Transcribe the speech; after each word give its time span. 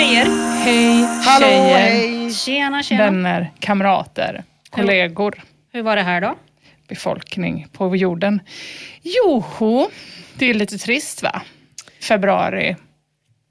Tjejer! 0.00 0.26
Hej 0.64 1.02
Hallå, 1.24 1.46
tjejer, 1.46 1.78
hej! 1.78 2.34
Tjena, 2.34 2.82
tjena. 2.82 3.04
vänner, 3.04 3.50
kamrater, 3.58 4.44
kollegor, 4.70 5.42
Hur 5.72 5.82
var 5.82 5.96
det 5.96 6.02
här 6.02 6.20
då? 6.20 6.38
befolkning 6.88 7.66
på 7.72 7.96
jorden. 7.96 8.40
Joho, 9.02 9.90
det 10.34 10.50
är 10.50 10.54
lite 10.54 10.78
trist 10.78 11.22
va? 11.22 11.42
Februari, 12.02 12.76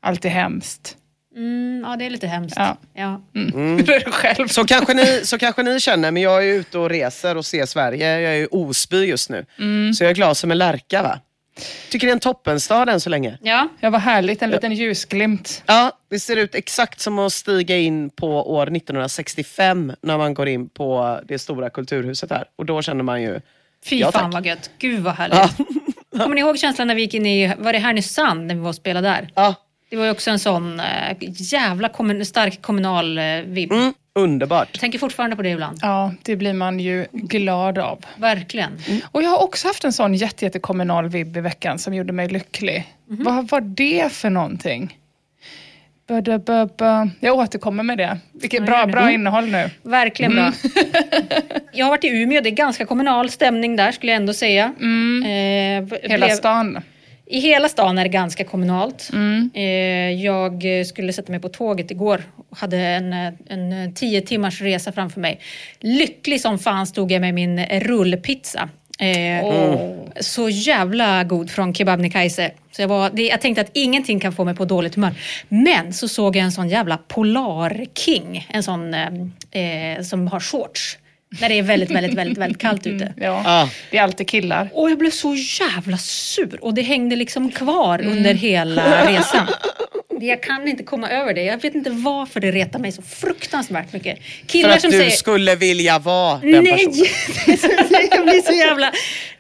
allt 0.02 0.26
är 0.26 0.30
hemskt. 0.30 0.96
Mm, 1.36 1.84
ja, 1.86 1.96
det 1.96 2.06
är 2.06 2.10
lite 2.10 2.28
hemskt. 2.28 2.58
Ja. 2.58 2.78
Ja. 2.94 3.22
Hur 3.34 3.90
är 3.92 4.00
det 4.06 4.12
själv? 4.12 4.48
Så 4.48 4.66
kanske, 4.66 4.94
ni, 4.94 5.22
så 5.24 5.38
kanske 5.38 5.64
ni 5.64 5.80
känner, 5.80 6.12
men 6.12 6.22
jag 6.24 6.44
är 6.48 6.54
ute 6.54 6.78
och 6.80 6.90
reser 6.90 7.38
och 7.38 7.46
ser 7.46 7.66
Sverige. 7.66 8.20
Jag 8.20 8.34
är 8.34 8.38
i 8.44 8.48
Osby 8.52 9.06
just 9.06 9.30
nu. 9.30 9.46
Så 9.96 10.04
jag 10.04 10.12
är 10.12 10.16
glad 10.16 10.38
som 10.38 10.52
en 10.52 10.58
lärka 10.58 11.04
va? 11.04 11.20
Tycker 11.92 12.08
det 12.08 12.12
är 12.12 12.16
en 12.16 12.20
toppenstad 12.20 12.92
än 12.92 13.00
så 13.02 13.10
länge. 13.10 13.38
ja. 13.42 13.68
Ja, 13.80 13.90
vad 13.90 14.02
härligt, 14.02 14.42
en 14.42 14.50
liten 14.50 14.74
ljusglimt. 14.74 15.64
Ja, 15.66 15.92
det 16.10 16.20
ser 16.20 16.36
ut 16.36 16.56
exakt 16.56 17.00
som 17.02 17.20
att 17.20 17.34
stiga 17.34 17.78
in 17.78 18.10
på 18.10 18.52
år 18.54 18.76
1965 18.76 19.94
när 20.02 20.18
man 20.18 20.34
går 20.34 20.48
in 20.48 20.70
på 20.70 21.20
det 21.28 21.40
stora 21.40 21.70
kulturhuset 21.70 22.30
här. 22.30 22.46
Och 22.56 22.66
då 22.66 22.82
känner 22.82 23.04
man 23.04 23.22
ju, 23.22 23.42
Fy 23.86 23.96
Ja, 24.00 24.12
fan 24.12 24.24
tack. 24.24 24.34
vad 24.34 24.46
gött. 24.46 24.70
Gud 24.80 25.00
vad 25.04 25.14
härligt. 25.14 25.58
Kommer 26.18 26.36
ni 26.36 26.42
ihåg 26.42 26.60
känslan 26.60 26.88
när 26.88 26.96
vi 26.96 27.02
gick 27.02 27.14
in 27.14 27.26
i, 27.26 27.54
var 27.58 27.74
det 27.74 27.80
Härnösand 27.80 28.46
när 28.48 28.56
vi 28.56 28.62
var 28.62 28.70
och 28.70 28.76
spelade 28.76 29.08
där? 29.08 29.30
ja, 29.36 29.56
Det 29.90 29.96
var 29.96 30.06
ju 30.06 30.12
också 30.12 30.32
en 30.32 30.40
sån 30.40 30.80
äh, 30.80 30.86
jävla 31.36 31.90
kommun, 31.90 32.26
stark 32.26 32.62
kommunal 32.62 33.18
äh, 33.18 33.24
vibb. 33.46 33.72
mm, 33.72 33.94
underbart. 34.14 34.70
Jag 34.72 34.80
tänker 34.80 35.00
fortfarande 35.00 35.36
på 35.36 35.42
det 35.42 35.50
ibland. 35.50 35.80
Ja, 35.82 36.14
det 36.24 36.36
blir 36.36 36.54
man 36.54 36.80
ju 36.80 37.06
glad 37.12 37.78
av. 37.78 38.06
Verkligen. 38.16 38.72
Och 39.12 39.24
jag 39.24 39.30
har 39.30 39.44
också 39.44 39.68
haft 39.68 39.84
en 39.84 39.94
sån 39.94 40.14
jätte, 40.14 40.46
jätte 40.46 40.60
kommunal 40.60 41.10
vibb 41.10 41.38
i 41.38 41.42
veckan 41.42 41.80
som 41.80 41.94
gjorde 41.94 42.14
mig 42.14 42.28
lycklig. 42.28 42.94
Vad 43.06 43.50
var 43.50 43.62
det 43.62 44.12
för 44.12 44.30
någonting? 44.30 44.98
Jag 47.20 47.36
återkommer 47.38 47.84
med 47.84 47.98
det. 47.98 48.18
Vilket 48.32 48.66
bra, 48.66 48.86
bra 48.86 49.12
innehåll 49.12 49.46
nu. 49.48 49.70
Verkligen 49.84 50.36
bra. 50.36 50.52
jag 51.74 51.86
har 51.86 51.90
varit 51.90 52.04
i 52.04 52.08
Umeå, 52.08 52.42
det 52.42 52.50
är 52.50 52.52
ganska 52.52 52.86
kommunal 52.86 53.30
stämning 53.30 53.76
där 53.76 53.92
skulle 53.92 54.12
jag 54.12 54.18
ändå 54.20 54.34
säga. 54.34 54.64
Eh, 54.66 56.00
Hela 56.10 56.26
blev- 56.26 56.36
stan. 56.36 56.78
I 57.32 57.40
hela 57.40 57.70
stan 57.70 57.98
är 57.98 58.04
det 58.04 58.10
ganska 58.10 58.44
kommunalt. 58.44 59.10
Mm. 59.14 59.50
Eh, 59.54 60.24
jag 60.24 60.64
skulle 60.88 61.14
sätta 61.14 61.32
mig 61.32 61.42
på 61.42 61.50
tåget 61.50 61.92
igår 61.92 62.24
och 62.50 62.58
hade 62.58 62.78
en, 62.78 63.14
en 63.48 63.94
tio 63.94 64.22
timmars 64.22 64.62
resa 64.62 64.92
framför 64.92 65.20
mig. 65.22 65.40
Lycklig 65.80 66.42
som 66.42 66.60
fan 66.60 66.88
stod 66.88 67.12
jag 67.12 67.22
med 67.22 67.34
min 67.34 67.66
rullpizza. 67.66 68.70
Eh, 69.00 69.46
Så 70.20 70.50
jävla 70.50 71.24
god 71.24 71.50
från 71.52 71.74
Kebabnekaise. 71.74 72.52
Så 72.72 72.82
jag, 72.82 72.88
var, 72.88 73.20
jag 73.20 73.42
tänkte 73.42 73.62
att 73.62 73.72
ingenting 73.74 74.20
kan 74.20 74.34
få 74.34 74.44
mig 74.44 74.56
på 74.56 74.66
dåligt 74.66 74.96
humör. 74.96 75.14
Men 75.50 75.94
så 75.94 76.08
såg 76.08 76.36
jag 76.36 76.44
en 76.44 76.52
sån 76.52 76.70
jävla 76.70 76.98
Polar 76.98 77.86
King. 77.96 78.48
En 78.50 78.64
sån 78.64 78.94
eh, 78.94 79.08
eh, 79.96 80.02
som 80.02 80.28
har 80.28 80.40
shorts. 80.40 80.98
När 81.42 81.50
det 81.50 81.56
är 81.60 81.64
väldigt, 81.64 81.92
väldigt, 81.92 82.14
väldigt, 82.14 82.38
väldigt 82.38 82.62
kallt 82.62 82.88
ute. 82.88 83.14
Ja, 83.18 83.42
Ja. 83.46 83.70
det 83.92 83.98
är 83.98 84.04
alltid 84.04 84.28
killar. 84.28 84.70
Och 84.74 84.90
jag 84.92 84.98
blev 84.98 85.12
så 85.12 85.36
jävla 85.36 85.98
sur 85.98 86.60
och 86.64 86.74
det 86.74 86.82
hängde 86.82 87.16
liksom 87.16 87.52
kvar 87.52 88.02
under 88.06 88.34
hela 88.34 89.06
resan. 89.08 89.48
Jag 90.22 90.44
kan 90.44 90.68
inte 90.68 90.84
komma 90.84 91.10
över 91.10 91.34
det. 91.34 91.44
Jag 91.44 91.62
vet 91.62 91.76
inte 91.76 91.90
varför 91.90 92.40
det 92.40 92.52
retar 92.52 92.80
mig 92.80 92.92
så 92.92 93.02
fruktansvärt 93.02 93.94
mycket. 93.94 94.18
För 94.24 94.48
Killar 94.48 94.70
att 94.70 94.82
som 94.82 94.92
du 94.92 94.98
säger... 94.98 95.12
skulle 95.12 95.56
vilja 95.56 96.00
vara 96.00 96.40
den 96.40 96.64
Nej! 96.64 96.86
personen. 96.86 97.08
det 97.46 97.58
så- 97.60 98.08
jag 98.12 98.24
blir 98.26 98.42
så 98.42 98.54
jävla... 98.54 98.92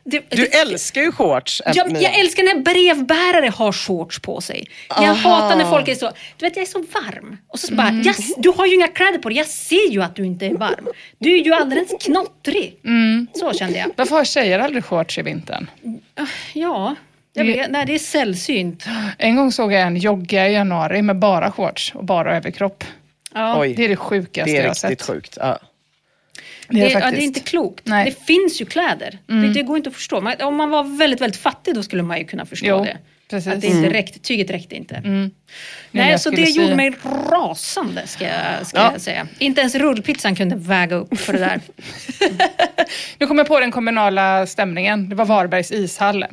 Det, 0.03 0.23
Du 0.29 0.45
älskar 0.45 1.01
ju 1.01 1.11
shorts. 1.11 1.61
jag, 1.75 1.91
jag 2.01 2.19
älskar 2.19 2.43
när 2.43 2.55
brevbärare 2.61 3.47
har 3.49 3.71
shorts 3.71 4.19
på 4.19 4.41
sig. 4.41 4.67
Jag 4.89 4.97
Aha. 5.03 5.13
hatar 5.29 5.55
när 5.57 5.65
folk 5.69 5.87
är 5.87 5.95
så, 5.95 6.11
du 6.37 6.45
vet 6.45 6.55
jag 6.55 6.63
är 6.63 6.67
så 6.69 6.79
varm. 6.79 7.37
Och 7.47 7.59
så 7.59 7.75
bara, 7.75 8.01
jag, 8.03 8.15
du 8.37 8.49
har 8.49 8.65
ju 8.65 8.75
inga 8.75 8.87
kläder 8.87 9.17
på 9.17 9.29
dig, 9.29 9.37
jag 9.37 9.47
ser 9.47 9.89
ju 9.91 10.01
att 10.03 10.15
du 10.15 10.25
inte 10.25 10.45
är 10.45 10.53
varm. 10.53 10.87
Du 11.19 11.39
är 11.39 11.43
ju 11.45 11.53
alldeles 11.53 11.91
knottrig. 12.01 12.75
Så 13.33 13.53
kände 13.53 13.79
jag. 13.79 13.91
Varför 13.95 14.15
har 14.15 14.25
tjejer 14.25 14.59
aldrig 14.59 14.85
shorts 14.85 15.17
i 15.17 15.21
vintern? 15.21 15.69
Ja, 16.53 16.95
jag 17.39 17.47
Det- 17.47 17.61
vet, 17.61 17.71
nej, 17.71 17.85
det 17.85 17.95
är 17.95 17.99
sällsynt. 17.99 18.85
En 19.17 19.35
gång 19.35 19.51
såg 19.51 19.73
jag 19.73 19.81
en 19.81 19.95
jogga 19.97 20.47
i 20.49 20.53
januari 20.53 21.01
med 21.01 21.19
bara 21.19 21.51
shorts 21.51 21.95
och 21.95 22.03
bara 22.05 22.37
överkropp. 22.37 22.83
Ja. 23.33 23.59
Oj, 23.59 23.73
Det 23.73 23.85
är 23.85 23.89
det 23.89 23.95
sjukaste 23.95 24.51
det 24.51 24.57
är 24.57 24.61
jag 24.61 24.69
har 24.69 24.69
riktigt 24.89 24.99
sett. 24.99 25.01
sjukt. 25.15 25.37
Ja. 25.41 25.59
Det 26.69 26.81
är 26.81 26.85
Det, 26.85 26.91
ja, 26.91 26.99
faktiskt. 26.99 27.15
det 27.15 27.21
är 27.21 27.25
inte 27.25 27.39
klokt. 27.39 27.81
Nej. 27.85 28.05
Det 28.05 28.25
finns 28.25 28.61
ju 28.61 28.65
kläder. 28.65 29.17
Det, 29.25 29.53
det 29.53 29.63
går 29.63 29.77
inte 29.77 29.89
att 29.89 29.95
förstå. 29.95 30.21
Man, 30.21 30.35
om 30.41 30.55
man 30.55 30.69
var 30.69 30.97
väldigt, 30.97 31.21
väldigt 31.21 31.41
fattig 31.41 31.75
då 31.75 31.83
skulle 31.83 32.03
man 32.03 32.17
ju 32.17 32.25
kunna 32.25 32.45
förstå 32.45 32.67
Jo, 32.67 32.83
det. 32.83 32.97
precis. 33.29 33.47
Mm. 33.47 33.57
Att 33.57 33.61
det 33.61 33.67
inte 33.67 33.89
räckte, 33.93 34.19
tyget 34.19 34.49
räckte 34.51 34.75
inte. 34.75 35.01
När 35.01 35.29
Nej, 35.91 36.19
så 36.19 36.29
det 36.29 36.45
sy- 36.45 36.61
gjorde 36.61 36.75
mig 36.75 36.91
rasande 37.31 38.07
ska, 38.07 38.23
jag, 38.25 38.67
ska 38.67 38.77
Ja. 38.77 38.91
jag 38.91 39.01
säga. 39.01 39.27
Inte 39.39 39.61
ens 39.61 39.75
rullpizzan 39.75 40.35
kunde 40.35 40.55
väga 40.55 40.95
upp 40.95 41.19
för 41.19 41.33
det 41.33 41.39
där. 41.39 41.59
Nu 43.17 43.27
kommer 43.27 43.39
jag 43.39 43.47
på 43.47 43.59
den 43.59 43.71
kommunala 43.71 44.47
stämningen. 44.47 45.09
Det 45.09 45.15
var 45.15 45.25
Varbergs 45.25 45.71
ishall. 45.71 46.25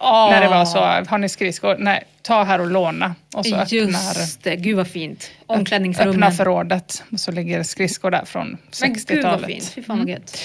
Åh, 0.00 0.30
När 0.30 0.40
det 0.40 0.48
var 0.48 0.64
så, 0.64 0.78
har 1.10 1.18
ni 1.18 1.28
skridskor? 1.28 1.76
Nej, 1.78 2.04
ta 2.22 2.42
här 2.44 2.58
och 2.60 2.70
låna. 2.70 3.14
Och 3.34 3.46
så 3.46 3.56
öppnar, 3.56 3.72
Just 4.20 4.42
det, 4.42 4.56
gud 4.56 4.76
vad 4.76 4.88
fint. 4.88 5.30
öppnar 5.42 5.56
Omklädningsrummet. 5.56 6.36
förrådet. 6.36 7.02
Och 7.12 7.20
så 7.20 7.32
ligger 7.32 7.58
det 7.58 7.64
skridskor 7.64 8.10
där 8.10 8.24
från 8.24 8.56
Men 8.80 8.92
gud 8.92 9.06
vad 9.08 9.18
60-talet. 9.18 9.46
fint. 9.46 9.72
Fy 9.74 9.82
fan 9.82 9.98
vad 9.98 10.08
gött. 10.08 10.38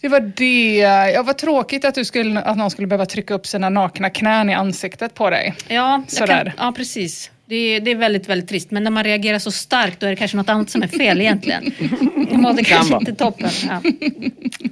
Det 0.00 0.08
var 0.08 0.20
det. 0.36 0.76
Ja, 1.14 1.22
vad 1.22 1.38
tråkigt 1.38 1.84
att, 1.84 1.94
du 1.94 2.04
skulle, 2.04 2.40
att 2.40 2.56
någon 2.56 2.70
skulle 2.70 2.86
behöva 2.86 3.06
trycka 3.06 3.34
upp 3.34 3.46
sina 3.46 3.68
nakna 3.68 4.10
knän 4.10 4.50
i 4.50 4.54
ansiktet 4.54 5.14
på 5.14 5.30
dig. 5.30 5.54
Ja, 5.68 6.02
Sådär. 6.08 6.44
kan, 6.44 6.52
ja 6.66 6.72
precis. 6.76 7.30
Det 7.48 7.56
är, 7.56 7.80
det 7.80 7.90
är 7.90 7.94
väldigt, 7.94 8.28
väldigt 8.28 8.48
trist. 8.48 8.70
Men 8.70 8.84
när 8.84 8.90
man 8.90 9.04
reagerar 9.04 9.38
så 9.38 9.50
starkt 9.50 10.00
då 10.00 10.06
är 10.06 10.10
det 10.10 10.16
kanske 10.16 10.36
något 10.36 10.48
annat 10.48 10.70
som 10.70 10.82
är 10.82 10.88
fel 10.88 11.20
egentligen. 11.20 11.74
Det 12.30 12.36
mådde 12.36 12.64
kanske 12.64 12.92
vara. 12.92 13.00
inte 13.00 13.14
toppen. 13.14 13.50
Ja. 13.68 13.82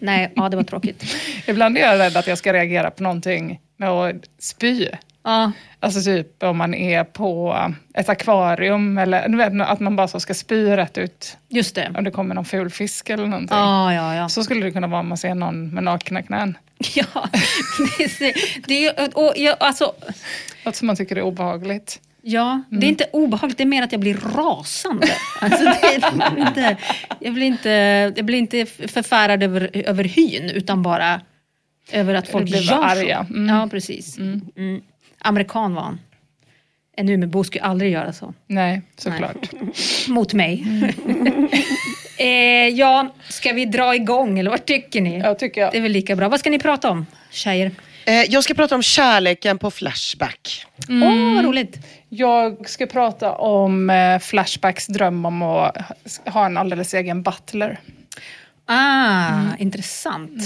Nej, 0.00 0.30
ja 0.36 0.48
det 0.48 0.56
var 0.56 0.62
tråkigt. 0.64 1.04
Ibland 1.46 1.78
är 1.78 1.80
jag 1.82 1.98
rädd 1.98 2.16
att 2.16 2.26
jag 2.26 2.38
ska 2.38 2.52
reagera 2.52 2.90
på 2.90 3.02
någonting 3.02 3.60
med 3.76 3.88
att 3.90 4.14
spy. 4.38 4.88
Ja. 5.24 5.52
Alltså 5.80 6.02
typ 6.02 6.42
om 6.42 6.56
man 6.56 6.74
är 6.74 7.04
på 7.04 7.58
ett 7.94 8.08
akvarium 8.08 8.98
eller 8.98 9.28
du 9.28 9.36
vet, 9.36 9.52
att 9.68 9.80
man 9.80 9.96
bara 9.96 10.08
så 10.08 10.20
ska 10.20 10.34
spy 10.34 10.66
rätt 10.76 10.98
ut 10.98 11.36
Just 11.48 11.74
det. 11.74 11.92
om 11.98 12.04
det 12.04 12.10
kommer 12.10 12.34
någon 12.34 12.44
ful 12.44 12.70
fisk 12.70 13.10
eller 13.10 13.26
någonting. 13.26 13.56
Ja, 13.58 13.94
ja, 13.94 14.14
ja. 14.14 14.28
Så 14.28 14.44
skulle 14.44 14.64
det 14.66 14.70
kunna 14.72 14.86
vara 14.86 15.00
om 15.00 15.08
man 15.08 15.18
ser 15.18 15.34
någon 15.34 15.68
med 15.74 15.84
nakna 15.84 16.22
knän. 16.22 16.58
ja. 16.94 17.28
Det, 17.98 18.04
är- 18.04 18.66
det, 18.68 19.14
och, 19.14 19.32
jag, 19.36 19.56
alltså, 19.60 19.92
Något 20.64 20.76
som 20.76 20.86
man 20.86 20.96
tycker 20.96 21.16
är 21.16 21.22
obehagligt. 21.22 22.00
Ja, 22.26 22.62
det 22.70 22.86
är 22.86 22.88
inte 22.90 23.06
obehagligt, 23.12 23.58
det 23.58 23.64
är 23.64 23.66
mer 23.66 23.82
att 23.82 23.92
jag 23.92 24.00
blir 24.00 24.14
rasande. 24.36 25.06
Alltså, 25.40 25.64
det 25.64 25.86
är 25.86 26.38
inte, 26.48 26.76
jag, 27.20 27.34
blir 27.34 27.46
inte, 27.46 27.70
jag 28.16 28.24
blir 28.24 28.38
inte 28.38 28.66
förfärad 28.66 29.42
över, 29.42 29.70
över 29.74 30.04
hyn, 30.04 30.50
utan 30.50 30.82
bara 30.82 31.20
över 31.92 32.14
att 32.14 32.28
folk 32.28 32.48
gör 32.48 32.70
bara 32.70 32.90
så. 32.90 33.00
arga. 33.00 33.26
Mm. 33.30 33.56
Ja, 33.56 33.68
precis. 33.70 34.18
Mm. 34.18 34.82
Amerikan 35.18 35.74
var 35.74 35.82
han. 35.82 36.00
En 36.96 37.08
Umeåbo 37.08 37.44
skulle 37.44 37.64
aldrig 37.64 37.92
göra 37.92 38.12
så. 38.12 38.34
Nej, 38.46 38.82
såklart. 38.96 39.50
Mot 40.08 40.34
mig. 40.34 40.64
eh, 42.18 42.68
ja, 42.68 43.14
ska 43.28 43.52
vi 43.52 43.64
dra 43.64 43.94
igång 43.94 44.38
eller 44.38 44.50
vad 44.50 44.64
tycker 44.64 45.00
ni? 45.00 45.18
Jag 45.18 45.38
tycker 45.38 45.60
jag. 45.60 45.72
Det 45.72 45.78
är 45.78 45.82
väl 45.82 45.92
lika 45.92 46.16
bra. 46.16 46.28
Vad 46.28 46.40
ska 46.40 46.50
ni 46.50 46.58
prata 46.58 46.90
om, 46.90 47.06
tjejer? 47.30 47.70
Eh, 48.06 48.14
jag 48.14 48.44
ska 48.44 48.54
prata 48.54 48.74
om 48.74 48.82
kärleken 48.82 49.58
på 49.58 49.70
Flashback. 49.70 50.66
Åh, 50.88 50.94
oh, 50.94 51.34
vad 51.34 51.44
roligt. 51.44 51.78
Jag 52.08 52.68
ska 52.68 52.86
prata 52.86 53.32
om 53.32 53.90
eh, 53.90 54.18
Flashbacks 54.18 54.86
dröm 54.86 55.24
om 55.24 55.42
att 55.42 55.76
ha 56.26 56.46
en 56.46 56.56
alldeles 56.56 56.94
egen 56.94 57.22
butler. 57.22 57.80
Ah, 58.66 59.56
intressant. 59.58 60.42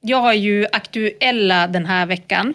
Jag 0.00 0.20
har 0.20 0.32
ju 0.32 0.66
aktuella 0.72 1.66
den 1.66 1.86
här 1.86 2.06
veckan. 2.06 2.54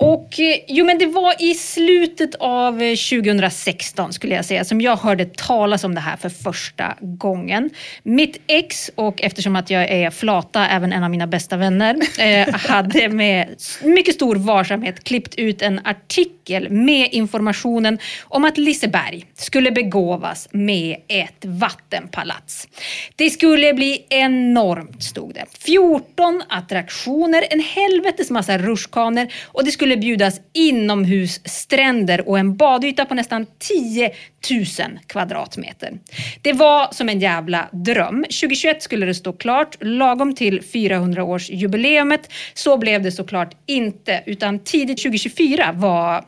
Och 0.00 0.40
eh, 0.40 0.58
jo, 0.68 0.84
men 0.84 0.98
det 0.98 1.06
var 1.06 1.42
i 1.42 1.54
slutet 1.54 2.34
av 2.34 2.82
eh, 2.82 2.96
2016 2.96 4.12
skulle 4.12 4.34
jag 4.34 4.44
säga 4.44 4.64
som 4.64 4.80
jag 4.80 4.96
hörde 4.96 5.24
talas 5.24 5.84
om 5.84 5.94
det 5.94 6.00
här 6.00 6.16
för 6.16 6.28
första 6.28 6.94
gången. 7.00 7.70
Mitt 8.02 8.40
ex, 8.46 8.90
och 8.94 9.22
eftersom 9.22 9.56
att 9.56 9.70
jag 9.70 9.90
är 9.90 10.10
flata, 10.10 10.68
även 10.68 10.92
en 10.92 11.04
av 11.04 11.10
mina 11.10 11.26
bästa 11.26 11.56
vänner, 11.56 11.96
eh, 12.18 12.54
hade 12.54 13.08
med 13.08 13.56
mycket 13.82 14.14
stor 14.14 14.36
varsamhet 14.36 15.04
klippt 15.04 15.34
ut 15.34 15.62
en 15.62 15.80
artikel 15.84 16.70
med 16.70 17.08
informationen 17.12 17.98
om 18.24 18.44
att 18.44 18.58
Liseberg 18.58 19.24
skulle 19.34 19.70
begåvas 19.70 20.48
med 20.52 20.96
ett 21.08 21.44
vattenpalats. 21.44 22.68
Det 23.16 23.30
skulle 23.30 23.74
bli 23.74 24.04
enormt, 24.08 25.02
stod 25.02 25.34
det. 25.34 25.44
14 25.64 26.42
attraktioner, 26.48 27.44
en 27.50 27.60
helvetes 27.60 28.30
massa 28.30 28.58
rutschkanor 28.58 29.26
och 29.44 29.64
det 29.64 29.70
skulle 29.70 29.87
bjudas 29.96 30.40
inomhusstränder 30.54 32.28
och 32.28 32.38
en 32.38 32.56
badyta 32.56 33.04
på 33.04 33.14
nästan 33.14 33.46
10 33.58 34.12
000 34.50 34.64
kvadratmeter. 35.06 35.98
Det 36.42 36.52
var 36.52 36.88
som 36.92 37.08
en 37.08 37.20
jävla 37.20 37.68
dröm. 37.72 38.22
2021 38.22 38.82
skulle 38.82 39.06
det 39.06 39.14
stå 39.14 39.32
klart, 39.32 39.76
lagom 39.80 40.34
till 40.34 40.60
400-årsjubileumet. 40.60 42.30
Så 42.54 42.76
blev 42.76 43.02
det 43.02 43.12
såklart 43.12 43.54
inte, 43.66 44.22
utan 44.26 44.58
tidigt 44.58 45.02
2024 45.02 45.72
var 45.74 46.24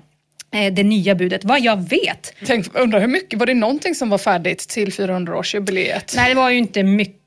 eh, 0.55 0.73
det 0.73 0.83
nya 0.83 1.15
budet, 1.15 1.45
vad 1.45 1.61
jag 1.61 1.89
vet. 1.89 2.35
Tänk, 2.47 2.67
undrar 2.75 3.01
hur 3.01 3.09
mycket, 3.09 3.39
var 3.39 3.47
det 3.47 3.55
någonting 3.55 3.95
som 3.95 4.11
var 4.11 4.19
färdigt 4.19 4.69
till 4.69 4.91
400-årsjubileet? 4.91 6.13
Nej, 6.17 6.29
det 6.29 6.35
var 6.35 6.51
ju 6.51 6.59
inte 6.59 6.83
mycket 6.83 7.20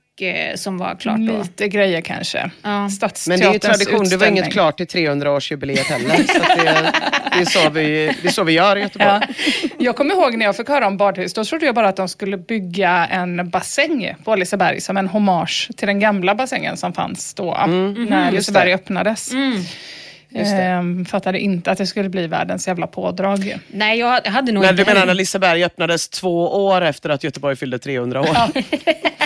som 0.56 0.78
var 0.78 0.96
klart 0.96 1.20
då. 1.20 1.38
Lite 1.38 1.68
grejer 1.68 2.02
kanske. 2.02 2.52
Ja. 2.62 2.90
Men 3.28 3.40
det 3.40 3.46
är 3.46 3.54
ju 3.54 3.60
tradition, 3.60 4.10
det 4.10 4.18
var 4.18 4.28
inget 4.28 4.52
klart 4.52 4.78
till 4.78 4.88
300-årsjubileet 4.88 5.84
heller. 5.84 6.24
Så 6.24 6.42
att 6.42 6.58
det, 6.58 6.94
det, 7.32 7.42
är 7.42 7.46
så 7.46 7.70
vi, 7.70 8.16
det 8.22 8.28
är 8.28 8.32
så 8.32 8.44
vi 8.44 8.54
gör 8.54 8.76
i 8.76 8.82
Göteborg. 8.82 9.10
Ja. 9.10 9.70
Jag 9.80 9.96
kommer 9.96 10.16
ihåg 10.16 10.38
när 10.38 10.46
jag 10.46 10.56
fick 10.56 10.70
höra 10.70 10.88
om 10.88 10.98
badhus, 10.98 11.34
då 11.34 11.46
trodde 11.46 11.66
jag 11.66 11.76
bara 11.76 11.88
att 11.88 11.96
de 11.96 12.10
skulle 12.10 12.38
bygga 12.38 13.08
en 13.12 13.50
bassäng 13.50 14.16
på 14.24 14.36
Liseberg 14.36 14.82
som 14.82 14.98
en 14.98 15.08
hommage 15.08 15.70
till 15.78 15.88
den 15.88 16.00
gamla 16.00 16.36
bassängen 16.36 16.78
som 16.78 16.94
fanns 16.94 17.34
då 17.34 17.66
när 18.08 18.32
Liseberg 18.32 18.70
det. 18.70 18.76
öppnades. 18.76 19.30
Det. 19.30 19.64
Ehm, 20.36 21.06
fattade 21.06 21.40
inte 21.40 21.72
att 21.72 21.78
det 21.78 21.88
skulle 21.88 22.10
bli 22.10 22.28
världens 22.28 22.68
jävla 22.68 22.88
pådrag. 22.88 23.58
Nej, 23.68 24.00
jag 24.00 24.28
hade 24.28 24.52
nog 24.52 24.64
När 24.64 24.70
inte 24.70 24.84
du 24.84 24.94
menar 24.94 25.06
när 25.06 25.14
Liseberg 25.14 25.64
öppnades 25.64 26.10
två 26.10 26.66
år 26.66 26.82
efter 26.82 27.10
att 27.10 27.24
Göteborg 27.24 27.56
fyllde 27.56 27.80
300 27.80 28.22
år? 28.22 28.28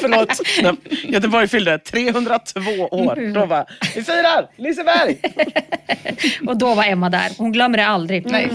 Förlåt. 0.02 0.42
När 0.62 0.76
Göteborg 1.14 1.48
fyllde 1.48 1.80
302 1.80 2.60
år. 2.92 3.34
Då 3.34 3.46
var 3.46 3.66
vi 3.96 4.04
firar 4.04 4.48
Liseberg! 4.58 5.18
Och 6.48 6.58
då 6.58 6.74
var 6.74 6.84
Emma 6.84 7.10
där. 7.10 7.32
Hon 7.38 7.52
glömmer 7.52 7.78
det 7.78 7.86
aldrig. 7.86 8.26
Nej. 8.32 8.50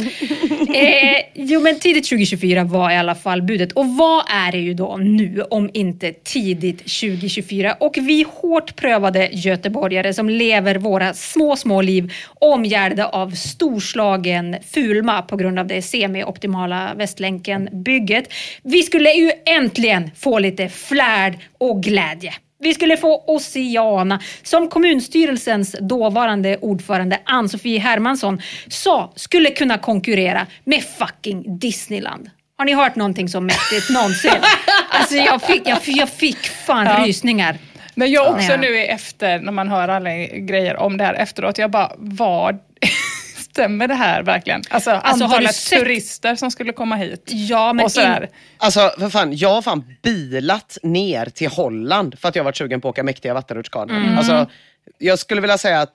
Eh, 0.75 1.22
jo, 1.34 1.60
men 1.60 1.78
tidigt 1.78 2.08
2024 2.08 2.64
var 2.64 2.90
i 2.90 2.96
alla 2.96 3.14
fall 3.14 3.43
budet. 3.43 3.72
Och 3.72 3.87
vad 3.87 4.25
är 4.28 4.52
det 4.52 4.58
ju 4.58 4.75
då 4.75 4.96
nu 4.96 5.43
om 5.50 5.70
inte 5.72 6.12
tidigt 6.12 6.78
2024? 6.78 7.76
Och 7.81 7.96
vi 7.96 8.26
hårt 8.40 8.76
prövade 8.76 9.28
göteborgare 9.32 10.14
som 10.14 10.31
lever 10.31 10.75
våra 10.75 11.14
små, 11.14 11.56
små 11.56 11.82
liv 11.82 12.12
omgärdade 12.42 13.06
av 13.06 13.30
storslagen 13.30 14.56
fulma 14.74 15.22
på 15.22 15.36
grund 15.36 15.58
av 15.58 15.66
det 15.66 15.82
semi-optimala 15.82 16.94
Västlänken-bygget. 16.94 18.32
Vi 18.62 18.82
skulle 18.82 19.10
ju 19.10 19.32
äntligen 19.46 20.10
få 20.16 20.38
lite 20.38 20.68
flärd 20.68 21.38
och 21.58 21.82
glädje. 21.82 22.34
Vi 22.58 22.74
skulle 22.74 22.96
få 22.96 23.24
Oceana, 23.26 24.20
som 24.42 24.68
kommunstyrelsens 24.68 25.76
dåvarande 25.80 26.56
ordförande 26.56 27.18
Ann-Sofie 27.24 27.78
Hermansson 27.80 28.40
sa 28.68 29.12
skulle 29.16 29.50
kunna 29.50 29.78
konkurrera 29.78 30.46
med 30.64 30.82
fucking 30.98 31.58
Disneyland. 31.58 32.30
Har 32.58 32.64
ni 32.64 32.74
hört 32.74 32.96
någonting 32.96 33.28
så 33.28 33.40
mäktigt 33.40 33.90
någonsin? 33.90 34.30
Alltså 34.94 35.14
jag 35.16 35.42
fick, 35.42 35.68
jag, 35.68 35.78
jag 35.86 36.08
fick 36.08 36.38
fan 36.66 36.86
Ja. 36.86 37.04
rysningar. 37.06 37.58
Men 37.94 38.10
jag 38.10 38.32
också 38.34 38.50
Ja. 38.50 38.56
nu 38.56 38.76
är 38.76 38.88
efter, 38.94 39.38
när 39.38 39.52
man 39.52 39.68
hör 39.68 39.88
alla 39.88 40.10
grejer 40.26 40.76
om 40.76 40.96
det 40.96 41.04
här 41.04 41.14
efteråt, 41.14 41.58
jag 41.58 41.70
bara, 41.70 41.92
vad 41.98 42.58
stämmer 43.50 43.88
det 43.88 43.94
här 43.94 44.22
verkligen? 44.22 44.62
Alltså, 44.70 44.90
Alltså, 44.90 45.24
har 45.24 45.30
du 45.30 45.34
antalet 45.36 45.54
sett- 45.54 45.78
turister 45.78 46.34
som 46.36 46.50
skulle 46.50 46.72
komma 46.72 46.96
hit. 46.96 47.22
Ja, 47.26 47.72
men 47.72 47.84
och 47.84 47.92
sådär. 47.92 48.22
in- 48.22 48.28
Alltså 48.58 48.92
för 48.98 49.08
fan, 49.10 49.36
jag 49.36 49.48
har 49.48 49.62
fan 49.62 49.84
bilat 50.02 50.78
ner 50.82 51.26
till 51.26 51.48
Holland 51.48 52.18
för 52.18 52.28
att 52.28 52.36
jag 52.36 52.44
varit 52.44 52.56
sugen 52.56 52.80
på 52.80 52.88
att 52.88 52.92
åka 52.92 53.02
mäktiga 53.02 53.34
vattenrutschkanor. 53.34 53.96
Mm. 53.96 54.18
Alltså, 54.18 54.46
jag 54.98 55.18
skulle 55.18 55.40
vilja 55.40 55.58
säga 55.58 55.80
att 55.80 55.94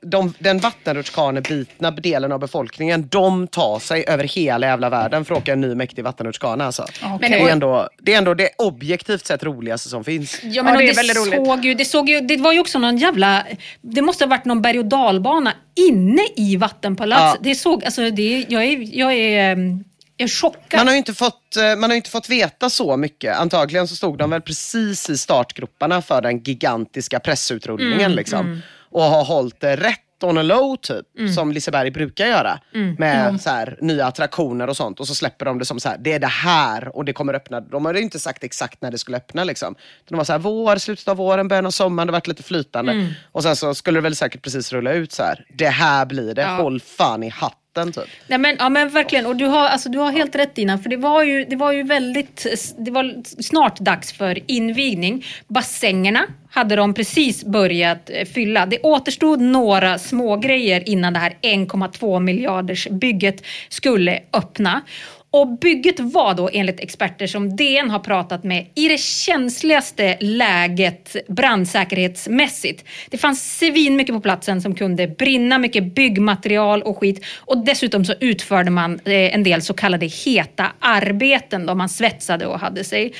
de, 0.00 0.34
den 0.38 0.58
vattenrutschkanebitna 0.58 1.90
delen 1.90 2.32
av 2.32 2.40
befolkningen, 2.40 3.08
de 3.08 3.48
tar 3.48 3.78
sig 3.78 4.04
över 4.08 4.24
hela 4.24 4.66
jävla 4.66 4.90
världen 4.90 5.24
för 5.24 5.34
att 5.34 5.40
åka 5.40 5.52
en 5.52 5.60
ny 5.60 5.74
mäktig 5.74 6.04
vattenrutschkana. 6.04 6.66
Alltså. 6.66 6.86
Okej. 7.02 7.30
Det, 7.30 7.40
är 7.40 7.52
ändå, 7.52 7.88
det 7.98 8.14
är 8.14 8.18
ändå 8.18 8.34
det 8.34 8.50
objektivt 8.58 9.26
sett 9.26 9.42
roligaste 9.42 9.88
som 9.88 10.04
finns. 10.04 10.40
Ja, 10.42 10.62
men 10.62 10.72
Ja, 10.74 10.80
det 10.80 10.86
det, 10.86 10.90
är 10.90 10.96
väldigt 10.96 11.16
roligt. 11.16 11.46
såg 11.46 11.64
ju, 11.64 11.74
det, 11.74 11.84
såg 11.84 12.08
ju, 12.08 12.20
det 12.20 12.36
var 12.36 12.52
ju 12.52 12.60
också 12.60 12.78
någon 12.78 12.96
jävla... 12.96 13.46
Det 13.80 14.02
måste 14.02 14.24
ha 14.24 14.28
varit 14.28 14.44
någon 14.44 14.62
berg 14.62 14.78
och 14.78 14.84
dalbana 14.86 15.52
inne 15.88 16.22
i 16.36 16.56
vattenpalats. 16.56 17.22
Ja. 17.22 17.36
Det 17.40 17.54
såg, 17.54 17.84
alltså, 17.84 18.10
det, 18.10 18.46
jag, 18.48 18.64
är, 18.64 18.98
jag, 18.98 19.12
är, 19.12 19.52
ehm, 19.52 19.84
jag 20.16 20.24
är 20.24 20.28
chockad. 20.28 20.78
Man 20.80 20.86
har 20.86 20.94
ju 20.94 20.98
inte 20.98 21.14
fått, 21.14 21.56
eh, 21.56 21.62
man 21.62 21.82
har 21.82 21.90
ju 21.90 21.96
inte 21.96 22.10
fått 22.10 22.28
veta 22.28 22.70
så 22.70 22.96
mycket. 22.96 23.36
Antagligen 23.36 23.88
så 23.88 23.96
stod 23.96 24.18
de 24.18 24.30
väl 24.30 24.40
precis 24.40 25.10
i 25.10 25.18
startgroparna 25.18 26.02
för 26.02 26.22
den 26.22 26.38
gigantiska 26.38 27.20
pressutrullningen. 27.20 28.00
Mm, 28.00 28.16
liksom. 28.16 28.62
Och 28.90 29.02
har 29.02 29.24
hållit 29.24 29.60
det 29.60 29.76
rätt 29.76 30.00
on 30.22 30.38
a 30.38 30.42
low 30.42 30.76
typ, 30.76 31.06
Mm. 31.18 31.32
som 31.32 31.52
Liseberg 31.52 31.90
brukar 31.90 32.26
göra. 32.26 32.58
Med 32.98 33.40
så 33.40 33.50
här, 33.50 33.78
nya 33.80 34.06
attraktioner 34.06 34.68
och 34.68 34.76
sånt. 34.76 35.00
Och 35.00 35.06
så 35.08 35.14
släpper 35.14 35.44
de 35.44 35.58
det 35.58 35.64
som 35.64 35.80
så 35.80 35.88
här, 35.88 35.98
det 35.98 36.12
är 36.12 36.18
det 36.18 36.26
här 36.26 36.96
och 36.96 37.04
det 37.04 37.12
kommer 37.12 37.34
öppna. 37.34 37.60
De 37.60 37.84
har 37.84 37.94
ju 37.94 38.00
inte 38.00 38.18
sagt 38.18 38.44
exakt 38.44 38.82
när 38.82 38.90
det 38.90 38.98
skulle 38.98 39.16
öppna. 39.16 39.44
Liksom. 39.44 39.74
De 40.08 40.16
var 40.16 40.24
så 40.24 40.32
här, 40.32 40.38
vår, 40.38 40.76
slutet 40.76 41.08
av 41.08 41.16
våren, 41.16 41.48
början 41.48 41.66
av 41.66 41.70
sommaren, 41.70 42.06
det 42.06 42.10
har 42.12 42.16
varit 42.16 42.26
lite 42.26 42.42
flytande. 42.42 42.92
Mm. 42.92 43.08
Och 43.32 43.42
sen 43.42 43.56
så 43.56 43.74
skulle 43.74 43.96
det 43.98 44.02
väl 44.02 44.16
säkert 44.16 44.42
precis 44.42 44.72
rulla 44.72 44.92
ut 44.92 45.12
så 45.12 45.22
här. 45.22 45.44
det 45.54 45.68
här 45.68 46.06
blir 46.06 46.34
det, 46.34 46.42
Ja. 46.42 46.48
håll 46.48 46.80
fan 46.80 47.22
i 47.22 47.28
hatten 47.28 47.59
typ. 47.74 48.04
Nej, 48.26 48.38
men, 48.38 48.56
ja 48.58 48.68
men 48.68 48.88
verkligen, 48.88 49.26
och 49.26 49.36
du 49.36 49.46
har, 49.46 49.66
alltså, 49.66 49.88
du 49.88 49.98
har 49.98 50.12
helt 50.12 50.36
rätt 50.36 50.54
Dina, 50.54 50.78
för 50.78 50.90
det 50.90 50.96
var 50.96 51.22
ju, 51.22 51.44
det 51.44 51.56
var 51.56 51.72
ju 51.72 51.82
väldigt, 51.82 52.46
det 52.78 52.90
var 52.90 53.22
snart 53.42 53.78
dags 53.78 54.12
för 54.12 54.38
invigning. 54.46 55.26
Bassängerna 55.48 56.26
hade 56.50 56.76
de 56.76 56.94
precis 56.94 57.44
börjat 57.44 58.10
eh, 58.10 58.24
fylla. 58.24 58.66
Det 58.66 58.78
återstod 58.82 59.40
några 59.40 59.98
smågrejer 59.98 60.88
innan 60.88 61.12
det 61.12 61.18
här 61.18 61.36
1,2 61.42 62.20
miljarders 62.20 62.88
bygget 62.88 63.42
skulle 63.68 64.20
öppna. 64.32 64.82
Och 65.32 65.58
bygget 65.58 66.00
var 66.00 66.34
då 66.34 66.50
enligt 66.52 66.80
experter 66.80 67.26
som 67.26 67.56
DN 67.56 67.90
har 67.90 67.98
pratat 67.98 68.44
med 68.44 68.66
i 68.74 68.88
det 68.88 69.00
känsligaste 69.00 70.16
läget 70.20 71.16
brandsäkerhetsmässigt. 71.28 72.84
Det 73.10 73.18
fanns 73.18 73.58
svin 73.58 73.96
mycket 73.96 74.14
på 74.14 74.20
platsen 74.20 74.62
som 74.62 74.74
kunde 74.74 75.06
brinna, 75.06 75.58
mycket 75.58 75.94
byggmaterial 75.94 76.82
och 76.82 76.98
skit. 76.98 77.24
Och 77.36 77.64
dessutom 77.64 78.04
så 78.04 78.14
utförde 78.20 78.70
man 78.70 79.00
eh, 79.04 79.34
en 79.34 79.42
del 79.42 79.62
så 79.62 79.74
kallade 79.74 80.06
heta 80.06 80.66
arbeten 80.78 81.66
då 81.66 81.74
man 81.74 81.88
svetsade 81.88 82.46
och 82.46 82.60
hade 82.60 82.84
sig. 82.84 83.12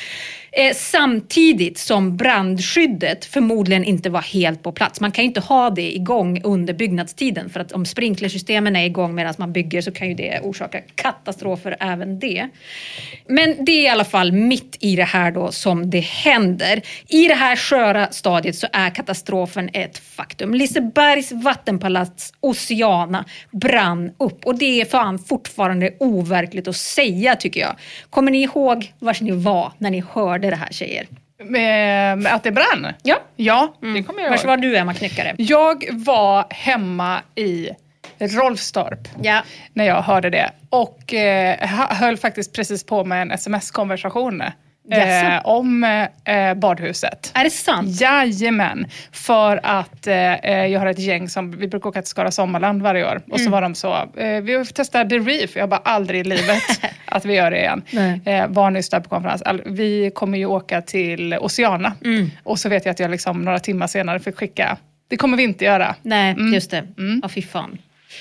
Eh, 0.52 0.74
samtidigt 0.74 1.78
som 1.78 2.16
brandskyddet 2.16 3.24
förmodligen 3.24 3.84
inte 3.84 4.10
var 4.10 4.20
helt 4.20 4.62
på 4.62 4.72
plats. 4.72 5.00
Man 5.00 5.12
kan 5.12 5.24
ju 5.24 5.28
inte 5.28 5.40
ha 5.40 5.70
det 5.70 5.96
igång 5.96 6.40
under 6.44 6.74
byggnadstiden 6.74 7.50
för 7.50 7.60
att 7.60 7.72
om 7.72 7.86
sprinklersystemen 7.86 8.76
är 8.76 8.86
igång 8.86 9.14
medan 9.14 9.34
man 9.38 9.52
bygger 9.52 9.80
så 9.80 9.92
kan 9.92 10.08
ju 10.08 10.14
det 10.14 10.40
orsaka 10.40 10.80
katastrofer 10.94 11.76
även 11.80 12.18
det. 12.18 12.48
Men 13.26 13.64
det 13.64 13.72
är 13.72 13.82
i 13.82 13.88
alla 13.88 14.04
fall 14.04 14.32
mitt 14.32 14.76
i 14.80 14.96
det 14.96 15.04
här 15.04 15.30
då 15.30 15.52
som 15.52 15.90
det 15.90 16.00
händer. 16.00 16.82
I 17.08 17.28
det 17.28 17.34
här 17.34 17.56
sköra 17.56 18.10
stadiet 18.10 18.56
så 18.56 18.66
är 18.72 18.90
katastrofen 18.90 19.70
ett 19.72 19.98
faktum. 19.98 20.54
Lisebergs 20.54 21.32
vattenpalats 21.32 22.32
Oceana 22.40 23.24
brann 23.50 24.10
upp 24.18 24.44
och 24.46 24.58
det 24.58 24.80
är 24.80 24.84
fan 24.84 25.18
fortfarande 25.18 25.90
overkligt 26.00 26.68
att 26.68 26.76
säga 26.76 27.36
tycker 27.36 27.60
jag. 27.60 27.74
Kommer 28.10 28.30
ni 28.30 28.42
ihåg 28.42 28.92
var 28.98 29.16
ni 29.20 29.30
var 29.30 29.72
när 29.78 29.90
ni 29.90 30.04
hörde 30.12 30.39
det 30.48 30.56
här 30.56 30.68
tjejer? 30.70 31.06
Med, 31.44 32.18
med 32.18 32.34
att 32.34 32.42
det 32.42 32.52
brann? 32.52 32.86
Ja. 33.02 33.20
Ja, 33.36 33.74
mm. 33.82 33.94
det 33.94 34.02
kommer 34.02 34.20
jag 34.20 34.32
ihåg. 34.32 34.38
Var 34.38 34.46
var 34.46 34.56
du 34.56 34.76
Emma 34.76 34.94
Knäckare? 34.94 35.34
Jag 35.38 35.84
var 35.92 36.46
hemma 36.50 37.20
i 37.34 37.70
Rolfstorp 38.18 39.08
ja. 39.22 39.42
när 39.72 39.84
jag 39.84 40.02
hörde 40.02 40.30
det 40.30 40.50
och 40.70 41.14
eh, 41.14 41.56
höll 41.90 42.16
faktiskt 42.16 42.52
precis 42.52 42.84
på 42.84 43.04
med 43.04 43.22
en 43.22 43.30
sms-konversation 43.30 44.42
Eh, 44.92 45.40
om 45.44 45.84
eh, 46.24 46.54
badhuset. 46.54 47.32
Är 47.34 47.44
det 47.44 47.50
sant? 47.50 48.00
Jajamän. 48.00 48.86
För 49.12 49.60
att 49.62 50.06
eh, 50.06 50.14
jag 50.66 50.80
har 50.80 50.86
ett 50.86 50.98
gäng 50.98 51.28
som, 51.28 51.50
vi 51.50 51.68
brukar 51.68 51.88
åka 51.88 52.02
till 52.02 52.10
Skara 52.10 52.30
Sommarland 52.30 52.82
varje 52.82 53.10
år. 53.10 53.22
Och 53.30 53.38
så 53.38 53.42
mm. 53.42 53.52
var 53.52 53.62
de 53.62 53.74
så, 53.74 53.94
eh, 54.16 54.40
vi 54.42 54.64
testar 54.74 55.04
The 55.04 55.18
Reef. 55.18 55.56
Jag 55.56 55.68
bara, 55.68 55.80
aldrig 55.84 56.20
i 56.20 56.24
livet 56.24 56.62
att 57.04 57.24
vi 57.24 57.34
gör 57.34 57.50
det 57.50 57.58
igen. 57.58 57.82
Eh, 58.24 58.48
var 58.48 58.70
nyss 58.70 58.88
där 58.88 59.00
på 59.00 59.08
konferens. 59.08 59.42
All, 59.42 59.62
vi 59.66 60.10
kommer 60.14 60.38
ju 60.38 60.46
åka 60.46 60.82
till 60.82 61.34
Oceana. 61.34 61.92
Mm. 62.04 62.30
Och 62.42 62.58
så 62.58 62.68
vet 62.68 62.84
jag 62.84 62.92
att 62.92 63.00
jag 63.00 63.10
liksom 63.10 63.42
några 63.42 63.58
timmar 63.58 63.86
senare 63.86 64.20
fick 64.20 64.36
skicka, 64.36 64.76
det 65.08 65.16
kommer 65.16 65.36
vi 65.36 65.42
inte 65.42 65.64
göra. 65.64 65.94
Nej, 66.02 66.32
mm. 66.32 66.54
just 66.54 66.70
det. 66.70 66.84
Mm. 66.98 67.20
Ja, 67.22 67.28
fy 67.28 67.42
fan. 67.42 67.78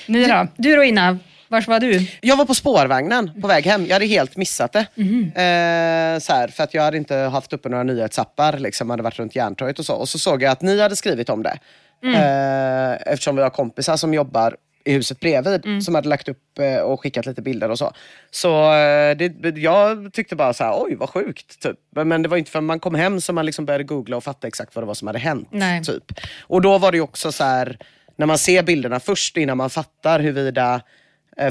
Ni 0.07 0.27
då? 0.27 0.47
Du, 0.57 0.69
du 0.69 0.75
då 0.75 0.83
Ina, 0.83 1.19
Vars 1.51 1.67
var 1.67 1.79
du? 1.79 2.07
Jag 2.21 2.37
var 2.37 2.45
på 2.45 2.55
spårvagnen 2.55 3.41
på 3.41 3.47
väg 3.47 3.65
hem. 3.65 3.85
Jag 3.85 3.93
hade 3.93 4.05
helt 4.05 4.37
missat 4.37 4.71
det. 4.71 4.85
Mm. 4.95 5.23
Eh, 5.23 6.19
så 6.19 6.33
här, 6.33 6.47
för 6.47 6.63
att 6.63 6.73
jag 6.73 6.83
hade 6.83 6.97
inte 6.97 7.15
haft 7.15 7.53
uppe 7.53 7.69
några 7.69 7.83
nyhetsappar. 7.83 8.57
Liksom, 8.57 8.89
hade 8.89 9.03
varit 9.03 9.19
runt 9.19 9.35
Järntorget 9.35 9.79
och 9.79 9.85
så. 9.85 9.95
Och 9.95 10.09
så 10.09 10.19
såg 10.19 10.43
jag 10.43 10.51
att 10.51 10.61
ni 10.61 10.81
hade 10.81 10.95
skrivit 10.95 11.29
om 11.29 11.43
det. 11.43 11.59
Mm. 12.03 12.15
Eh, 12.15 12.97
eftersom 13.05 13.35
vi 13.35 13.41
har 13.41 13.49
kompisar 13.49 13.97
som 13.97 14.13
jobbar 14.13 14.55
i 14.85 14.93
huset 14.93 15.19
bredvid 15.19 15.65
mm. 15.65 15.81
som 15.81 15.95
hade 15.95 16.09
lagt 16.09 16.29
upp 16.29 16.59
eh, 16.59 16.77
och 16.77 17.01
skickat 17.01 17.25
lite 17.25 17.41
bilder 17.41 17.71
och 17.71 17.77
så. 17.77 17.91
Så 18.31 18.73
eh, 18.73 19.17
det, 19.17 19.57
jag 19.57 20.13
tyckte 20.13 20.35
bara 20.35 20.53
så 20.53 20.63
här, 20.63 20.83
oj 20.83 20.95
vad 20.95 21.09
sjukt. 21.09 21.61
Typ. 21.61 21.77
Men 21.95 22.21
det 22.21 22.29
var 22.29 22.37
inte 22.37 22.51
förrän 22.51 22.65
man 22.65 22.79
kom 22.79 22.95
hem 22.95 23.21
som 23.21 23.35
man 23.35 23.45
liksom 23.45 23.65
började 23.65 23.83
googla 23.83 24.17
och 24.17 24.23
fatta 24.23 24.47
exakt 24.47 24.75
vad 24.75 24.83
det 24.83 24.87
var 24.87 24.93
som 24.93 25.07
hade 25.07 25.19
hänt. 25.19 25.49
Typ. 25.85 26.03
Och 26.39 26.61
då 26.61 26.77
var 26.77 26.91
det 26.91 27.01
också 27.01 27.31
så 27.31 27.43
här, 27.43 27.77
när 28.15 28.25
man 28.25 28.37
ser 28.37 28.63
bilderna 28.63 28.99
först 28.99 29.37
innan 29.37 29.57
man 29.57 29.69
fattar 29.69 30.19
huruvida 30.19 30.81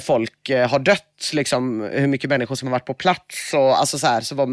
folk 0.01 0.51
eh, 0.51 0.71
har 0.71 0.79
dött, 0.79 1.31
liksom, 1.33 1.81
hur 1.93 2.07
mycket 2.07 2.31
människor 2.31 2.55
som 2.55 2.69
har 2.69 2.73
varit 2.73 2.87
på 2.87 2.95
plats. 2.95 3.55
Och, 3.55 3.79
alltså, 3.79 3.99
så 3.99 4.07
här, 4.07 4.21
så 4.21 4.35
var, 4.35 4.49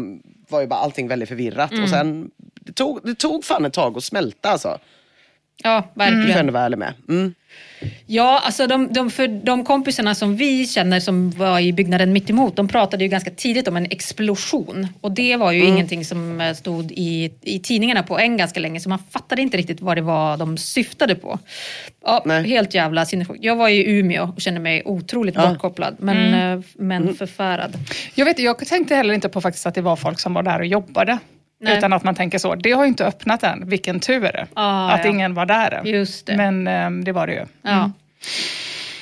var 0.48 0.60
ju 0.60 0.66
bara 0.66 0.80
allting 0.80 1.08
väldigt 1.08 1.28
förvirrat. 1.28 1.72
Mm. 1.72 1.84
Och 1.84 1.90
sen, 1.90 2.30
det 2.60 2.72
tog, 2.72 3.00
det 3.04 3.14
tog 3.14 3.44
fan 3.44 3.64
ett 3.64 3.72
tag 3.72 3.96
att 3.96 4.04
smälta 4.04 4.50
alltså. 4.50 4.78
Ja, 5.62 5.90
verkligen. 5.94 6.22
Mm. 6.22 6.36
Jag 6.36 6.46
får 6.46 6.52
vara 6.52 6.64
ärlig 6.64 6.78
med. 6.78 6.94
Mm. 7.08 7.34
Ja, 8.06 8.42
alltså 8.44 8.66
de, 8.66 8.92
de, 8.92 9.10
för 9.10 9.28
de 9.28 9.64
kompisarna 9.64 10.14
som 10.14 10.36
vi 10.36 10.66
känner 10.66 11.00
som 11.00 11.30
var 11.30 11.60
i 11.60 11.72
byggnaden 11.72 12.12
mitt 12.12 12.30
emot, 12.30 12.56
de 12.56 12.68
pratade 12.68 13.04
ju 13.04 13.10
ganska 13.10 13.30
tidigt 13.30 13.68
om 13.68 13.76
en 13.76 13.86
explosion. 13.86 14.86
Och 15.00 15.12
det 15.12 15.36
var 15.36 15.52
ju 15.52 15.60
mm. 15.60 15.72
ingenting 15.72 16.04
som 16.04 16.40
eh, 16.40 16.54
stod 16.54 16.92
i, 16.92 17.32
i 17.42 17.58
tidningarna 17.58 18.02
på 18.02 18.18
en 18.18 18.36
ganska 18.36 18.60
länge, 18.60 18.80
så 18.80 18.88
man 18.88 18.98
fattade 19.10 19.42
inte 19.42 19.56
riktigt 19.56 19.80
vad 19.80 19.96
det 19.96 20.00
var 20.00 20.36
de 20.36 20.56
syftade 20.58 21.14
på. 21.14 21.38
Ja, 22.04 22.24
helt 22.46 22.74
jävla 22.74 23.04
sinnessjukt. 23.04 23.44
Jag 23.44 23.56
var 23.56 23.68
i 23.68 23.98
Umeå 23.98 24.32
och 24.36 24.40
kände 24.40 24.60
mig 24.60 24.82
otroligt 24.84 25.34
ja. 25.34 25.48
bortkopplad, 25.48 25.96
men, 25.98 26.16
mm. 26.16 26.58
Eh, 26.58 26.64
men 26.74 27.02
mm. 27.02 27.14
förfärad. 27.14 27.78
Jag, 28.14 28.24
vet, 28.24 28.38
jag 28.38 28.58
tänkte 28.58 28.94
heller 28.94 29.14
inte 29.14 29.28
på 29.28 29.40
faktiskt 29.40 29.66
att 29.66 29.74
det 29.74 29.82
var 29.82 29.96
folk 29.96 30.20
som 30.20 30.34
var 30.34 30.42
där 30.42 30.58
och 30.58 30.66
jobbade. 30.66 31.18
Nej. 31.60 31.78
Utan 31.78 31.92
att 31.92 32.04
man 32.04 32.14
tänker 32.14 32.38
så, 32.38 32.54
det 32.54 32.72
har 32.72 32.84
ju 32.84 32.88
inte 32.88 33.06
öppnat 33.06 33.42
än, 33.42 33.68
vilken 33.68 34.00
tur. 34.00 34.46
Ah, 34.54 34.90
att 34.90 35.04
ja. 35.04 35.10
ingen 35.10 35.34
var 35.34 35.46
där 35.46 35.82
Just 35.84 36.26
det. 36.26 36.36
Men 36.36 36.68
um, 36.68 37.04
det 37.04 37.12
var 37.12 37.26
det 37.26 37.32
ju. 37.32 37.38
Mm. 37.38 37.48
Ja. 37.62 37.92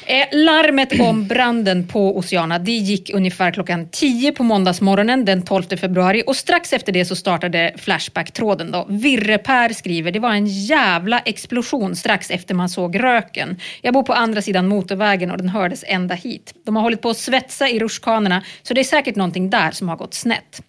Eh, 0.06 0.26
larmet 0.32 1.00
om 1.00 1.26
branden 1.26 1.86
på 1.88 2.18
Oceana 2.18 2.58
det 2.58 2.72
gick 2.72 3.10
ungefär 3.14 3.50
klockan 3.50 3.88
10 3.90 4.32
på 4.32 4.42
måndagsmorgonen 4.42 5.24
den 5.24 5.42
12 5.42 5.62
februari 5.76 6.22
och 6.26 6.36
strax 6.36 6.72
efter 6.72 6.92
det 6.92 7.04
så 7.04 7.16
startade 7.16 7.74
Flashback-tråden. 7.76 8.70
Då. 8.70 8.86
Virre-Per 8.88 9.68
skriver 9.68 10.10
det 10.12 10.18
var 10.18 10.32
en 10.32 10.46
jävla 10.46 11.18
explosion 11.18 11.96
strax 11.96 12.30
efter 12.30 12.54
man 12.54 12.68
såg 12.68 13.02
röken. 13.02 13.60
Jag 13.82 13.94
bor 13.94 14.02
på 14.02 14.12
andra 14.12 14.42
sidan 14.42 14.68
motorvägen 14.68 15.30
och 15.30 15.38
den 15.38 15.48
hördes 15.48 15.84
ända 15.86 16.14
hit. 16.14 16.54
De 16.64 16.76
har 16.76 16.82
hållit 16.82 17.02
på 17.02 17.10
att 17.10 17.16
svetsa 17.16 17.68
i 17.68 17.78
rutschkanorna 17.78 18.42
så 18.62 18.74
det 18.74 18.80
är 18.80 18.84
säkert 18.84 19.16
någonting 19.16 19.50
där 19.50 19.70
som 19.70 19.88
har 19.88 19.96
gått 19.96 20.14
snett. 20.14 20.62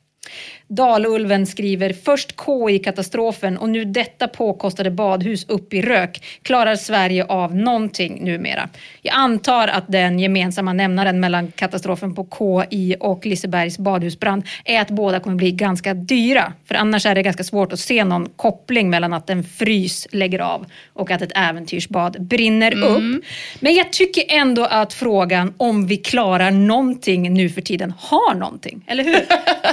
Dalulven 0.67 1.45
skriver 1.45 1.93
först 1.93 2.35
KI-katastrofen 2.45 3.57
och 3.57 3.69
nu 3.69 3.85
detta 3.85 4.27
påkostade 4.27 4.91
badhus 4.91 5.45
upp 5.49 5.73
i 5.73 5.81
rök. 5.81 6.23
Klarar 6.41 6.75
Sverige 6.75 7.25
av 7.25 7.55
någonting 7.55 8.23
numera? 8.23 8.69
Jag 9.01 9.15
antar 9.15 9.67
att 9.67 9.83
den 9.87 10.19
gemensamma 10.19 10.73
nämnaren 10.73 11.19
mellan 11.19 11.51
katastrofen 11.51 12.15
på 12.15 12.27
KI 12.37 12.95
och 12.99 13.25
Lisebergs 13.25 13.77
badhusbrand 13.77 14.43
är 14.65 14.81
att 14.81 14.89
båda 14.89 15.19
kommer 15.19 15.35
bli 15.35 15.51
ganska 15.51 15.93
dyra. 15.93 16.53
För 16.67 16.75
annars 16.75 17.05
är 17.05 17.15
det 17.15 17.23
ganska 17.23 17.43
svårt 17.43 17.73
att 17.73 17.79
se 17.79 18.03
någon 18.03 18.29
koppling 18.35 18.89
mellan 18.89 19.13
att 19.13 19.29
en 19.29 19.43
frys 19.43 20.07
lägger 20.11 20.39
av 20.39 20.65
och 20.93 21.11
att 21.11 21.21
ett 21.21 21.31
äventyrsbad 21.35 22.21
brinner 22.21 22.71
mm. 22.71 22.89
upp. 22.89 23.23
Men 23.59 23.75
jag 23.75 23.91
tycker 23.91 24.23
ändå 24.27 24.65
att 24.65 24.93
frågan 24.93 25.53
om 25.57 25.87
vi 25.87 25.97
klarar 25.97 26.51
någonting 26.51 27.33
nu 27.33 27.49
för 27.49 27.61
tiden 27.61 27.93
har 27.99 28.35
någonting, 28.35 28.83
eller 28.87 29.03
hur? 29.03 29.25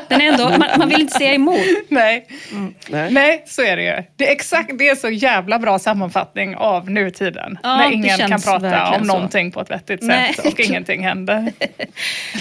Den 0.08 0.20
är 0.20 0.26
ändå, 0.26 0.49
man, 0.78 0.82
man 0.83 0.89
vill 0.89 1.01
inte 1.01 1.19
säga 1.19 1.35
emot. 1.35 1.61
Nej. 1.89 2.27
Mm. 2.53 2.75
Nej. 2.89 3.11
Nej, 3.11 3.45
så 3.47 3.62
är 3.62 3.77
det 3.77 3.83
ju. 3.83 4.03
Det 4.17 4.29
är, 4.29 4.33
exakt, 4.33 4.79
det 4.79 4.89
är 4.89 4.95
så 4.95 5.11
jävla 5.11 5.59
bra 5.59 5.79
sammanfattning 5.79 6.57
av 6.57 6.91
nutiden. 6.91 7.59
Ja, 7.62 7.77
när 7.77 7.93
ingen 7.93 8.19
kan 8.19 8.41
prata 8.43 8.91
om 8.91 8.99
så. 8.99 9.15
någonting 9.15 9.53
på 9.53 9.61
ett 9.61 9.71
vettigt 9.71 10.03
Nej. 10.03 10.35
sätt 10.35 10.47
och 10.47 10.61
ingenting 10.61 11.05
händer. 11.05 11.53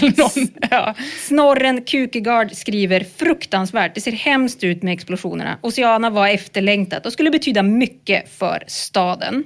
Någon, 0.00 0.48
ja. 0.70 0.94
Snorren 1.20 1.82
Kukegard 1.82 2.52
skriver 2.52 3.06
fruktansvärt. 3.16 3.94
Det 3.94 4.00
ser 4.00 4.12
hemskt 4.12 4.64
ut 4.64 4.82
med 4.82 4.94
explosionerna. 4.94 5.58
Oceana 5.60 6.10
var 6.10 6.28
efterlängtat 6.28 7.06
och 7.06 7.12
skulle 7.12 7.30
betyda 7.30 7.62
mycket 7.62 8.38
för 8.38 8.64
staden. 8.66 9.44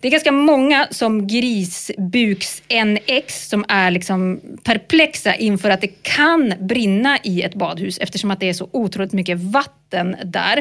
Det 0.00 0.08
är 0.08 0.12
ganska 0.12 0.32
många 0.32 0.88
som 0.90 1.26
grisbuks-NX 1.26 3.48
som 3.48 3.64
är 3.68 3.90
liksom 3.90 4.40
perplexa 4.64 5.34
inför 5.34 5.70
att 5.70 5.80
det 5.80 6.02
kan 6.02 6.54
brinna 6.60 7.18
i 7.22 7.42
ett 7.42 7.54
badhus 7.54 7.98
eftersom 7.98 8.30
att 8.30 8.40
det 8.40 8.48
är 8.48 8.52
så 8.52 8.68
otroligt 8.72 9.12
mycket 9.12 9.38
vatten 9.38 10.16
där. 10.24 10.56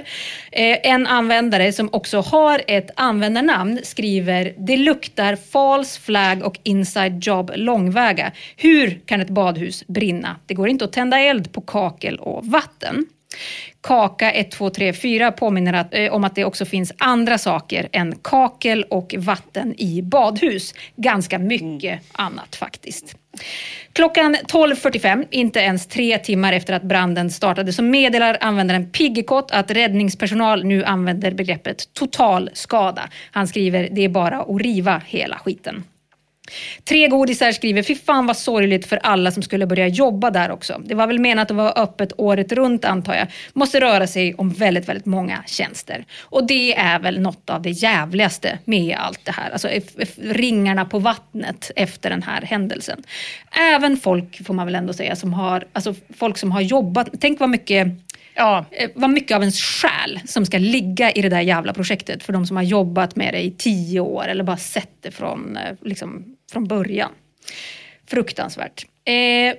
Eh, 0.51 0.77
en 0.83 1.07
användare 1.07 1.73
som 1.73 1.89
också 1.91 2.21
har 2.21 2.61
ett 2.67 2.89
användarnamn 2.95 3.79
skriver 3.83 4.53
“Det 4.57 4.77
luktar 4.77 5.35
false 5.35 6.01
flag 6.01 6.43
och 6.43 6.59
inside 6.63 7.23
job 7.23 7.51
långväga. 7.55 8.31
Hur 8.55 9.01
kan 9.05 9.21
ett 9.21 9.29
badhus 9.29 9.87
brinna? 9.87 10.35
Det 10.45 10.53
går 10.53 10.69
inte 10.69 10.85
att 10.85 10.93
tända 10.93 11.19
eld 11.19 11.51
på 11.51 11.61
kakel 11.61 12.19
och 12.19 12.45
vatten.” 12.45 13.05
Kaka 13.81 14.31
1, 14.31 14.51
2, 14.51 14.69
3, 14.69 14.93
4 14.93 15.31
påminner 15.31 15.73
att, 15.73 15.93
eh, 15.93 16.13
om 16.13 16.23
att 16.23 16.35
det 16.35 16.45
också 16.45 16.65
finns 16.65 16.93
andra 16.97 17.37
saker 17.37 17.89
än 17.91 18.15
kakel 18.21 18.83
och 18.83 19.15
vatten 19.17 19.75
i 19.77 20.01
badhus. 20.01 20.73
Ganska 20.95 21.39
mycket 21.39 21.91
mm. 21.91 21.99
annat 22.11 22.55
faktiskt. 22.55 23.15
Klockan 23.93 24.35
12.45, 24.35 25.25
inte 25.31 25.59
ens 25.59 25.87
tre 25.87 26.17
timmar 26.17 26.53
efter 26.53 26.73
att 26.73 26.83
branden 26.83 27.31
startade, 27.31 27.73
så 27.73 27.83
meddelar 27.83 28.37
användaren 28.41 28.89
Piggekott 28.91 29.51
att 29.51 29.71
räddningspersonal 29.71 30.63
nu 30.63 30.83
använder 30.83 31.31
begreppet 31.31 31.93
total 31.93 32.49
skada. 32.53 33.09
Han 33.31 33.47
skriver 33.47 33.89
det 33.91 34.01
är 34.01 34.09
bara 34.09 34.41
att 34.41 34.61
riva 34.61 35.01
hela 35.05 35.37
skiten. 35.37 35.83
Tre 36.83 37.07
godisar 37.07 37.51
skriver, 37.51 37.83
fy 37.83 37.95
fan 37.95 38.27
vad 38.27 38.37
sorgligt 38.37 38.85
för 38.85 38.97
alla 38.97 39.31
som 39.31 39.43
skulle 39.43 39.67
börja 39.67 39.87
jobba 39.87 40.31
där 40.31 40.51
också. 40.51 40.81
Det 40.85 40.95
var 40.95 41.07
väl 41.07 41.19
menat 41.19 41.51
att 41.51 41.57
vara 41.57 41.71
öppet 41.71 42.13
året 42.17 42.51
runt 42.51 42.85
antar 42.85 43.15
jag. 43.15 43.27
Måste 43.53 43.81
röra 43.81 44.07
sig 44.07 44.33
om 44.33 44.49
väldigt, 44.49 44.89
väldigt 44.89 45.05
många 45.05 45.43
tjänster. 45.47 46.05
Och 46.19 46.47
det 46.47 46.75
är 46.77 46.99
väl 46.99 47.19
något 47.19 47.49
av 47.49 47.61
det 47.61 47.69
jävligaste 47.69 48.59
med 48.65 48.97
allt 48.99 49.25
det 49.25 49.31
här. 49.31 49.51
Alltså 49.51 49.69
ringarna 50.17 50.85
på 50.85 50.99
vattnet 50.99 51.71
efter 51.75 52.09
den 52.09 52.23
här 52.23 52.41
händelsen. 52.41 53.03
Även 53.51 53.97
folk, 53.97 54.45
får 54.45 54.53
man 54.53 54.65
väl 54.65 54.75
ändå 54.75 54.93
säga, 54.93 55.15
som 55.15 55.33
har, 55.33 55.65
alltså 55.73 55.95
folk 56.17 56.37
som 56.37 56.51
har 56.51 56.61
jobbat. 56.61 57.09
Tänk 57.19 57.39
vad 57.39 57.49
mycket 57.49 57.87
ja, 58.37 58.65
eh, 58.71 58.89
vad 58.95 59.09
mycket 59.09 59.35
av 59.35 59.41
ens 59.41 59.61
själ 59.61 60.19
som 60.25 60.45
ska 60.45 60.57
ligga 60.57 61.11
i 61.11 61.21
det 61.21 61.29
där 61.29 61.41
jävla 61.41 61.73
projektet 61.73 62.23
för 62.23 62.33
de 62.33 62.45
som 62.45 62.55
har 62.55 62.63
jobbat 62.63 63.15
med 63.15 63.33
det 63.33 63.45
i 63.45 63.51
tio 63.51 63.99
år 63.99 64.27
eller 64.27 64.43
bara 64.43 64.57
sett 64.57 64.91
det 65.01 65.11
från, 65.11 65.57
eh, 65.57 65.75
liksom, 65.81 66.36
från 66.51 66.67
början. 66.67 67.11
Fruktansvärt. 68.07 68.85
Eh, 69.05 69.57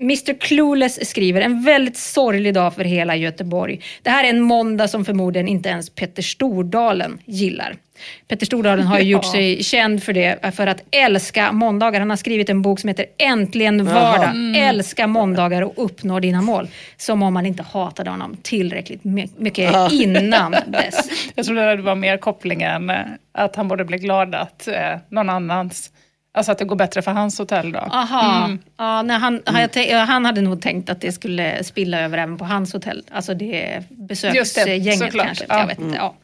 Mr 0.00 0.40
Clueless 0.40 1.08
skriver, 1.08 1.40
en 1.40 1.62
väldigt 1.62 1.96
sorglig 1.96 2.54
dag 2.54 2.74
för 2.74 2.84
hela 2.84 3.16
Göteborg. 3.16 3.80
Det 4.02 4.10
här 4.10 4.24
är 4.24 4.28
en 4.28 4.40
måndag 4.40 4.88
som 4.88 5.04
förmodligen 5.04 5.48
inte 5.48 5.68
ens 5.68 5.90
Petter 5.90 6.22
Stordalen 6.22 7.18
gillar. 7.24 7.76
Petter 8.28 8.46
Stordalen 8.46 8.86
har 8.86 8.98
ju 8.98 9.04
gjort 9.10 9.24
sig 9.24 9.62
känd 9.62 10.02
för 10.02 10.12
det, 10.12 10.54
för 10.56 10.66
att 10.66 10.84
älska 10.90 11.52
måndagar. 11.52 12.00
Han 12.00 12.10
har 12.10 12.16
skrivit 12.16 12.50
en 12.50 12.62
bok 12.62 12.80
som 12.80 12.88
heter 12.88 13.06
Äntligen 13.18 13.84
vardag. 13.84 14.30
Mm. 14.30 14.54
Älska 14.54 15.06
måndagar 15.06 15.62
och 15.62 15.84
uppnå 15.84 16.20
dina 16.20 16.42
mål. 16.42 16.68
Som 16.96 17.22
om 17.22 17.34
man 17.34 17.46
inte 17.46 17.62
hatade 17.62 18.10
honom 18.10 18.36
tillräckligt 18.42 19.04
mycket 19.36 19.92
innan 19.92 20.54
dess. 20.66 21.10
Jag 21.34 21.46
trodde 21.46 21.76
det 21.76 21.82
var 21.82 21.94
mer 21.94 22.16
kopplingen 22.16 22.90
eh, 22.90 22.96
att 23.32 23.56
han 23.56 23.68
borde 23.68 23.84
bli 23.84 23.98
glad 23.98 24.34
att 24.34 24.68
eh, 24.68 24.96
någon 25.08 25.30
annans 25.30 25.90
Alltså 26.36 26.52
att 26.52 26.58
det 26.58 26.64
går 26.64 26.76
bättre 26.76 27.02
för 27.02 27.10
hans 27.10 27.38
hotell 27.38 27.72
då? 27.72 27.78
Aha. 27.78 28.44
Mm. 28.44 28.58
Ja, 28.76 29.02
nej, 29.02 29.18
han, 29.18 29.42
mm. 29.46 30.08
han 30.08 30.24
hade 30.24 30.40
nog 30.40 30.62
tänkt 30.62 30.90
att 30.90 31.00
det 31.00 31.12
skulle 31.12 31.64
spilla 31.64 32.00
över 32.00 32.18
även 32.18 32.38
på 32.38 32.44
hans 32.44 32.72
hotell. 32.72 33.02
Alltså 33.10 33.34
det 33.34 33.82
besöksgänget 33.88 35.12
kanske. 35.12 35.44
Ja. 35.48 35.58
Jag 35.58 35.66
vet 35.66 35.78
inte. 35.78 35.96
Ja. 35.96 36.14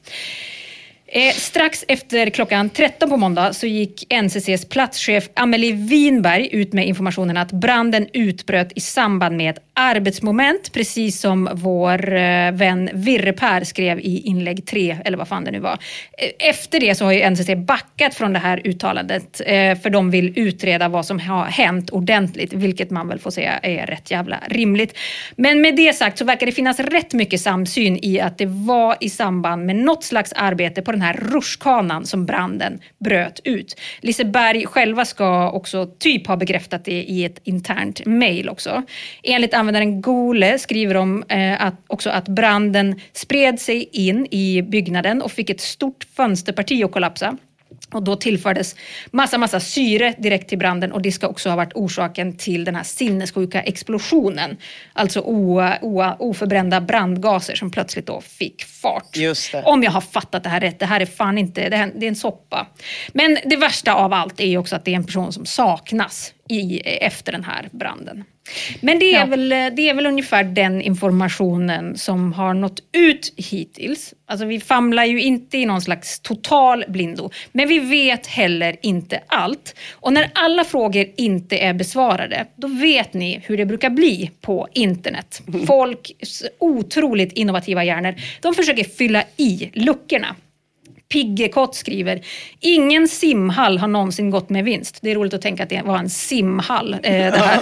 Eh, 1.13 1.35
strax 1.35 1.85
efter 1.89 2.31
klockan 2.31 2.71
13 2.71 3.11
på 3.11 3.17
måndag 3.17 3.53
så 3.53 3.67
gick 3.67 4.13
NCCs 4.23 4.65
platschef 4.65 5.29
Amelie 5.35 5.73
Winberg 5.73 6.49
ut 6.53 6.73
med 6.73 6.87
informationen 6.87 7.37
att 7.37 7.53
branden 7.53 8.09
utbröt 8.13 8.73
i 8.75 8.81
samband 8.81 9.37
med 9.37 9.51
ett 9.51 9.63
arbetsmoment, 9.81 10.73
precis 10.73 11.21
som 11.21 11.49
vår 11.53 12.15
eh, 12.15 12.53
vän 12.53 12.91
Virre 12.93 13.65
skrev 13.65 14.01
i 14.01 14.21
inlägg 14.21 14.67
3, 14.67 14.99
eller 15.05 15.19
vad 15.19 15.29
fan 15.29 15.45
det 15.45 15.51
nu 15.51 15.59
var. 15.59 15.79
Eh, 16.19 16.49
efter 16.49 16.81
det 16.81 16.95
så 16.95 17.05
har 17.05 17.13
ju 17.13 17.31
NCC 17.31 17.57
backat 17.57 18.15
från 18.15 18.33
det 18.33 18.39
här 18.39 18.61
uttalandet, 18.65 19.41
eh, 19.47 19.79
för 19.79 19.91
de 19.91 20.11
vill 20.11 20.39
utreda 20.39 20.89
vad 20.89 21.07
som 21.07 21.19
har 21.19 21.45
hänt 21.45 21.91
ordentligt, 21.91 22.53
vilket 22.53 22.91
man 22.91 23.09
väl 23.09 23.19
får 23.19 23.31
säga 23.31 23.59
är 23.59 23.87
rätt 23.87 24.11
jävla 24.11 24.41
rimligt. 24.47 24.99
Men 25.37 25.61
med 25.61 25.77
det 25.77 25.93
sagt 25.93 26.19
så 26.19 26.25
verkar 26.25 26.47
det 26.47 26.53
finnas 26.53 26.81
rätt 26.81 27.13
mycket 27.13 27.41
samsyn 27.41 27.99
i 28.03 28.21
att 28.21 28.39
det 28.39 28.47
var 28.47 28.97
i 29.01 29.11
samband 29.11 29.67
med 29.67 29.77
något 29.77 30.05
slags 30.05 30.33
arbete 30.33 30.83
på 30.83 30.93
den 30.93 31.00
den 31.01 31.07
här 31.07 31.33
rutschkanan 31.33 32.07
som 32.07 32.27
branden 32.27 32.81
bröt 32.99 33.41
ut. 33.45 33.81
Liseberg 34.01 34.67
själva 34.67 35.05
ska 35.05 35.51
också 35.51 35.87
typ 35.87 36.27
ha 36.27 36.37
bekräftat 36.37 36.85
det 36.85 37.03
i 37.03 37.25
ett 37.25 37.41
internt 37.45 38.07
mejl 38.07 38.49
också. 38.49 38.83
Enligt 39.23 39.55
användaren 39.55 40.03
Gole 40.03 40.59
skriver 40.59 40.95
de 40.95 41.25
eh, 41.29 41.63
att, 41.67 41.75
också 41.87 42.11
att 42.11 42.29
branden 42.29 43.01
spred 43.13 43.61
sig 43.61 43.89
in 43.93 44.27
i 44.31 44.63
byggnaden 44.63 45.23
och 45.23 45.33
fick 45.33 45.51
ett 45.51 45.61
stort 45.61 46.07
fönsterparti 46.17 46.85
att 46.85 46.93
kollapsa. 46.93 47.37
Och 47.93 48.03
då 48.03 48.17
tillfördes 48.17 48.77
massa, 49.11 49.39
massa 49.39 49.61
syre 49.61 50.15
direkt 50.19 50.49
till 50.49 50.59
branden 50.59 50.93
och 50.93 51.03
det 51.03 51.13
ska 51.13 51.29
också 51.29 51.49
ha 51.49 51.57
varit 51.57 51.73
orsaken 51.75 52.37
till 52.37 52.65
den 52.65 52.75
här 52.75 52.83
sinnessjuka 52.83 53.63
explosionen. 53.63 54.57
Alltså 54.93 55.21
o, 55.21 55.63
o, 55.83 56.03
oförbrända 56.19 56.81
brandgaser 56.81 57.55
som 57.55 57.71
plötsligt 57.71 58.07
då 58.07 58.21
fick 58.21 58.65
fart. 58.65 59.17
Om 59.65 59.83
jag 59.83 59.91
har 59.91 60.01
fattat 60.01 60.43
det 60.43 60.49
här 60.49 60.61
rätt. 60.61 60.79
Det 60.79 60.87
här 60.87 61.01
är 61.01 61.07
fan 61.07 61.39
inte, 61.39 61.69
det, 61.69 61.77
här, 61.77 61.93
det 61.97 62.07
är 62.07 62.09
en 62.09 62.17
soppa. 62.17 62.67
Men 63.13 63.39
det 63.45 63.57
värsta 63.57 63.95
av 63.95 64.13
allt 64.13 64.41
är 64.41 64.47
ju 64.47 64.59
också 64.59 64.77
att 64.77 64.85
det 64.85 64.91
är 64.91 64.97
en 64.97 65.05
person 65.05 65.33
som 65.33 65.47
saknas 65.47 66.33
i, 66.51 66.81
efter 66.81 67.33
den 67.33 67.45
här 67.45 67.69
branden. 67.73 68.25
Men 68.81 68.99
det 68.99 69.15
är, 69.15 69.21
ja. 69.21 69.27
väl, 69.27 69.49
det 69.49 69.89
är 69.89 69.95
väl 69.95 70.07
ungefär 70.07 70.45
den 70.45 70.83
informationen 70.83 71.97
som 71.97 72.33
har 72.33 72.55
nått 72.55 72.81
ut 72.93 73.35
hittills. 73.37 74.15
Alltså 74.27 74.47
vi 74.47 74.61
famlar 74.61 75.05
ju 75.05 75.21
inte 75.23 75.59
i 75.59 75.67
någon 75.67 75.81
slags 75.81 76.21
total 76.21 76.85
blindo, 76.89 77.31
men 77.53 77.69
vi 77.69 77.79
vet 77.79 78.27
heller 78.27 78.77
inte 78.83 79.21
allt. 79.27 79.75
Och 79.93 80.13
när 80.13 80.31
alla 80.35 80.65
frågor 80.65 81.07
inte 81.17 81.59
är 81.59 81.75
besvarade, 81.75 82.47
då 82.57 82.69
vet 82.69 83.15
ni 83.15 83.41
hur 83.45 83.57
det 83.57 83.67
brukar 83.67 83.91
bli 83.91 84.31
på 84.41 84.69
internet. 84.73 85.43
Folk, 85.67 86.13
otroligt 86.59 87.33
innovativa 87.33 87.85
hjärnor, 87.85 88.15
de 88.41 88.55
försöker 88.55 88.85
fylla 88.85 89.25
i 89.37 89.71
luckorna. 89.75 90.37
Piggekott 91.13 91.75
skriver, 91.75 92.21
ingen 92.61 93.09
simhall 93.09 93.79
har 93.79 93.89
någonsin 93.89 94.31
gått 94.31 94.51
med 94.51 94.65
vinst. 94.65 94.99
Det 95.03 95.11
är 95.11 95.15
roligt 95.15 95.35
att 95.35 95.43
tänka 95.43 95.63
att 95.63 95.69
det 95.69 95.83
var 95.83 95.99
en 95.99 96.11
simhall. 96.11 96.95
Eh, 96.95 97.01
det 97.03 97.39
här. 97.39 97.61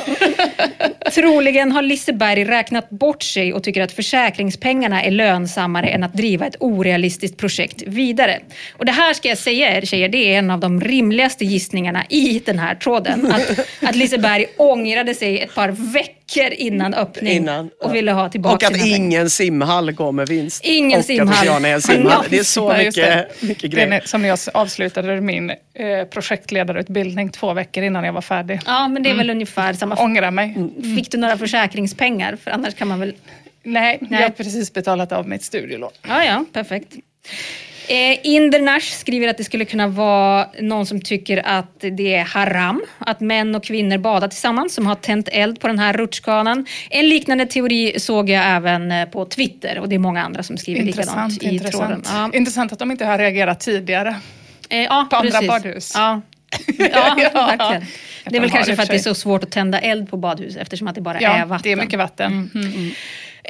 Troligen 1.10 1.72
har 1.72 1.82
Liseberg 1.82 2.44
räknat 2.44 2.90
bort 2.90 3.22
sig 3.22 3.52
och 3.52 3.62
tycker 3.62 3.82
att 3.82 3.92
försäkringspengarna 3.92 5.02
är 5.02 5.10
lönsammare 5.10 5.86
än 5.86 6.04
att 6.04 6.14
driva 6.14 6.46
ett 6.46 6.56
orealistiskt 6.60 7.36
projekt 7.36 7.82
vidare. 7.86 8.40
Och 8.76 8.84
det 8.84 8.92
här 8.92 9.14
ska 9.14 9.28
jag 9.28 9.38
säga 9.38 9.76
er 9.76 9.82
tjejer, 9.82 10.08
det 10.08 10.34
är 10.34 10.38
en 10.38 10.50
av 10.50 10.60
de 10.60 10.80
rimligaste 10.80 11.44
gissningarna 11.44 12.04
i 12.08 12.42
den 12.46 12.58
här 12.58 12.74
tråden. 12.74 13.32
Att, 13.32 13.58
att 13.82 13.96
Liseberg 13.96 14.46
ångrade 14.56 15.14
sig 15.14 15.40
ett 15.40 15.54
par 15.54 15.68
veckor 15.68 16.17
innan 16.36 16.94
öppning 16.94 17.32
innan, 17.32 17.70
och 17.80 17.94
ville 17.94 18.12
ha 18.12 18.28
tillbaka 18.28 18.66
Och 18.66 18.72
att 18.72 18.86
ingen 18.86 19.30
simhall 19.30 19.92
går 19.92 20.12
med 20.12 20.28
vinst. 20.28 20.64
Ingen 20.64 20.98
och 20.98 21.04
simhall. 21.04 21.64
Att 21.64 21.84
simhall. 21.84 22.24
Det 22.30 22.38
är 22.38 22.42
så 22.42 22.72
mycket 22.72 23.42
mycket 23.42 23.70
grejer. 23.70 24.02
Som 24.04 24.24
jag 24.24 24.38
avslutade 24.54 25.20
min 25.20 25.50
eh, 25.50 26.04
projektledarutbildning 26.10 27.30
två 27.30 27.52
veckor 27.52 27.84
innan 27.84 28.04
jag 28.04 28.12
var 28.12 28.20
färdig. 28.20 28.60
Ja, 28.66 28.88
men 28.88 29.02
det 29.02 29.10
är 29.10 29.14
väl 29.14 29.26
mm. 29.26 29.36
ungefär 29.36 29.72
samma. 29.72 29.96
Ångrar 29.96 30.30
mig. 30.30 30.54
Mm. 30.56 30.96
Fick 30.96 31.10
du 31.10 31.18
några 31.18 31.38
försäkringspengar? 31.38 32.36
För 32.36 32.50
annars 32.50 32.74
kan 32.74 32.88
man 32.88 33.00
väl... 33.00 33.14
Nej, 33.62 33.98
Nej. 34.00 34.20
jag 34.20 34.28
har 34.28 34.34
precis 34.34 34.72
betalat 34.72 35.12
av 35.12 35.28
mitt 35.28 35.42
studielån. 35.42 35.90
Ja, 36.08 36.24
ja, 36.24 36.44
perfekt. 36.52 36.94
Eh, 37.88 38.18
Indernash 38.22 38.92
skriver 38.92 39.28
att 39.28 39.36
det 39.36 39.44
skulle 39.44 39.64
kunna 39.64 39.88
vara 39.88 40.48
någon 40.60 40.86
som 40.86 41.00
tycker 41.00 41.46
att 41.46 41.80
det 41.80 42.14
är 42.14 42.24
haram 42.24 42.82
att 42.98 43.20
män 43.20 43.54
och 43.54 43.64
kvinnor 43.64 43.98
badar 43.98 44.28
tillsammans 44.28 44.74
som 44.74 44.86
har 44.86 44.94
tänt 44.94 45.28
eld 45.32 45.60
på 45.60 45.66
den 45.66 45.78
här 45.78 45.92
rutschkanan. 45.92 46.66
En 46.90 47.08
liknande 47.08 47.46
teori 47.46 48.00
såg 48.00 48.30
jag 48.30 48.44
även 48.46 48.92
eh, 48.92 49.08
på 49.08 49.24
Twitter 49.24 49.78
och 49.78 49.88
det 49.88 49.94
är 49.94 49.98
många 49.98 50.24
andra 50.24 50.42
som 50.42 50.56
skriver 50.56 50.80
intressant, 50.80 51.32
likadant 51.32 51.42
i 51.42 51.46
intressant. 51.46 52.04
tråden. 52.04 52.30
Ja. 52.32 52.38
Intressant 52.38 52.72
att 52.72 52.78
de 52.78 52.90
inte 52.90 53.04
har 53.04 53.18
reagerat 53.18 53.60
tidigare 53.60 54.16
eh, 54.68 54.82
ja, 54.82 55.06
på 55.10 55.20
precis. 55.20 55.34
andra 55.34 55.48
badhus. 55.48 55.92
Ja. 55.94 56.20
Ja, 56.66 57.16
ja, 57.34 57.46
verkligen. 57.46 57.84
Det 58.24 58.36
är 58.36 58.40
väl 58.40 58.50
kanske 58.50 58.76
för 58.76 58.82
att 58.82 58.88
det 58.88 58.94
är 58.94 58.98
så 58.98 59.14
svårt 59.14 59.44
att 59.44 59.50
tända 59.50 59.80
eld 59.80 60.10
på 60.10 60.16
badhus 60.16 60.56
eftersom 60.56 60.88
att 60.88 60.94
det 60.94 61.00
bara 61.00 61.20
ja, 61.20 61.30
är 61.30 61.46
vatten. 61.46 61.62
det 61.62 61.72
är 61.72 61.76
mycket 61.76 61.98
vatten. 61.98 62.50
Mm. 62.54 62.72
Mm. 62.74 62.90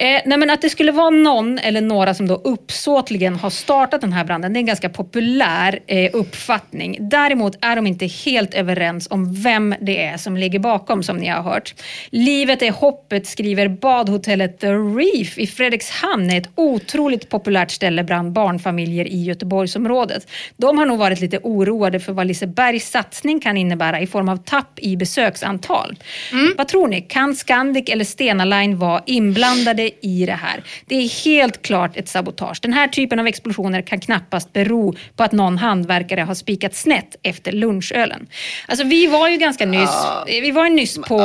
Eh, 0.00 0.20
nej 0.24 0.38
men 0.38 0.50
att 0.50 0.62
det 0.62 0.70
skulle 0.70 0.92
vara 0.92 1.10
någon 1.10 1.58
eller 1.58 1.80
några 1.80 2.14
som 2.14 2.28
då 2.28 2.34
uppsåtligen 2.34 3.36
har 3.36 3.50
startat 3.50 4.00
den 4.00 4.12
här 4.12 4.24
branden, 4.24 4.52
det 4.52 4.56
är 4.56 4.60
en 4.60 4.66
ganska 4.66 4.88
populär 4.88 5.78
eh, 5.86 6.10
uppfattning. 6.12 6.96
Däremot 7.00 7.64
är 7.64 7.76
de 7.76 7.86
inte 7.86 8.06
helt 8.06 8.54
överens 8.54 9.08
om 9.10 9.42
vem 9.42 9.74
det 9.80 10.04
är 10.04 10.16
som 10.16 10.36
ligger 10.36 10.58
bakom, 10.58 11.02
som 11.02 11.16
ni 11.16 11.28
har 11.28 11.42
hört. 11.42 11.74
Livet 12.10 12.62
är 12.62 12.70
hoppet, 12.70 13.26
skriver 13.26 13.68
badhotellet 13.68 14.60
The 14.60 14.72
Reef 14.72 15.38
i 15.38 15.46
Fredrikshamn, 15.46 16.30
är 16.30 16.38
ett 16.38 16.50
otroligt 16.54 17.28
populärt 17.28 17.70
ställe 17.70 18.04
bland 18.04 18.32
barnfamiljer 18.32 19.08
i 19.08 19.22
Göteborgsområdet. 19.22 20.28
De 20.56 20.78
har 20.78 20.86
nog 20.86 20.98
varit 20.98 21.20
lite 21.20 21.38
oroade 21.38 22.00
för 22.00 22.12
vad 22.12 22.26
Lisebergs 22.26 22.90
satsning 22.90 23.40
kan 23.40 23.56
innebära 23.56 24.00
i 24.00 24.06
form 24.06 24.28
av 24.28 24.36
tapp 24.36 24.78
i 24.78 24.96
besöksantal. 24.96 25.96
Mm. 26.32 26.54
Vad 26.58 26.68
tror 26.68 26.88
ni? 26.88 27.00
Kan 27.00 27.34
Scandic 27.34 27.88
eller 27.88 28.04
Stena 28.04 28.44
Line 28.44 28.78
vara 28.78 29.02
inblandade 29.06 29.87
i 30.02 30.26
det 30.26 30.32
här. 30.32 30.62
Det 30.86 30.94
är 30.94 31.24
helt 31.24 31.62
klart 31.62 31.96
ett 31.96 32.08
sabotage. 32.08 32.58
Den 32.62 32.72
här 32.72 32.88
typen 32.88 33.18
av 33.18 33.26
explosioner 33.26 33.82
kan 33.82 34.00
knappast 34.00 34.52
bero 34.52 34.94
på 35.16 35.22
att 35.22 35.32
någon 35.32 35.58
hantverkare 35.58 36.20
har 36.20 36.34
spikat 36.34 36.74
snett 36.74 37.16
efter 37.22 37.52
lunchölen. 37.52 38.26
Alltså 38.68 38.84
vi 38.84 39.06
var 39.06 39.28
ju 39.28 39.36
ganska 39.36 39.66
nyss, 39.66 40.06
vi 40.26 40.50
var 40.50 40.64
ju 40.64 40.70
nyss 40.70 40.96
på, 40.96 41.18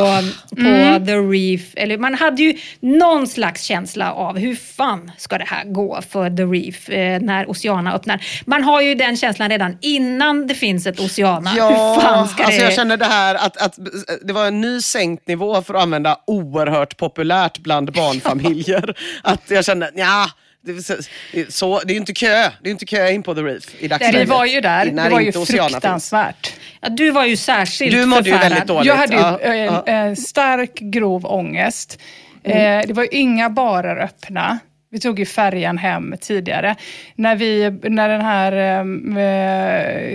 på 0.50 0.58
mm. 0.58 1.06
The 1.06 1.16
Reef, 1.16 1.62
eller 1.76 1.98
man 1.98 2.14
hade 2.14 2.44
ju 2.44 2.58
någon 2.80 3.28
slags 3.28 3.64
känsla 3.64 4.14
av 4.14 4.38
hur 4.38 4.56
fan 4.56 5.12
ska 5.18 5.38
det 5.38 5.48
här 5.48 5.64
gå 5.66 6.02
för 6.10 6.30
The 6.30 6.44
Reef 6.44 6.90
eh, 6.90 7.22
när 7.22 7.50
Oceana 7.50 7.94
öppnar. 7.94 8.26
Man 8.46 8.64
har 8.64 8.82
ju 8.82 8.96
den 8.96 9.18
känslan 9.18 9.50
redan 9.50 9.78
innan 9.82 10.48
det 10.48 10.56
finns 10.56 10.88
ett 10.88 11.00
Oceana. 11.00 11.54
Ja, 11.58 11.70
hur 11.70 12.02
fan 12.02 12.28
ska 12.28 12.44
alltså 12.44 12.60
det... 12.60 12.66
jag 12.66 12.74
känner 12.74 12.98
det 12.98 13.06
här 13.06 13.36
att, 13.36 13.58
att 13.58 13.80
det 14.22 14.34
var 14.34 14.48
en 14.48 14.62
ny 14.62 14.82
sänkt 14.82 15.28
nivå 15.28 15.62
för 15.62 15.74
att 15.74 15.84
använda 15.84 16.18
oerhört 16.28 16.98
populärt 16.98 17.58
bland 17.58 17.94
barnfamiljer 17.94 18.43
familjer. 18.44 18.96
Att 19.24 19.52
jag 19.52 19.66
kände, 19.66 19.92
ja 19.96 20.30
det, 20.66 21.54
så, 21.54 21.80
det 21.80 21.92
är 21.92 21.94
ju 21.94 22.00
inte 22.00 22.14
kö, 22.14 22.52
det 22.62 22.70
är 22.70 22.72
inte 22.72 22.86
kö 22.86 23.10
in 23.10 23.24
på 23.24 23.36
The 23.36 23.42
Reef 23.42 23.76
i 23.80 23.88
dagsläget. 23.88 24.22
Vi 24.22 24.26
var 24.26 24.46
ju 24.46 24.62
där, 24.62 24.86
det 24.86 25.10
var 25.10 25.20
ju 25.20 25.32
fruktansvärt. 25.32 26.54
Ja, 26.82 26.90
du 26.90 27.12
var 27.12 27.26
ju 27.26 27.38
särskilt 27.38 27.92
Du 27.92 28.06
mådde 28.06 28.30
ju 28.30 28.38
väldigt 28.38 28.68
dåligt. 28.68 28.88
Jag 28.88 28.96
hade 28.96 29.16
ju 29.16 29.20
ja, 29.20 29.84
en 29.86 30.16
stark 30.16 30.74
grov 30.74 31.26
ångest. 31.26 32.00
Mm. 32.44 32.82
Eh, 32.82 32.88
det 32.88 32.94
var 32.94 33.04
ju 33.04 33.10
inga 33.12 33.50
barer 33.50 34.04
öppna. 34.04 34.60
Vi 34.90 35.00
tog 35.00 35.20
ju 35.20 35.26
färjan 35.26 35.78
hem 35.78 36.16
tidigare. 36.22 36.76
När, 37.16 37.36
vi, 37.36 37.80
när, 37.84 38.10
den 38.10 38.22
här, 38.22 38.52
eh, 38.52 38.86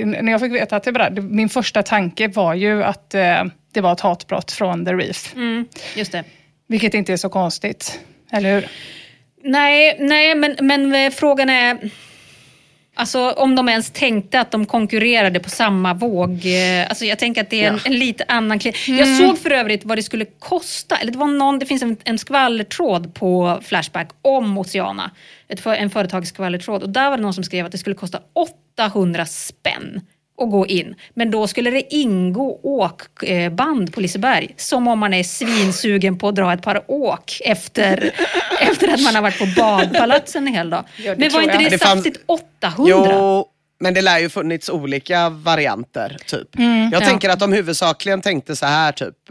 när 0.07 0.33
jag 0.33 0.41
fick 0.41 0.53
veta 0.53 0.77
att 0.77 0.83
det 0.83 0.93
brann, 0.93 1.37
min 1.37 1.49
första 1.49 1.83
tanke 1.83 2.29
var 2.29 2.55
ju 2.55 2.85
att 2.85 3.14
eh, 3.14 3.45
det 3.73 3.81
var 3.81 3.93
ett 3.93 4.01
hatbrott 4.01 4.53
från 4.53 4.85
The 4.85 4.93
Reef. 4.93 5.35
Mm, 5.37 5.67
just 5.97 6.12
det. 6.12 6.25
Vilket 6.69 6.95
inte 6.95 7.12
är 7.12 7.17
så 7.17 7.29
konstigt. 7.29 8.01
Eller 8.33 8.55
hur? 8.55 8.69
Nej, 9.43 9.97
nej 9.99 10.35
men, 10.35 10.57
men 10.61 10.95
eh, 10.95 11.11
frågan 11.11 11.51
är... 11.51 11.91
Alltså 12.95 13.31
om 13.31 13.55
de 13.55 13.69
ens 13.69 13.91
tänkte 13.91 14.41
att 14.41 14.51
de 14.51 14.67
konkurrerade 14.67 15.41
på 15.41 15.51
samma 15.51 15.95
våg. 15.95 16.31
Eh, 16.31 16.88
alltså 16.88 17.05
jag 17.05 17.19
tänker 17.19 17.41
att 17.41 17.51
det 17.51 17.64
är 17.64 17.69
en, 17.69 17.75
ja. 17.75 17.81
en 17.85 17.99
lite 17.99 18.25
annan... 18.29 18.61
Mm. 18.64 18.99
Jag 18.99 19.17
såg 19.17 19.38
för 19.38 19.51
övrigt 19.51 19.85
vad 19.85 19.99
det 19.99 20.03
skulle 20.03 20.25
kosta. 20.25 20.97
Eller 20.97 21.12
det, 21.12 21.19
var 21.19 21.27
någon, 21.27 21.59
det 21.59 21.67
finns 21.67 21.83
en, 21.83 21.97
en 22.05 22.19
skvallertråd 22.19 23.14
på 23.14 23.61
Flashback 23.62 24.11
om 24.23 24.59
Oceana. 24.59 25.11
Ett, 25.49 25.67
en 25.67 25.91
företagsskvallertråd. 25.91 26.83
Och 26.83 26.91
där 26.91 27.11
var 27.11 27.17
det 27.17 27.23
någon 27.23 27.35
som 27.35 27.45
skrev 27.45 27.67
att 27.67 27.73
det 27.73 27.79
skulle 27.79 27.97
kosta 27.97 28.21
800 28.79 29.27
spänn 29.27 30.01
att 30.38 30.51
gå 30.51 30.66
in. 30.66 30.94
Men 31.14 31.31
då 31.31 31.46
skulle 31.46 31.70
det 31.70 31.94
ingå 31.94 32.61
åkband 32.62 33.94
på 33.94 34.01
Liseberg. 34.01 34.55
Som 34.57 34.88
om 34.88 34.98
man 34.98 35.14
är 35.14 35.22
svinsugen 35.22 36.18
på 36.18 36.29
att 36.29 36.35
dra 36.35 36.53
ett 36.53 36.62
par 36.62 36.85
åk 36.87 37.40
efter, 37.44 38.11
efter 38.61 38.94
att 38.94 39.01
man 39.01 39.14
har 39.14 39.22
varit 39.22 39.38
på 39.38 39.46
badpalatsen 39.57 40.46
en 40.46 40.55
hel 40.55 40.70
dag. 40.70 40.85
Ja, 40.96 41.14
men 41.16 41.33
var 41.33 41.42
inte 41.42 41.59
det, 41.59 41.68
det 41.68 41.79
satt 41.79 42.03
sitt 42.03 42.22
800? 42.27 42.74
Jo, 42.88 43.44
men 43.81 43.94
det 43.94 44.03
lär 44.03 44.18
ju 44.18 44.29
funnits 44.29 44.68
olika 44.68 45.29
varianter. 45.29 46.16
typ. 46.27 46.59
Mm, 46.59 46.90
jag 46.92 47.03
ja. 47.03 47.07
tänker 47.07 47.29
att 47.29 47.40
de 47.40 47.53
huvudsakligen 47.53 48.20
tänkte 48.20 48.57
så 48.57 48.66
här 48.66 48.92
typ. 48.92 49.31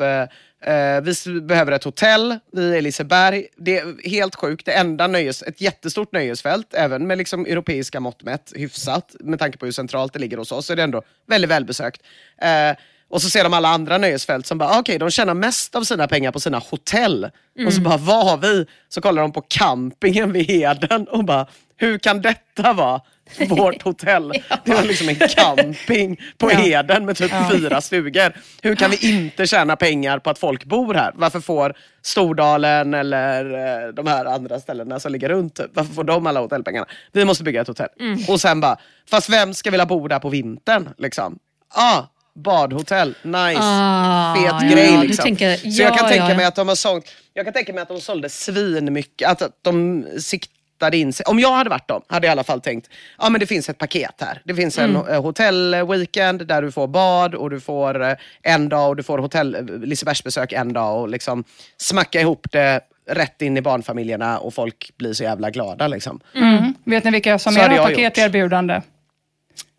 Eh, 0.61 1.01
vi 1.01 1.41
behöver 1.41 1.71
ett 1.71 1.83
hotell, 1.83 2.39
vi 2.51 2.77
är 2.77 2.81
Liseberg. 2.81 3.47
Det 3.55 3.77
är 3.77 4.09
helt 4.09 4.35
sjukt, 4.35 4.65
det 4.65 4.71
enda 4.71 5.07
nöjes, 5.07 5.43
ett 5.43 5.61
jättestort 5.61 6.11
nöjesfält, 6.11 6.73
även 6.73 7.07
med 7.07 7.17
liksom 7.17 7.45
europeiska 7.45 7.99
mått 7.99 8.23
mätt, 8.23 8.53
hyfsat, 8.55 9.15
med 9.19 9.39
tanke 9.39 9.57
på 9.57 9.65
hur 9.65 9.71
centralt 9.71 10.13
det 10.13 10.19
ligger 10.19 10.37
hos 10.37 10.51
oss, 10.51 10.65
så 10.65 10.73
är 10.73 10.77
det 10.77 10.83
ändå 10.83 11.01
väldigt 11.27 11.51
välbesökt. 11.51 12.01
Eh, 12.41 12.77
och 13.09 13.21
så 13.21 13.29
ser 13.29 13.43
de 13.43 13.53
alla 13.53 13.69
andra 13.69 13.97
nöjesfält 13.97 14.45
som 14.45 14.57
bara, 14.57 14.69
okej 14.69 14.79
okay, 14.79 14.97
de 14.97 15.11
tjänar 15.11 15.33
mest 15.33 15.75
av 15.75 15.83
sina 15.83 16.07
pengar 16.07 16.31
på 16.31 16.39
sina 16.39 16.59
hotell. 16.59 17.29
Mm. 17.55 17.67
Och 17.67 17.73
så 17.73 17.81
bara, 17.81 17.97
vad 17.97 18.25
har 18.25 18.37
vi? 18.37 18.65
Så 18.89 19.01
kollar 19.01 19.21
de 19.21 19.31
på 19.31 19.41
campingen 19.41 20.31
vid 20.31 20.47
Heden 20.47 21.07
och 21.07 21.25
bara, 21.25 21.47
hur 21.77 21.97
kan 21.97 22.21
detta 22.21 22.73
vara 22.73 23.01
vårt 23.49 23.81
hotell. 23.81 24.31
ja. 24.49 24.57
Det 24.65 24.73
var 24.73 24.83
liksom 24.83 25.09
en 25.09 25.15
camping 25.15 26.19
på 26.37 26.51
ja. 26.51 26.57
Heden 26.57 27.05
med 27.05 27.17
typ 27.17 27.31
ja. 27.31 27.49
fyra 27.51 27.81
stugor. 27.81 28.33
Hur 28.61 28.75
kan 28.75 28.91
vi 28.91 29.09
inte 29.11 29.47
tjäna 29.47 29.75
pengar 29.75 30.19
på 30.19 30.29
att 30.29 30.39
folk 30.39 30.65
bor 30.65 30.93
här? 30.93 31.11
Varför 31.15 31.39
får 31.39 31.73
Stordalen 32.01 32.93
eller 32.93 33.45
eh, 33.53 33.93
de 33.93 34.07
här 34.07 34.25
andra 34.25 34.59
ställena 34.59 34.99
som 34.99 35.11
ligger 35.11 35.29
runt, 35.29 35.55
typ, 35.55 35.71
varför 35.73 35.93
får 35.93 36.03
de 36.03 36.27
alla 36.27 36.39
hotellpengarna? 36.39 36.87
Vi 37.11 37.25
måste 37.25 37.43
bygga 37.43 37.61
ett 37.61 37.67
hotell. 37.67 37.89
Mm. 37.99 38.19
Och 38.27 38.41
sen 38.41 38.61
bara, 38.61 38.77
fast 39.09 39.29
vem 39.29 39.53
ska 39.53 39.71
vilja 39.71 39.85
bo 39.85 40.07
där 40.07 40.19
på 40.19 40.29
vintern? 40.29 40.89
Liksom? 40.97 41.39
Ah, 41.75 42.03
badhotell, 42.37 43.15
nice, 43.23 43.59
ah, 43.61 44.35
fet 44.35 44.55
ja, 44.61 44.69
grej. 44.71 45.07
Liksom. 45.07 45.23
Tänker, 45.23 45.49
ja, 45.49 45.71
så 45.71 45.81
jag 45.81 45.97
kan 45.97 46.09
tänka 46.09 46.35
mig 46.35 46.45
att 46.45 46.55
de 46.55 46.67
har 46.67 46.75
sålt, 46.75 47.05
jag 47.33 47.45
kan 47.45 47.53
tänka 47.53 47.73
mig 47.73 47.81
att 47.81 47.87
de 47.87 48.01
sålde 48.01 48.29
svin 48.29 48.93
mycket, 48.93 49.29
att 49.29 49.51
de 49.61 50.05
sikt, 50.19 50.51
riktade 50.77 50.97
in 50.97 51.13
sig. 51.13 51.23
Om 51.23 51.39
jag 51.39 51.53
hade 51.53 51.69
varit 51.69 51.87
dem 51.87 52.01
hade 52.07 52.27
jag 52.27 52.31
i 52.31 52.33
alla 52.33 52.43
fall 52.43 52.61
tänkt, 52.61 52.89
ja 53.17 53.29
men 53.29 53.39
det 53.39 53.47
finns 53.47 53.69
ett 53.69 53.77
paket 53.77 54.15
här. 54.19 54.41
Det 54.43 54.55
finns 54.55 54.77
en 54.77 54.95
mm. 54.95 55.23
hotellweekend 55.23 56.47
där 56.47 56.61
du 56.61 56.71
får 56.71 56.87
bad 56.87 57.35
och 57.35 57.49
du 57.49 57.59
får 57.59 58.01
eh, 58.01 58.15
en 58.43 58.69
dag 58.69 58.89
och 58.89 58.95
du 58.95 59.03
får 59.03 59.17
hotell, 59.17 59.55
eh, 59.55 59.61
Lisebergsbesök 59.63 60.53
en 60.53 60.73
dag 60.73 61.01
och 61.01 61.09
liksom 61.09 61.43
smacka 61.77 62.21
ihop 62.21 62.47
det 62.51 62.81
rätt 63.09 63.41
in 63.41 63.57
i 63.57 63.61
barnfamiljerna 63.61 64.39
och 64.39 64.53
folk 64.53 64.91
blir 64.97 65.13
så 65.13 65.23
jävla 65.23 65.49
glada. 65.49 65.87
Liksom. 65.87 66.19
Mm. 66.35 66.73
Vet 66.83 67.03
ni 67.03 67.11
vilka 67.11 67.39
som 67.39 67.57
är 67.57 67.77
paketerbjudande? 67.77 68.81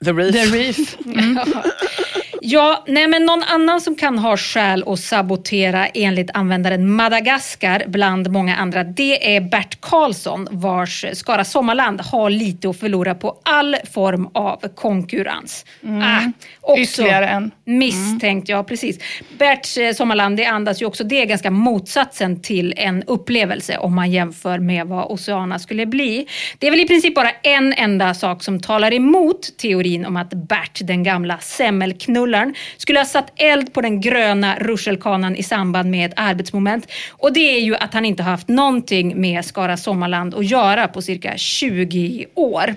The 0.05 0.13
Reef. 0.13 0.33
The 0.33 0.57
Reef. 0.57 0.97
Mm. 1.07 1.39
Ja, 2.43 2.85
nej 2.87 3.09
men 3.09 3.27
någon 3.27 3.43
annan 3.43 3.81
som 3.81 3.97
kan 3.97 4.19
ha 4.19 4.37
skäl 4.37 4.85
att 4.87 5.01
sabotera 5.01 5.87
enligt 5.87 6.31
användaren 6.35 6.93
Madagaskar 6.93 7.85
bland 7.87 8.31
många 8.31 8.57
andra, 8.57 8.85
det 8.85 9.37
är 9.37 9.41
Bert 9.41 9.81
Karlsson 9.81 10.49
vars 10.51 11.05
Skara 11.13 11.45
Sommarland 11.45 12.01
har 12.01 12.31
lite 12.31 12.71
att 12.71 12.81
förlora 12.81 13.15
på 13.15 13.37
all 13.43 13.77
form 13.93 14.29
av 14.35 14.69
konkurrens. 14.75 15.65
Mm. 15.83 16.03
Ah, 16.03 16.33
också 16.61 16.83
Ytterligare 16.83 17.29
en. 17.29 17.51
Misstänkt, 17.65 18.49
mm. 18.49 18.59
ja 18.59 18.65
precis. 18.65 18.99
Berts 19.39 19.77
eh, 19.77 19.93
Sommarland 19.93 20.37
det 20.37 20.45
andas 20.45 20.83
ju 20.83 20.87
också, 20.87 21.05
det 21.05 21.23
är 21.23 21.27
ganska 21.27 21.51
motsatsen 21.51 22.43
till 22.43 22.75
en 22.77 23.03
upplevelse 23.03 23.79
om 23.79 23.95
man 23.95 24.11
jämför 24.11 24.59
med 24.59 24.87
vad 24.87 25.05
Oceana 25.05 25.59
skulle 25.59 25.87
bli. 25.87 26.27
Det 26.59 26.67
är 26.67 26.71
väl 26.71 26.81
i 26.81 26.89
princip 26.89 27.15
bara 27.15 27.31
en 27.31 27.73
enda 27.73 28.15
sak 28.15 28.43
som 28.43 28.61
talar 28.61 28.95
emot 28.95 29.57
teorin 29.57 30.07
om 30.07 30.17
att 30.17 30.31
Bert, 30.31 30.81
den 30.83 31.03
gamla 31.03 31.39
semmelknullaren 31.39 32.28
Mullern 32.29 32.55
skulle 32.77 32.99
ha 32.99 33.07
satt 33.07 33.33
eld 33.37 33.73
på 33.73 33.81
den 33.81 34.01
gröna 34.01 34.59
rutschelkanan 34.59 35.37
i 35.37 35.43
samband 35.43 35.91
med 35.91 36.07
ett 36.07 36.13
arbetsmoment. 36.17 36.87
Och 37.11 37.33
det 37.33 37.57
är 37.57 37.61
ju 37.61 37.77
att 37.77 37.95
han 37.95 38.05
inte 38.05 38.23
har 38.23 38.31
haft 38.31 38.49
någonting 38.49 39.21
med 39.21 39.45
Skara 39.45 39.77
Sommarland 39.77 40.35
att 40.35 40.51
göra 40.51 40.89
på 40.89 41.03
cirka 41.03 41.37
20 41.37 42.27
år. 42.35 42.75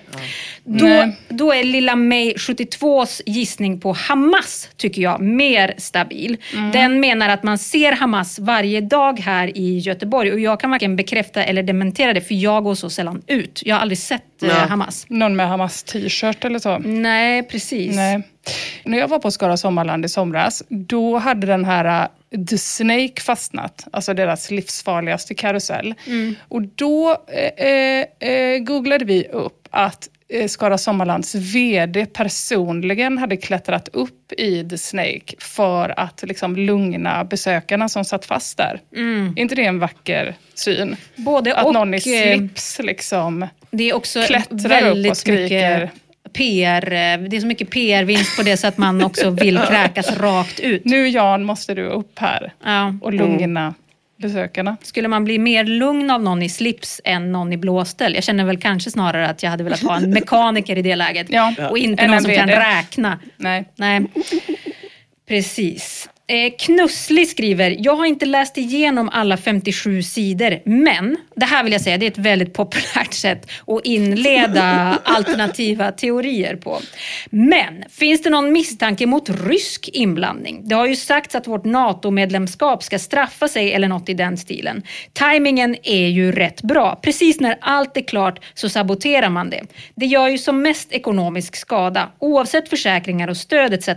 Mm. 0.67 0.79
Då, 0.79 1.13
då 1.35 1.53
är 1.53 1.63
lilla 1.63 1.95
May 1.95 2.33
72s 2.33 3.21
gissning 3.25 3.79
på 3.79 3.93
Hamas, 3.93 4.69
tycker 4.77 5.01
jag, 5.01 5.21
mer 5.21 5.73
stabil. 5.77 6.37
Mm. 6.53 6.71
Den 6.71 6.99
menar 6.99 7.29
att 7.29 7.43
man 7.43 7.57
ser 7.57 7.91
Hamas 7.91 8.39
varje 8.39 8.81
dag 8.81 9.19
här 9.19 9.57
i 9.57 9.77
Göteborg 9.77 10.31
och 10.31 10.39
jag 10.39 10.59
kan 10.59 10.69
varken 10.69 10.95
bekräfta 10.95 11.43
eller 11.43 11.63
dementera 11.63 12.13
det 12.13 12.21
för 12.21 12.35
jag 12.35 12.63
går 12.63 12.75
så 12.75 12.89
sällan 12.89 13.21
ut. 13.27 13.61
Jag 13.65 13.75
har 13.75 13.81
aldrig 13.81 13.97
sett 13.97 14.30
eh, 14.43 14.67
Hamas. 14.67 15.06
Någon 15.10 15.36
med 15.36 15.49
Hamas 15.49 15.84
t-shirt 15.84 16.45
eller 16.45 16.60
så? 16.60 16.77
Nej, 16.77 17.43
precis. 17.43 17.95
Nej. 17.95 18.21
När 18.84 18.97
jag 18.97 19.08
var 19.08 19.19
på 19.19 19.32
Skara 19.32 19.58
Sommarland 19.58 20.06
i 20.06 20.10
somras, 20.10 20.63
då 20.69 21.17
hade 21.17 21.47
den 21.47 21.65
här 21.65 22.10
uh, 22.32 22.45
The 22.45 22.58
Snake 22.58 23.21
fastnat, 23.21 23.88
alltså 23.91 24.13
deras 24.13 24.51
livsfarligaste 24.51 25.34
karusell. 25.34 25.93
Mm. 26.08 26.36
Och 26.47 26.62
då 26.62 27.17
eh, 27.27 27.67
eh, 27.67 28.06
eh 28.30 28.60
googlade 28.60 29.06
vi 29.06 29.27
upp 29.27 29.67
att 29.71 30.08
eh, 30.08 30.20
Skara 30.47 30.77
Sommarlands 30.77 31.35
VD 31.35 32.05
personligen 32.05 33.17
hade 33.17 33.37
klättrat 33.37 33.89
upp 33.93 34.31
i 34.31 34.69
The 34.69 34.77
Snake 34.77 35.35
för 35.39 35.99
att 35.99 36.23
liksom 36.23 36.55
lugna 36.55 37.23
besökarna 37.23 37.89
som 37.89 38.05
satt 38.05 38.25
fast 38.25 38.57
där. 38.57 38.81
Mm. 38.95 39.33
Är 39.37 39.41
inte 39.41 39.55
det 39.55 39.65
en 39.65 39.79
vacker 39.79 40.35
syn? 40.53 40.95
Både 41.15 41.55
att 41.55 41.65
och, 41.65 41.73
någon 41.73 41.93
i 41.93 42.01
slips 42.01 42.79
liksom 42.83 43.47
det 43.71 43.89
är 43.89 43.93
också 43.93 44.21
klättrar 44.21 44.97
upp 44.97 45.09
och 45.09 45.17
skriker. 45.17 45.91
PR, 46.33 46.83
eh, 46.83 47.29
det 47.29 47.37
är 47.37 47.39
så 47.39 47.47
mycket 47.47 47.69
PR-vinst 47.69 48.37
på 48.37 48.43
det 48.43 48.57
så 48.57 48.67
att 48.67 48.77
man 48.77 49.03
också 49.03 49.29
vill 49.29 49.57
kräkas 49.57 50.17
rakt 50.17 50.59
ut. 50.59 50.85
Nu 50.85 51.09
Jan 51.09 51.43
måste 51.43 51.73
du 51.73 51.85
upp 51.85 52.19
här 52.19 52.53
ja. 52.63 52.95
och 53.01 53.13
lugna 53.13 53.61
mm. 53.61 53.73
Besökarna. 54.21 54.77
Skulle 54.81 55.07
man 55.07 55.23
bli 55.23 55.39
mer 55.39 55.63
lugn 55.63 56.12
av 56.12 56.23
någon 56.23 56.41
i 56.41 56.49
slips 56.49 57.01
än 57.03 57.31
någon 57.31 57.53
i 57.53 57.57
blåställ? 57.57 58.15
Jag 58.15 58.23
känner 58.23 58.45
väl 58.45 58.57
kanske 58.57 58.91
snarare 58.91 59.29
att 59.29 59.43
jag 59.43 59.49
hade 59.49 59.63
velat 59.63 59.84
ha 59.84 59.97
en 59.97 60.10
mekaniker 60.13 60.77
i 60.77 60.81
det 60.81 60.95
läget 60.95 61.27
ja. 61.29 61.53
och 61.69 61.77
inte 61.77 62.03
en 62.03 62.12
någon 62.12 62.21
som 62.21 62.31
kan 62.31 62.49
räkna. 62.49 63.19
Nej. 63.38 63.65
Nej. 63.75 64.05
Precis. 65.27 66.10
Eh, 66.31 66.51
Knusslig 66.59 67.27
skriver, 67.27 67.75
jag 67.79 67.95
har 67.95 68.05
inte 68.05 68.25
läst 68.25 68.57
igenom 68.57 69.09
alla 69.09 69.37
57 69.37 70.03
sidor, 70.03 70.59
men 70.65 71.17
det 71.35 71.45
här 71.45 71.63
vill 71.63 71.73
jag 71.73 71.81
säga, 71.81 71.97
det 71.97 72.05
är 72.05 72.11
ett 72.11 72.17
väldigt 72.17 72.53
populärt 72.53 73.13
sätt 73.13 73.49
att 73.67 73.85
inleda 73.85 74.97
alternativa 75.03 75.91
teorier 75.91 76.55
på. 76.55 76.79
Men 77.29 77.83
finns 77.89 78.23
det 78.23 78.29
någon 78.29 78.53
misstanke 78.53 79.05
mot 79.05 79.29
rysk 79.29 79.89
inblandning? 79.93 80.61
Det 80.67 80.75
har 80.75 80.87
ju 80.87 80.95
sagts 80.95 81.35
att 81.35 81.47
vårt 81.47 81.65
NATO-medlemskap 81.65 82.83
ska 82.83 82.99
straffa 82.99 83.47
sig 83.47 83.73
eller 83.73 83.87
något 83.87 84.09
i 84.09 84.13
den 84.13 84.37
stilen. 84.37 84.83
Timingen 85.13 85.75
är 85.83 86.07
ju 86.07 86.31
rätt 86.31 86.61
bra. 86.61 86.99
Precis 87.03 87.39
när 87.39 87.57
allt 87.61 87.97
är 87.97 88.01
klart 88.01 88.39
så 88.53 88.69
saboterar 88.69 89.29
man 89.29 89.49
det. 89.49 89.63
Det 89.95 90.05
gör 90.05 90.27
ju 90.27 90.37
som 90.37 90.61
mest 90.61 90.91
ekonomisk 90.91 91.55
skada. 91.55 92.11
Oavsett 92.19 92.69
försäkringar 92.69 93.27
och 93.27 93.37
stöd 93.37 93.73
etc. 93.73 93.89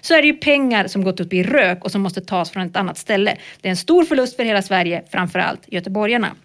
så 0.00 0.14
är 0.14 0.22
det 0.22 0.28
ju 0.28 0.36
pengar 0.36 0.86
som 0.86 1.04
gått 1.04 1.20
upp 1.20 1.32
i 1.32 1.42
rök 1.42 1.81
och 1.84 1.92
som 1.92 2.02
måste 2.02 2.20
tas 2.20 2.50
från 2.50 2.66
ett 2.66 2.76
annat 2.76 2.98
ställe. 2.98 3.36
Det 3.60 3.68
är 3.68 3.70
en 3.70 3.76
stor 3.76 4.04
förlust 4.04 4.36
för 4.36 4.44
hela 4.44 4.62
Sverige, 4.62 5.02
framförallt 5.10 5.62
göteborgarna. 5.66 6.36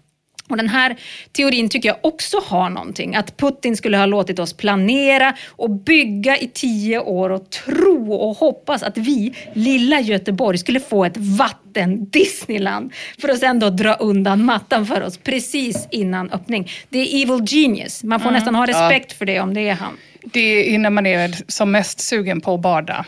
Och 0.49 0.57
den 0.57 0.69
här 0.69 0.95
teorin 1.31 1.69
tycker 1.69 1.89
jag 1.89 1.97
också 2.01 2.37
har 2.45 2.69
någonting. 2.69 3.15
Att 3.15 3.37
Putin 3.37 3.77
skulle 3.77 3.97
ha 3.97 4.05
låtit 4.05 4.39
oss 4.39 4.53
planera 4.53 5.35
och 5.47 5.69
bygga 5.69 6.37
i 6.37 6.47
tio 6.47 6.99
år 6.99 7.29
och 7.29 7.49
tro 7.49 8.13
och 8.13 8.37
hoppas 8.37 8.83
att 8.83 8.97
vi, 8.97 9.33
lilla 9.53 9.99
Göteborg, 9.99 10.57
skulle 10.57 10.79
få 10.79 11.05
ett 11.05 11.17
vatten-Disneyland 11.17 12.93
för 13.21 13.29
att 13.29 13.39
sen 13.39 13.59
då 13.59 13.69
dra 13.69 13.93
undan 13.93 14.45
mattan 14.45 14.85
för 14.85 15.01
oss 15.01 15.17
precis 15.17 15.87
innan 15.91 16.29
öppning. 16.31 16.71
Det 16.89 16.99
är 16.99 17.23
evil 17.23 17.45
genius. 17.47 18.03
Man 18.03 18.19
får 18.19 18.29
mm. 18.29 18.39
nästan 18.39 18.55
ha 18.55 18.67
respekt 18.67 19.11
ja. 19.11 19.17
för 19.17 19.25
det 19.25 19.39
om 19.39 19.53
det 19.53 19.69
är 19.69 19.73
han. 19.73 19.97
Det 20.23 20.75
är 20.75 20.79
när 20.79 20.89
man 20.89 21.05
är 21.05 21.35
som 21.47 21.71
mest 21.71 21.99
sugen 21.99 22.41
på 22.41 22.53
att 22.53 22.61
bada. 22.61 23.05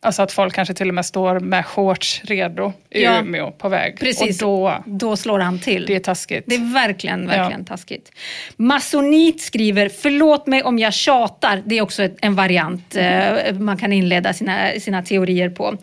Alltså 0.00 0.22
att 0.22 0.32
folk 0.32 0.54
kanske 0.54 0.74
till 0.74 0.88
och 0.88 0.94
med 0.94 1.06
står 1.06 1.40
med 1.40 1.66
shorts 1.66 2.22
redo 2.24 2.72
i 2.90 3.02
ja, 3.02 3.20
Umeå 3.20 3.50
på 3.50 3.68
väg. 3.68 3.98
Precis, 3.98 4.42
och 4.42 4.48
då, 4.48 4.82
då 4.86 5.16
slår 5.16 5.38
han 5.38 5.58
till. 5.58 5.86
Det 5.86 5.94
är 5.94 6.00
taskigt. 6.00 6.44
Det 6.46 6.54
är 6.54 6.72
verkligen, 6.74 7.26
verkligen 7.26 7.60
ja. 7.60 7.66
taskigt. 7.66 8.12
Masonit 8.56 9.40
skriver, 9.40 9.88
förlåt 9.88 10.46
mig 10.46 10.62
om 10.62 10.78
jag 10.78 10.94
tjatar. 10.94 11.62
Det 11.66 11.78
är 11.78 11.82
också 11.82 12.08
en 12.20 12.34
variant 12.34 12.96
eh, 12.96 13.52
man 13.52 13.76
kan 13.76 13.92
inleda 13.92 14.32
sina, 14.32 14.70
sina 14.80 15.02
teorier 15.02 15.50
på. 15.50 15.76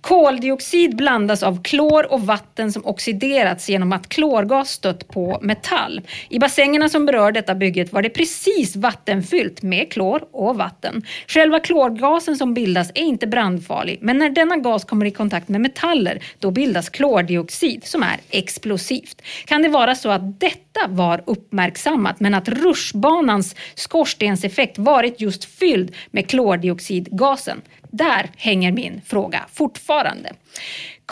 Koldioxid 0.00 0.96
blandas 0.96 1.42
av 1.42 1.62
klor 1.62 2.12
och 2.12 2.20
vatten 2.20 2.72
som 2.72 2.86
oxiderats 2.86 3.68
genom 3.68 3.92
att 3.92 4.08
klorgas 4.08 4.70
stött 4.70 5.08
på 5.08 5.38
metall. 5.42 6.00
I 6.28 6.38
bassängerna 6.38 6.88
som 6.88 7.06
berör 7.06 7.32
detta 7.32 7.54
bygget 7.54 7.92
var 7.92 8.02
det 8.02 8.10
precis 8.10 8.76
vattenfyllt 8.76 9.62
med 9.62 9.92
klor 9.92 10.22
och 10.32 10.56
vatten. 10.56 11.02
Själva 11.26 11.60
klorgasen 11.60 12.36
som 12.36 12.54
bildas 12.54 12.90
är 12.94 13.02
inte 13.02 13.26
brand 13.26 13.61
brandfarlig. 13.62 13.98
Men 14.02 14.18
när 14.18 14.30
denna 14.30 14.56
gas 14.56 14.84
kommer 14.84 15.06
i 15.06 15.10
kontakt 15.10 15.48
med 15.48 15.60
metaller, 15.60 16.22
då 16.38 16.50
bildas 16.50 16.88
klordioxid 16.88 17.84
som 17.84 18.02
är 18.02 18.20
explosivt. 18.30 19.22
Kan 19.46 19.62
det 19.62 19.68
vara 19.68 19.94
så 19.94 20.10
att 20.10 20.40
detta 20.40 20.86
var 20.88 21.22
uppmärksammat, 21.26 22.20
men 22.20 22.34
att 22.34 22.48
rutschbanans 22.48 23.54
skorstenseffekt 23.74 24.78
varit 24.78 25.20
just 25.20 25.44
fylld 25.44 25.94
med 26.10 26.28
klordioxidgasen? 26.28 27.62
Där 27.90 28.30
hänger 28.36 28.72
min 28.72 29.00
fråga 29.06 29.44
fortfarande. 29.52 30.32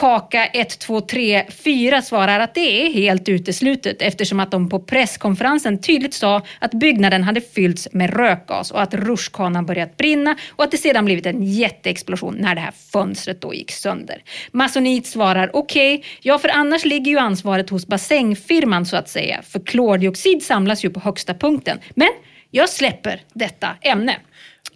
Kaka 0.01 0.47
1234 0.47 2.03
svarar 2.03 2.41
att 2.41 2.55
det 2.55 2.87
är 2.87 2.93
helt 2.93 3.29
uteslutet 3.29 4.03
eftersom 4.03 4.41
att 4.41 4.51
de 4.51 4.69
på 4.69 4.81
presskonferensen 4.81 5.81
tydligt 5.81 6.15
sa 6.15 6.43
att 6.59 6.71
byggnaden 6.71 7.23
hade 7.23 7.41
fyllts 7.41 7.89
med 7.93 8.11
rökgas 8.11 8.71
och 8.71 8.83
att 8.83 8.95
rutschkanan 8.95 9.67
börjat 9.67 9.97
brinna 9.97 10.37
och 10.49 10.65
att 10.65 10.71
det 10.71 10.77
sedan 10.77 11.05
blivit 11.05 11.27
en 11.27 11.45
jätteexplosion 11.45 12.37
när 12.39 12.55
det 12.55 12.61
här 12.61 12.73
fönstret 12.93 13.41
då 13.41 13.55
gick 13.55 13.71
sönder. 13.71 14.23
Masonit 14.51 15.07
svarar 15.07 15.51
okej, 15.57 15.95
okay, 15.95 16.11
ja 16.21 16.39
för 16.39 16.49
annars 16.49 16.85
ligger 16.85 17.11
ju 17.11 17.19
ansvaret 17.19 17.71
hos 17.71 17.87
bassängfirman 17.87 18.87
så 18.87 18.97
att 18.97 19.09
säga 19.09 19.43
för 19.43 19.61
klordioxid 19.61 20.43
samlas 20.43 20.85
ju 20.85 20.91
på 20.91 21.01
högsta 21.01 21.35
punkten. 21.35 21.79
Men 21.95 22.09
jag 22.51 22.69
släpper 22.69 23.23
detta 23.35 23.69
ämne. 23.81 24.17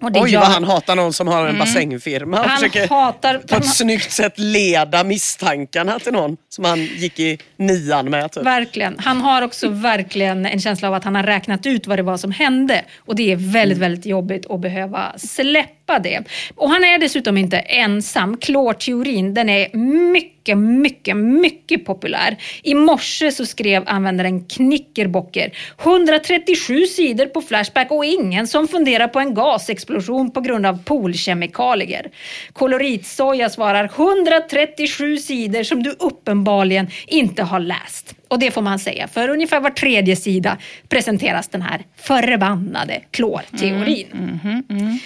Oj 0.00 0.30
gör... 0.30 0.40
vad 0.40 0.48
han 0.48 0.64
hatar 0.64 0.96
någon 0.96 1.12
som 1.12 1.28
har 1.28 1.40
en 1.40 1.48
mm. 1.48 1.58
bassängfirma. 1.58 2.36
Han, 2.36 2.48
han 2.48 2.58
försöker 2.58 2.88
hatar... 2.88 3.38
på 3.38 3.56
ett 3.56 3.76
snyggt 3.76 4.12
sätt 4.12 4.38
leda 4.38 5.04
misstankarna 5.04 5.98
till 5.98 6.12
någon 6.12 6.36
som 6.48 6.64
han 6.64 6.78
gick 6.78 7.20
i 7.20 7.38
nian 7.56 8.10
med. 8.10 8.32
Typ. 8.32 8.46
Verkligen. 8.46 8.98
Han 8.98 9.20
har 9.20 9.42
också 9.42 9.68
verkligen 9.68 10.46
en 10.46 10.60
känsla 10.60 10.88
av 10.88 10.94
att 10.94 11.04
han 11.04 11.14
har 11.14 11.22
räknat 11.22 11.66
ut 11.66 11.86
vad 11.86 11.98
det 11.98 12.02
var 12.02 12.16
som 12.16 12.32
hände. 12.32 12.84
Och 12.98 13.16
det 13.16 13.32
är 13.32 13.36
väldigt, 13.36 13.78
mm. 13.78 13.90
väldigt 13.90 14.06
jobbigt 14.06 14.50
att 14.50 14.60
behöva 14.60 15.12
släppa 15.18 15.83
det. 15.86 16.24
Och 16.56 16.70
han 16.70 16.84
är 16.84 16.98
dessutom 16.98 17.36
inte 17.36 17.58
ensam. 17.58 18.36
Klorteorin, 18.36 19.34
den 19.34 19.48
är 19.48 19.76
mycket, 20.12 20.58
mycket, 20.58 21.16
mycket 21.16 21.84
populär. 21.84 22.36
I 22.62 22.74
morse 22.74 23.32
så 23.32 23.46
skrev 23.46 23.82
användaren 23.86 24.44
Knickerbocker 24.44 25.50
137 25.82 26.86
sidor 26.86 27.26
på 27.26 27.42
Flashback 27.42 27.90
och 27.90 28.04
ingen 28.04 28.46
som 28.46 28.68
funderar 28.68 29.08
på 29.08 29.20
en 29.20 29.34
gasexplosion 29.34 30.30
på 30.30 30.40
grund 30.40 30.66
av 30.66 30.84
poolkemikalier. 30.84 32.10
Koloritsoja 32.52 33.50
svarar 33.50 33.84
137 33.84 35.16
sidor 35.16 35.62
som 35.62 35.82
du 35.82 35.90
uppenbarligen 35.90 36.90
inte 37.06 37.42
har 37.42 37.60
läst. 37.60 38.14
Och 38.28 38.38
det 38.38 38.50
får 38.50 38.62
man 38.62 38.78
säga, 38.78 39.08
för 39.08 39.28
ungefär 39.28 39.60
var 39.60 39.70
tredje 39.70 40.16
sida 40.16 40.58
presenteras 40.88 41.48
den 41.48 41.62
här 41.62 41.82
förbannade 41.96 43.02
klorteorin. 43.10 44.06
Mm, 44.12 44.40
mm, 44.44 44.62
mm, 44.70 44.82
mm. 44.82 44.98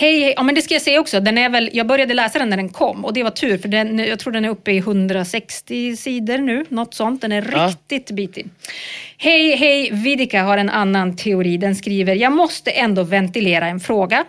Hej, 0.00 0.20
hej. 0.20 0.34
Ja, 0.36 0.42
men 0.42 0.54
det 0.54 0.62
ska 0.62 0.74
jag 0.74 0.82
säga 0.82 1.00
också. 1.00 1.20
Den 1.20 1.38
är 1.38 1.48
väl, 1.48 1.70
jag 1.72 1.86
började 1.86 2.14
läsa 2.14 2.38
den 2.38 2.48
när 2.48 2.56
den 2.56 2.68
kom 2.68 3.04
och 3.04 3.12
det 3.12 3.22
var 3.22 3.30
tur 3.30 3.58
för 3.58 3.68
den, 3.68 3.98
jag 3.98 4.18
tror 4.18 4.32
den 4.32 4.44
är 4.44 4.48
uppe 4.48 4.72
i 4.72 4.78
160 4.78 5.96
sidor 5.96 6.38
nu. 6.38 6.64
Något 6.68 6.94
sånt. 6.94 7.20
Den 7.20 7.32
är 7.32 7.48
ja. 7.52 7.66
riktigt 7.66 8.10
bitig. 8.10 8.48
Hej, 9.16 9.56
hej. 9.56 9.90
Vidika 9.92 10.42
har 10.42 10.58
en 10.58 10.70
annan 10.70 11.16
teori. 11.16 11.56
Den 11.56 11.76
skriver, 11.76 12.14
jag 12.14 12.32
måste 12.32 12.70
ändå 12.70 13.02
ventilera 13.02 13.66
en 13.66 13.80
fråga. 13.80 14.24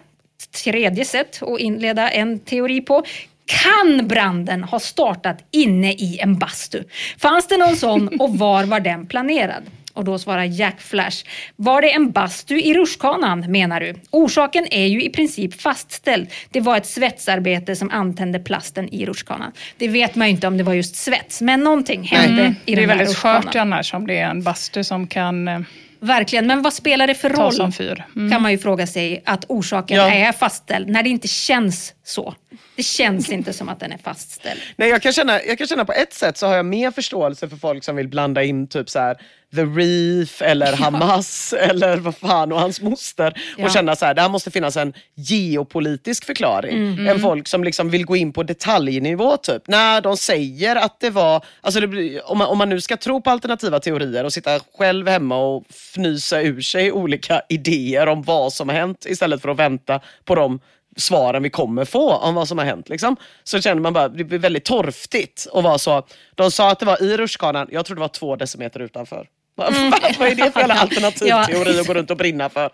Tredje 0.63 1.05
sätt 1.05 1.43
att 1.43 1.59
inleda 1.59 2.09
en 2.09 2.39
teori 2.39 2.81
på. 2.81 3.03
Kan 3.45 4.07
branden 4.07 4.63
ha 4.63 4.79
startat 4.79 5.37
inne 5.51 5.93
i 5.93 6.19
en 6.19 6.39
bastu? 6.39 6.83
Fanns 7.17 7.47
det 7.47 7.57
någon 7.57 7.75
sån 7.75 8.07
och 8.19 8.37
var 8.37 8.63
var 8.63 8.79
den 8.79 9.07
planerad? 9.07 9.63
Och 9.93 10.03
då 10.03 10.19
svarar 10.19 10.43
Jack 10.43 10.81
Flash. 10.81 11.25
Var 11.55 11.81
det 11.81 11.91
en 11.91 12.11
bastu 12.11 12.59
i 12.59 12.73
rutschkanan 12.73 13.51
menar 13.51 13.79
du? 13.79 13.95
Orsaken 14.09 14.67
är 14.71 14.85
ju 14.85 15.03
i 15.03 15.09
princip 15.09 15.61
fastställd. 15.61 16.27
Det 16.51 16.59
var 16.59 16.77
ett 16.77 16.85
svetsarbete 16.85 17.75
som 17.75 17.91
antände 17.91 18.39
plasten 18.39 18.93
i 18.93 19.05
rutschkanan. 19.05 19.51
Det 19.77 19.87
vet 19.87 20.15
man 20.15 20.27
ju 20.27 20.33
inte 20.33 20.47
om 20.47 20.57
det 20.57 20.63
var 20.63 20.73
just 20.73 20.95
svets, 20.95 21.41
men 21.41 21.63
någonting 21.63 22.03
hände 22.03 22.41
mm. 22.41 22.55
i 22.65 22.75
den 22.75 22.87
Det 22.87 22.93
är 22.93 22.97
väldigt 22.97 23.17
skört 23.17 23.55
annars 23.55 23.93
om 23.93 24.07
det 24.07 24.17
är 24.17 24.29
en 24.29 24.43
bastu 24.43 24.83
som 24.83 25.07
kan 25.07 25.47
eh, 25.47 25.59
Verkligen, 26.01 26.47
men 26.47 26.61
vad 26.61 26.73
spelar 26.73 27.07
det 27.07 27.15
för 27.15 27.29
roll? 27.29 27.73
Mm. 28.15 28.31
Kan 28.31 28.41
man 28.41 28.51
ju 28.51 28.57
fråga 28.57 28.87
sig 28.87 29.21
att 29.25 29.45
orsaken 29.47 29.97
ja. 29.97 30.11
är 30.11 30.31
fastställd 30.31 30.89
när 30.89 31.03
det 31.03 31.09
inte 31.09 31.27
känns 31.27 31.93
så. 32.03 32.35
Det 32.75 32.83
känns 32.83 33.29
inte 33.29 33.53
som 33.53 33.69
att 33.69 33.79
den 33.79 33.91
är 33.91 33.97
fastställd. 33.97 34.59
Nej, 34.75 34.89
jag 34.89 35.01
kan, 35.01 35.13
känna, 35.13 35.43
jag 35.43 35.57
kan 35.57 35.67
känna 35.67 35.85
på 35.85 35.93
ett 35.93 36.13
sätt 36.13 36.37
så 36.37 36.47
har 36.47 36.55
jag 36.55 36.65
mer 36.65 36.91
förståelse 36.91 37.49
för 37.49 37.57
folk 37.57 37.83
som 37.83 37.95
vill 37.95 38.07
blanda 38.07 38.43
in 38.43 38.67
typ 38.67 38.89
så 38.89 38.99
här, 38.99 39.17
The 39.55 39.61
Reef 39.61 40.41
eller 40.41 40.73
Hamas 40.77 41.53
ja. 41.57 41.63
eller 41.63 41.97
vad 41.97 42.15
fan 42.15 42.51
och 42.51 42.59
hans 42.59 42.81
moster 42.81 43.41
ja. 43.57 43.65
och 43.65 43.71
känna 43.71 43.95
så 43.95 44.05
här, 44.05 44.13
det 44.13 44.21
här 44.21 44.29
måste 44.29 44.51
finnas 44.51 44.77
en 44.77 44.93
geopolitisk 45.15 46.25
förklaring. 46.25 46.77
Mm. 46.77 47.07
Än 47.07 47.19
folk 47.19 47.47
som 47.47 47.63
liksom 47.63 47.89
vill 47.89 48.05
gå 48.05 48.15
in 48.15 48.33
på 48.33 48.43
detaljnivå 48.43 49.37
typ. 49.37 49.67
När 49.67 50.01
de 50.01 50.17
säger 50.17 50.75
att 50.75 50.99
det 50.99 51.09
var, 51.09 51.45
alltså 51.61 51.79
det, 51.79 52.21
om, 52.21 52.37
man, 52.37 52.47
om 52.47 52.57
man 52.57 52.69
nu 52.69 52.81
ska 52.81 52.97
tro 52.97 53.21
på 53.21 53.29
alternativa 53.29 53.79
teorier 53.79 54.23
och 54.23 54.33
sitta 54.33 54.59
själv 54.77 55.07
hemma 55.07 55.37
och 55.37 55.63
fnysa 55.69 56.41
ur 56.41 56.61
sig 56.61 56.91
olika 56.91 57.41
idéer 57.49 58.07
om 58.07 58.23
vad 58.23 58.53
som 58.53 58.69
har 58.69 58.75
hänt 58.75 59.05
istället 59.09 59.41
för 59.41 59.49
att 59.49 59.57
vänta 59.57 59.99
på 60.25 60.35
de 60.35 60.59
svaren 60.99 61.43
vi 61.43 61.49
kommer 61.49 61.85
få 61.85 62.13
om 62.13 62.35
vad 62.35 62.47
som 62.47 62.57
har 62.57 62.65
hänt. 62.65 62.89
Liksom. 62.89 63.15
Så 63.43 63.61
känner 63.61 63.81
man 63.81 63.93
bara, 63.93 64.09
det 64.09 64.23
blir 64.23 64.39
väldigt 64.39 64.65
torftigt 64.65 65.47
att 65.53 65.63
vara 65.63 65.77
så. 65.77 66.07
De 66.35 66.51
sa 66.51 66.71
att 66.71 66.79
det 66.79 66.85
var 66.85 67.03
i 67.03 67.17
rutschkanan, 67.17 67.67
jag 67.71 67.85
tror 67.85 67.95
det 67.95 68.01
var 68.01 68.07
två 68.07 68.35
decimeter 68.35 68.79
utanför. 68.79 69.27
Mm. 69.67 69.93
vad 70.19 70.27
är 70.27 70.35
det 70.35 70.51
för 70.51 70.59
jävla 70.59 70.75
alternativ 70.75 71.27
ja. 71.27 71.45
teori 71.45 71.79
att 71.79 71.87
gå 71.87 71.93
runt 71.93 72.11
och 72.11 72.17
brinna 72.17 72.49
för? 72.49 72.69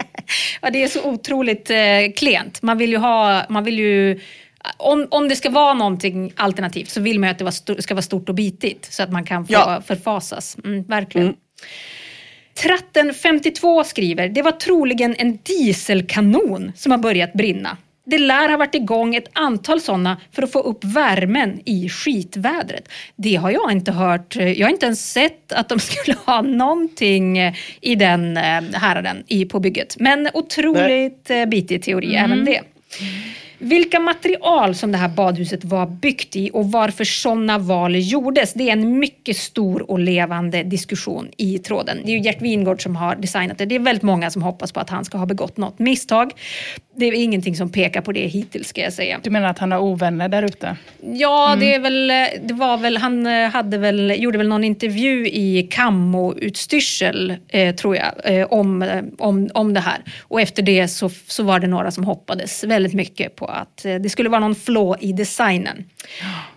ja, 0.60 0.70
det 0.70 0.82
är 0.82 0.88
så 0.88 1.02
otroligt 1.02 1.70
eh, 1.70 1.76
klent. 2.16 2.62
Man 2.62 2.78
vill 2.78 2.90
ju 2.90 2.98
ha, 2.98 3.42
man 3.48 3.64
vill 3.64 3.78
ju 3.78 4.20
om, 4.76 5.08
om 5.10 5.28
det 5.28 5.36
ska 5.36 5.50
vara 5.50 5.74
någonting 5.74 6.32
alternativt 6.36 6.90
så 6.90 7.00
vill 7.00 7.20
man 7.20 7.28
ju 7.28 7.30
att 7.30 7.38
det 7.38 7.44
var 7.44 7.80
ska 7.82 7.94
vara 7.94 8.02
stort 8.02 8.28
och 8.28 8.34
bitigt 8.34 8.92
så 8.92 9.02
att 9.02 9.12
man 9.12 9.24
kan 9.24 9.46
få 9.46 9.52
ja. 9.52 9.82
förfasas. 9.86 10.56
Mm, 10.64 10.82
verkligen. 10.82 11.26
Mm. 11.26 11.38
Tratten 12.62 13.14
52 13.14 13.84
skriver, 13.84 14.28
det 14.28 14.42
var 14.42 14.52
troligen 14.52 15.14
en 15.18 15.38
dieselkanon 15.42 16.72
som 16.76 16.92
har 16.92 16.98
börjat 16.98 17.32
brinna. 17.32 17.76
Det 18.06 18.18
lär 18.18 18.48
ha 18.48 18.56
varit 18.56 18.74
igång 18.74 19.14
ett 19.14 19.28
antal 19.32 19.80
sådana 19.80 20.20
för 20.32 20.42
att 20.42 20.52
få 20.52 20.58
upp 20.58 20.84
värmen 20.84 21.60
i 21.64 21.88
skitvädret. 21.88 22.88
Det 23.16 23.36
har 23.36 23.50
jag 23.50 23.72
inte 23.72 23.92
hört. 23.92 24.36
Jag 24.36 24.66
har 24.66 24.70
inte 24.70 24.86
ens 24.86 25.12
sett 25.12 25.52
att 25.52 25.68
de 25.68 25.78
skulle 25.78 26.16
ha 26.26 26.42
någonting 26.42 27.38
i 27.80 27.94
den 27.94 28.36
eh, 28.36 28.62
häraden 28.72 29.24
på 29.50 29.60
bygget. 29.60 29.96
Men 29.98 30.28
otroligt 30.34 31.26
Nej. 31.28 31.42
Eh, 31.42 31.48
bitig 31.48 31.82
teori 31.82 32.16
mm. 32.16 32.24
även 32.24 32.44
det. 32.44 32.60
Vilka 33.58 34.00
material 34.00 34.74
som 34.74 34.92
det 34.92 34.98
här 34.98 35.08
badhuset 35.08 35.64
var 35.64 35.86
byggt 35.86 36.36
i 36.36 36.50
och 36.52 36.72
varför 36.72 37.04
sådana 37.04 37.58
val 37.58 37.94
gjordes, 37.96 38.52
det 38.52 38.68
är 38.68 38.72
en 38.72 38.98
mycket 38.98 39.36
stor 39.36 39.90
och 39.90 39.98
levande 39.98 40.62
diskussion 40.62 41.28
i 41.36 41.58
tråden. 41.58 41.98
Det 42.04 42.12
är 42.12 42.16
ju 42.16 42.22
Gert 42.22 42.42
Wingård 42.42 42.82
som 42.82 42.96
har 42.96 43.16
designat 43.16 43.58
det. 43.58 43.66
Det 43.66 43.74
är 43.74 43.78
väldigt 43.80 44.02
många 44.02 44.30
som 44.30 44.42
hoppas 44.42 44.72
på 44.72 44.80
att 44.80 44.90
han 44.90 45.04
ska 45.04 45.18
ha 45.18 45.26
begått 45.26 45.56
något 45.56 45.78
misstag. 45.78 46.32
Det 46.98 47.06
är 47.06 47.12
ingenting 47.12 47.56
som 47.56 47.70
pekar 47.70 48.00
på 48.00 48.12
det 48.12 48.26
hittills 48.26 48.68
ska 48.68 48.80
jag 48.80 48.92
säga. 48.92 49.20
Du 49.22 49.30
menar 49.30 49.48
att 49.48 49.58
han 49.58 49.72
har 49.72 49.78
ovänner 49.78 50.28
där 50.28 50.42
ute? 50.42 50.76
Ja, 51.00 51.46
mm. 51.46 51.60
det, 51.60 51.74
är 51.74 51.78
väl, 51.78 52.08
det 52.48 52.54
var 52.54 52.76
väl, 52.76 52.96
han 52.96 53.26
eh, 53.26 53.50
hade 53.50 53.78
väl, 53.78 54.14
gjorde 54.18 54.38
väl 54.38 54.48
någon 54.48 54.64
intervju 54.64 55.28
i 55.28 55.68
Kammo-utstyrsel, 55.70 57.34
eh, 57.48 57.74
tror 57.74 57.96
jag, 57.96 58.12
eh, 58.24 58.46
om, 58.46 58.82
eh, 58.82 59.04
om, 59.18 59.48
om 59.54 59.74
det 59.74 59.80
här. 59.80 59.98
Och 60.22 60.40
efter 60.40 60.62
det 60.62 60.88
så, 60.88 61.10
så 61.26 61.42
var 61.42 61.60
det 61.60 61.66
några 61.66 61.90
som 61.90 62.04
hoppades 62.04 62.64
väldigt 62.64 62.94
mycket 62.94 63.36
på 63.36 63.46
att 63.46 63.84
eh, 63.84 63.94
det 63.94 64.08
skulle 64.08 64.28
vara 64.28 64.40
någon 64.40 64.54
flå 64.54 64.96
i 65.00 65.12
designen. 65.12 65.84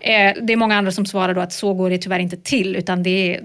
Eh, 0.00 0.34
det 0.42 0.52
är 0.52 0.56
många 0.56 0.76
andra 0.76 0.92
som 0.92 1.06
svarar 1.06 1.34
då 1.34 1.40
att 1.40 1.52
så 1.52 1.74
går 1.74 1.90
det 1.90 1.98
tyvärr 1.98 2.18
inte 2.18 2.36
till 2.36 2.76
utan 2.76 3.02
det 3.02 3.34
är, 3.34 3.40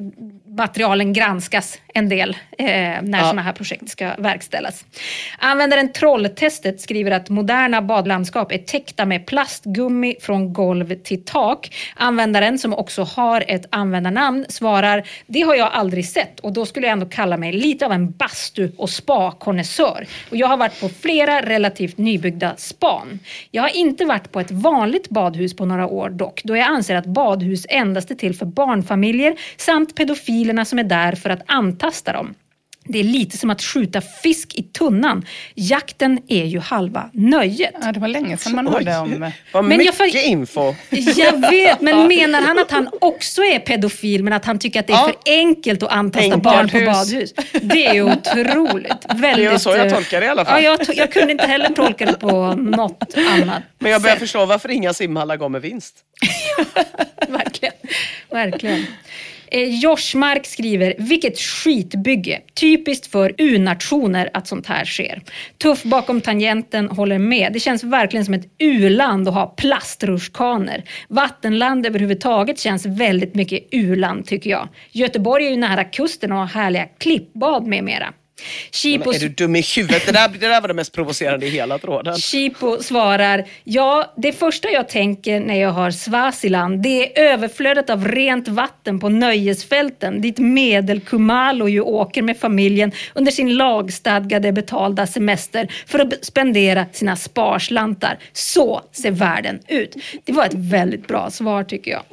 materialen 0.58 1.14
granskas 1.14 1.80
en 1.94 2.10
del 2.10 2.38
eh, 2.58 2.66
när 2.68 3.18
ja. 3.18 3.24
sådana 3.24 3.42
här 3.42 3.54
projekt 3.54 3.90
ska 3.90 4.12
verkställas. 4.18 4.86
Användaren 5.40 5.94
Trolltestet 5.94 6.82
skriver 6.82 7.12
att 7.12 7.30
moderna 7.30 7.82
badlandskap 7.82 8.52
är 8.52 8.58
täckta 8.58 9.06
med 9.06 9.26
plastgummi 9.26 10.16
från 10.22 10.54
golv 10.54 10.96
till 10.96 11.26
tak. 11.26 11.76
Användaren, 11.96 12.60
som 12.60 12.74
också 12.74 13.04
har 13.04 13.44
ett 13.48 13.66
användarnamn, 13.70 14.46
svarar 14.50 15.08
“Det 15.28 15.42
har 15.42 15.56
jag 15.56 15.70
aldrig 15.74 16.06
sett 16.06 16.40
och 16.40 16.54
då 16.54 16.66
skulle 16.66 16.88
jag 16.88 16.92
ändå 16.92 17.06
kalla 17.06 17.38
mig 17.38 17.54
lite 17.54 17.86
av 17.86 17.92
en 17.92 18.12
bastu 18.12 18.72
och 18.78 18.90
spa-konnässör. 18.90 20.08
Och 20.30 20.38
jag 20.38 20.48
har 20.48 20.58
varit 20.58 20.82
på 20.82 20.90
flera 20.90 21.42
relativt 21.42 21.98
nybyggda 21.98 22.54
span. 22.58 23.20
Jag 23.52 23.62
har 23.62 23.76
inte 23.76 24.06
varit 24.06 24.32
på 24.32 24.40
ett 24.40 24.52
vanligt 24.52 25.10
badhus 25.10 25.56
på 25.56 25.66
några 25.66 25.88
år 25.88 26.10
dock, 26.10 26.42
då 26.44 26.58
jag 26.58 26.68
anser 26.68 26.96
att 26.96 27.06
badhus 27.06 27.66
endast 27.70 28.12
är 28.12 28.16
till 28.16 28.36
för 28.36 28.46
barnfamiljer 28.46 29.36
samt 29.58 29.96
pedofilerna 30.48 30.66
som 30.66 30.80
är 30.80 30.84
där 30.84 31.16
för 31.16 31.30
att 31.30 31.42
antasta 31.48 32.14
dem. 32.14 32.36
Det 32.90 33.00
är 33.00 33.04
lite 33.04 33.38
som 33.38 33.50
att 33.50 33.62
skjuta 33.62 34.02
fisk 34.02 34.56
i 34.56 34.64
tunnan. 34.64 35.26
Jakten 35.56 36.20
är 36.28 36.46
ju 36.46 36.60
halva 36.60 37.10
nöjet. 37.14 37.76
Ja, 37.82 37.92
det 37.92 38.00
var 38.00 38.08
länge 38.08 38.38
sedan 38.38 38.56
man 38.56 38.68
hörde 38.68 38.98
om... 38.98 39.32
Vad 39.54 39.66
men 39.66 39.78
mycket 39.78 40.14
jag, 40.14 40.24
info! 40.24 40.76
Jag 41.16 41.52
vet, 41.52 41.82
men 41.82 42.08
menar 42.18 42.42
han 42.42 42.60
att 42.60 42.72
han 42.72 42.90
också 43.02 43.42
är 43.44 43.60
pedofil 43.60 44.24
men 44.24 44.34
att 44.34 44.46
han 44.46 44.60
tycker 44.60 44.80
att 44.80 44.88
det 44.88 44.94
är 44.94 44.98
ja. 44.98 45.06
för 45.06 45.32
enkelt 45.32 45.84
att 45.84 45.92
antasta 45.92 46.24
Enkelt. 46.24 46.44
barn 46.44 46.70
på 46.70 46.80
badhus? 46.80 47.34
Det 47.62 47.88
är 47.88 48.02
otroligt. 48.14 49.06
Väldigt, 49.16 49.50
det 49.50 49.56
är 49.56 49.58
så 49.58 49.70
jag 49.70 49.94
tolkar 49.94 50.20
det 50.20 50.26
i 50.26 50.30
alla 50.30 50.46
fall. 50.46 50.64
Ja, 50.64 50.78
jag, 50.88 50.98
jag 50.98 51.12
kunde 51.12 51.32
inte 51.32 51.48
heller 51.48 51.70
tolka 51.70 52.06
det 52.06 52.14
på 52.14 52.54
något 52.54 53.14
annat 53.18 53.64
Men 53.80 53.92
jag 53.92 54.02
börjar 54.02 54.16
sätt. 54.16 54.22
förstå 54.22 54.46
varför 54.46 54.72
inga 54.72 54.94
simhallar 54.94 55.38
går 55.38 55.50
med 55.50 55.62
vinst. 55.62 55.96
verkligen. 57.28 57.74
verkligen. 58.30 58.86
Eh, 59.52 59.80
Joshmark 59.80 60.46
skriver, 60.46 60.94
vilket 60.98 61.40
skitbygge. 61.40 62.42
Typiskt 62.54 63.08
för 63.08 63.34
U-nationer 63.38 64.30
att 64.34 64.48
sånt 64.48 64.68
här 64.68 64.86
sker. 64.86 65.22
Tuff 65.58 65.84
bakom 65.84 66.22
tangenten 66.22 66.90
håller 66.90 67.18
med. 67.18 67.54
Det 67.54 67.60
känns 67.60 67.84
verkligen 67.84 68.26
som 68.26 68.34
ett 68.34 68.50
u-land 68.58 69.28
att 69.28 69.34
ha 69.34 69.48
plastrutschkanor. 69.48 70.84
Vattenland 71.08 71.86
överhuvudtaget 71.86 72.60
känns 72.60 72.86
väldigt 72.86 73.36
mycket 73.36 73.68
u-land 73.72 74.26
tycker 74.26 74.50
jag. 74.50 74.68
Göteborg 74.92 75.46
är 75.46 75.50
ju 75.50 75.58
nära 75.58 75.84
kusten 75.84 76.32
och 76.32 76.38
har 76.38 76.46
härliga 76.46 76.86
klippbad 76.98 77.68
med 77.68 77.84
mera. 77.84 78.14
Chipo... 78.72 79.14
Är 79.14 79.20
du 79.20 79.30
dum 79.30 79.56
i 79.56 79.62
huvudet? 79.62 80.06
Det 80.06 80.12
där, 80.12 80.28
det 80.28 80.48
där 80.48 80.62
var 80.62 80.68
det 80.68 80.74
mest 80.74 80.94
provocerande 80.94 81.46
i 81.46 81.50
hela 81.50 81.78
tråden. 81.78 82.16
Chipo 82.16 82.78
svarar, 82.84 83.46
ja 83.64 84.14
det 84.18 84.34
första 84.34 84.70
jag 84.70 84.90
tänker 84.90 85.40
när 85.40 85.56
jag 85.56 85.72
har 85.72 85.92
Swaziland 85.92 86.82
det 86.84 87.20
är 87.20 87.24
överflödet 87.24 87.90
av 87.90 88.08
rent 88.08 88.48
vatten 88.48 89.00
på 89.00 89.10
nöjesfälten 89.10 90.22
dit 90.22 90.40
medel-Kumalo 90.40 91.68
ju 91.68 91.82
åker 91.82 92.22
med 92.22 92.38
familjen 92.38 92.92
under 93.14 93.32
sin 93.32 93.56
lagstadgade 93.56 94.52
betalda 94.52 95.08
semester 95.08 95.72
för 95.86 96.00
att 96.00 96.26
spendera 96.26 96.86
sina 96.92 97.16
sparslantar. 97.16 98.20
Så 98.34 98.82
ser 98.92 99.12
världen 99.12 99.60
ut. 99.68 99.96
Det 100.26 100.32
var 100.32 100.46
ett 100.46 100.54
väldigt 100.54 101.08
bra 101.08 101.32
svar 101.32 101.64
tycker 101.64 101.92
jag. 101.92 102.04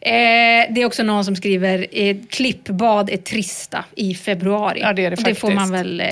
Eh, 0.00 0.74
det 0.74 0.82
är 0.82 0.84
också 0.84 1.02
någon 1.02 1.24
som 1.24 1.36
skriver 1.36 1.86
eh, 1.92 2.16
klippbad 2.30 3.10
är 3.10 3.16
trista 3.16 3.84
i 3.96 4.14
februari. 4.14 4.80
Ja, 4.80 4.92
det 4.92 5.04
är 5.04 5.10
det 5.10 5.16
faktiskt. 5.16 5.40
Det 5.40 5.40
får 5.40 5.54
man 5.54 5.72
väl 5.72 6.00
eh, 6.00 6.06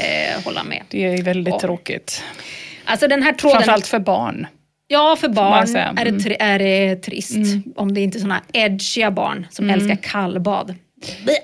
hålla 0.44 0.64
med. 0.64 0.82
Det 0.88 1.04
är 1.04 1.22
väldigt 1.22 1.54
och. 1.54 1.60
tråkigt. 1.60 2.22
Alltså 2.84 3.08
den 3.08 3.22
här 3.22 3.32
tråden... 3.32 3.56
Framförallt 3.56 3.86
för 3.86 3.98
barn. 3.98 4.46
Ja, 4.86 5.16
för 5.20 5.28
barn 5.28 5.68
mm. 5.68 5.98
är, 5.98 6.04
det, 6.04 6.10
mm. 6.10 6.36
är 6.40 6.58
det 6.58 6.96
trist. 6.96 7.36
Mm. 7.36 7.62
Om 7.76 7.94
det 7.94 8.00
inte 8.00 8.18
är 8.18 8.20
såna 8.20 8.42
edgiga 8.52 9.10
barn 9.10 9.46
som 9.50 9.64
mm. 9.64 9.74
älskar 9.74 10.10
kallbad. 10.10 10.74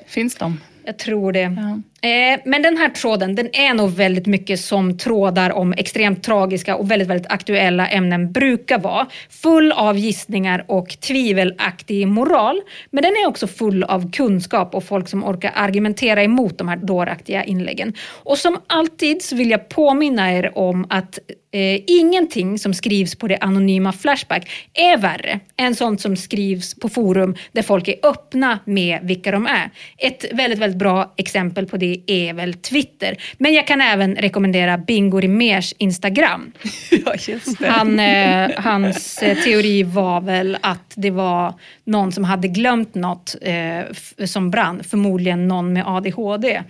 Finns 0.07 0.37
de? 0.37 0.61
Jag 0.85 0.99
tror 0.99 1.33
det. 1.33 1.41
Ja. 1.41 1.81
Eh, 2.05 2.41
men 2.45 2.63
den 2.63 2.77
här 2.77 2.89
tråden, 2.89 3.35
den 3.35 3.57
är 3.57 3.75
nog 3.75 3.91
väldigt 3.91 4.27
mycket 4.27 4.61
som 4.61 4.99
trådar 4.99 5.53
om 5.53 5.73
extremt 5.73 6.23
tragiska 6.23 6.77
och 6.77 6.91
väldigt, 6.91 7.09
väldigt 7.09 7.33
aktuella 7.33 7.89
ämnen 7.89 8.33
brukar 8.33 8.79
vara. 8.79 9.07
Full 9.31 9.73
av 9.73 9.99
gissningar 9.99 10.65
och 10.69 11.01
tvivelaktig 11.01 12.09
moral. 12.09 12.61
Men 12.91 13.03
den 13.03 13.13
är 13.13 13.29
också 13.29 13.47
full 13.47 13.85
av 13.85 14.13
kunskap 14.13 14.75
och 14.75 14.85
folk 14.85 15.09
som 15.09 15.25
orkar 15.25 15.53
argumentera 15.55 16.23
emot 16.23 16.59
de 16.59 16.69
här 16.69 16.77
dåraktiga 16.77 17.45
inläggen. 17.45 17.93
Och 18.09 18.39
som 18.39 18.61
alltid 18.67 19.23
så 19.23 19.37
vill 19.37 19.51
jag 19.51 19.69
påminna 19.69 20.33
er 20.33 20.59
om 20.59 20.87
att 20.91 21.19
Eh, 21.55 21.81
ingenting 21.87 22.59
som 22.59 22.75
skrivs 22.75 23.15
på 23.15 23.29
det 23.29 23.37
anonyma 23.37 23.93
Flashback 23.93 24.51
är 24.75 24.99
värre 24.99 25.41
än 25.57 25.75
sånt 25.75 26.01
som 26.01 26.17
skrivs 26.17 26.75
på 26.75 26.89
forum 26.89 27.37
där 27.53 27.63
folk 27.63 27.89
är 27.89 27.95
öppna 28.03 28.59
med 28.65 28.99
vilka 29.03 29.31
de 29.31 29.47
är. 29.47 29.71
Ett 29.99 30.25
väldigt, 30.33 30.59
väldigt 30.59 30.79
bra 30.79 31.15
exempel 31.17 31.67
på 31.67 31.77
det 31.77 32.01
är 32.07 32.35
väl 32.35 32.55
Twitter. 32.55 33.17
Men 33.39 33.55
jag 33.55 33.67
kan 33.67 33.81
även 33.81 34.17
rekommendera 34.17 34.79
Bingo 34.79 35.21
Rimérs 35.21 35.75
Instagram. 35.79 36.53
ja, 36.91 37.15
just 37.29 37.59
det. 37.59 37.69
Han, 37.69 38.01
eh, 38.01 38.51
hans 38.57 39.23
eh, 39.23 39.39
teori 39.45 39.83
var 39.83 40.21
väl 40.21 40.59
att 40.61 40.93
det 40.95 41.11
var 41.11 41.55
någon 41.85 42.13
som 42.13 42.25
hade 42.25 42.49
glömt 42.49 42.95
något 42.95 43.37
eh, 43.43 44.27
som 44.27 44.51
brann, 44.51 44.85
förmodligen 44.85 45.49
någon 45.49 45.73
med 45.73 45.87
ADHD. 45.87 46.63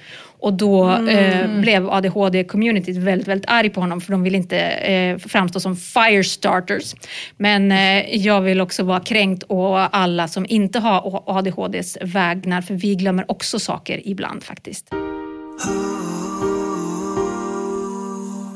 Och 0.44 0.52
då 0.52 0.84
mm. 0.84 1.08
eh, 1.08 1.60
blev 1.60 1.90
ADHD-communityt 1.90 2.98
väldigt, 2.98 3.28
väldigt 3.28 3.50
arg 3.50 3.70
på 3.70 3.80
honom 3.80 4.00
för 4.00 4.12
de 4.12 4.22
vill 4.22 4.34
inte 4.34 4.58
eh, 4.60 5.18
framstå 5.18 5.60
som 5.60 5.76
firestarters. 5.76 6.94
Men 7.36 7.72
eh, 7.72 8.16
jag 8.16 8.40
vill 8.40 8.60
också 8.60 8.82
vara 8.82 9.00
kränkt 9.00 9.42
och 9.42 9.96
alla 9.96 10.28
som 10.28 10.46
inte 10.48 10.78
har 10.78 11.22
ADHDs 11.26 11.98
vägnar 12.00 12.62
för 12.62 12.74
vi 12.74 12.94
glömmer 12.94 13.30
också 13.30 13.58
saker 13.58 14.00
ibland 14.04 14.42
faktiskt. 14.42 14.88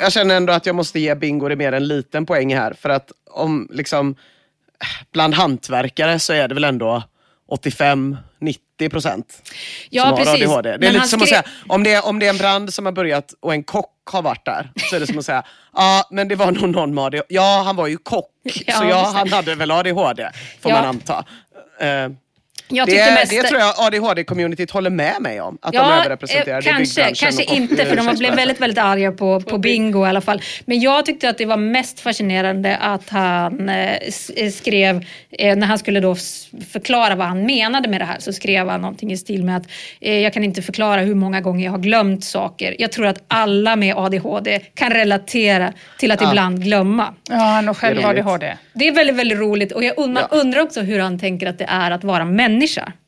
Jag 0.01 0.13
känner 0.13 0.37
ändå 0.37 0.53
att 0.53 0.67
jag 0.67 0.77
måste 0.77 1.01
ge 1.01 1.15
Bingo 1.15 1.57
mer 1.57 1.73
en 1.73 1.89
liten 1.89 2.27
poäng 2.27 2.55
här 2.55 2.73
för 2.73 2.89
att 2.89 3.13
om 3.31 3.69
liksom 3.73 4.15
bland 5.13 5.35
hantverkare 5.35 6.19
så 6.19 6.33
är 6.33 6.49
det 6.49 6.55
väl 6.55 6.65
ändå 6.65 7.03
85 7.49 8.17
90 8.41 8.89
procent 8.91 9.43
ja, 9.91 10.07
som 10.07 10.17
precis. 10.17 10.47
har 10.47 10.59
ADHD. 10.59 10.77
Det 10.77 10.87
är 10.87 10.93
lite 10.93 11.09
som 11.09 11.23
att 11.23 11.29
säga, 11.29 11.43
om 11.69 11.83
det, 11.83 11.93
är, 11.93 12.07
om 12.07 12.19
det 12.19 12.27
är 12.27 12.31
en 12.31 12.39
brand 12.39 12.75
som 12.75 12.87
har 12.87 12.93
börjat 12.93 13.35
och 13.41 13.53
en 13.53 13.63
kock 13.63 13.95
har 14.11 14.23
varit 14.23 14.45
där, 14.45 14.71
så 14.91 14.97
är 14.97 15.01
det 15.01 15.07
som 15.07 15.19
att 15.19 15.25
säga, 15.25 15.43
ja 15.75 16.09
men 16.11 16.29
det 16.29 16.37
var 16.37 16.53
nog 16.53 16.69
någon 16.69 16.95
med 16.95 17.05
ADHD. 17.05 17.27
Ja, 17.29 17.63
han 17.65 17.77
var 17.77 17.87
ju 17.87 17.97
kock, 17.97 18.31
ja, 18.67 18.75
så 18.75 18.85
ja, 18.85 19.11
han 19.15 19.29
hade 19.33 19.55
väl 19.55 19.71
ADHD, 19.71 20.31
får 20.61 20.71
ja. 20.71 20.77
man 20.77 20.85
anta. 20.85 21.25
Uh, 21.83 22.17
jag 22.69 22.89
det, 22.89 23.15
mest... 23.15 23.31
det 23.31 23.43
tror 23.43 23.61
jag 23.61 23.75
ADHD-communityt 23.77 24.73
håller 24.73 24.91
med 24.91 25.15
mig 25.21 25.41
om. 25.41 25.59
Att 25.63 25.75
ja, 25.75 25.83
de 25.83 25.93
överrepresenterar 25.93 26.59
eh, 26.59 26.73
kanske, 26.73 27.15
kanske 27.15 27.45
och, 27.45 27.57
inte, 27.57 27.87
för 27.87 27.97
de 27.97 28.17
blev 28.19 28.35
väldigt, 28.35 28.61
väldigt 28.61 28.79
arga 28.79 29.13
på, 29.13 29.41
på 29.41 29.59
Bingo 29.59 30.07
i 30.07 30.09
alla 30.09 30.21
fall. 30.21 30.43
Men 30.65 30.81
jag 30.81 31.07
tyckte 31.07 31.29
att 31.29 31.39
det 31.39 31.47
var 31.47 31.57
mest 31.57 32.01
fascinerande 32.01 32.77
att 32.77 33.09
han 33.09 33.69
eh, 33.69 33.93
eh, 34.37 34.51
skrev, 34.51 35.05
eh, 35.31 35.57
när 35.57 35.67
han 35.67 35.79
skulle 35.79 36.01
då 36.01 36.17
förklara 36.73 37.15
vad 37.15 37.27
han 37.27 37.47
menade 37.47 37.89
med 37.89 38.01
det 38.01 38.05
här, 38.05 38.17
så 38.19 38.33
skrev 38.33 38.69
han 38.69 38.81
någonting 38.81 39.13
i 39.13 39.17
stil 39.17 39.45
med 39.45 39.57
att 39.57 39.67
eh, 40.01 40.19
jag 40.19 40.33
kan 40.33 40.45
inte 40.45 40.63
förklara 40.63 41.01
hur 41.01 41.15
många 41.15 41.41
gånger 41.41 41.65
jag 41.65 41.73
har 41.73 41.79
glömt 41.79 42.25
saker. 42.25 42.77
Jag 42.79 42.93
tror 42.93 43.07
att 43.07 43.25
alla 43.29 43.77
med 43.77 43.97
ADHD 43.97 44.61
kan 44.75 44.91
relatera 44.91 45.73
till 45.99 46.11
att 46.11 46.21
ja. 46.21 46.31
ibland 46.31 46.63
glömma. 46.63 47.15
Ja, 47.29 47.37
han 47.37 47.67
har 47.67 47.75
själv 47.75 48.07
ADHD. 48.07 48.57
Det 48.73 48.89
är 48.89 48.93
väldigt, 48.93 49.17
väldigt 49.17 49.39
roligt 49.39 49.73
och 49.73 49.85
jag 49.85 49.99
undrar, 49.99 50.27
ja. 50.31 50.37
undrar 50.37 50.61
också 50.61 50.81
hur 50.81 51.01
han 51.01 51.19
tänker 51.19 51.47
att 51.47 51.59
det 51.59 51.67
är 51.69 51.91
att 51.91 52.05
vara 52.05 52.25
människa. 52.25 52.58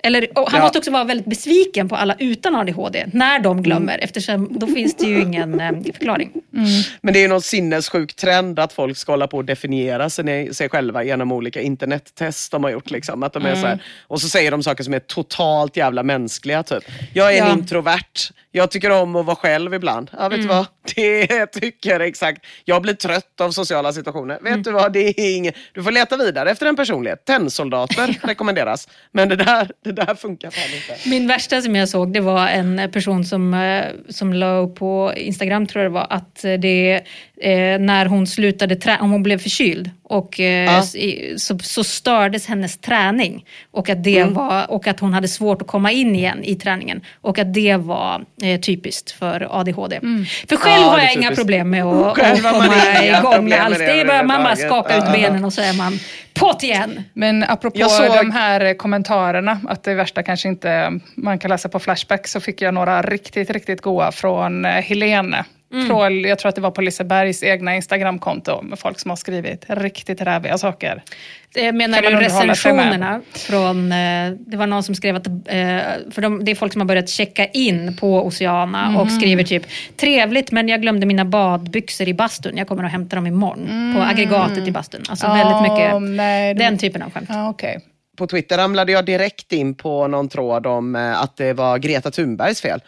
Eller, 0.02 0.28
han 0.34 0.46
ja. 0.52 0.60
måste 0.60 0.78
också 0.78 0.90
vara 0.90 1.04
väldigt 1.04 1.26
besviken 1.26 1.88
på 1.88 1.96
alla 1.96 2.16
utan 2.18 2.54
ADHD 2.54 3.06
när 3.12 3.38
de 3.38 3.62
glömmer 3.62 3.94
mm. 3.94 4.04
eftersom 4.04 4.58
då 4.58 4.66
finns 4.66 4.94
det 4.94 5.06
ju 5.06 5.20
ingen 5.20 5.60
eh, 5.60 5.72
förklaring. 5.94 6.30
Mm. 6.54 6.66
Men 7.00 7.14
det 7.14 7.20
är 7.20 7.22
ju 7.22 7.28
någon 7.28 7.42
sinnessjuk 7.42 8.14
trend 8.14 8.58
att 8.58 8.72
folk 8.72 8.96
ska 8.96 9.12
hålla 9.12 9.26
på 9.26 9.36
och 9.36 9.44
definiera 9.44 10.10
sig, 10.10 10.54
sig 10.54 10.68
själva 10.68 11.04
genom 11.04 11.32
olika 11.32 11.60
internettest 11.60 12.52
de 12.52 12.64
har 12.64 12.70
gjort. 12.70 12.90
Liksom. 12.90 13.22
Att 13.22 13.32
de 13.32 13.44
är 13.44 13.48
mm. 13.48 13.62
så 13.62 13.66
här, 13.66 13.82
och 14.06 14.20
så 14.20 14.28
säger 14.28 14.50
de 14.50 14.62
saker 14.62 14.84
som 14.84 14.94
är 14.94 14.98
totalt 14.98 15.76
jävla 15.76 16.02
mänskliga. 16.02 16.62
Typ. 16.62 16.84
Jag 17.12 17.36
är 17.36 17.44
en 17.44 17.58
introvert 17.58 18.30
jag 18.52 18.70
tycker 18.70 18.90
om 18.90 19.16
att 19.16 19.26
vara 19.26 19.36
själv 19.36 19.74
ibland. 19.74 20.10
Ja, 20.12 20.28
vet 20.28 20.38
mm. 20.38 20.40
du 20.40 20.46
vad? 20.54 20.66
Det 20.96 21.46
tycker 21.46 22.00
exakt. 22.00 22.46
Jag 22.64 22.82
blir 22.82 22.94
trött 22.94 23.40
av 23.40 23.50
sociala 23.50 23.92
situationer. 23.92 24.38
Mm. 24.38 24.54
Vet 24.54 24.64
du 24.64 24.70
vad? 24.70 24.92
Det 24.92 25.20
är 25.20 25.36
inget. 25.36 25.54
Du 25.72 25.82
får 25.82 25.90
leta 25.90 26.16
vidare 26.16 26.50
efter 26.50 26.66
en 26.66 26.76
personlighet. 26.76 27.24
Tennsoldater 27.24 28.18
rekommenderas. 28.26 28.88
Men 29.12 29.28
det 29.28 29.36
där, 29.36 29.70
det 29.84 29.92
där 29.92 30.14
funkar 30.14 30.50
fan 30.50 30.74
inte. 30.74 31.08
Min 31.08 31.26
värsta 31.26 31.62
som 31.62 31.76
jag 31.76 31.88
såg 31.88 32.12
det 32.12 32.20
var 32.20 32.48
en 32.48 32.90
person 32.92 33.24
som, 33.24 33.54
eh, 33.54 33.84
som 34.08 34.32
la 34.32 34.56
upp 34.56 34.76
på 34.76 35.12
Instagram 35.16 35.66
tror 35.66 35.82
jag 35.82 35.92
det 35.92 35.94
var 35.94 36.06
att 36.10 36.42
det 36.42 37.02
eh, 37.40 37.78
när 37.78 38.06
hon 38.06 38.26
slutade 38.26 38.76
träna, 38.76 39.02
om 39.02 39.10
hon 39.10 39.22
blev 39.22 39.38
förkyld 39.38 39.90
och 40.02 40.40
eh, 40.40 40.64
ja. 40.64 40.82
så, 41.36 41.58
så, 41.58 41.84
stördes 41.84 42.46
hennes 42.46 42.78
träning 42.78 43.44
och 43.70 43.88
att, 43.88 44.04
det 44.04 44.18
mm. 44.18 44.34
var, 44.34 44.70
och 44.70 44.86
att 44.86 45.00
hon 45.00 45.12
hade 45.12 45.28
svårt 45.28 45.62
att 45.62 45.68
komma 45.68 45.92
in 45.92 46.14
igen 46.14 46.44
i 46.44 46.54
träningen 46.54 47.00
och 47.20 47.38
att 47.38 47.54
det 47.54 47.76
var 47.76 48.24
eh, 48.42 48.60
typiskt 48.60 49.10
för 49.10 49.60
ADHD. 49.60 49.96
Mm. 49.96 50.24
För 50.48 50.56
själv 50.56 50.82
ja, 50.82 50.90
har 50.90 50.98
jag 50.98 51.14
inga 51.14 51.30
problem 51.30 51.70
med 51.70 51.84
att, 51.84 52.18
att 52.18 52.42
komma 52.42 53.04
igång 53.04 53.48
med 53.48 53.60
alls. 53.60 53.78
Det 53.78 54.00
är 54.00 54.06
bara 54.06 54.22
man 54.22 54.42
bara 54.42 54.56
skakar 54.56 54.98
ut 54.98 55.12
benen 55.12 55.44
och 55.44 55.52
så 55.52 55.60
är 55.60 55.76
man 55.76 55.98
på't 56.34 56.64
igen. 56.64 57.02
Men 57.12 57.44
apropå 57.44 57.88
såg... 57.88 58.06
de 58.06 58.30
här 58.30 58.74
kommentarerna, 58.74 59.60
att 59.68 59.82
det 59.82 59.94
värsta 59.94 60.22
kanske 60.22 60.48
inte 60.48 61.00
man 61.14 61.38
kan 61.38 61.48
läsa 61.48 61.68
på 61.68 61.78
Flashback, 61.78 62.28
så 62.28 62.40
fick 62.40 62.62
jag 62.62 62.74
några 62.74 63.02
riktigt, 63.02 63.50
riktigt 63.50 63.80
goa 63.80 64.12
från 64.12 64.64
eh, 64.64 64.70
Helene 64.70 65.44
Mm. 65.72 65.86
Från, 65.86 66.20
jag 66.20 66.38
tror 66.38 66.48
att 66.48 66.54
det 66.54 66.60
var 66.60 66.70
på 66.70 66.80
Lisebergs 66.80 67.42
egna 67.42 67.76
Instagramkonto 67.76 68.62
med 68.62 68.78
folk 68.78 68.98
som 68.98 69.08
har 69.08 69.16
skrivit 69.16 69.64
riktigt 69.68 70.20
räviga 70.20 70.58
saker. 70.58 71.02
Det 71.54 71.72
menar 71.72 72.02
du 72.02 72.08
recensionerna 72.08 73.20
från, 73.32 73.92
eh, 73.92 74.30
det 74.30 74.56
var 74.56 74.66
någon 74.66 74.82
som 74.82 74.94
skrev 74.94 75.16
att, 75.16 75.26
eh, 75.26 75.32
för 76.10 76.20
de, 76.20 76.44
det 76.44 76.50
är 76.50 76.54
folk 76.54 76.72
som 76.72 76.80
har 76.80 76.86
börjat 76.86 77.08
checka 77.08 77.46
in 77.46 77.96
på 77.96 78.26
Oceana 78.26 78.86
mm. 78.86 78.96
och 78.96 79.10
skriver 79.10 79.44
typ 79.44 79.62
trevligt 79.96 80.52
men 80.52 80.68
jag 80.68 80.82
glömde 80.82 81.06
mina 81.06 81.24
badbyxor 81.24 82.08
i 82.08 82.14
bastun, 82.14 82.56
jag 82.56 82.68
kommer 82.68 82.84
att 82.84 82.92
hämta 82.92 83.16
dem 83.16 83.26
imorgon 83.26 83.68
mm. 83.70 83.96
på 83.96 84.02
aggregatet 84.02 84.68
i 84.68 84.70
bastun. 84.70 85.04
Alltså 85.08 85.26
oh, 85.26 85.36
väldigt 85.36 85.72
mycket 85.72 86.16
nej, 86.16 86.54
den 86.54 86.78
typen 86.78 87.02
av 87.02 87.10
skämt. 87.10 87.28
Ah, 87.32 87.48
okay. 87.48 87.78
På 88.16 88.26
Twitter 88.26 88.58
ramlade 88.58 88.92
jag 88.92 89.06
direkt 89.06 89.52
in 89.52 89.74
på 89.74 90.08
någon 90.08 90.28
tråd 90.28 90.66
om 90.66 90.96
eh, 90.96 91.22
att 91.22 91.36
det 91.36 91.52
var 91.52 91.78
Greta 91.78 92.10
Thunbergs 92.10 92.60
fel. 92.60 92.80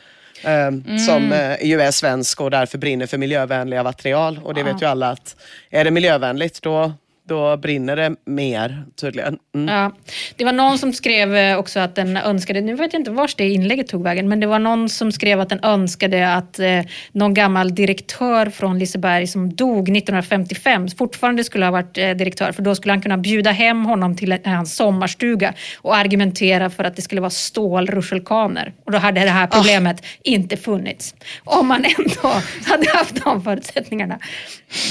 Ehm, 0.44 0.84
mm. 0.86 0.98
som 0.98 1.32
eh, 1.32 1.66
ju 1.66 1.80
är 1.80 1.90
svensk 1.90 2.40
och 2.40 2.50
därför 2.50 2.78
brinner 2.78 3.06
för 3.06 3.18
miljövänliga 3.18 3.82
material. 3.82 4.40
Och 4.44 4.54
det 4.54 4.60
ja. 4.60 4.66
vet 4.66 4.82
ju 4.82 4.86
alla 4.86 5.10
att 5.10 5.36
är 5.70 5.84
det 5.84 5.90
miljövänligt 5.90 6.62
då 6.62 6.92
då 7.28 7.56
brinner 7.56 7.96
det 7.96 8.14
mer 8.24 8.84
tydligen. 9.00 9.38
Mm. 9.54 9.74
Ja. 9.74 9.92
Det 10.36 10.44
var 10.44 10.52
någon 10.52 10.78
som 10.78 10.92
skrev 10.92 11.36
eh, 11.36 11.58
också 11.58 11.80
att 11.80 11.94
den 11.94 12.16
önskade, 12.16 12.60
nu 12.60 12.74
vet 12.74 12.92
jag 12.92 13.00
inte 13.00 13.10
vars 13.10 13.34
det 13.34 13.48
inlägget 13.48 13.88
tog 13.88 14.02
vägen, 14.02 14.28
men 14.28 14.40
det 14.40 14.46
var 14.46 14.58
någon 14.58 14.88
som 14.88 15.12
skrev 15.12 15.40
att 15.40 15.48
den 15.48 15.64
önskade 15.64 16.34
att 16.34 16.58
eh, 16.58 16.80
någon 17.12 17.34
gammal 17.34 17.74
direktör 17.74 18.46
från 18.50 18.78
Liseberg 18.78 19.26
som 19.26 19.54
dog 19.54 19.96
1955 19.96 20.88
fortfarande 20.88 21.44
skulle 21.44 21.64
ha 21.64 21.72
varit 21.72 21.98
eh, 21.98 22.10
direktör, 22.10 22.52
för 22.52 22.62
då 22.62 22.74
skulle 22.74 22.92
han 22.92 23.02
kunna 23.02 23.18
bjuda 23.18 23.50
hem 23.50 23.84
honom 23.84 24.16
till 24.16 24.38
hans 24.44 24.76
sommarstuga 24.76 25.54
och 25.76 25.96
argumentera 25.96 26.70
för 26.70 26.84
att 26.84 26.96
det 26.96 27.02
skulle 27.02 27.20
vara 27.20 27.30
stålrutschkaner. 27.30 28.72
Och 28.84 28.92
då 28.92 28.98
hade 28.98 29.20
det 29.20 29.30
här 29.30 29.44
ah. 29.44 29.56
problemet 29.56 30.00
oh. 30.00 30.06
inte 30.22 30.56
funnits. 30.56 31.14
Om 31.44 31.66
man 31.66 31.84
ändå 31.84 32.34
hade 32.66 32.90
haft 32.90 33.24
de 33.24 33.42
förutsättningarna. 33.42 34.18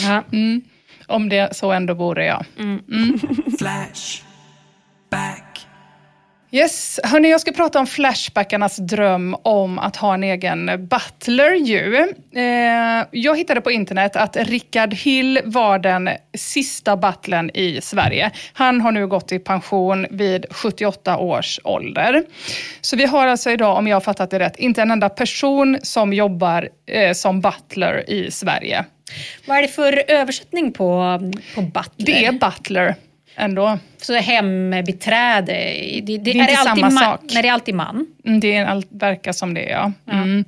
Ja. 0.04 0.24
Mm. 0.32 0.62
Om 1.12 1.30
det 1.30 1.56
så 1.56 1.72
ändå 1.72 1.94
vore, 1.94 2.26
ja. 2.26 2.44
Mm. 2.58 2.82
Mm. 2.92 3.20
Yes, 6.54 7.00
hörni, 7.04 7.32
jag 7.32 7.42
ska 7.42 7.52
prata 7.52 7.80
om 7.80 7.88
Flashbackarnas 7.88 8.78
dröm 8.78 9.36
om 9.44 9.80
att 9.80 9.96
ha 9.96 10.14
en 10.14 10.24
egen 10.24 10.88
butler 10.88 11.52
ju. 11.52 12.14
Eh, 12.36 13.08
jag 13.12 13.38
hittade 13.38 13.62
på 13.62 13.72
internet 13.72 14.16
att 14.16 14.38
Rickard 14.38 14.94
Hill 14.94 15.40
var 15.46 15.80
den 15.80 16.10
sista 16.38 16.98
butlern 16.98 17.52
i 17.54 17.82
Sverige. 17.82 18.32
Han 18.54 18.82
har 18.82 18.92
nu 18.92 19.08
gått 19.08 19.32
i 19.32 19.40
pension 19.40 20.08
vid 20.10 20.46
78 20.50 21.18
års 21.18 21.60
ålder. 21.64 22.24
Så 22.82 22.96
vi 22.96 23.06
har 23.06 23.28
alltså 23.28 23.52
idag, 23.52 23.78
om 23.78 23.88
jag 23.88 23.96
har 23.96 24.02
fattat 24.02 24.32
det 24.32 24.40
rätt, 24.40 24.56
inte 24.56 24.82
en 24.82 24.92
enda 24.92 25.10
person 25.10 25.78
som 25.84 26.14
jobbar 26.14 26.70
eh, 26.88 27.14
som 27.14 27.42
butler 27.42 28.10
i 28.10 28.32
Sverige. 28.32 28.86
Vad 29.46 29.58
är 29.58 29.62
det 29.62 29.68
för 29.68 30.04
översättning 30.08 30.74
på, 30.74 31.20
på 31.56 31.62
butler? 31.62 32.06
Det 32.06 32.26
är 32.26 32.32
butler 32.32 32.96
ändå. 33.36 33.80
Så 33.98 34.14
hembiträde, 34.14 35.54
det, 35.54 36.02
det, 36.02 36.18
det 36.18 36.32
är, 36.32 36.36
är 36.36 36.50
inte 36.50 36.64
samma 36.64 36.90
man, 36.90 37.04
sak. 37.04 37.22
Nej, 37.34 37.44
det 37.44 37.50
är 37.50 37.54
alltid 37.54 37.76
man? 37.76 38.08
Mm, 38.26 38.40
det 38.40 38.84
verkar 38.90 39.32
som 39.32 39.54
det, 39.54 39.70
ja. 39.70 39.92
Mm. 40.12 40.46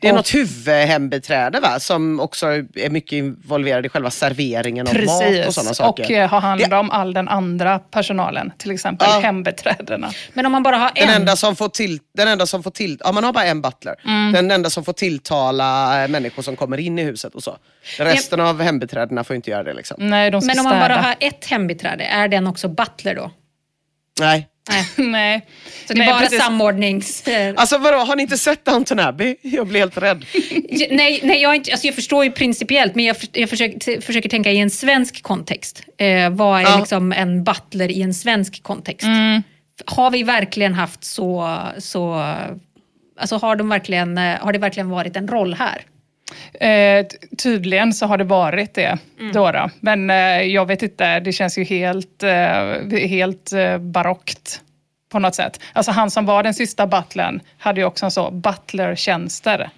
Det 0.00 0.08
är 0.08 0.12
och, 0.12 0.16
något 0.16 0.34
huvudhembiträde 0.34 1.60
va? 1.60 1.80
som 1.80 2.20
också 2.20 2.46
är 2.74 2.90
mycket 2.90 3.12
involverad 3.12 3.86
i 3.86 3.88
själva 3.88 4.10
serveringen 4.10 4.88
av 4.88 4.92
precis, 4.92 5.38
mat 5.38 5.46
och 5.46 5.54
sådana 5.54 5.74
saker. 5.74 6.04
och 6.04 6.10
eh, 6.10 6.30
har 6.30 6.40
hand 6.40 6.74
om 6.74 6.90
all 6.90 7.12
den 7.12 7.28
andra 7.28 7.78
personalen, 7.78 8.52
till 8.58 8.70
exempel 8.70 9.08
ja. 9.10 9.20
hembiträdena. 9.20 10.10
Men 10.34 10.46
om 10.46 10.52
man 10.52 10.62
bara 10.62 10.76
har 10.76 10.92
en? 10.94 11.06
Den 11.06 11.16
enda 11.16 11.36
som 11.36 11.56
får 11.56 11.68
till, 11.68 12.00
den 12.14 12.28
enda 12.28 12.46
som 12.46 12.62
får 12.62 12.70
till, 12.70 12.98
ja 13.04 13.12
man 13.12 13.24
har 13.24 13.32
bara 13.32 13.44
en 13.44 13.62
butler. 13.62 13.94
Mm. 14.04 14.32
Den 14.32 14.50
enda 14.50 14.70
som 14.70 14.84
får 14.84 14.92
tilltala 14.92 16.02
eh, 16.02 16.08
människor 16.08 16.42
som 16.42 16.56
kommer 16.56 16.80
in 16.80 16.98
i 16.98 17.02
huset 17.02 17.34
och 17.34 17.42
så. 17.42 17.56
Resten 17.98 18.38
ja. 18.38 18.48
av 18.48 18.62
hembiträdena 18.62 19.24
får 19.24 19.36
inte 19.36 19.50
göra 19.50 19.62
det. 19.62 19.74
Liksom. 19.74 19.96
Nej, 19.98 20.30
de 20.30 20.46
Men 20.46 20.58
om 20.58 20.64
man 20.64 20.80
bara 20.80 20.96
har 20.96 21.14
ett 21.20 21.44
hembiträde, 21.44 22.04
är 22.04 22.28
den 22.28 22.46
också 22.46 22.68
butler 22.68 23.14
då? 23.14 23.30
Nej. 24.20 24.49
Nej. 24.96 25.46
Så 25.86 25.94
det 25.94 26.02
är 26.02 26.06
bara 26.06 26.18
precis. 26.20 26.40
samordnings... 26.40 27.28
Alltså 27.56 27.78
vadå, 27.78 27.96
har 27.96 28.16
ni 28.16 28.22
inte 28.22 28.38
sett 28.38 28.64
Downton 28.64 28.98
Abbey? 28.98 29.36
Jag 29.42 29.66
blir 29.66 29.80
helt 29.80 29.98
rädd. 29.98 30.24
nej, 30.90 31.20
nej 31.22 31.42
jag, 31.42 31.56
inte, 31.56 31.72
alltså 31.72 31.86
jag 31.86 31.94
förstår 31.94 32.24
ju 32.24 32.30
principiellt 32.30 32.94
men 32.94 33.04
jag, 33.04 33.16
jag 33.32 33.50
försöker, 33.50 34.00
försöker 34.00 34.28
tänka 34.28 34.52
i 34.52 34.58
en 34.58 34.70
svensk 34.70 35.22
kontext. 35.22 35.82
Eh, 35.98 36.30
vad 36.30 36.60
är 36.60 36.64
ja. 36.64 36.78
liksom 36.78 37.12
en 37.12 37.44
butler 37.44 37.90
i 37.90 38.02
en 38.02 38.14
svensk 38.14 38.62
kontext? 38.62 39.06
Mm. 39.06 39.42
Har 39.84 40.10
vi 40.10 40.22
verkligen 40.22 40.74
haft 40.74 41.04
så... 41.04 41.58
så 41.78 42.34
alltså 43.20 43.36
har, 43.36 43.56
de 43.56 43.68
verkligen, 43.68 44.18
eh, 44.18 44.38
har 44.40 44.52
det 44.52 44.58
verkligen 44.58 44.88
varit 44.88 45.16
en 45.16 45.28
roll 45.28 45.54
här? 45.54 45.82
Eh, 46.54 47.06
tydligen 47.42 47.92
så 47.92 48.06
har 48.06 48.18
det 48.18 48.24
varit 48.24 48.74
det. 48.74 48.98
Mm. 49.20 49.32
Då, 49.32 49.52
då. 49.52 49.70
Men 49.80 50.10
eh, 50.10 50.42
jag 50.42 50.66
vet 50.66 50.82
inte, 50.82 51.20
det 51.20 51.32
känns 51.32 51.58
ju 51.58 51.64
helt, 51.64 52.22
eh, 52.22 52.98
helt 53.08 53.52
eh, 53.52 53.78
barockt 53.78 54.60
på 55.12 55.18
något 55.18 55.34
sätt. 55.34 55.60
Alltså 55.72 55.92
han 55.92 56.10
som 56.10 56.26
var 56.26 56.42
den 56.42 56.54
sista 56.54 56.86
butlern 56.86 57.40
hade 57.58 57.80
ju 57.80 57.86
också 57.86 58.04
en 58.04 58.10
så 58.10 58.30
butlertjänster. 58.30 59.70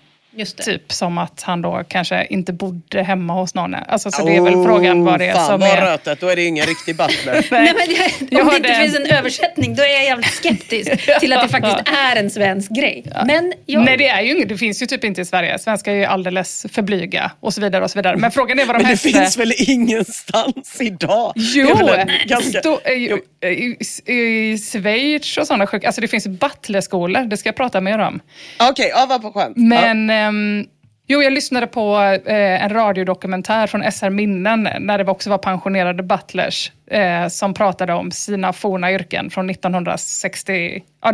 Typ 0.64 0.92
som 0.92 1.18
att 1.18 1.42
han 1.42 1.62
då 1.62 1.84
kanske 1.88 2.26
inte 2.30 2.52
bodde 2.52 3.02
hemma 3.02 3.32
hos 3.32 3.54
någon. 3.54 3.74
Alltså, 3.74 4.10
så 4.10 4.26
det 4.26 4.36
är 4.36 4.40
väl 4.40 4.54
oh, 4.54 4.64
frågan 4.64 5.04
vad 5.04 5.18
det 5.18 5.26
är 5.26 5.34
fan 5.34 5.46
som 5.46 5.60
vad 5.60 5.68
är... 5.68 5.80
rötet, 5.80 6.20
då 6.20 6.28
är 6.28 6.36
det 6.36 6.44
ingen 6.44 6.66
riktig 6.66 6.96
butler. 6.96 7.46
Nej, 7.50 7.74
men 7.78 7.96
jag, 7.96 8.42
om 8.42 8.48
jag 8.52 8.62
det 8.62 8.68
inte 8.68 8.74
finns 8.74 8.96
en 8.96 9.06
översättning 9.06 9.74
då 9.74 9.82
är 9.82 9.88
jag 9.88 10.04
jävligt 10.04 10.34
skeptisk 10.34 10.90
till 11.20 11.32
att 11.32 11.42
det 11.42 11.48
faktiskt 11.48 11.76
är 12.12 12.16
en 12.16 12.30
svensk 12.30 12.70
grej. 12.70 13.04
Ja. 13.14 13.24
Men 13.24 13.52
jag... 13.66 13.84
Nej 13.84 13.96
det 13.96 14.08
är 14.08 14.22
ju 14.22 14.44
det 14.44 14.58
finns 14.58 14.82
ju 14.82 14.86
typ 14.86 15.04
inte 15.04 15.20
i 15.20 15.24
Sverige. 15.24 15.58
Svenskar 15.58 15.92
är 15.92 15.96
ju 15.96 16.04
alldeles 16.04 16.66
för 16.72 16.82
blyga 16.82 17.32
och 17.40 17.54
så 17.54 17.60
vidare. 17.60 17.84
och 17.84 17.90
så 17.90 17.98
vidare. 17.98 18.16
Men 18.16 18.30
frågan 18.30 18.58
är 18.58 18.66
vad 18.66 18.76
de 18.76 18.82
Men 18.82 18.92
det 18.92 18.96
finns 18.96 19.36
väl 19.36 19.52
ingenstans 19.56 20.80
idag? 20.80 21.32
Jo! 21.36 21.76
Ganska... 22.26 22.60
Stå, 22.60 22.80
i, 22.80 23.18
i, 23.46 24.12
i, 24.12 24.58
Schweiz 24.58 25.38
och 25.38 25.46
sådana 25.46 25.66
sjuka... 25.66 25.86
Alltså 25.86 26.00
det 26.00 26.08
finns 26.08 26.26
butlerskolor, 26.26 27.22
det 27.22 27.36
ska 27.36 27.48
jag 27.48 27.56
prata 27.56 27.80
mer 27.80 27.98
om. 27.98 28.20
Okej, 28.56 28.70
okay, 28.70 28.88
ja, 28.88 29.06
vad 29.08 29.22
på 29.22 29.32
skämt. 29.32 29.56
Men... 29.56 30.08
Ja 30.08 30.21
Um, 30.28 30.66
jo, 31.06 31.22
jag 31.22 31.32
lyssnade 31.32 31.66
på 31.66 31.96
eh, 32.26 32.64
en 32.64 32.70
radiodokumentär 32.70 33.66
från 33.66 33.92
SR 33.92 34.10
Minnen 34.10 34.68
när 34.80 34.98
det 34.98 35.10
också 35.10 35.30
var 35.30 35.38
pensionerade 35.38 36.02
butlers 36.02 36.72
eh, 36.90 37.28
som 37.28 37.54
pratade 37.54 37.92
om 37.92 38.10
sina 38.10 38.52
forna 38.52 38.92
yrken 38.92 39.30
från 39.30 39.50
1960. 39.50 40.82
Ja, 41.02 41.12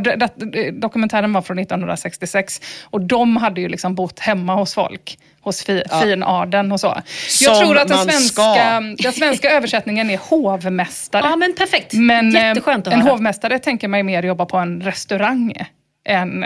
dokumentären 0.73 1.33
var 1.33 1.43
från 1.43 1.59
1966 1.59 2.61
och 2.85 3.01
de 3.01 3.37
hade 3.37 3.61
ju 3.61 3.69
liksom 3.69 3.95
bott 3.95 4.19
hemma 4.19 4.55
hos 4.55 4.75
folk 4.75 5.19
hos 5.41 5.65
fi, 5.65 5.83
ja. 5.91 6.01
finadeln 6.01 6.73
och 6.73 6.81
så. 6.81 7.03
Som 7.29 7.53
jag 7.53 7.61
tror 7.61 7.79
att 7.79 7.89
den 7.89 7.99
svenska, 7.99 8.81
den 8.99 9.13
svenska 9.13 9.51
översättningen 9.51 10.11
är 10.11 10.19
hovmästare. 10.19 11.27
Ja 11.27 11.37
men 11.37 11.55
perfekt, 11.55 11.93
men, 11.93 12.37
eh, 12.37 12.43
Jätteskönt 12.43 12.87
att 12.87 12.93
En 12.93 13.01
höra. 13.01 13.13
hovmästare 13.13 13.59
tänker 13.59 13.89
man 13.89 13.99
ju 13.99 14.05
mer 14.05 14.23
jobba 14.23 14.47
på 14.47 14.57
en 14.57 14.81
restaurang 14.81 15.53
än 16.09 16.45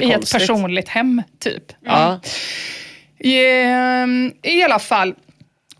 i 0.00 0.10
ett 0.12 0.32
personligt 0.32 0.88
hem. 0.88 1.22
typ. 1.38 1.72
Ja. 1.84 2.20
I, 3.18 3.62
ehm, 3.64 4.32
I 4.42 4.62
alla 4.62 4.78
fall, 4.78 5.14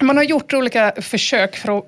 man 0.01 0.17
har 0.17 0.25
gjort 0.25 0.53
olika 0.55 0.93
försök 0.97 1.57
för 1.57 1.79
att, 1.79 1.85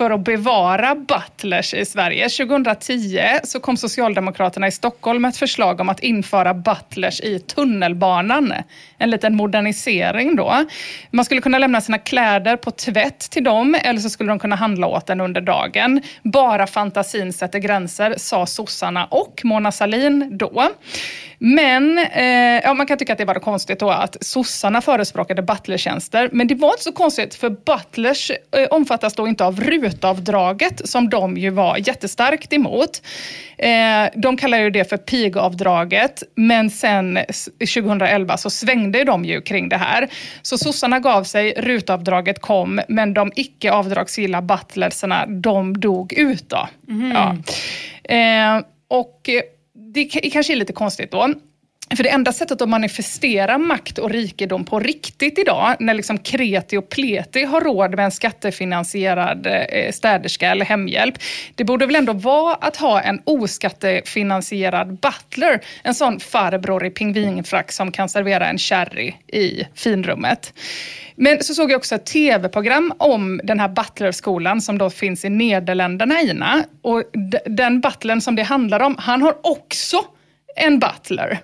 för 0.00 0.10
att 0.10 0.24
bevara 0.24 0.94
butlers 0.94 1.74
i 1.74 1.84
Sverige. 1.84 2.28
2010 2.28 3.20
så 3.44 3.60
kom 3.60 3.76
Socialdemokraterna 3.76 4.66
i 4.66 4.70
Stockholm 4.70 5.22
med 5.22 5.28
ett 5.28 5.36
förslag 5.36 5.80
om 5.80 5.88
att 5.88 6.00
införa 6.00 6.54
butlers 6.54 7.20
i 7.20 7.38
tunnelbanan. 7.38 8.52
En 8.98 9.10
liten 9.10 9.36
modernisering 9.36 10.36
då. 10.36 10.64
Man 11.10 11.24
skulle 11.24 11.40
kunna 11.40 11.58
lämna 11.58 11.80
sina 11.80 11.98
kläder 11.98 12.56
på 12.56 12.70
tvätt 12.70 13.18
till 13.18 13.44
dem 13.44 13.76
eller 13.82 14.00
så 14.00 14.10
skulle 14.10 14.28
de 14.28 14.38
kunna 14.38 14.56
handla 14.56 14.86
åt 14.86 15.10
en 15.10 15.20
under 15.20 15.40
dagen. 15.40 16.00
Bara 16.22 16.66
fantasin 16.66 17.32
sätter 17.32 17.58
gränser, 17.58 18.14
sa 18.16 18.46
sossarna 18.46 19.04
och 19.04 19.40
Mona 19.44 19.72
Salin 19.72 20.38
då. 20.38 20.70
Men 21.42 21.98
eh, 21.98 22.60
ja, 22.64 22.74
man 22.74 22.86
kan 22.86 22.98
tycka 22.98 23.12
att 23.12 23.18
det 23.18 23.24
var 23.24 23.34
konstigt 23.34 23.80
då 23.80 23.90
att 23.90 24.16
sossarna 24.20 24.80
förespråkade 24.80 25.42
butlertjänster. 25.42 26.28
Men 26.32 26.48
det 26.48 26.54
var 26.54 26.68
inte 26.68 26.82
så 26.82 26.92
konstigt 26.92 27.34
för 27.34 27.50
butlers 27.50 28.30
eh, 28.30 28.66
omfattas 28.70 29.14
då 29.14 29.28
inte 29.28 29.44
av 29.44 29.60
RUT 29.60 29.89
rutavdraget 29.90 30.88
som 30.88 31.08
de 31.08 31.36
ju 31.36 31.50
var 31.50 31.76
jättestarkt 31.88 32.52
emot. 32.52 33.02
Eh, 33.58 34.10
de 34.16 34.36
kallar 34.36 34.58
ju 34.58 34.70
det 34.70 34.88
för 34.88 34.96
pigavdraget, 34.96 36.22
men 36.34 36.70
sen 36.70 37.18
2011 37.58 38.36
så 38.36 38.50
svängde 38.50 39.04
de 39.04 39.24
ju 39.24 39.40
kring 39.40 39.68
det 39.68 39.76
här. 39.76 40.08
Så 40.42 40.58
sossarna 40.58 40.98
gav 41.00 41.24
sig, 41.24 41.54
rutavdraget 41.56 42.40
kom, 42.40 42.80
men 42.88 43.14
de 43.14 43.32
icke 43.36 43.72
avdragsgilla 43.72 44.42
butlersarna, 44.42 45.26
de 45.26 45.80
dog 45.80 46.12
ut 46.12 46.48
då. 46.48 46.68
Mm. 46.88 47.12
Ja. 47.12 47.36
Eh, 48.14 48.62
och 48.88 49.30
det 49.74 50.04
kanske 50.04 50.52
är 50.52 50.56
lite 50.56 50.72
konstigt 50.72 51.10
då. 51.10 51.28
För 51.96 52.02
det 52.02 52.10
enda 52.10 52.32
sättet 52.32 52.62
att 52.62 52.68
manifestera 52.68 53.58
makt 53.58 53.98
och 53.98 54.10
rikedom 54.10 54.64
på 54.64 54.80
riktigt 54.80 55.38
idag, 55.38 55.76
när 55.80 55.94
liksom 55.94 56.18
kreti 56.18 56.76
och 56.76 56.88
pleti 56.88 57.44
har 57.44 57.60
råd 57.60 57.96
med 57.96 58.04
en 58.04 58.10
skattefinansierad 58.10 59.46
eh, 59.46 59.92
städerska 59.92 60.50
eller 60.50 60.64
hemhjälp, 60.64 61.14
det 61.54 61.64
borde 61.64 61.86
väl 61.86 61.96
ändå 61.96 62.12
vara 62.12 62.54
att 62.54 62.76
ha 62.76 63.00
en 63.00 63.20
oskattefinansierad 63.24 64.98
butler. 64.98 65.60
En 65.82 65.94
sån 65.94 66.20
farbror 66.20 66.86
i 66.86 66.90
pingvinfrack 66.90 67.72
som 67.72 67.92
kan 67.92 68.08
servera 68.08 68.48
en 68.48 68.58
sherry 68.58 69.14
i 69.26 69.64
finrummet. 69.74 70.52
Men 71.14 71.42
så 71.42 71.54
såg 71.54 71.70
jag 71.70 71.76
också 71.78 71.94
ett 71.94 72.06
tv-program 72.06 72.92
om 72.98 73.40
den 73.44 73.60
här 73.60 73.68
butlerskolan 73.68 74.60
som 74.60 74.78
då 74.78 74.90
finns 74.90 75.24
i 75.24 75.28
Nederländerna, 75.28 76.20
Ina. 76.20 76.64
Och 76.82 77.02
den 77.46 77.80
butlern 77.80 78.20
som 78.20 78.36
det 78.36 78.42
handlar 78.42 78.80
om, 78.80 78.96
han 78.98 79.22
har 79.22 79.46
också 79.46 80.04
en 80.60 80.78
butler. 80.78 81.38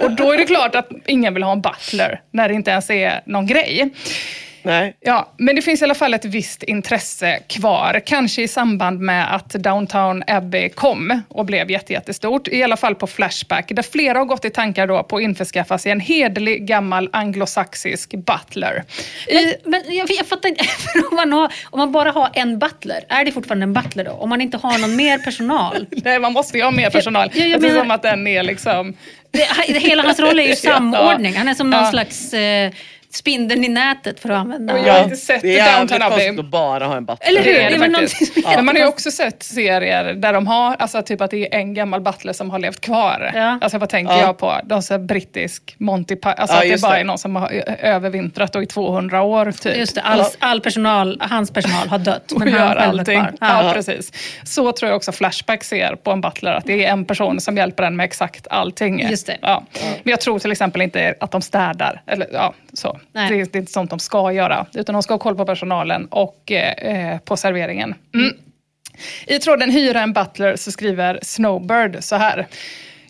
och 0.00 0.10
då 0.10 0.32
är 0.32 0.38
det 0.38 0.46
klart 0.46 0.74
att 0.74 0.88
ingen 1.06 1.34
vill 1.34 1.42
ha 1.42 1.52
en 1.52 1.60
butler 1.60 2.20
när 2.30 2.48
det 2.48 2.54
inte 2.54 2.70
ens 2.70 2.90
är 2.90 3.20
någon 3.26 3.46
grej. 3.46 3.90
Nej. 4.66 4.96
Ja, 5.00 5.32
men 5.36 5.56
det 5.56 5.62
finns 5.62 5.80
i 5.80 5.84
alla 5.84 5.94
fall 5.94 6.14
ett 6.14 6.24
visst 6.24 6.62
intresse 6.62 7.38
kvar. 7.46 8.00
Kanske 8.06 8.42
i 8.42 8.48
samband 8.48 9.00
med 9.00 9.34
att 9.34 9.48
Downtown 9.48 10.22
Abbey 10.26 10.68
kom 10.68 11.22
och 11.28 11.44
blev 11.44 11.70
jättestort. 11.70 12.48
I 12.48 12.62
alla 12.62 12.76
fall 12.76 12.94
på 12.94 13.06
Flashback, 13.06 13.68
där 13.68 13.82
flera 13.82 14.18
har 14.18 14.24
gått 14.24 14.44
i 14.44 14.50
tankar 14.50 14.86
då 14.86 15.02
på 15.02 15.16
att 15.16 15.22
införskaffa 15.22 15.78
sig 15.78 15.92
en 15.92 16.00
hederlig 16.00 16.66
gammal 16.66 17.08
anglosaxisk 17.12 18.10
butler. 18.10 18.84
I... 19.28 19.34
Men, 19.34 19.54
men 19.64 19.96
jag, 19.96 20.10
jag 20.10 20.26
fattar 20.26 20.48
inte, 20.48 20.64
om 21.10 21.16
man, 21.16 21.32
har, 21.32 21.52
om 21.64 21.78
man 21.78 21.92
bara 21.92 22.10
har 22.10 22.30
en 22.34 22.58
butler, 22.58 23.04
är 23.08 23.24
det 23.24 23.32
fortfarande 23.32 23.64
en 23.64 23.72
butler 23.72 24.04
då? 24.04 24.10
Om 24.10 24.28
man 24.28 24.40
inte 24.40 24.56
har 24.56 24.78
någon 24.78 24.96
mer 24.96 25.18
personal? 25.18 25.86
Nej, 26.04 26.18
man 26.18 26.32
måste 26.32 26.58
ju 26.58 26.64
ha 26.64 26.70
mer 26.70 26.90
personal. 26.90 27.30
Jag, 27.32 27.48
jag, 27.48 27.54
jag 27.54 27.62
menar... 27.62 27.80
som 27.80 27.90
att 27.90 28.02
den 28.02 28.26
är 28.26 28.42
liksom... 28.42 28.94
Det, 29.30 29.78
hela 29.78 30.02
hans 30.02 30.20
roll 30.20 30.38
är 30.38 30.48
ju 30.48 30.56
samordning. 30.56 31.36
Han 31.36 31.48
är 31.48 31.54
som 31.54 31.70
någon 31.70 31.84
ja. 31.84 31.90
slags... 31.90 32.32
Eh, 32.34 32.72
spindeln 33.14 33.64
i 33.64 33.68
nätet 33.68 34.20
för 34.20 34.28
att 34.28 34.38
använda. 34.38 34.78
jag 34.86 34.94
har 34.94 35.04
inte 35.04 35.16
sett 35.16 35.42
det 35.42 35.58
är 35.58 35.78
Downton 35.78 36.02
Abbey. 36.02 36.38
att 36.38 36.46
bara 36.46 36.86
ha 36.86 36.96
en 36.96 37.04
butler. 37.04 37.28
Eller 37.28 37.42
hur? 37.42 37.52
Det 37.52 37.60
är 37.60 37.78
det 37.78 37.96
är 37.96 38.42
ja. 38.42 38.56
Men 38.56 38.64
man 38.64 38.76
har 38.76 38.82
ju 38.82 38.88
också 38.88 39.10
sett 39.10 39.42
serier 39.42 40.14
där 40.14 40.32
de 40.32 40.46
har, 40.46 40.76
alltså 40.78 41.02
typ 41.02 41.20
att 41.20 41.30
det 41.30 41.54
är 41.54 41.58
en 41.58 41.74
gammal 41.74 42.00
butler 42.00 42.32
som 42.32 42.50
har 42.50 42.58
levt 42.58 42.80
kvar. 42.80 43.30
Ja. 43.34 43.58
Alltså 43.60 43.78
vad 43.78 43.88
tänker 43.88 44.14
ja. 44.14 44.20
jag 44.20 44.38
på? 44.38 44.60
De 44.64 44.82
så 44.82 44.98
brittisk 44.98 45.74
Monty 45.78 46.16
Python, 46.16 46.34
alltså 46.36 46.56
ja, 46.56 46.62
att 46.62 46.76
det 46.76 46.82
bara 46.82 46.92
det. 46.92 47.00
är 47.00 47.04
någon 47.04 47.18
som 47.18 47.36
har 47.36 47.52
övervintrat 47.80 48.56
i 48.56 48.66
200 48.66 49.22
år 49.22 49.52
typ. 49.52 49.76
Just 49.76 49.94
det, 49.94 50.00
all, 50.00 50.24
all 50.38 50.60
personal, 50.60 51.20
hans 51.20 51.50
personal 51.50 51.88
har 51.88 51.98
dött 51.98 52.32
men 52.36 52.48
han 52.48 52.60
gör 52.60 52.76
allting. 52.76 53.20
Kvar. 53.20 53.34
Ja. 53.40 53.70
precis. 53.74 54.12
Så 54.44 54.72
tror 54.72 54.88
jag 54.88 54.96
också 54.96 55.12
Flashback 55.12 55.64
ser 55.64 55.94
på 55.94 56.10
en 56.10 56.20
butler, 56.20 56.52
att 56.52 56.64
det 56.64 56.84
är 56.84 56.92
en 56.92 57.04
person 57.04 57.40
som 57.40 57.56
hjälper 57.56 57.82
en 57.82 57.96
med 57.96 58.04
exakt 58.04 58.46
allting. 58.50 59.10
Just 59.10 59.26
det. 59.26 59.36
Ja. 59.42 59.64
Men 60.02 60.10
jag 60.10 60.20
tror 60.20 60.38
till 60.38 60.52
exempel 60.52 60.82
inte 60.82 61.14
att 61.20 61.30
de 61.30 61.42
städar, 61.42 62.02
eller 62.06 62.28
ja, 62.32 62.54
så. 62.72 62.95
Nej. 63.12 63.30
Det, 63.30 63.52
det 63.52 63.58
är 63.58 63.60
inte 63.60 63.72
sånt 63.72 63.90
de 63.90 63.98
ska 63.98 64.32
göra, 64.32 64.66
utan 64.74 64.92
de 64.92 65.02
ska 65.02 65.14
ha 65.14 65.18
koll 65.18 65.36
på 65.36 65.46
personalen 65.46 66.06
och 66.06 66.52
eh, 66.52 67.18
på 67.18 67.36
serveringen. 67.36 67.94
Mm. 68.14 68.36
I 69.26 69.38
tråden 69.38 69.70
Hyra 69.70 70.00
en 70.00 70.12
butler 70.12 70.56
så 70.56 70.72
skriver 70.72 71.18
Snowbird 71.22 71.96
så 72.00 72.16
här. 72.16 72.46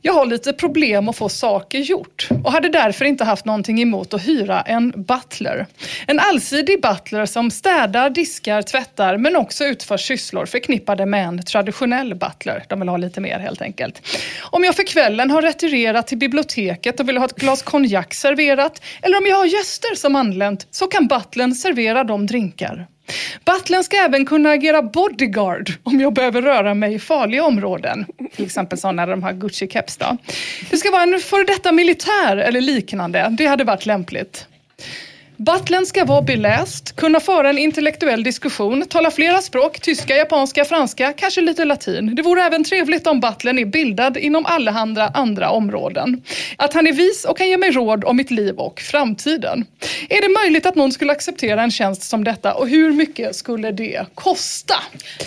Jag 0.06 0.12
har 0.12 0.26
lite 0.26 0.52
problem 0.52 1.08
att 1.08 1.16
få 1.16 1.28
saker 1.28 1.78
gjort 1.78 2.28
och 2.44 2.52
hade 2.52 2.68
därför 2.68 3.04
inte 3.04 3.24
haft 3.24 3.44
någonting 3.44 3.82
emot 3.82 4.14
att 4.14 4.28
hyra 4.28 4.60
en 4.60 4.90
butler. 4.90 5.66
En 6.06 6.18
allsidig 6.20 6.82
butler 6.82 7.26
som 7.26 7.50
städar, 7.50 8.10
diskar, 8.10 8.62
tvättar 8.62 9.16
men 9.16 9.36
också 9.36 9.64
utför 9.64 9.96
sysslor 9.96 10.46
förknippade 10.46 11.06
med 11.06 11.28
en 11.28 11.42
traditionell 11.42 12.14
butler. 12.14 12.64
De 12.68 12.80
vill 12.80 12.88
ha 12.88 12.96
lite 12.96 13.20
mer 13.20 13.38
helt 13.38 13.62
enkelt. 13.62 14.02
Om 14.42 14.64
jag 14.64 14.74
för 14.74 14.86
kvällen 14.86 15.30
har 15.30 15.42
retirerat 15.42 16.06
till 16.06 16.18
biblioteket 16.18 17.00
och 17.00 17.08
vill 17.08 17.16
ha 17.18 17.24
ett 17.24 17.36
glas 17.36 17.62
konjak 17.62 18.14
serverat 18.14 18.82
eller 19.02 19.18
om 19.18 19.26
jag 19.26 19.36
har 19.36 19.46
gäster 19.46 19.94
som 19.94 20.16
anlänt 20.16 20.66
så 20.70 20.86
kan 20.86 21.06
butlern 21.06 21.54
servera 21.54 22.04
de 22.04 22.26
drinkar 22.26 22.86
Butlern 23.44 23.84
ska 23.84 23.96
även 23.96 24.26
kunna 24.26 24.50
agera 24.50 24.82
bodyguard 24.82 25.72
om 25.82 26.00
jag 26.00 26.12
behöver 26.12 26.42
röra 26.42 26.74
mig 26.74 26.94
i 26.94 26.98
farliga 26.98 27.44
områden. 27.44 28.06
Till 28.36 28.44
exempel 28.44 28.78
sådana 28.78 29.06
där 29.06 29.10
de 29.12 29.22
har 29.22 29.32
Gucci-keps. 29.32 30.18
Det 30.70 30.76
ska 30.76 30.90
vara 30.90 31.02
en 31.02 31.20
före 31.20 31.44
detta 31.44 31.72
militär 31.72 32.36
eller 32.36 32.60
liknande. 32.60 33.34
Det 33.38 33.46
hade 33.46 33.64
varit 33.64 33.86
lämpligt. 33.86 34.46
Butlern 35.38 35.86
ska 35.86 36.04
vara 36.04 36.22
beläst, 36.22 36.96
kunna 36.96 37.20
föra 37.20 37.50
en 37.50 37.58
intellektuell 37.58 38.22
diskussion, 38.22 38.86
tala 38.88 39.10
flera 39.10 39.42
språk, 39.42 39.80
tyska, 39.80 40.16
japanska, 40.16 40.64
franska, 40.64 41.12
kanske 41.12 41.40
lite 41.40 41.64
latin. 41.64 42.14
Det 42.14 42.22
vore 42.22 42.42
även 42.42 42.64
trevligt 42.64 43.06
om 43.06 43.20
butlern 43.20 43.58
är 43.58 43.64
bildad 43.64 44.16
inom 44.16 44.46
allehanda 44.46 45.10
andra 45.14 45.50
områden. 45.50 46.22
Att 46.56 46.74
han 46.74 46.86
är 46.86 46.92
vis 46.92 47.24
och 47.24 47.38
kan 47.38 47.48
ge 47.48 47.56
mig 47.56 47.70
råd 47.70 48.04
om 48.04 48.16
mitt 48.16 48.30
liv 48.30 48.54
och 48.54 48.80
framtiden. 48.80 49.64
Är 50.08 50.22
det 50.22 50.28
möjligt 50.28 50.66
att 50.66 50.74
någon 50.74 50.92
skulle 50.92 51.12
acceptera 51.12 51.62
en 51.62 51.70
tjänst 51.70 52.02
som 52.02 52.24
detta 52.24 52.54
och 52.54 52.68
hur 52.68 52.92
mycket 52.92 53.36
skulle 53.36 53.72
det 53.72 54.06
kosta? 54.14 54.74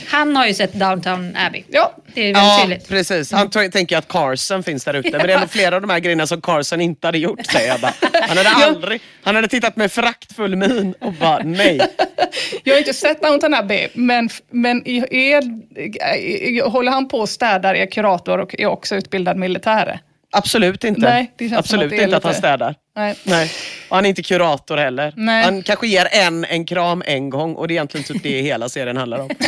Han 0.07 0.35
har 0.35 0.47
ju 0.47 0.53
sett 0.53 0.73
Downtown 0.73 1.35
Abbey. 1.35 1.63
Ja, 1.67 1.95
det 2.13 2.29
är 2.29 2.33
väldigt 2.33 2.61
tydligt. 2.61 2.87
precis. 2.87 3.31
Han 3.31 3.49
mm. 3.55 3.71
tänker 3.71 3.97
att 3.97 4.07
Carson 4.07 4.63
finns 4.63 4.83
där 4.83 4.93
ute. 4.93 5.11
Men 5.11 5.27
det 5.27 5.33
är 5.33 5.35
ändå 5.37 5.47
flera 5.47 5.75
av 5.75 5.81
de 5.81 5.89
här 5.89 5.99
grejerna 5.99 6.27
som 6.27 6.41
Carson 6.41 6.81
inte 6.81 7.07
hade 7.07 7.17
gjort, 7.17 7.45
säger 7.45 7.67
jag 7.67 7.79
bara. 7.79 7.93
Han 8.27 8.37
hade 8.37 8.49
aldrig, 8.49 9.01
han 9.23 9.35
hade 9.35 9.47
tittat 9.47 9.75
med 9.75 9.91
föraktfull 9.99 10.55
min 10.55 10.93
och 10.99 11.13
bara 11.13 11.43
nej. 11.43 11.79
Jag 12.63 12.73
har 12.73 12.79
inte 12.79 12.93
sett 12.93 13.21
Downton 13.21 13.53
Abbey, 13.53 13.87
men, 13.93 14.29
men 14.51 14.87
är, 14.87 15.13
är, 15.13 16.69
håller 16.69 16.91
han 16.91 17.07
på 17.07 17.19
och 17.19 17.29
städar, 17.29 17.75
är 17.75 17.85
kurator 17.85 18.37
och 18.37 18.59
är 18.59 18.65
också 18.65 18.95
utbildad 18.95 19.37
militär? 19.37 19.99
Absolut 20.31 20.83
inte. 20.83 21.01
Nej, 21.01 21.51
Absolut 21.57 21.91
inte 21.91 22.17
att 22.17 22.23
han 22.23 22.33
städar. 22.33 22.75
Nej. 22.99 23.15
Nej. 23.23 23.51
Och 23.89 23.95
han 23.95 24.05
är 24.05 24.09
inte 24.09 24.23
kurator 24.23 24.77
heller. 24.77 25.13
Nej. 25.17 25.43
Han 25.43 25.63
kanske 25.63 25.87
ger 25.87 26.07
en 26.11 26.45
en 26.45 26.65
kram 26.65 27.03
en 27.05 27.29
gång 27.29 27.55
och 27.55 27.67
det 27.67 27.71
är 27.71 27.75
egentligen 27.75 28.03
typ 28.03 28.23
det 28.23 28.41
hela 28.41 28.69
serien 28.69 28.97
handlar 28.97 29.19
om. 29.19 29.29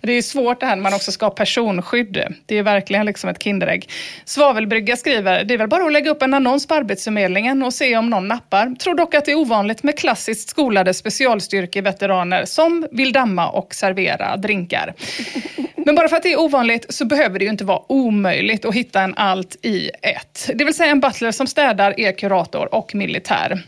Det 0.00 0.12
är 0.12 0.22
svårt 0.22 0.60
det 0.60 0.66
här 0.66 0.76
när 0.76 0.82
man 0.82 0.94
också 0.94 1.12
ska 1.12 1.26
ha 1.26 1.30
personskydd. 1.30 2.24
Det 2.46 2.58
är 2.58 2.62
verkligen 2.62 3.06
liksom 3.06 3.30
ett 3.30 3.42
Kinderägg. 3.42 3.90
Svavelbrygga 4.24 4.96
skriver, 4.96 5.44
det 5.44 5.54
är 5.54 5.58
väl 5.58 5.68
bara 5.68 5.84
att 5.84 5.92
lägga 5.92 6.10
upp 6.10 6.22
en 6.22 6.34
annons 6.34 6.66
på 6.66 6.74
Arbetsförmedlingen 6.74 7.62
och 7.62 7.74
se 7.74 7.96
om 7.96 8.10
någon 8.10 8.28
nappar. 8.28 8.74
Tror 8.74 8.94
dock 8.94 9.14
att 9.14 9.24
det 9.24 9.32
är 9.32 9.38
ovanligt 9.38 9.82
med 9.82 9.98
klassiskt 9.98 10.48
skolade 10.48 10.94
specialstyrkeveteraner 10.94 12.44
som 12.44 12.86
vill 12.92 13.12
damma 13.12 13.48
och 13.48 13.74
servera 13.74 14.36
drinkar. 14.36 14.94
Men 15.86 15.94
bara 15.94 16.08
för 16.08 16.16
att 16.16 16.22
det 16.22 16.32
är 16.32 16.40
ovanligt 16.40 16.86
så 16.88 17.04
behöver 17.04 17.38
det 17.38 17.44
ju 17.44 17.50
inte 17.50 17.64
vara 17.64 17.92
omöjligt 17.92 18.64
att 18.64 18.74
hitta 18.74 19.00
en 19.00 19.14
allt 19.14 19.56
i 19.62 19.90
ett. 20.02 20.50
Det 20.54 20.64
vill 20.64 20.74
säga 20.74 20.90
en 20.90 21.00
butler 21.00 21.25
som 21.32 21.46
städar, 21.46 22.00
är 22.00 22.12
kurator 22.12 22.74
och 22.74 22.94
militär. 22.94 23.62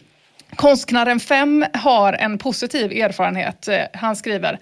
Konstnären 0.57 1.21
5 1.21 1.65
har 1.75 2.13
en 2.13 2.39
positiv 2.39 2.93
erfarenhet. 2.93 3.69
Han 3.93 4.17
skriver 4.17 4.59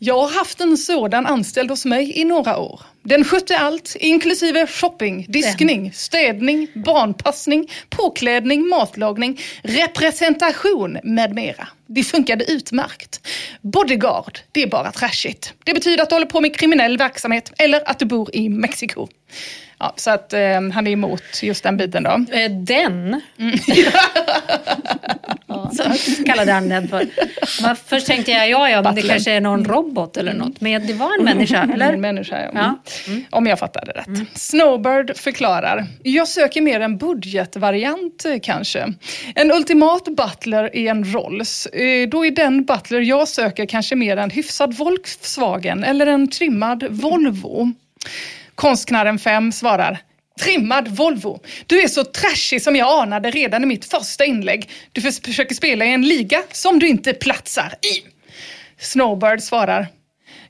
jag 0.00 0.18
har 0.18 0.38
haft 0.38 0.60
en 0.60 0.76
sådan 0.76 1.26
anställd 1.26 1.70
hos 1.70 1.84
mig 1.84 2.18
i 2.18 2.24
några 2.24 2.58
år. 2.58 2.80
Den 3.02 3.24
skötte 3.24 3.58
allt, 3.58 3.96
inklusive 4.00 4.66
shopping, 4.66 5.26
diskning, 5.28 5.92
städning, 5.92 6.68
barnpassning, 6.74 7.70
påklädning, 7.90 8.68
matlagning, 8.68 9.40
representation 9.62 10.98
med 11.02 11.34
mera. 11.34 11.68
Det 11.86 12.02
funkade 12.02 12.52
utmärkt. 12.52 13.20
Bodyguard, 13.60 14.38
det 14.52 14.62
är 14.62 14.66
bara 14.66 14.92
trashigt. 14.92 15.54
Det 15.64 15.74
betyder 15.74 16.02
att 16.02 16.08
du 16.08 16.14
håller 16.14 16.26
på 16.26 16.40
med 16.40 16.56
kriminell 16.56 16.98
verksamhet 16.98 17.52
eller 17.58 17.90
att 17.90 17.98
du 17.98 18.04
bor 18.04 18.36
i 18.36 18.48
Mexiko. 18.48 19.08
Ja, 19.80 19.92
så 19.96 20.10
att 20.10 20.32
eh, 20.32 20.40
han 20.74 20.86
är 20.86 20.90
emot 20.90 21.42
just 21.42 21.62
den 21.62 21.76
biten 21.76 22.02
då. 22.02 22.10
Eh, 22.10 22.50
den? 22.50 23.20
Mm. 23.38 23.58
så 25.72 25.82
kallade 26.26 26.52
han 26.52 26.68
den 26.68 26.88
för. 26.88 27.06
Först 27.88 28.06
tänkte 28.06 28.30
jag, 28.30 28.50
ja 28.50 28.70
ja, 28.70 28.82
men 28.82 28.94
det 28.94 29.02
kanske 29.02 29.32
är 29.32 29.40
någon 29.40 29.64
robot 29.64 30.16
eller 30.16 30.34
något. 30.34 30.60
Men 30.60 30.86
det 30.86 30.92
var 30.92 31.18
en 31.18 31.24
människa, 31.24 31.68
eller? 31.72 31.92
En 31.92 32.00
människa, 32.00 32.40
ja. 32.40 32.50
ja. 32.54 32.78
Mm. 33.06 33.24
Om 33.30 33.46
jag 33.46 33.58
fattade 33.58 33.92
rätt. 33.92 34.06
Mm. 34.06 34.26
Snowbird 34.34 35.16
förklarar, 35.16 35.86
jag 36.02 36.28
söker 36.28 36.60
mer 36.60 36.80
en 36.80 36.98
budgetvariant 36.98 38.24
eh, 38.24 38.34
kanske. 38.42 38.94
En 39.34 39.52
ultimat 39.52 40.04
butler 40.04 40.76
i 40.76 40.88
en 40.88 41.12
Rolls. 41.12 41.66
Eh, 41.66 42.08
då 42.08 42.26
är 42.26 42.30
den 42.30 42.64
butler 42.64 43.00
jag 43.00 43.28
söker 43.28 43.66
kanske 43.66 43.96
mer 43.96 44.16
en 44.16 44.30
hyfsad 44.30 44.74
Volkswagen 44.74 45.84
eller 45.84 46.06
en 46.06 46.30
trimmad 46.30 46.84
Volvo. 46.90 47.72
Konstnären 48.58 49.18
5 49.18 49.52
svarar 49.52 49.98
Trimmad 50.40 50.88
Volvo. 50.88 51.40
Du 51.66 51.82
är 51.82 51.88
så 51.88 52.04
trashig 52.04 52.62
som 52.62 52.76
jag 52.76 53.02
anade 53.02 53.30
redan 53.30 53.62
i 53.62 53.66
mitt 53.66 53.84
första 53.84 54.24
inlägg. 54.24 54.70
Du 54.92 55.00
försöker 55.00 55.54
spela 55.54 55.84
i 55.84 55.92
en 55.92 56.02
liga 56.02 56.42
som 56.52 56.78
du 56.78 56.88
inte 56.88 57.12
platsar 57.12 57.74
i. 57.82 58.08
Snowbird 58.78 59.40
svarar. 59.40 59.86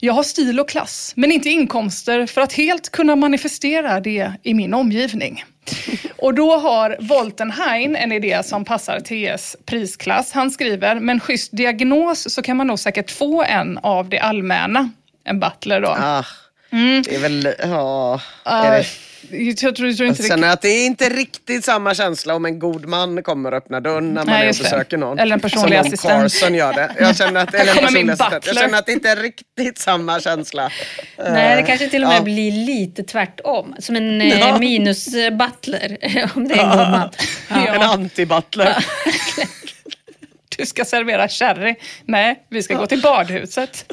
Jag 0.01 0.13
har 0.13 0.23
stil 0.23 0.61
och 0.61 0.69
klass, 0.69 1.13
men 1.17 1.33
inte 1.33 1.49
inkomster 1.49 2.27
för 2.27 2.41
att 2.41 2.53
helt 2.53 2.91
kunna 2.91 3.17
manifestera 3.17 4.01
det 4.01 4.33
i 4.43 4.55
min 4.55 4.75
omgivning. 4.75 5.45
Och 6.17 6.35
då 6.35 6.57
har 6.57 6.97
Voltenhain 7.01 7.97
en 7.97 8.13
idé 8.13 8.43
som 8.45 8.65
passar 8.65 9.01
TS 9.01 9.57
prisklass. 9.67 10.33
Han 10.33 10.51
skriver, 10.51 11.01
med 11.01 11.13
en 11.13 11.21
schysst 11.21 11.57
diagnos 11.57 12.35
så 12.35 12.43
kan 12.43 12.57
man 12.57 12.67
nog 12.67 12.79
säkert 12.79 13.11
få 13.11 13.43
en 13.43 13.79
av 13.79 14.09
det 14.09 14.19
allmänna. 14.19 14.91
En 15.25 15.41
butler 15.41 15.81
då. 15.81 15.89
Ah, 15.89 16.25
mm. 16.71 17.03
Det 17.03 17.15
är 17.15 17.21
väl, 17.21 17.55
ja. 17.59 18.21
Uh, 18.47 18.53
är 18.53 18.79
det 18.79 18.87
jag 19.31 19.57
tror, 19.57 19.73
tror 19.73 20.09
inte 20.09 20.23
jag 20.23 20.29
känner 20.29 20.53
att 20.53 20.63
det 20.63 20.69
är 20.69 20.87
inte 20.87 21.09
riktigt 21.09 21.65
samma 21.65 21.95
känsla 21.95 22.35
om 22.35 22.45
en 22.45 22.59
god 22.59 22.87
man 22.87 23.23
kommer 23.23 23.53
och 23.53 23.57
öppnar 23.59 23.81
dörren 23.81 24.15
när 24.15 24.25
man 24.25 24.27
Nej, 24.27 24.47
är 24.47 24.51
och 24.51 24.57
besöker 24.57 24.97
någon. 24.97 25.19
Eller 25.19 25.35
en 25.35 25.41
personlig 25.41 25.79
som 25.79 25.87
assistent. 25.87 26.23
Carson 26.23 26.55
gör 26.55 26.73
det. 26.73 26.95
Jag 27.01 27.17
känner 27.17 27.41
att, 27.41 27.55
eller 27.55 27.73
en 27.73 27.79
personlig 27.79 28.13
assistent. 28.13 28.47
Jag 28.47 28.57
känner 28.57 28.79
att 28.79 28.87
det 28.87 28.93
inte 28.93 29.09
är 29.09 29.17
riktigt 29.17 29.79
samma 29.79 30.21
känsla. 30.21 30.71
Nej, 31.19 31.57
det 31.57 31.63
kanske 31.63 31.89
till 31.89 32.03
och 32.03 32.09
med 32.09 32.19
ja. 32.19 32.23
blir 32.23 32.53
lite 32.53 33.03
tvärtom. 33.03 33.75
Som 33.79 33.97
en 33.97 34.21
eh, 34.21 34.39
ja. 34.41 34.59
minus-butler, 34.59 35.99
om 36.37 36.49
det 36.49 36.55
är 36.55 36.63
en 36.63 36.79
god 36.79 36.91
man. 36.91 37.11
Ja. 37.49 37.75
En 37.75 37.83
anti-butler. 37.83 38.85
du 40.57 40.67
ska 40.67 40.85
servera 40.85 41.29
sherry. 41.29 41.75
Nej, 42.05 42.47
vi 42.51 42.63
ska 42.63 42.75
gå 42.75 42.87
till 42.87 43.03
badhuset. 43.03 43.93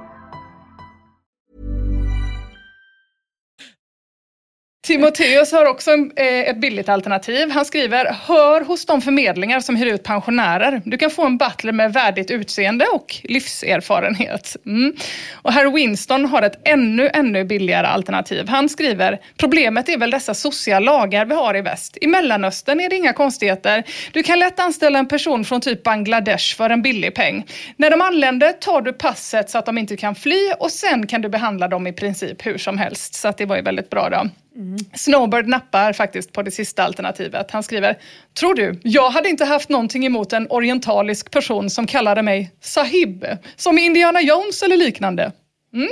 Timoteus 4.91 5.51
har 5.51 5.65
också 5.65 5.91
eh, 5.91 6.49
ett 6.49 6.57
billigt 6.57 6.89
alternativ. 6.89 7.49
Han 7.49 7.65
skriver, 7.65 8.05
hör 8.27 8.61
hos 8.61 8.85
de 8.85 9.01
förmedlingar 9.01 9.59
som 9.59 9.75
hyr 9.75 9.85
ut 9.85 10.03
pensionärer. 10.03 10.81
Du 10.85 10.97
kan 10.97 11.09
få 11.09 11.25
en 11.25 11.37
butler 11.37 11.71
med 11.71 11.93
värdigt 11.93 12.31
utseende 12.31 12.85
och 12.85 13.15
livserfarenhet. 13.23 14.55
Mm. 14.65 14.93
Och 15.33 15.53
herr 15.53 15.71
Winston 15.71 16.25
har 16.25 16.41
ett 16.41 16.67
ännu, 16.67 17.09
ännu 17.13 17.43
billigare 17.43 17.87
alternativ. 17.87 18.47
Han 18.47 18.69
skriver, 18.69 19.21
problemet 19.37 19.89
är 19.89 19.97
väl 19.97 20.11
dessa 20.11 20.33
sociala 20.33 20.91
lagar 20.91 21.25
vi 21.25 21.35
har 21.35 21.57
i 21.57 21.61
väst. 21.61 21.97
I 22.01 22.07
Mellanöstern 22.07 22.79
är 22.79 22.89
det 22.89 22.95
inga 22.95 23.13
konstigheter. 23.13 23.83
Du 24.11 24.23
kan 24.23 24.39
lätt 24.39 24.59
anställa 24.59 24.99
en 24.99 25.07
person 25.07 25.45
från 25.45 25.61
typ 25.61 25.83
Bangladesh 25.83 26.55
för 26.55 26.69
en 26.69 26.81
billig 26.81 27.15
peng. 27.15 27.45
När 27.77 27.89
de 27.89 28.01
anländer 28.01 28.51
tar 28.51 28.81
du 28.81 28.93
passet 28.93 29.49
så 29.49 29.57
att 29.57 29.65
de 29.65 29.77
inte 29.77 29.97
kan 29.97 30.15
fly 30.15 30.51
och 30.59 30.71
sen 30.71 31.07
kan 31.07 31.21
du 31.21 31.29
behandla 31.29 31.67
dem 31.67 31.87
i 31.87 31.93
princip 31.93 32.45
hur 32.45 32.57
som 32.57 32.77
helst. 32.77 33.13
Så 33.13 33.27
att 33.27 33.37
det 33.37 33.45
var 33.45 33.55
ju 33.55 33.61
väldigt 33.61 33.89
bra 33.89 34.09
då. 34.09 34.29
Mm. 34.61 34.77
Snowbird 34.93 35.47
nappar 35.47 35.93
faktiskt 35.93 36.33
på 36.33 36.41
det 36.41 36.51
sista 36.51 36.83
alternativet. 36.83 37.51
Han 37.51 37.63
skriver, 37.63 37.97
tror 38.39 38.55
du, 38.55 38.79
jag 38.83 39.09
hade 39.09 39.29
inte 39.29 39.45
haft 39.45 39.69
någonting 39.69 40.05
emot 40.05 40.33
en 40.33 40.47
orientalisk 40.49 41.31
person 41.31 41.69
som 41.69 41.87
kallade 41.87 42.21
mig 42.21 42.51
Sahib, 42.61 43.25
som 43.55 43.77
Indiana 43.77 44.21
Jones 44.21 44.63
eller 44.63 44.77
liknande. 44.77 45.31
Mm. 45.73 45.89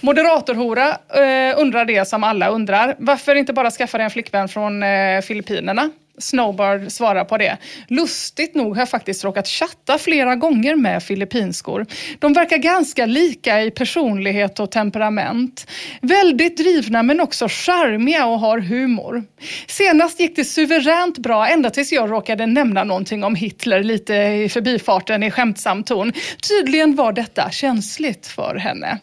Moderatorhora 0.00 0.88
eh, 0.88 1.60
undrar 1.60 1.84
det 1.84 2.08
som 2.08 2.24
alla 2.24 2.48
undrar. 2.48 2.96
Varför 2.98 3.34
inte 3.34 3.52
bara 3.52 3.70
skaffa 3.70 3.98
dig 3.98 4.04
en 4.04 4.10
flickvän 4.10 4.48
från 4.48 4.82
eh, 4.82 5.20
Filippinerna? 5.20 5.90
Snowbird 6.18 6.92
svarar 6.92 7.24
på 7.24 7.38
det. 7.38 7.56
Lustigt 7.88 8.54
nog 8.54 8.74
har 8.74 8.80
jag 8.80 8.88
faktiskt 8.88 9.24
råkat 9.24 9.48
chatta 9.48 9.98
flera 9.98 10.36
gånger 10.36 10.76
med 10.76 11.02
filippinskor. 11.02 11.86
De 12.18 12.32
verkar 12.32 12.56
ganska 12.56 13.06
lika 13.06 13.62
i 13.62 13.70
personlighet 13.70 14.60
och 14.60 14.70
temperament. 14.70 15.66
Väldigt 16.00 16.56
drivna 16.56 17.02
men 17.02 17.20
också 17.20 17.46
charmiga 17.48 18.26
och 18.26 18.40
har 18.40 18.58
humor. 18.58 19.24
Senast 19.66 20.20
gick 20.20 20.36
det 20.36 20.44
suveränt 20.44 21.18
bra 21.18 21.48
ända 21.48 21.70
tills 21.70 21.92
jag 21.92 22.10
råkade 22.10 22.46
nämna 22.46 22.84
någonting 22.84 23.24
om 23.24 23.34
Hitler 23.34 23.82
lite 23.82 24.14
i 24.14 24.48
förbifarten 24.48 25.22
i 25.22 25.30
skämtsam 25.30 25.84
ton. 25.84 26.12
Tydligen 26.48 26.94
var 26.94 27.12
detta 27.12 27.50
känsligt 27.50 28.26
för 28.26 28.56
henne. 28.56 28.98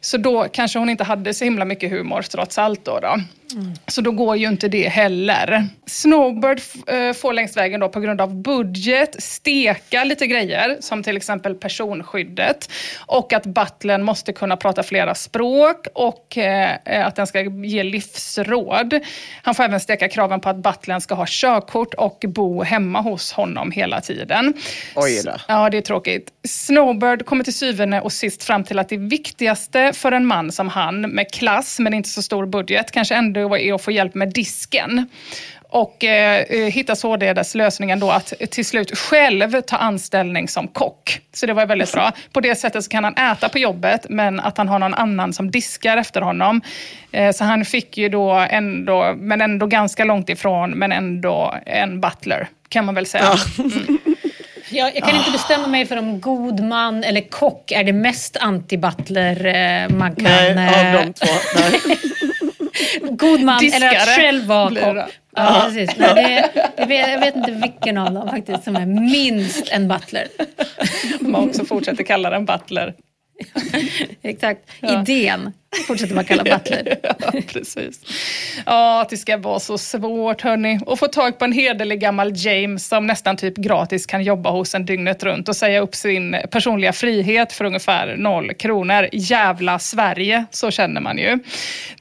Så 0.00 0.16
då 0.16 0.46
kanske 0.52 0.78
hon 0.78 0.90
inte 0.90 1.04
hade 1.04 1.34
så 1.34 1.44
himla 1.44 1.64
mycket 1.64 1.90
humor 1.90 2.22
trots 2.22 2.58
allt. 2.58 2.84
Då, 2.84 3.00
då. 3.00 3.20
Mm. 3.54 3.72
Så 3.86 4.00
då 4.00 4.10
går 4.10 4.36
ju 4.36 4.48
inte 4.48 4.68
det 4.68 4.88
heller. 4.88 5.68
Snowbird 5.86 6.60
eh, 6.86 7.12
får 7.12 7.32
längs 7.32 7.56
vägen 7.56 7.80
då 7.80 7.88
på 7.88 8.00
grund 8.00 8.20
av 8.20 8.34
budget 8.34 9.22
steka 9.22 10.04
lite 10.04 10.26
grejer 10.26 10.76
som 10.80 11.02
till 11.02 11.16
exempel 11.16 11.54
personskyddet 11.54 12.70
och 13.06 13.32
att 13.32 13.46
butlern 13.46 14.02
måste 14.02 14.32
kunna 14.32 14.56
prata 14.56 14.82
flera 14.82 15.14
språk 15.14 15.86
och 15.94 16.38
eh, 16.38 17.06
att 17.06 17.16
den 17.16 17.26
ska 17.26 17.40
ge 17.42 17.82
livsråd. 17.82 19.00
Han 19.42 19.54
får 19.54 19.62
även 19.62 19.80
steka 19.80 20.08
kraven 20.08 20.40
på 20.40 20.48
att 20.48 20.56
butlern 20.56 21.00
ska 21.00 21.14
ha 21.14 21.26
körkort 21.28 21.94
och 21.94 22.24
bo 22.28 22.62
hemma 22.62 23.00
hos 23.00 23.32
honom 23.32 23.70
hela 23.70 24.00
tiden. 24.00 24.54
Oj 24.96 25.22
då. 25.24 25.32
Ja, 25.48 25.70
det 25.70 25.76
är 25.76 25.82
tråkigt. 25.82 26.30
Snowbird 26.48 27.26
kommer 27.26 27.44
till 27.44 27.54
syvende 27.54 28.00
och 28.00 28.12
sist 28.12 28.44
fram 28.44 28.64
till 28.64 28.78
att 28.78 28.88
det 28.88 28.96
viktigaste 28.96 29.92
för 29.92 30.12
en 30.12 30.26
man 30.26 30.52
som 30.52 30.68
han 30.68 31.00
med 31.00 31.32
klass 31.32 31.78
men 31.78 31.94
inte 31.94 32.08
så 32.08 32.22
stor 32.22 32.46
budget 32.46 32.92
kanske 32.92 33.14
ändå 33.14 33.39
är 33.40 33.74
att 33.74 33.82
få 33.82 33.90
hjälp 33.90 34.14
med 34.14 34.32
disken. 34.32 35.06
Och 35.72 36.04
eh, 36.04 36.40
eh, 36.40 36.66
hitta 36.66 36.96
således 36.96 37.54
lösningen 37.54 38.00
då 38.00 38.10
att 38.10 38.32
till 38.50 38.64
slut 38.64 38.98
själv 38.98 39.60
ta 39.60 39.76
anställning 39.76 40.48
som 40.48 40.68
kock. 40.68 41.20
Så 41.32 41.46
det 41.46 41.52
var 41.52 41.66
väldigt 41.66 41.92
bra. 41.92 42.12
På 42.32 42.40
det 42.40 42.54
sättet 42.54 42.84
så 42.84 42.90
kan 42.90 43.04
han 43.04 43.16
äta 43.16 43.48
på 43.48 43.58
jobbet 43.58 44.06
men 44.08 44.40
att 44.40 44.58
han 44.58 44.68
har 44.68 44.78
någon 44.78 44.94
annan 44.94 45.32
som 45.32 45.50
diskar 45.50 45.96
efter 45.96 46.20
honom. 46.20 46.60
Eh, 47.12 47.32
så 47.32 47.44
han 47.44 47.64
fick 47.64 47.98
ju 47.98 48.08
då 48.08 48.30
ändå, 48.30 49.14
men 49.18 49.40
ändå 49.40 49.66
ganska 49.66 50.04
långt 50.04 50.28
ifrån, 50.28 50.70
men 50.70 50.92
ändå 50.92 51.54
en 51.66 52.00
butler 52.00 52.48
kan 52.68 52.84
man 52.84 52.94
väl 52.94 53.06
säga. 53.06 53.34
Mm. 53.58 53.98
Jag, 54.72 54.96
jag 54.96 55.04
kan 55.04 55.16
inte 55.16 55.30
bestämma 55.30 55.66
mig 55.66 55.86
för 55.86 55.96
om 55.96 56.20
god 56.20 56.60
man 56.60 57.04
eller 57.04 57.20
kock 57.20 57.72
är 57.72 57.84
det 57.84 57.92
mest 57.92 58.36
anti-butler 58.36 59.46
eh, 59.46 59.96
man 59.96 60.14
kan... 60.14 60.24
Nej, 60.24 60.96
av 60.96 61.04
de 61.04 61.12
två. 61.12 61.26
Nej. 61.56 61.98
God 63.10 63.40
man 63.40 63.58
Diskare 63.58 63.88
eller 63.90 64.00
att 64.00 64.08
själv 64.08 64.46
vara 64.46 64.68
kock. 64.68 65.12
Ja, 65.36 65.62
precis. 65.64 65.98
Men 65.98 66.14
det, 66.14 66.50
jag, 66.76 66.86
vet, 66.86 67.10
jag 67.10 67.20
vet 67.20 67.36
inte 67.36 67.50
vilken 67.52 67.98
av 67.98 68.12
dem 68.12 68.28
faktiskt 68.28 68.64
som 68.64 68.76
är 68.76 68.86
minst 68.86 69.68
en 69.68 69.88
butler. 69.88 70.28
Man 71.20 71.48
också 71.48 71.64
fortsätter 71.64 72.04
kalla 72.04 72.30
den 72.30 72.44
butler. 72.44 72.94
Exakt. 74.22 74.70
Ja. 74.80 75.00
Idén 75.00 75.52
fortsätter 75.86 76.14
man 76.14 76.24
kalla 76.24 76.44
butler. 76.44 76.98
Ja, 77.02 77.32
precis. 77.48 78.00
Ja, 78.66 79.02
att 79.02 79.08
det 79.08 79.16
ska 79.16 79.36
vara 79.36 79.60
så 79.60 79.78
svårt 79.78 80.42
hörni. 80.42 80.80
Och 80.86 80.98
få 80.98 81.06
tag 81.06 81.38
på 81.38 81.44
en 81.44 81.52
hederlig 81.52 82.00
gammal 82.00 82.32
James 82.34 82.88
som 82.88 83.06
nästan 83.06 83.36
typ 83.36 83.56
gratis 83.56 84.06
kan 84.06 84.22
jobba 84.22 84.50
hos 84.50 84.74
en 84.74 84.86
dygnet 84.86 85.22
runt 85.22 85.48
och 85.48 85.56
säga 85.56 85.80
upp 85.80 85.94
sin 85.94 86.36
personliga 86.50 86.92
frihet 86.92 87.52
för 87.52 87.64
ungefär 87.64 88.16
noll 88.16 88.54
kronor. 88.54 89.08
Jävla 89.12 89.78
Sverige, 89.78 90.44
så 90.50 90.70
känner 90.70 91.00
man 91.00 91.18
ju. 91.18 91.38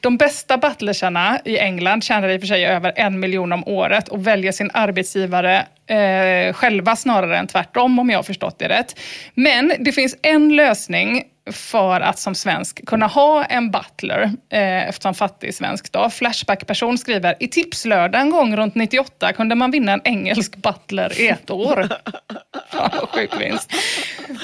De 0.01 0.17
bästa 0.17 0.57
butlersarna 0.57 1.39
i 1.45 1.57
England 1.57 2.03
tjänar 2.03 2.29
i 2.29 2.37
och 2.37 2.41
för 2.41 2.47
sig 2.47 2.65
över 2.65 2.93
en 2.95 3.19
miljon 3.19 3.51
om 3.51 3.63
året 3.67 4.07
och 4.07 4.27
väljer 4.27 4.51
sin 4.51 4.71
arbetsgivare 4.73 5.65
eh, 5.87 6.53
själva 6.53 6.95
snarare 6.95 7.37
än 7.37 7.47
tvärtom 7.47 7.99
om 7.99 8.09
jag 8.09 8.17
har 8.17 8.23
förstått 8.23 8.59
det 8.59 8.69
rätt. 8.69 8.99
Men 9.33 9.73
det 9.79 9.91
finns 9.91 10.17
en 10.21 10.55
lösning 10.55 11.23
för 11.51 12.01
att 12.01 12.19
som 12.19 12.35
svensk 12.35 12.85
kunna 12.85 13.07
ha 13.07 13.45
en 13.45 13.71
butler, 13.71 14.31
eh, 14.51 14.89
eftersom 14.89 15.13
fattig 15.13 15.53
svensk 15.55 15.91
då. 15.91 16.09
Flashback-person 16.09 16.97
skriver, 16.97 17.35
i 17.39 17.47
tipslördag 17.47 18.21
en 18.21 18.29
gång 18.29 18.55
runt 18.55 18.75
98 18.75 19.33
kunde 19.33 19.55
man 19.55 19.71
vinna 19.71 19.93
en 19.93 20.01
engelsk 20.03 20.55
butler 20.55 21.21
i 21.21 21.27
ett 21.27 21.49
år. 21.49 21.89
Fan 22.71 22.89
vad 22.93 23.09
sjuk 23.09 23.41
vinst. 23.41 23.71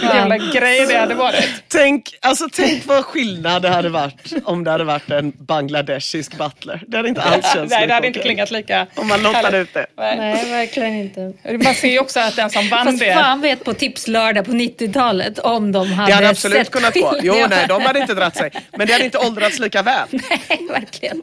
Jävla 0.04 0.38
grej 0.38 0.86
det 0.86 0.98
hade 0.98 1.16
varit. 1.16 1.50
Tänk, 1.68 2.10
alltså, 2.22 2.48
tänk 2.54 2.86
vad 2.86 3.06
skillnad 3.06 3.62
det 3.62 3.70
hade 3.70 3.90
varit 3.90 4.34
om 4.44 4.64
det 4.64 4.72
hade 4.72 4.84
varit 4.84 5.10
en 5.10 5.32
bangladeshisk 5.32 6.38
butler. 6.38 6.84
Det 6.88 6.98
hade 6.98 7.10
inte 7.10 7.22
alls 7.22 7.54
känts 7.54 7.74
Nej, 7.74 7.88
det 7.88 7.94
hade 7.94 8.08
inte 8.08 8.20
klingat 8.20 8.52
lika 8.52 8.88
Om 8.96 9.08
man 9.08 9.24
lottade 9.24 9.46
härligt. 9.46 9.62
ut 9.62 9.74
det. 9.74 9.86
Nej. 9.98 10.18
Nej, 10.18 10.52
verkligen 10.52 10.94
inte. 10.94 11.34
Man 11.64 11.76
ser 11.76 11.88
ju 11.88 12.00
också 12.00 12.20
att 12.20 12.36
den 12.36 12.50
som 12.50 12.70
vann 12.70 12.86
Fast 12.86 13.00
det... 13.00 13.14
fan 13.14 13.42
vet 13.42 13.64
på 13.64 13.74
tipslördag 13.74 14.46
på 14.46 14.52
90-talet 14.52 15.40
om 15.40 15.72
de 15.72 15.92
hade, 15.94 16.12
Det 16.12 16.16
hade 16.16 16.30
absolut 16.30 16.58
sett 16.58 16.72
kunnat 16.94 17.12
gå. 17.12 17.18
skillnad. 17.20 17.38
Jo, 17.42 17.48
nej, 17.50 17.66
de 17.68 17.82
hade 17.82 18.00
inte 18.00 18.14
dratt 18.14 18.36
sig. 18.36 18.52
Men 18.78 18.88
det 18.88 18.94
hade 18.94 19.06
inte 19.06 19.18
åldrats 19.18 19.60
lika 19.60 19.82
väl. 19.82 20.08
Nej, 20.12 20.68
verkligen. 20.70 21.22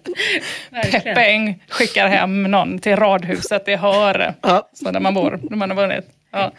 verkligen. 0.71 1.03
Peppe 1.03 1.25
Eng 1.25 1.63
skickar 1.69 2.09
hem 2.09 2.43
någon 2.43 2.79
till 2.79 2.97
radhuset 2.97 3.69
i 3.69 3.77
Hör. 3.77 4.35
Ja. 4.43 4.69
Så 4.73 4.91
där 4.91 5.01
man 5.01 5.15
bor, 5.15 5.41
när 5.51 5.57
man 5.57 5.71
har 5.71 5.77
vunnit. 5.77 6.05
Ja. 6.33 6.53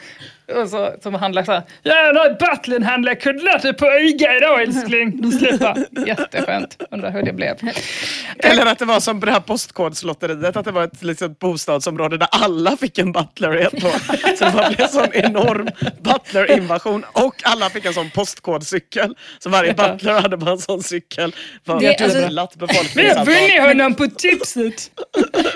Och 0.61 0.69
så, 0.69 0.93
som 1.03 1.13
handlar 1.13 1.43
så 1.43 1.51
här. 1.51 1.61
Ja, 1.83 2.13
den 2.13 2.37
butlern 2.39 2.83
handlar 2.83 3.15
kotletter 3.15 3.73
på 3.73 3.85
IGA 3.85 4.37
idag 4.37 4.61
älskling. 4.61 5.11
Du 5.21 5.31
slipper. 5.31 5.85
Jätteskönt. 6.07 6.77
Undrar 6.91 7.11
hur 7.11 7.23
det 7.23 7.33
blev. 7.33 7.55
Eller 8.39 8.65
att 8.65 8.79
det 8.79 8.85
var 8.85 8.99
som 8.99 9.19
på 9.19 9.25
det 9.25 9.31
här 9.31 9.39
postkodslotteriet, 9.39 10.55
att 10.57 10.65
det 10.65 10.71
var 10.71 10.83
ett 10.83 11.03
litet 11.03 11.39
bostadsområde 11.39 12.17
där 12.17 12.27
alla 12.31 12.77
fick 12.77 12.97
en 12.97 13.11
butler 13.11 13.59
i 13.59 13.63
ett 13.63 13.83
år. 13.83 14.35
Så 14.37 14.45
det 14.45 14.51
blev 14.75 14.81
en 14.81 14.89
sån 14.89 15.13
enorm 15.13 15.69
butler-invasion 16.01 17.05
och 17.13 17.35
alla 17.43 17.69
fick 17.69 17.85
en 17.85 17.93
sån 17.93 18.09
postkodcykel. 18.09 19.15
Så 19.39 19.49
varje 19.49 19.73
butler 19.73 20.21
hade 20.21 20.37
bara 20.37 20.51
en 20.51 20.57
sån 20.57 20.83
cykel. 20.83 21.35
För 21.65 21.79
Det- 21.79 21.87
alltså- 22.03 22.19
Vi 22.95 23.09
har 23.09 23.25
vunnit 23.25 23.59
honom 23.61 23.95
på 23.95 24.07
tipset. 24.07 24.91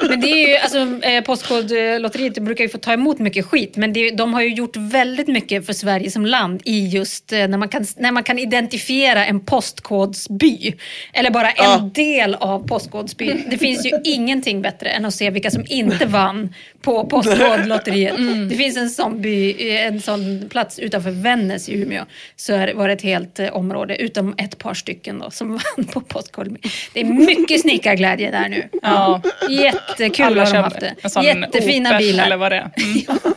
Men 0.09 0.21
det 0.21 0.27
är 0.27 0.47
ju, 0.49 0.55
alltså, 0.57 1.07
eh, 1.07 1.23
Postkodlotteriet 1.23 2.33
brukar 2.39 2.63
ju 2.63 2.69
få 2.69 2.77
ta 2.77 2.93
emot 2.93 3.19
mycket 3.19 3.45
skit, 3.45 3.75
men 3.75 3.93
det, 3.93 4.11
de 4.11 4.33
har 4.33 4.41
ju 4.41 4.53
gjort 4.53 4.76
väldigt 4.77 5.27
mycket 5.27 5.65
för 5.65 5.73
Sverige 5.73 6.11
som 6.11 6.25
land 6.25 6.61
i 6.65 6.87
just 6.87 7.33
eh, 7.33 7.47
när 7.47 7.57
man 7.57 7.69
kan, 7.69 7.85
när 7.97 8.11
man 8.11 8.23
kan 8.23 8.39
identifiera 8.39 9.25
en 9.25 9.39
postkodsby. 9.39 10.73
Eller 11.13 11.31
bara 11.31 11.51
en 11.51 11.63
Ja. 11.63 11.89
del 11.93 12.35
av 12.35 12.67
postkodsbyn. 12.67 13.43
Det 13.49 13.57
finns 13.57 13.85
ju 13.85 13.91
ingenting 14.03 14.61
bättre 14.61 14.89
än 14.89 15.05
att 15.05 15.13
se 15.13 15.29
vilka 15.29 15.51
som 15.51 15.63
inte 15.67 16.05
vann 16.05 16.53
på 16.81 17.05
Postkodlotteriet. 17.05 18.15
Det 18.49 18.55
finns 18.55 18.77
en 18.77 18.89
sån 18.89 19.21
by, 19.21 19.69
eh, 19.75 19.85
en 19.85 20.01
sån 20.01 20.49
plats 20.49 20.79
utanför 20.79 21.11
Vännäs 21.11 21.69
i 21.69 21.73
Umeå. 21.81 22.03
Så 22.35 22.53
är 22.53 22.67
det- 22.67 22.73
var 22.73 22.87
det 22.87 22.93
ett 22.93 23.01
helt 23.01 23.39
eh, 23.39 23.47
område, 23.49 23.95
utom 23.95 24.35
ett 24.37 24.57
par 24.57 24.73
stycken 24.73 25.19
då, 25.19 25.31
som 25.31 25.49
vann 25.77 25.85
på 25.85 26.01
Postkodlotteriet. 26.01 26.73
Det 26.93 26.99
är 26.99 27.03
mycket 27.05 27.61
snickarglädje 27.61 28.31
där 28.31 28.49
nu. 28.49 28.69
Ja. 28.81 29.21
Jättekul 29.49 30.25
Alla 30.25 30.45
har 30.45 30.53
de 30.53 30.57
haft 30.59 30.79
det. 30.79 30.95
Jättefina 31.23 31.89
Opel, 31.89 31.99
bilar. 31.99 32.25
Eller 32.25 32.37
vad 32.37 32.51
det 32.51 32.55
är. 32.55 32.71
Mm. 32.77 33.33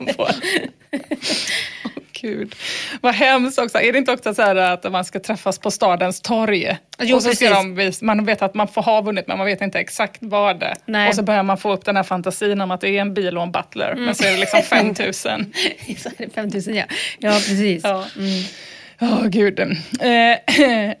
Man 0.00 0.08
Gud. 2.22 2.54
Vad 3.00 3.14
hemskt 3.14 3.58
också. 3.58 3.78
Är 3.78 3.92
det 3.92 3.98
inte 3.98 4.12
också 4.12 4.34
så 4.34 4.42
att 4.42 4.92
man 4.92 5.04
ska 5.04 5.20
träffas 5.20 5.58
på 5.58 5.70
stadens 5.70 6.20
torg? 6.20 6.76
Jo, 7.00 7.16
och 7.16 7.22
så 7.22 7.28
precis. 7.28 7.98
de 8.00 8.06
man 8.06 8.24
vet 8.24 8.42
att 8.42 8.54
man 8.54 8.68
får 8.68 8.82
ha 8.82 9.00
vunnit 9.00 9.26
men 9.26 9.38
man 9.38 9.46
vet 9.46 9.60
inte 9.60 9.78
exakt 9.78 10.18
vad 10.20 10.60
det 10.60 10.74
Nej. 10.84 11.08
Och 11.08 11.14
så 11.14 11.22
börjar 11.22 11.42
man 11.42 11.58
få 11.58 11.72
upp 11.72 11.84
den 11.84 11.96
här 11.96 12.02
fantasin 12.02 12.60
om 12.60 12.70
att 12.70 12.80
det 12.80 12.88
är 12.88 13.00
en 13.00 13.14
bil 13.14 13.36
och 13.36 13.42
en 13.42 13.52
butler. 13.52 13.94
Men 13.98 14.14
så 14.14 14.24
är 14.24 14.32
det 14.32 14.36
liksom 14.36 14.62
5000. 14.62 15.52
Så 15.98 16.08
är 16.08 16.12
det 16.16 16.34
5000 16.34 16.74
ja. 16.74 16.84
Ja, 17.18 17.30
precis. 17.30 17.84
Ja. 17.84 18.04
Åh 19.02 19.26
gud. 19.26 19.60
Eh, 19.60 19.66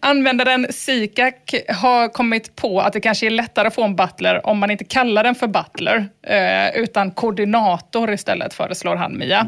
användaren 0.00 0.66
Sikak 0.70 1.54
har 1.68 2.08
kommit 2.08 2.56
på 2.56 2.80
att 2.80 2.92
det 2.92 3.00
kanske 3.00 3.26
är 3.26 3.30
lättare 3.30 3.66
att 3.68 3.74
få 3.74 3.82
en 3.82 3.96
butler 3.96 4.46
om 4.46 4.58
man 4.58 4.70
inte 4.70 4.84
kallar 4.84 5.24
den 5.24 5.34
för 5.34 5.46
butler 5.46 6.08
eh, 6.26 6.82
utan 6.82 7.10
koordinator 7.10 8.12
istället 8.12 8.54
föreslår 8.54 8.96
han 8.96 9.18
Mia. 9.18 9.46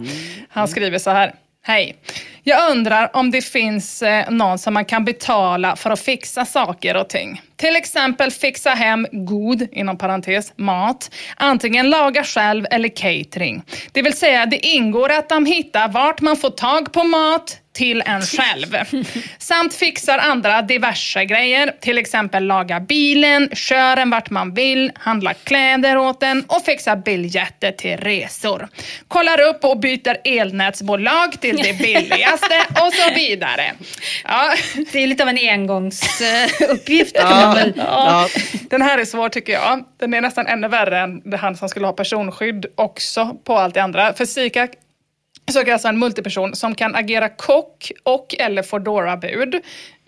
Han 0.49 0.69
skriver 0.69 0.99
så 0.99 1.11
här. 1.11 1.35
Hej. 1.63 1.97
Jag 2.43 2.71
undrar 2.71 3.17
om 3.17 3.31
det 3.31 3.43
finns 3.43 4.03
eh, 4.03 4.31
någon 4.31 4.59
som 4.59 4.75
man 4.75 4.85
kan 4.85 5.05
betala 5.05 5.77
för 5.77 5.91
att 5.91 6.01
fixa 6.01 6.45
saker 6.45 6.97
och 6.97 7.09
ting. 7.09 7.43
Till 7.57 7.77
exempel 7.77 8.31
fixa 8.31 8.71
hem 8.71 9.07
god, 9.13 9.69
inom 9.73 9.99
parentes, 9.99 10.53
mat. 10.57 11.15
Antingen 11.37 11.91
laga 11.91 12.25
själv 12.25 12.67
eller 12.71 12.89
catering. 12.89 13.63
Det 13.93 14.03
vill 14.03 14.17
säga 14.17 14.47
det 14.47 14.67
ingår 14.67 15.13
att 15.13 15.29
de 15.29 15.47
hittar 15.47 15.89
vart 15.89 16.21
man 16.21 16.37
får 16.37 16.51
tag 16.51 16.93
på 16.93 17.05
mat 17.05 17.61
till 17.75 18.03
en 18.07 18.23
själv. 18.23 18.77
Samt 19.39 19.75
fixar 19.75 20.19
andra 20.19 20.63
diverse 20.63 21.25
grejer. 21.25 21.73
Till 21.81 21.99
exempel 21.99 22.45
laga 22.45 22.81
bilen, 22.81 23.49
kör 23.53 23.97
en 23.97 24.11
vart 24.11 24.31
man 24.31 24.55
vill, 24.55 24.93
handla 24.95 25.35
kläder 25.35 25.97
åt 25.97 26.23
en 26.23 26.45
och 26.49 26.65
fixa 26.65 26.97
biljetter 26.97 27.73
till 27.73 27.97
resor. 27.97 28.69
Kollar 29.09 29.41
upp 29.41 29.65
och 29.65 29.79
byter 29.79 30.17
elnätsbolag 30.25 31.41
till 31.41 31.57
det 31.57 31.73
billigaste 31.79 32.55
och 32.71 32.93
så 32.93 33.15
vidare. 33.15 33.73
Ja. 34.25 34.55
Det 34.93 35.03
är 35.03 35.07
lite 35.07 35.23
av 35.23 35.29
en 35.29 35.39
engångsuppgift. 35.51 37.17
väl- 37.55 37.73
Ja. 37.77 38.29
Den 38.71 38.83
här 38.83 38.99
är 38.99 39.05
svår 39.05 39.29
tycker 39.29 39.53
jag. 39.53 39.85
Den 40.01 40.15
är 40.15 40.21
nästan 40.21 40.47
ännu 40.47 40.69
värre 40.69 40.99
än 41.01 41.31
det 41.31 41.37
han 41.37 41.57
som 41.57 41.69
skulle 41.69 41.87
ha 41.87 41.93
personskydd 41.93 42.67
också 42.75 43.37
på 43.45 43.59
allt 43.59 43.75
det 43.75 43.83
andra. 43.83 44.13
För 44.15 44.27
Sika 44.27 44.69
söker 45.53 45.73
alltså 45.73 45.89
en 45.89 45.99
multiperson 45.99 46.55
som 46.55 46.75
kan 46.75 46.95
agera 46.95 47.29
kock 47.29 47.93
och 48.03 48.35
eller 48.39 48.63
Foodora-bud. 48.63 49.61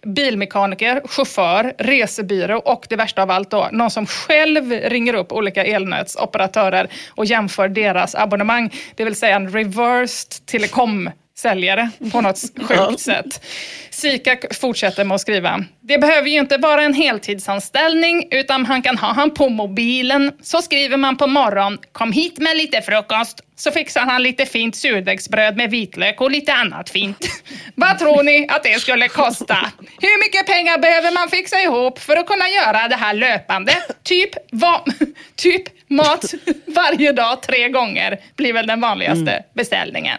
Bilmekaniker, 0.03 1.03
chaufför, 1.05 1.75
resebyrå 1.79 2.59
och 2.59 2.87
det 2.89 2.97
värsta 2.97 3.23
av 3.23 3.31
allt 3.31 3.51
då, 3.51 3.69
någon 3.73 3.91
som 3.91 4.07
själv 4.07 4.71
ringer 4.71 5.15
upp 5.15 5.33
olika 5.33 5.65
elnätsoperatörer 5.65 6.89
och 7.11 7.25
jämför 7.25 7.69
deras 7.69 8.15
abonnemang. 8.15 8.71
Det 8.95 9.05
vill 9.05 9.17
säga 9.17 9.37
en 9.37 9.51
reversed 9.51 10.47
telekom 10.47 11.11
säljare 11.39 11.91
på 12.13 12.21
något 12.21 12.39
sjukt 12.69 13.01
sätt. 13.01 13.45
Sika 13.91 14.37
fortsätter 14.61 15.05
med 15.05 15.15
att 15.15 15.21
skriva. 15.21 15.65
Det 15.81 15.99
behöver 15.99 16.29
ju 16.29 16.39
inte 16.39 16.57
vara 16.57 16.83
en 16.83 16.95
heltidsanställning 16.95 18.29
utan 18.31 18.67
han 18.67 18.83
kan 18.83 18.99
ha 18.99 19.13
han 19.13 19.31
på 19.35 19.49
mobilen. 19.49 20.33
Så 20.43 20.63
skriver 20.63 20.97
man 20.97 21.17
på 21.17 21.27
morgon. 21.27 21.79
Kom 21.93 22.13
hit 22.13 22.39
med 22.39 22.57
lite 22.57 22.83
frukost. 22.83 23.41
Så 23.57 23.71
fixar 23.71 24.01
han 24.01 24.23
lite 24.23 24.47
fint 24.47 24.77
surdegsbröd 24.77 25.57
med 25.57 25.71
vitlök 25.71 26.21
och 26.21 26.31
lite 26.31 26.53
annat 26.53 26.91
fint. 26.91 27.19
Vad 27.75 27.99
tror 27.99 28.23
ni 28.23 28.49
att 28.49 28.63
det 28.63 28.81
skulle 28.81 29.09
kosta? 29.09 29.59
Hur 30.01 30.25
mycket 30.25 30.47
pengar 30.47 30.79
behöver 30.79 31.15
man 31.15 31.29
fixa 31.29 31.61
ihop 31.61 31.99
för 31.99 32.17
att 32.17 32.27
kunna 32.27 32.49
göra 32.49 32.89
det 32.89 32.97
här 32.97 33.15
löpande? 33.15 33.73
Typ, 34.03 34.31
va, 34.53 34.85
typ 35.37 35.63
mat 35.89 36.35
varje 36.67 37.13
dag 37.13 37.43
tre 37.43 37.69
gånger 37.69 38.19
blir 38.37 38.53
väl 38.53 38.67
den 38.67 38.81
vanligaste 38.81 39.43
beställningen. 39.55 40.19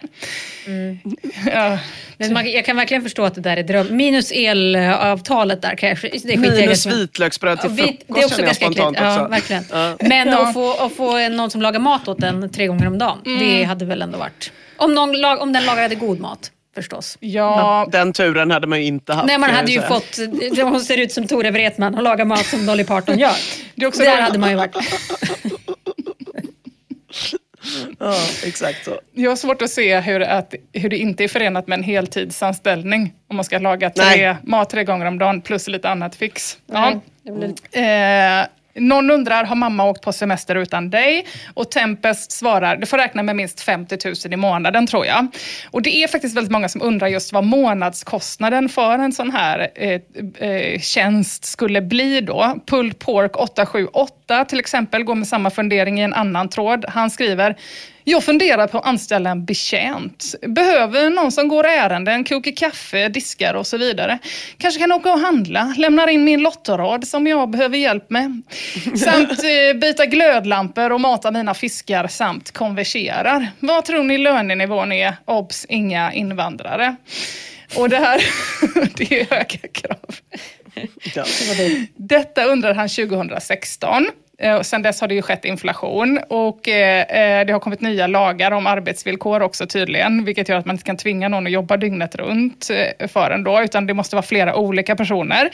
Ja. 1.52 1.78
Men 2.18 2.32
man, 2.32 2.50
jag 2.50 2.64
kan 2.64 2.76
verkligen 2.76 3.02
förstå 3.02 3.24
att 3.24 3.34
det 3.34 3.40
där 3.40 3.56
är 3.56 3.62
dröm. 3.62 3.96
Minus 3.96 4.32
elavtalet 4.32 5.62
där 5.62 5.74
kanske. 5.76 6.10
Det 6.24 6.36
Minus 6.36 6.86
vitlöksbröd 6.86 7.60
till 7.60 7.70
Ja, 7.78 7.84
frukost 7.84 8.04
Det 8.08 8.20
är 8.20 8.24
också 8.26 8.42
ganska 8.42 8.64
äckligt. 8.66 8.80
spontant 8.82 8.98
Ja, 9.00 9.28
verkligen. 9.28 9.64
Ja. 9.70 9.96
Men 10.00 10.28
Ja. 10.28 10.46
att, 10.48 10.54
få, 10.54 10.72
att 10.72 10.96
få 10.96 11.28
någon 11.28 11.50
som 11.50 11.62
lagar 11.62 11.80
mat 11.80 12.08
åt 12.08 12.22
en 12.22 12.50
tre 12.52 12.66
gånger 12.66 12.86
om 12.86 12.98
dagen, 12.98 13.18
det 13.24 13.64
hade 13.64 13.84
väl 13.84 14.02
ändå 14.02 14.18
varit... 14.18 14.52
Om, 14.76 14.94
någon 14.94 15.20
lag, 15.20 15.40
om 15.42 15.52
den 15.52 15.64
lagade 15.64 15.94
god 15.94 16.20
mat, 16.20 16.50
förstås. 16.78 17.16
Ja, 17.20 17.88
Den 17.92 18.12
turen 18.12 18.50
hade 18.50 18.66
man 18.66 18.78
ju 18.78 18.84
inte 18.84 19.12
haft. 19.12 19.26
Nej, 19.26 19.38
man 19.38 19.50
hade 19.50 19.72
ju 19.72 19.78
säga. 19.80 19.88
fått... 19.88 20.18
Hon 20.62 20.80
ser 20.80 20.96
ut 20.98 21.12
som 21.12 21.26
Tore 21.26 21.50
Wretman 21.50 21.94
och 21.94 22.02
lagar 22.02 22.24
mat 22.24 22.46
som 22.46 22.66
Dolly 22.66 22.84
Parton 22.84 23.18
gör. 23.18 23.32
Det 23.74 23.84
är 23.84 23.88
också 23.88 24.02
Där 24.02 24.10
roligt. 24.10 24.22
hade 24.24 24.38
man 24.38 24.50
ju 24.50 24.56
varit. 24.56 24.76
Ja, 27.98 28.14
exakt 28.46 28.84
så. 28.84 29.00
Jag 29.12 29.30
har 29.30 29.36
svårt 29.36 29.62
att 29.62 29.70
se 29.70 30.00
hur, 30.00 30.20
att, 30.20 30.54
hur 30.72 30.88
det 30.90 30.96
inte 30.96 31.24
är 31.24 31.28
förenat 31.28 31.66
med 31.66 31.78
en 31.78 31.82
heltidsanställning 31.84 33.12
om 33.28 33.36
man 33.36 33.44
ska 33.44 33.58
laga 33.58 33.90
tre, 33.90 34.04
Nej. 34.06 34.36
mat 34.42 34.70
tre 34.70 34.84
gånger 34.84 35.06
om 35.06 35.18
dagen 35.18 35.40
plus 35.40 35.68
lite 35.68 35.88
annat 35.88 36.16
fix. 36.16 36.58
Ja, 36.66 37.00
Nej. 37.72 38.40
Eh, 38.40 38.46
någon 38.80 39.10
undrar, 39.10 39.44
har 39.44 39.56
mamma 39.56 39.84
åkt 39.84 40.02
på 40.02 40.12
semester 40.12 40.54
utan 40.54 40.90
dig? 40.90 41.26
Och 41.54 41.70
Tempest 41.70 42.32
svarar, 42.32 42.76
du 42.76 42.86
får 42.86 42.98
räkna 42.98 43.22
med 43.22 43.36
minst 43.36 43.60
50 43.60 43.98
000 44.04 44.32
i 44.32 44.36
månaden 44.36 44.86
tror 44.86 45.06
jag. 45.06 45.26
Och 45.70 45.82
det 45.82 45.96
är 45.96 46.08
faktiskt 46.08 46.36
väldigt 46.36 46.52
många 46.52 46.68
som 46.68 46.82
undrar 46.82 47.08
just 47.08 47.32
vad 47.32 47.44
månadskostnaden 47.44 48.68
för 48.68 48.98
en 48.98 49.12
sån 49.12 49.30
här 49.30 49.68
eh, 49.74 50.00
eh, 50.48 50.80
tjänst 50.80 51.44
skulle 51.44 51.82
bli 51.82 52.20
då. 52.20 52.58
Pulled 52.66 52.98
Pork 52.98 53.36
878 53.36 54.44
till 54.44 54.60
exempel 54.60 55.04
går 55.04 55.14
med 55.14 55.28
samma 55.28 55.50
fundering 55.50 56.00
i 56.00 56.02
en 56.02 56.14
annan 56.14 56.48
tråd. 56.48 56.84
Han 56.88 57.10
skriver, 57.10 57.56
jag 58.08 58.24
funderar 58.24 58.66
på 58.66 58.78
att 58.78 58.86
anställa 58.86 59.30
en 59.30 59.44
betjänt. 59.44 60.34
Behöver 60.42 61.10
någon 61.10 61.32
som 61.32 61.48
går 61.48 61.66
ärenden, 61.66 62.24
kokar 62.24 62.56
kaffe, 62.56 63.08
diskar 63.08 63.54
och 63.54 63.66
så 63.66 63.76
vidare. 63.76 64.18
Kanske 64.58 64.80
kan 64.80 64.92
åka 64.92 65.12
och 65.12 65.18
handla, 65.18 65.74
lämnar 65.78 66.08
in 66.08 66.24
min 66.24 66.40
lottorad 66.40 67.08
som 67.08 67.26
jag 67.26 67.50
behöver 67.50 67.78
hjälp 67.78 68.10
med. 68.10 68.42
Samt 68.96 69.30
eh, 69.30 69.78
byta 69.80 70.06
glödlampor 70.06 70.92
och 70.92 71.00
mata 71.00 71.30
mina 71.30 71.54
fiskar 71.54 72.06
samt 72.06 72.50
konverserar. 72.50 73.48
Vad 73.60 73.84
tror 73.84 74.02
ni 74.02 74.18
lönenivån 74.18 74.92
är? 74.92 75.16
Obs, 75.24 75.66
inga 75.68 76.12
invandrare. 76.12 76.96
Och 77.76 77.88
det 77.88 77.96
här, 77.96 78.24
det 78.96 79.20
är 79.20 79.26
höga 79.30 79.68
krav. 79.72 80.16
Detta 81.96 82.44
undrar 82.44 82.74
han 82.74 82.88
2016. 82.88 84.06
Eh, 84.40 84.54
och 84.54 84.66
sen 84.66 84.82
dess 84.82 85.00
har 85.00 85.08
det 85.08 85.14
ju 85.14 85.22
skett 85.22 85.44
inflation 85.44 86.20
och 86.28 86.68
eh, 86.68 87.40
eh, 87.40 87.46
det 87.46 87.52
har 87.52 87.60
kommit 87.60 87.80
nya 87.80 88.06
lagar 88.06 88.50
om 88.50 88.66
arbetsvillkor 88.66 89.42
också 89.42 89.66
tydligen, 89.66 90.24
vilket 90.24 90.48
gör 90.48 90.56
att 90.56 90.66
man 90.66 90.74
inte 90.74 90.84
kan 90.84 90.96
tvinga 90.96 91.28
någon 91.28 91.46
att 91.46 91.52
jobba 91.52 91.76
dygnet 91.76 92.14
runt 92.14 92.68
eh, 92.70 93.08
för 93.08 93.30
en 93.30 93.44
då, 93.44 93.62
utan 93.62 93.86
det 93.86 93.94
måste 93.94 94.16
vara 94.16 94.22
flera 94.22 94.56
olika 94.56 94.96
personer. 94.96 95.50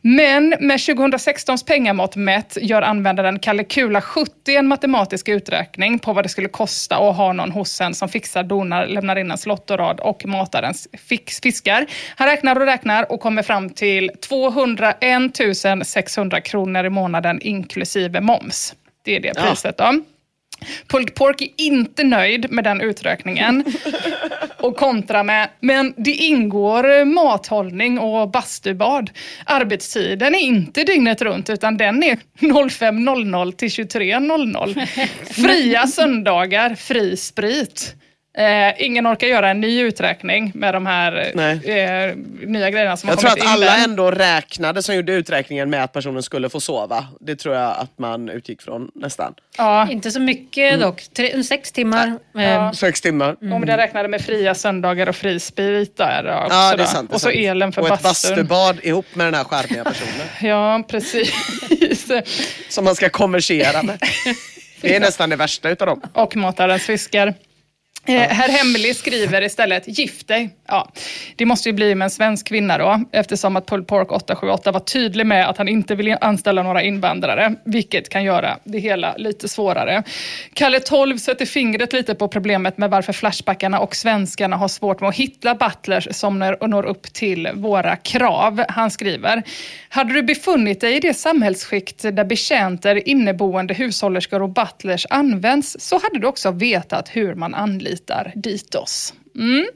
Men 0.00 0.48
med 0.48 0.76
2016s 0.76 1.66
pengamått 1.66 2.16
mätt 2.16 2.58
gör 2.60 2.82
användaren 2.82 3.38
Kalle 3.38 3.64
Kula 3.64 4.00
70 4.00 4.56
en 4.56 4.66
matematisk 4.66 5.28
uträkning 5.28 5.98
på 5.98 6.12
vad 6.12 6.24
det 6.24 6.28
skulle 6.28 6.48
kosta 6.48 6.96
att 6.96 7.16
ha 7.16 7.32
någon 7.32 7.52
hos 7.52 7.80
en 7.80 7.94
som 7.94 8.08
fixar, 8.08 8.42
donar, 8.42 8.86
lämnar 8.86 9.16
in 9.16 9.26
ens 9.26 9.46
lottorad 9.46 10.00
och 10.00 10.26
matar 10.26 10.62
ens 10.62 10.88
fiskar. 11.42 11.86
Han 12.16 12.28
räknar 12.28 12.60
och 12.60 12.66
räknar 12.66 13.12
och 13.12 13.20
kommer 13.20 13.42
fram 13.42 13.70
till 13.70 14.10
201 14.28 14.96
600 15.84 16.40
kronor 16.40 16.84
i 16.84 16.90
månaden 16.90 17.40
inklusive 17.42 18.21
moms. 18.22 18.74
Det 19.04 19.16
är 19.16 19.20
det 19.20 19.34
priset 19.34 19.78
då. 19.78 20.02
Pulled 20.86 21.14
Pork 21.14 21.42
är 21.42 21.48
inte 21.56 22.04
nöjd 22.04 22.50
med 22.50 22.64
den 22.64 22.80
uträkningen 22.80 23.64
och 24.58 24.76
kontra 24.76 25.22
med, 25.22 25.48
men 25.60 25.94
det 25.96 26.10
ingår 26.10 27.04
mathållning 27.04 27.98
och 27.98 28.30
bastubad. 28.30 29.10
Arbetstiden 29.44 30.34
är 30.34 30.38
inte 30.38 30.84
dygnet 30.84 31.22
runt 31.22 31.50
utan 31.50 31.76
den 31.76 32.02
är 32.02 32.18
05.00 32.40 33.52
till 33.52 33.68
23.00. 33.68 34.86
Fria 35.32 35.86
söndagar, 35.86 36.74
fri 36.74 37.16
sprit. 37.16 37.94
Eh, 38.34 38.84
ingen 38.86 39.06
orkar 39.06 39.26
göra 39.26 39.50
en 39.50 39.60
ny 39.60 39.80
uträkning 39.80 40.52
med 40.54 40.74
de 40.74 40.86
här 40.86 41.32
eh, 41.38 42.16
nya 42.46 42.70
grejerna 42.70 42.96
som 42.96 43.08
jag 43.08 43.16
har 43.16 43.22
kommit 43.22 43.36
Jag 43.36 43.38
tror 43.38 43.46
att 43.46 43.52
alla 43.52 43.78
in 43.78 43.84
ändå 43.84 44.10
räknade 44.10 44.82
som 44.82 44.94
gjorde 44.94 45.12
uträkningen 45.12 45.70
med 45.70 45.84
att 45.84 45.92
personen 45.92 46.22
skulle 46.22 46.48
få 46.48 46.60
sova. 46.60 47.06
Det 47.20 47.36
tror 47.36 47.54
jag 47.54 47.76
att 47.78 47.98
man 47.98 48.28
utgick 48.28 48.62
från 48.62 48.90
nästan. 48.94 49.34
Ja. 49.56 49.90
Inte 49.90 50.10
så 50.10 50.20
mycket 50.20 50.72
mm. 50.72 50.80
dock. 50.80 51.02
Tre, 51.16 51.44
sex 51.44 51.72
timmar. 51.72 52.18
Ja. 52.32 52.72
Sex 52.74 53.00
timmar. 53.00 53.36
Mm. 53.42 53.52
Om 53.52 53.66
det 53.66 53.76
räknade 53.76 54.08
med 54.08 54.20
fria 54.20 54.54
söndagar 54.54 55.08
och 55.08 55.16
fri 55.16 55.40
sprit 55.40 55.96
där 55.96 56.44
också. 56.44 56.56
Ja, 56.56 56.76
det 56.76 56.82
är 56.82 56.86
sant, 56.86 57.10
det 57.10 57.12
är 57.12 57.14
och 57.14 57.20
så 57.20 57.30
elen 57.30 57.72
för 57.72 57.82
bastun. 57.82 57.92
Och 57.92 57.98
ett 57.98 58.02
bastubad 58.02 58.78
ihop 58.82 59.06
med 59.14 59.26
den 59.26 59.34
här 59.34 59.44
charmiga 59.44 59.84
personen. 59.84 60.26
ja, 60.50 60.84
precis. 60.88 61.32
som 62.68 62.84
man 62.84 62.94
ska 62.94 63.08
konversera 63.08 63.82
med. 63.82 63.98
Det 64.80 64.96
är 64.96 65.00
nästan 65.00 65.30
det 65.30 65.36
värsta 65.36 65.70
utav 65.70 65.86
dem. 65.86 66.00
Och 66.12 66.36
matarens 66.36 66.82
fiskar. 66.82 67.34
Eh, 68.06 68.14
herr 68.14 68.48
Hemlig 68.48 68.96
skriver 68.96 69.42
istället, 69.42 69.98
gift 69.98 70.28
dig. 70.28 70.50
Ja, 70.68 70.92
det 71.36 71.46
måste 71.46 71.68
ju 71.68 71.72
bli 71.72 71.94
med 71.94 72.06
en 72.06 72.10
svensk 72.10 72.48
kvinna 72.48 72.78
då, 72.78 73.00
eftersom 73.12 73.56
att 73.56 73.66
Pulled 73.66 73.86
Pork 73.86 74.12
878 74.12 74.72
var 74.72 74.80
tydlig 74.80 75.26
med 75.26 75.48
att 75.48 75.58
han 75.58 75.68
inte 75.68 75.94
vill 75.94 76.16
anställa 76.20 76.62
några 76.62 76.82
invandrare, 76.82 77.54
vilket 77.64 78.08
kan 78.08 78.24
göra 78.24 78.58
det 78.64 78.78
hela 78.78 79.16
lite 79.16 79.48
svårare. 79.48 80.02
Kalle 80.54 80.80
12 80.80 81.18
sätter 81.18 81.46
fingret 81.46 81.92
lite 81.92 82.14
på 82.14 82.28
problemet 82.28 82.78
med 82.78 82.90
varför 82.90 83.12
Flashbackarna 83.12 83.78
och 83.78 83.96
svenskarna 83.96 84.56
har 84.56 84.68
svårt 84.68 85.00
med 85.00 85.08
att 85.08 85.16
hitta 85.16 85.54
butlers 85.54 86.08
som 86.10 86.38
når, 86.38 86.66
når 86.66 86.86
upp 86.86 87.12
till 87.12 87.48
våra 87.54 87.96
krav. 87.96 88.64
Han 88.68 88.90
skriver, 88.90 89.42
hade 89.88 90.14
du 90.14 90.22
befunnit 90.22 90.80
dig 90.80 90.96
i 90.96 91.00
det 91.00 91.14
samhällsskikt 91.14 92.02
där 92.02 92.24
betjänter, 92.24 93.08
inneboende 93.08 93.74
hushållerskor 93.74 94.42
och 94.42 94.50
butlers 94.50 95.06
används, 95.10 95.76
så 95.80 96.00
hade 96.02 96.18
du 96.18 96.26
också 96.26 96.50
vetat 96.50 97.08
hur 97.08 97.34
man 97.34 97.54
anlitar 97.54 97.91
dit 98.34 98.74
oss. 98.74 99.14
Mm. 99.36 99.66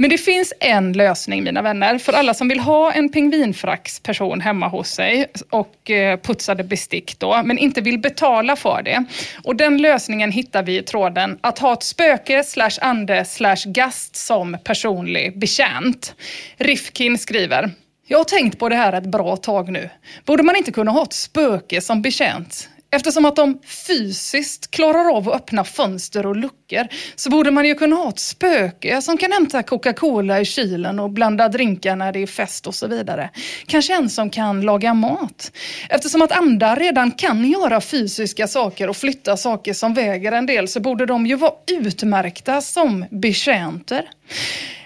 Men 0.00 0.10
det 0.10 0.18
finns 0.18 0.52
en 0.60 0.92
lösning 0.92 1.44
mina 1.44 1.62
vänner, 1.62 1.98
för 1.98 2.12
alla 2.12 2.34
som 2.34 2.48
vill 2.48 2.60
ha 2.60 2.92
en 2.92 3.08
pingvinfraxperson 3.08 4.40
hemma 4.40 4.68
hos 4.68 4.88
sig 4.88 5.26
och 5.50 5.90
eh, 5.90 6.20
putsade 6.20 6.64
bestick 6.64 7.18
då, 7.18 7.42
men 7.44 7.58
inte 7.58 7.80
vill 7.80 7.98
betala 7.98 8.56
för 8.56 8.82
det. 8.82 9.04
Och 9.44 9.56
den 9.56 9.78
lösningen 9.82 10.32
hittar 10.32 10.62
vi 10.62 10.78
i 10.78 10.82
tråden 10.82 11.38
att 11.40 11.58
ha 11.58 11.72
ett 11.72 11.82
spöke 11.82 12.44
slash 12.44 12.78
ande 12.80 13.24
slash 13.24 13.64
gast 13.66 14.16
som 14.16 14.56
personlig 14.64 15.38
betjänt. 15.38 16.14
Rifkin 16.56 17.18
skriver 17.18 17.70
jag 18.10 18.18
har 18.18 18.24
tänkt 18.24 18.58
på 18.58 18.68
det 18.68 18.76
här 18.76 18.92
ett 18.92 19.06
bra 19.06 19.36
tag 19.36 19.68
nu. 19.68 19.90
Borde 20.24 20.42
man 20.42 20.56
inte 20.56 20.72
kunna 20.72 20.90
ha 20.90 21.02
ett 21.02 21.12
spöke 21.12 21.80
som 21.80 22.02
betjänt? 22.02 22.68
Eftersom 22.90 23.24
att 23.24 23.36
de 23.36 23.58
fysiskt 23.86 24.70
klarar 24.70 25.16
av 25.16 25.28
att 25.28 25.34
öppna 25.34 25.64
fönster 25.64 26.26
och 26.26 26.36
luckor 26.36 26.86
så 27.16 27.30
borde 27.30 27.50
man 27.50 27.64
ju 27.64 27.74
kunna 27.74 27.96
ha 27.96 28.08
ett 28.08 28.18
spöke 28.18 29.02
som 29.02 29.16
kan 29.16 29.32
hämta 29.32 29.62
Coca-Cola 29.62 30.40
i 30.40 30.44
kylen 30.44 30.98
och 30.98 31.10
blanda 31.10 31.48
drinkar 31.48 31.96
när 31.96 32.12
det 32.12 32.22
är 32.22 32.26
fest 32.26 32.66
och 32.66 32.74
så 32.74 32.86
vidare. 32.86 33.30
Kanske 33.66 33.94
en 33.94 34.10
som 34.10 34.30
kan 34.30 34.60
laga 34.60 34.94
mat. 34.94 35.52
Eftersom 35.88 36.22
att 36.22 36.32
andar 36.32 36.76
redan 36.76 37.10
kan 37.10 37.50
göra 37.50 37.80
fysiska 37.80 38.46
saker 38.48 38.88
och 38.90 38.96
flytta 38.96 39.36
saker 39.36 39.72
som 39.72 39.94
väger 39.94 40.32
en 40.32 40.46
del 40.46 40.68
så 40.68 40.80
borde 40.80 41.06
de 41.06 41.26
ju 41.26 41.36
vara 41.36 41.52
utmärkta 41.66 42.60
som 42.60 43.04
betjänter. 43.10 44.08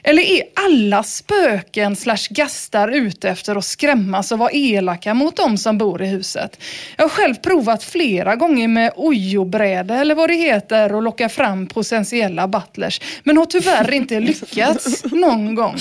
Eller 0.05 0.23
är 0.23 0.43
alla 0.55 1.03
spöken 1.03 1.97
slash 1.97 2.29
gastar 2.31 2.89
ute 2.89 3.29
efter 3.29 3.57
att 3.57 3.65
skrämmas 3.65 4.33
och 4.33 4.39
vara 4.39 4.51
elaka 4.51 5.15
mot 5.15 5.37
de 5.37 5.59
som 5.59 5.79
bor 5.79 6.03
i 6.03 6.07
huset? 6.07 6.61
Jag 6.97 7.05
har 7.05 7.09
själv 7.09 7.35
provat 7.35 7.85
flera 7.85 8.37
gånger 8.37 8.69
med 8.69 8.93
ojobräde 8.97 9.95
eller 9.95 10.15
vad 10.15 10.31
det 10.31 10.35
heter 10.35 10.95
och 10.95 11.03
locka 11.03 11.29
fram 11.29 11.67
potentiella 11.67 12.49
butlers 12.49 13.01
men 13.25 13.37
har 13.37 13.47
tyvärr 13.47 13.93
inte 13.93 14.21
lyckats 14.21 15.05
någon 15.05 15.55
gång. 15.55 15.77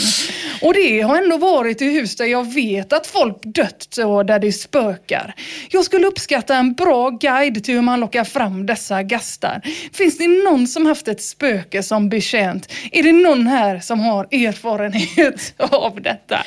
Och 0.62 0.74
det 0.74 1.02
har 1.02 1.18
ändå 1.18 1.38
varit 1.38 1.82
i 1.82 1.86
hus 1.86 2.16
där 2.16 2.26
jag 2.26 2.54
vet 2.54 2.94
att 2.94 3.08
folk 3.08 3.38
dött 3.44 3.98
och 3.98 4.26
där 4.26 4.40
det 4.40 4.52
spökar. 4.52 5.36
Jag 5.70 5.86
skulle 5.86 6.08
uppskatta 6.08 6.56
en 6.56 6.74
bra 6.74 7.10
guide 7.10 7.64
till 7.64 7.76
hur 7.76 7.82
man 7.82 8.00
lockar 8.00 8.24
fram 8.24 8.66
dessa 8.66 9.04
gastar. 9.04 9.62
Finns 9.94 10.18
det 10.18 10.28
någon 10.28 10.68
som 10.68 10.86
haft 10.86 11.08
ett 11.08 11.22
spöke 11.22 11.84
som 11.84 12.10
betjänt? 12.10 12.72
Är 12.92 13.04
det 13.04 13.12
någon 13.12 13.48
här 13.48 13.80
som 13.80 14.00
har 14.00 14.11
har 14.12 14.24
erfarenhet 14.32 15.54
av 15.72 16.02
detta. 16.02 16.46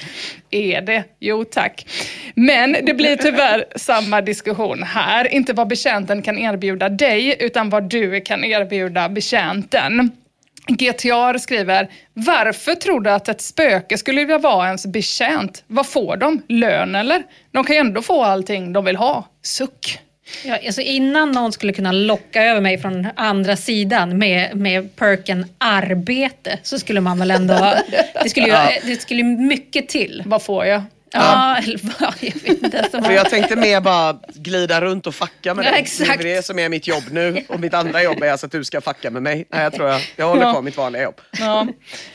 Är 0.50 0.80
det? 0.80 1.04
Jo 1.20 1.44
tack. 1.44 1.86
Men 2.34 2.76
det 2.82 2.94
blir 2.94 3.16
tyvärr 3.16 3.64
samma 3.76 4.20
diskussion 4.20 4.82
här. 4.82 5.34
Inte 5.34 5.52
vad 5.52 5.68
betjänten 5.68 6.22
kan 6.22 6.38
erbjuda 6.38 6.88
dig, 6.88 7.36
utan 7.40 7.70
vad 7.70 7.90
du 7.90 8.20
kan 8.20 8.44
erbjuda 8.44 9.08
betjänten. 9.08 10.10
GTR 10.68 11.38
skriver, 11.38 11.88
varför 12.12 12.74
tror 12.74 13.00
du 13.00 13.10
att 13.10 13.28
ett 13.28 13.40
spöke 13.40 13.98
skulle 13.98 14.20
vilja 14.20 14.38
vara 14.38 14.66
ens 14.66 14.86
betjänt? 14.86 15.64
Vad 15.66 15.86
får 15.86 16.16
de? 16.16 16.42
Lön 16.48 16.94
eller? 16.94 17.22
De 17.50 17.64
kan 17.64 17.76
ju 17.76 17.80
ändå 17.80 18.02
få 18.02 18.22
allting 18.24 18.72
de 18.72 18.84
vill 18.84 18.96
ha. 18.96 19.28
Suck. 19.42 19.98
Ja, 20.44 20.58
alltså 20.66 20.80
innan 20.80 21.32
någon 21.32 21.52
skulle 21.52 21.72
kunna 21.72 21.92
locka 21.92 22.44
över 22.44 22.60
mig 22.60 22.78
från 22.78 23.08
andra 23.16 23.56
sidan 23.56 24.18
med, 24.18 24.56
med 24.56 24.96
perken 24.96 25.46
arbete 25.58 26.58
så 26.62 26.78
skulle 26.78 27.00
man 27.00 27.18
väl 27.18 27.30
ändå... 27.30 27.74
Det 28.22 28.28
skulle 28.28 28.46
ju 28.46 28.52
det 28.94 29.00
skulle 29.00 29.22
mycket 29.22 29.88
till. 29.88 30.22
Vad 30.26 30.42
får 30.42 30.66
jag? 30.66 30.82
Ja, 31.14 31.56
eller 31.56 31.80
vad, 31.82 32.14
jag 32.20 32.34
vet 32.42 32.62
inte. 32.62 33.02
För 33.04 33.12
jag 33.12 33.30
tänkte 33.30 33.56
mer 33.56 33.80
bara 33.80 34.18
glida 34.34 34.80
runt 34.80 35.06
och 35.06 35.14
fucka 35.14 35.54
med 35.54 35.66
ja, 35.66 35.70
dig. 35.70 35.80
Exakt. 35.80 36.22
Det 36.22 36.32
är 36.32 36.36
det 36.36 36.42
som 36.42 36.58
är 36.58 36.68
mitt 36.68 36.86
jobb 36.86 37.04
nu. 37.10 37.44
Och 37.48 37.60
mitt 37.60 37.74
andra 37.74 38.02
jobb 38.02 38.22
är 38.22 38.30
alltså 38.30 38.46
att 38.46 38.52
du 38.52 38.64
ska 38.64 38.80
fucka 38.80 39.10
med 39.10 39.22
mig. 39.22 39.46
Nej, 39.50 39.62
jag 39.62 39.72
tror 39.72 39.88
jag, 39.88 40.00
jag 40.16 40.26
håller 40.28 40.42
ja. 40.42 40.52
kvar 40.52 40.62
mitt 40.62 40.76
vanliga 40.76 41.02
jobb. 41.02 41.20
Ja. 41.40 41.66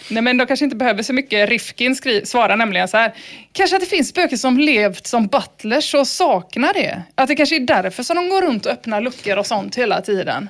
Nej, 0.10 0.24
men 0.24 0.38
de 0.38 0.48
kanske 0.48 0.66
inte 0.66 0.76
behöver 0.76 1.04
så 1.04 1.14
mycket. 1.14 1.50
Rifkin 1.50 1.96
skri- 1.96 2.26
svarar 2.26 2.58
nämligen 2.58 2.88
så 2.88 2.98
här. 2.98 3.14
Kanske 3.52 3.76
att 3.76 3.82
det 3.82 3.90
finns 3.90 4.10
spöken 4.10 4.38
som 4.38 4.60
levt 4.60 5.08
som 5.08 5.28
butlers 5.28 5.94
och 5.94 6.08
saknar 6.08 6.74
det. 6.74 7.04
Att 7.16 7.28
det 7.28 7.36
kanske 7.36 7.56
är 7.56 7.60
därför 7.60 8.04
som 8.04 8.16
de 8.16 8.30
går 8.30 8.42
runt 8.42 8.66
och 8.66 8.72
öppnar 8.72 9.02
luckor 9.02 9.38
och 9.38 9.46
sånt 9.46 9.76
hela 9.76 10.02
tiden. 10.02 10.50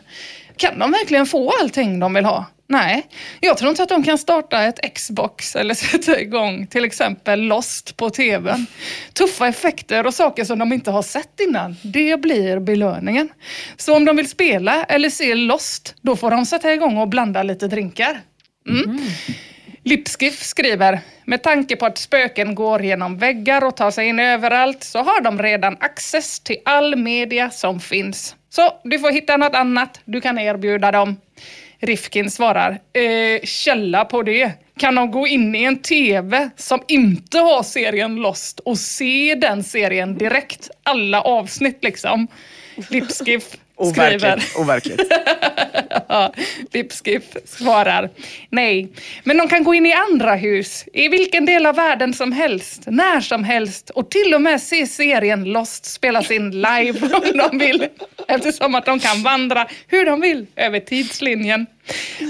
Kan 0.60 0.80
de 0.80 0.92
verkligen 0.92 1.26
få 1.26 1.54
allting 1.62 2.00
de 2.00 2.14
vill 2.14 2.26
ha? 2.26 2.46
Nej, 2.68 3.08
jag 3.40 3.58
tror 3.58 3.70
inte 3.70 3.84
att 3.84 3.90
de 3.90 4.04
kan 4.04 4.18
starta 4.18 4.64
ett 4.64 4.96
Xbox 4.96 5.56
eller 5.56 5.74
sätta 5.76 6.22
igång 6.22 6.68
till 6.68 6.86
exempel 6.86 7.42
Lost 7.42 7.98
på 7.98 8.10
tvn. 8.10 8.66
Tuffa 9.14 9.48
effekter 9.48 10.08
och 10.08 10.14
saker 10.14 10.46
som 10.46 10.60
de 10.60 10.74
inte 10.74 10.92
har 10.92 11.02
sett 11.02 11.40
innan, 11.40 11.76
det 11.84 12.22
blir 12.22 12.60
belöningen. 12.60 13.30
Så 13.78 13.96
om 13.96 14.06
de 14.06 14.16
vill 14.16 14.30
spela 14.30 14.84
eller 14.84 15.10
se 15.10 15.36
Lost, 15.36 15.96
då 16.02 16.16
får 16.16 16.32
de 16.32 16.46
sätta 16.46 16.74
igång 16.74 16.98
och 16.98 17.08
blanda 17.08 17.44
lite 17.44 17.68
drinkar. 17.68 18.22
Mm. 18.70 18.84
Mm. 18.84 19.00
Lipskiff 19.84 20.44
skriver, 20.44 21.00
med 21.26 21.44
tanke 21.44 21.76
på 21.76 21.86
att 21.86 21.98
spöken 21.98 22.56
går 22.56 22.82
genom 22.82 23.18
väggar 23.18 23.66
och 23.66 23.78
tar 23.78 23.92
sig 23.92 24.08
in 24.08 24.20
överallt 24.20 24.84
så 24.84 25.00
har 25.00 25.22
de 25.22 25.42
redan 25.42 25.78
access 25.80 26.40
till 26.40 26.58
all 26.66 26.96
media 26.96 27.50
som 27.50 27.80
finns. 27.80 28.36
Så 28.50 28.74
du 28.84 29.00
får 29.00 29.12
hitta 29.12 29.38
något 29.38 29.56
annat 29.56 30.00
du 30.06 30.22
kan 30.22 30.40
erbjuda 30.40 30.92
dem. 30.92 31.18
Rifkin 31.80 32.32
svarar, 32.32 32.72
eh, 32.72 33.42
källa 33.44 34.06
på 34.06 34.24
det. 34.24 34.52
Kan 34.78 34.96
de 34.96 35.12
gå 35.12 35.28
in 35.28 35.56
i 35.56 35.64
en 35.64 35.82
TV 35.82 36.50
som 36.56 36.82
inte 36.88 37.38
har 37.38 37.64
serien 37.64 38.16
Lost 38.16 38.60
och 38.60 38.78
se 38.78 39.36
den 39.36 39.64
serien 39.64 40.18
direkt? 40.18 40.70
Alla 40.84 41.22
avsnitt 41.22 41.84
liksom. 41.84 42.28
Lipskiff 42.90 43.58
skriver. 43.86 44.44
Overkligt. 44.56 45.02
ja, 46.08 46.34
Lipskiff 46.72 47.24
svarar 47.46 48.10
nej. 48.50 48.88
Men 49.24 49.38
de 49.38 49.48
kan 49.48 49.64
gå 49.64 49.74
in 49.74 49.86
i 49.86 49.94
andra 49.94 50.36
hus, 50.36 50.86
i 50.94 51.08
vilken 51.08 51.46
del 51.46 51.66
av 51.66 51.76
världen 51.76 52.14
som 52.14 52.32
helst, 52.32 52.82
när 52.86 53.22
som 53.22 53.44
helst 53.44 53.90
och 53.90 54.12
till 54.12 54.34
och 54.34 54.42
med 54.42 54.62
se 54.62 54.88
serien 54.88 55.44
Lost 55.44 55.86
spelas 55.86 56.32
in 56.32 56.52
live 56.52 57.00
om 57.14 57.38
de 57.38 57.58
vill. 57.58 57.88
Eftersom 58.28 58.76
att 58.76 58.86
de 58.86 59.00
kan 59.00 59.24
vandra 59.24 59.68
hur 59.88 60.06
de 60.06 60.22
vill 60.22 60.46
över 60.56 60.80
tidslinjen. 60.80 61.66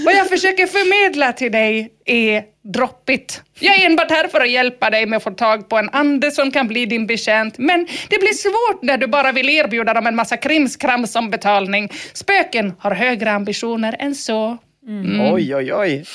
Vad 0.06 0.16
jag 0.16 0.30
försöker 0.30 0.68
förmedla 0.68 1.34
till 1.34 1.52
dig 1.52 1.90
är 2.06 2.44
droppigt. 2.74 3.42
Jag 3.60 3.80
är 3.80 3.86
enbart 3.86 4.12
här 4.12 4.28
för 4.28 4.42
att 4.42 4.50
hjälpa 4.50 4.90
dig 4.90 5.06
med 5.06 5.18
att 5.18 5.24
få 5.24 5.32
tag 5.32 5.70
på 5.70 5.78
en 5.78 5.90
ande 5.90 6.32
som 6.32 6.52
kan 6.52 6.68
bli 6.68 6.86
din 6.86 7.08
betjänt. 7.08 7.58
Men 7.58 7.88
det 8.10 8.18
blir 8.18 8.34
svårt 8.34 8.84
när 8.84 8.98
du 8.98 9.08
bara 9.08 9.32
vill 9.32 9.50
erbjuda 9.50 9.94
dem 9.94 10.08
en 10.08 10.16
massa 10.16 10.38
krimskrams 10.38 11.12
som 11.12 11.30
betalning. 11.30 11.90
Spöken 12.14 12.74
har 12.80 12.92
högre 12.92 13.32
ambitioner 13.32 13.96
än 14.00 14.16
så. 14.16 14.58
Mm. 14.88 15.34
Oj, 15.34 15.56
oj, 15.56 15.74
oj. 15.74 16.06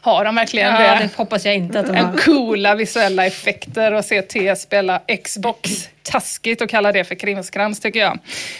Har 0.00 0.24
de 0.24 0.34
verkligen 0.34 0.74
ja, 0.74 0.78
det? 0.78 0.86
det 0.86 1.16
hoppas 1.16 1.44
jag 1.44 1.54
inte 1.54 1.80
att 1.80 1.86
de 1.86 1.96
har. 1.96 2.16
Coola 2.16 2.74
visuella 2.74 3.26
effekter 3.26 3.92
och 3.92 4.04
se 4.04 4.22
T 4.22 4.56
spela 4.56 5.00
Xbox. 5.24 5.70
Taskigt 6.02 6.62
att 6.62 6.70
kalla 6.70 6.92
det 6.92 7.04
för 7.04 7.14
krimskrams 7.14 7.80
tycker 7.80 8.00
jag. 8.00 8.18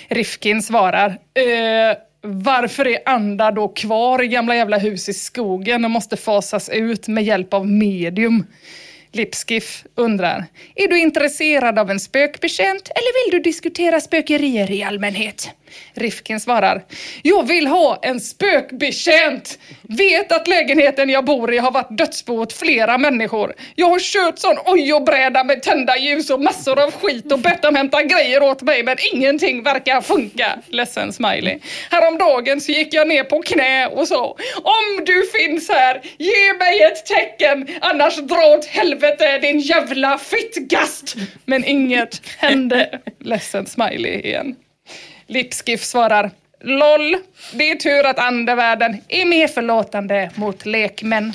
Rifkin 0.08 0.62
svarar. 0.62 1.08
Uh, 1.08 1.96
varför 2.22 2.86
är 2.86 3.08
andar 3.08 3.52
då 3.52 3.68
kvar 3.68 4.22
i 4.22 4.28
gamla 4.28 4.56
jävla 4.56 4.78
hus 4.78 5.08
i 5.08 5.12
skogen 5.12 5.84
och 5.84 5.90
måste 5.90 6.16
fasas 6.16 6.68
ut 6.68 7.08
med 7.08 7.24
hjälp 7.24 7.54
av 7.54 7.66
medium? 7.66 8.46
Lipskiff 9.12 9.84
undrar, 9.94 10.46
är 10.74 10.88
du 10.88 10.98
intresserad 10.98 11.78
av 11.78 11.90
en 11.90 12.00
spökbetjänt 12.00 12.88
eller 12.88 13.24
vill 13.24 13.38
du 13.38 13.50
diskutera 13.50 14.00
spökerier 14.00 14.70
i 14.70 14.82
allmänhet? 14.82 15.50
Rifkin 15.94 16.40
svarar, 16.40 16.84
jag 17.22 17.48
vill 17.48 17.66
ha 17.66 17.98
en 18.02 18.20
spökbetjänt! 18.20 19.58
Vet 19.82 20.32
att 20.32 20.48
lägenheten 20.48 21.10
jag 21.10 21.24
bor 21.24 21.54
i 21.54 21.58
har 21.58 21.70
varit 21.70 21.98
dödsbo 21.98 22.40
åt 22.40 22.52
flera 22.52 22.98
människor. 22.98 23.54
Jag 23.74 23.86
har 23.86 23.98
kört 23.98 24.38
sån 24.38 24.56
ojobräda 24.66 25.44
med 25.44 25.62
tända 25.62 25.96
ljus 25.96 26.30
och 26.30 26.40
massor 26.40 26.82
av 26.82 26.90
skit 26.90 27.32
och 27.32 27.38
bett 27.38 27.62
dem 27.62 27.74
hämta 27.74 28.02
grejer 28.02 28.42
åt 28.42 28.62
mig 28.62 28.82
men 28.82 28.96
ingenting 29.12 29.62
verkar 29.62 30.00
funka. 30.00 30.58
Ledsen 30.68 31.12
smiley. 31.12 31.58
Häromdagen 31.90 32.60
så 32.60 32.72
gick 32.72 32.94
jag 32.94 33.08
ner 33.08 33.24
på 33.24 33.42
knä 33.42 33.86
och 33.86 34.08
sa, 34.08 34.36
om 34.62 35.04
du 35.06 35.30
finns 35.34 35.68
här, 35.68 36.00
ge 36.18 36.54
mig 36.58 36.82
ett 36.82 37.06
tecken 37.06 37.68
annars 37.80 38.16
dra 38.16 38.46
åt 38.46 38.64
helvete 38.64 38.99
din 39.40 39.58
jävla 39.58 40.18
fittgast. 40.18 41.16
Men 41.44 41.64
inget 41.64 42.22
hände. 42.38 43.00
Ledsen 43.20 43.66
smiley 43.66 44.12
igen. 44.12 44.56
Lipskiff 45.26 45.84
svarar 45.84 46.30
LOL, 46.60 47.16
det 47.52 47.70
är 47.70 47.74
tur 47.74 48.06
att 48.06 48.18
andevärlden 48.18 49.00
är 49.08 49.24
mer 49.24 49.48
förlåtande 49.48 50.30
mot 50.34 50.66
lekmän. 50.66 51.32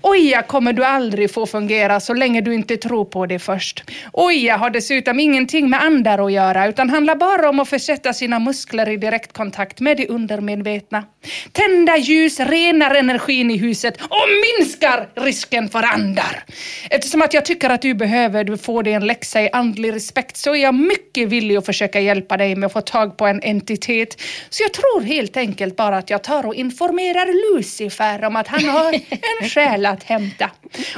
Oja 0.00 0.42
kommer 0.42 0.72
du 0.72 0.84
aldrig 0.84 1.30
få 1.30 1.46
fungera 1.46 2.00
så 2.00 2.14
länge 2.14 2.40
du 2.40 2.54
inte 2.54 2.76
tror 2.76 3.04
på 3.04 3.26
det 3.26 3.38
först. 3.38 3.90
Oja 4.12 4.56
har 4.56 4.70
dessutom 4.70 5.20
ingenting 5.20 5.70
med 5.70 5.82
andar 5.82 6.26
att 6.26 6.32
göra 6.32 6.66
utan 6.66 6.90
handlar 6.90 7.14
bara 7.16 7.48
om 7.48 7.60
att 7.60 7.68
försätta 7.68 8.12
sina 8.12 8.38
muskler 8.38 8.88
i 8.88 8.96
direktkontakt 8.96 9.80
med 9.80 9.96
det 9.96 10.08
undermedvetna. 10.08 11.04
Tända 11.52 11.96
ljus 11.96 12.40
renar 12.40 12.94
energin 12.94 13.50
i 13.50 13.56
huset 13.56 13.96
och 14.02 14.28
minskar 14.58 15.08
risken 15.14 15.68
för 15.68 15.82
andar. 15.82 16.44
Eftersom 16.90 17.22
att 17.22 17.34
jag 17.34 17.44
tycker 17.44 17.70
att 17.70 17.82
du 17.82 17.94
behöver 17.94 18.56
få 18.56 18.82
dig 18.82 18.92
en 18.92 19.06
läxa 19.06 19.42
i 19.42 19.50
andlig 19.52 19.94
respekt 19.94 20.36
så 20.36 20.54
är 20.54 20.62
jag 20.62 20.74
mycket 20.74 21.28
villig 21.28 21.56
att 21.56 21.66
försöka 21.66 22.00
hjälpa 22.00 22.36
dig 22.36 22.56
med 22.56 22.66
att 22.66 22.72
få 22.72 22.80
tag 22.80 23.16
på 23.16 23.26
en 23.26 23.42
entitet. 23.42 24.20
Så 24.50 24.62
jag 24.62 24.72
tror 24.72 25.00
helt 25.00 25.36
enkelt 25.36 25.43
bara 25.76 25.96
att 25.98 26.10
jag 26.10 26.22
tar 26.22 26.46
och 26.46 26.54
informerar 26.54 27.56
Lucifer 27.56 28.24
om 28.24 28.36
att 28.36 28.48
han 28.48 28.64
har 28.68 28.92
en 29.42 29.48
själ 29.48 29.86
att 29.86 30.02
hämta. 30.02 30.50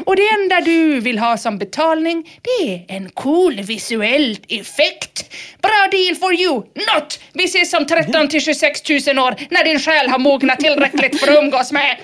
Och 0.04 0.16
det 0.16 0.28
enda 0.28 0.60
du 0.60 1.00
vill 1.00 1.18
ha 1.18 1.36
som 1.36 1.58
betalning, 1.58 2.40
det 2.42 2.74
är 2.74 2.84
en 2.96 3.08
cool 3.10 3.54
visuell 3.60 4.38
effekt. 4.48 5.34
Bra 5.62 5.88
deal 5.90 6.16
for 6.16 6.34
you! 6.34 6.54
Not! 6.54 7.20
Vi 7.32 7.44
ses 7.44 7.72
om 7.74 7.86
13 7.86 8.28
till 8.28 8.40
26 8.40 8.88
000 8.88 8.98
år 9.18 9.34
när 9.50 9.64
din 9.64 9.80
själ 9.80 10.08
har 10.08 10.18
mognat 10.18 10.60
tillräckligt 10.60 11.20
för 11.20 11.32
att 11.32 11.38
umgås 11.42 11.72
med. 11.72 11.96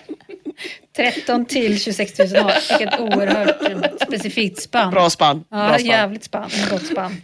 13 0.97 1.47
till 1.47 1.81
26 1.81 2.19
000 2.19 2.29
år. 2.29 2.79
Vilket 2.79 3.01
oerhört 3.01 4.01
specifikt 4.07 4.63
spann. 4.63 4.91
Bra 4.91 5.11
spann. 5.11 5.45
Ja, 5.51 5.57
Bra 5.57 5.79
spann. 5.79 5.87
jävligt 5.87 6.25
spann. 6.25 6.51
Gott 6.71 6.87
spann. 6.87 7.23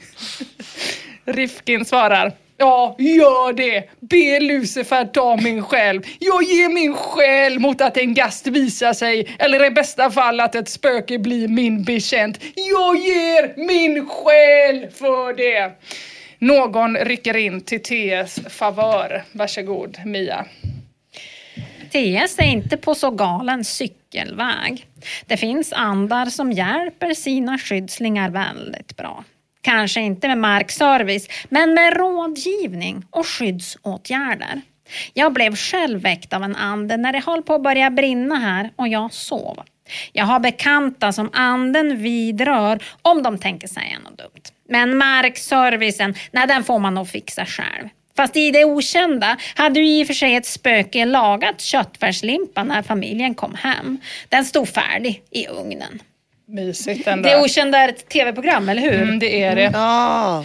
Rifkin 1.25 1.85
svarar. 1.85 2.33
Ja, 2.61 2.97
gör 2.99 3.53
det! 3.53 3.89
Be 4.01 4.41
Lucifer 4.41 5.05
ta 5.05 5.37
min 5.37 5.63
själ. 5.63 6.01
Jag 6.19 6.43
ger 6.43 6.69
min 6.69 6.95
själ 6.95 7.59
mot 7.59 7.81
att 7.81 7.97
en 7.97 8.15
gast 8.15 8.47
visar 8.47 8.93
sig, 8.93 9.37
eller 9.39 9.65
i 9.65 9.71
bästa 9.71 10.11
fall 10.11 10.41
att 10.41 10.55
ett 10.55 10.69
spöke 10.69 11.19
blir 11.19 11.49
min 11.49 11.83
betjänt. 11.83 12.39
Jag 12.55 12.97
ger 12.97 13.67
min 13.67 14.07
själ 14.09 14.91
för 14.91 15.37
det! 15.37 15.73
Någon 16.39 16.97
rycker 16.97 17.37
in 17.37 17.61
till 17.61 17.83
TS 17.83 18.41
favör. 18.49 19.25
Varsågod, 19.33 19.99
Mia. 20.05 20.47
TS 21.91 22.39
är 22.39 22.47
inte 22.47 22.77
på 22.77 22.95
så 22.95 23.11
galen 23.11 23.65
cykelväg. 23.65 24.87
Det 25.27 25.37
finns 25.37 25.73
andar 25.73 26.27
som 26.27 26.53
hjälper 26.53 27.15
sina 27.15 27.59
skyddslingar 27.59 28.31
väldigt 28.31 28.97
bra. 28.97 29.25
Kanske 29.69 30.01
inte 30.01 30.29
med 30.29 30.39
markservice, 30.39 31.29
men 31.49 31.75
med 31.75 31.97
rådgivning 31.97 33.05
och 33.11 33.27
skyddsåtgärder. 33.27 34.61
Jag 35.15 35.33
blev 35.33 35.57
själv 35.57 36.01
väckt 36.01 36.33
av 36.33 36.43
en 36.43 36.57
ande 36.57 36.97
när 36.97 37.13
det 37.13 37.23
höll 37.27 37.43
på 37.43 37.55
att 37.55 37.63
börja 37.63 37.91
brinna 37.91 38.37
här 38.37 38.71
och 38.77 38.89
jag 38.89 39.13
sov. 39.13 39.63
Jag 40.13 40.25
har 40.25 40.41
bekanta 40.41 41.13
som 41.13 41.31
anden 41.33 42.03
vidrör 42.03 42.85
om 43.03 43.23
de 43.23 43.39
tänker 43.39 43.69
säga 43.69 43.99
något 44.05 44.19
dumt. 44.19 44.43
Men 44.69 44.97
markservicen, 44.97 46.15
nej 46.33 46.47
den 46.47 46.65
får 46.65 46.79
man 46.79 46.95
nog 46.95 47.09
fixa 47.09 47.47
själv. 47.47 47.89
Fast 48.17 48.37
i 48.37 48.51
det 48.51 48.65
okända 48.65 49.37
hade 49.55 49.81
ju 49.81 50.01
i 50.01 50.03
och 50.03 50.07
för 50.07 50.15
sig 50.15 50.35
ett 50.35 50.47
spöke 50.47 51.05
lagat 51.05 51.61
köttfärslimpa 51.61 52.65
när 52.65 52.83
familjen 52.83 53.35
kom 53.35 53.55
hem. 53.55 53.99
Den 54.29 54.45
stod 54.45 54.69
färdig 54.69 55.23
i 55.31 55.47
ugnen. 55.47 56.03
Mysigt 56.51 57.07
ändå. 57.07 57.29
Det 57.29 57.41
okända 57.41 57.79
är 57.79 57.89
ett 57.89 58.09
tv-program, 58.09 58.69
eller 58.69 58.83
hur? 58.83 59.03
Mm, 59.03 59.19
det 59.19 59.43
är 59.43 59.57
det. 59.57 59.65
Mm. 59.65 59.81
Ah. 59.81 60.45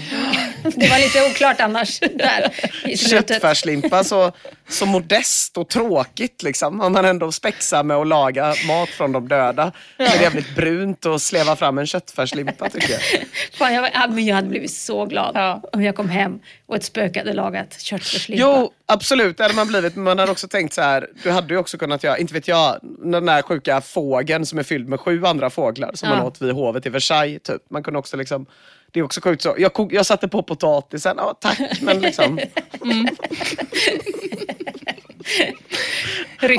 Det 0.64 0.90
var 0.90 1.00
lite 1.00 1.32
oklart 1.32 1.62
annars. 1.62 2.00
Där, 2.00 2.50
Köttfärslimpa, 2.96 4.04
så, 4.04 4.32
så 4.70 4.86
modest 4.86 5.58
och 5.58 5.70
tråkigt 5.70 6.44
liksom. 6.44 6.82
Om 6.82 6.94
man 6.94 7.06
ändå 7.06 7.32
spexar 7.32 7.84
med 7.84 7.98
att 7.98 8.08
laga 8.08 8.56
mat 8.68 8.90
från 8.90 9.12
de 9.12 9.28
döda. 9.28 9.72
Ja. 9.98 10.06
Det 10.06 10.18
är 10.18 10.22
jävligt 10.22 10.56
brunt 10.56 11.06
att 11.06 11.22
sleva 11.22 11.56
fram 11.56 11.78
en 11.78 11.88
köttfärslimpa 11.88 12.70
tycker 12.70 12.92
jag. 12.92 13.02
Fan, 13.54 13.74
jag, 13.74 14.20
jag 14.20 14.36
hade 14.36 14.48
blivit 14.48 14.74
så 14.74 15.06
glad 15.06 15.32
ja. 15.36 15.62
om 15.74 15.84
jag 15.84 15.96
kom 15.96 16.10
hem 16.10 16.40
och 16.66 16.76
ett 16.76 16.84
spöke 16.84 17.20
hade 17.20 17.34
lagat 17.34 17.82
köttfärslimpa. 17.82 18.44
Jo, 18.44 18.72
absolut, 18.86 19.38
det 19.38 19.44
hade 19.44 19.56
man 19.56 19.68
blivit. 19.68 19.96
Men 19.96 20.04
man 20.04 20.20
hade 20.20 20.32
också 20.32 20.48
tänkt 20.48 20.74
så 20.74 20.82
här, 20.82 21.10
du 21.24 21.32
hade 21.32 21.54
ju 21.54 21.60
också 21.60 21.78
kunnat 21.78 22.04
göra, 22.04 22.18
inte 22.18 22.34
vet 22.34 22.48
jag, 22.48 22.80
den 22.82 23.26
där 23.26 23.42
sjuka 23.42 23.82
fågeln 23.82 24.46
som 24.46 24.60
är 24.60 24.64
fylld 24.64 24.90
med 24.90 25.00
sju 25.00 25.26
andra 25.26 25.50
fåglar 25.50 25.92
som 25.94 26.10
ja. 26.10 26.16
man 26.16 26.26
åt 26.26 26.42
vid 26.42 26.54
hovet 26.54 26.86
i 26.86 26.90
Versailles. 26.90 27.42
Typ. 27.44 27.62
Man 27.70 27.84
kunde 27.84 28.00
också 28.00 28.18
liksom 28.18 28.46
det 28.94 29.00
är 29.00 29.04
också 29.04 29.22
sjukt 29.22 29.42
så. 29.42 29.56
Jag, 29.58 29.90
jag 29.92 30.06
satte 30.06 30.28
på 30.28 30.44
potatisen, 30.44 31.16
ja 31.18 31.38
tack 31.42 31.82
men 31.82 32.00
liksom. 32.00 32.40
Mm. 32.84 33.08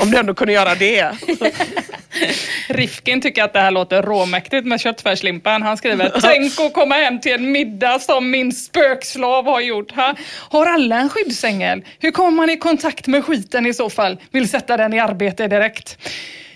Om 0.01 0.11
du 0.11 0.17
ändå 0.17 0.33
kunde 0.33 0.53
göra 0.53 0.75
det. 0.75 1.11
Rifkin 2.67 3.21
tycker 3.21 3.43
att 3.43 3.53
det 3.53 3.59
här 3.59 3.71
låter 3.71 4.01
råmäktigt 4.01 4.65
med 4.65 4.79
köttfärslimpan. 4.79 5.61
Han 5.61 5.77
skriver, 5.77 6.11
tänk 6.21 6.59
att 6.59 6.73
komma 6.73 6.95
hem 6.95 7.19
till 7.19 7.33
en 7.33 7.51
middag 7.51 7.99
som 7.99 8.31
min 8.31 8.51
spökslav 8.51 9.45
har 9.45 9.61
gjort. 9.61 9.91
Ha? 9.91 10.15
Har 10.49 10.65
alla 10.65 10.99
en 10.99 11.09
skyddsängel? 11.09 11.85
Hur 11.99 12.11
kommer 12.11 12.31
man 12.31 12.49
i 12.49 12.57
kontakt 12.57 13.07
med 13.07 13.25
skiten 13.25 13.65
i 13.65 13.73
så 13.73 13.89
fall? 13.89 14.17
Vill 14.31 14.49
sätta 14.49 14.77
den 14.77 14.93
i 14.93 14.99
arbete 14.99 15.47
direkt. 15.47 15.97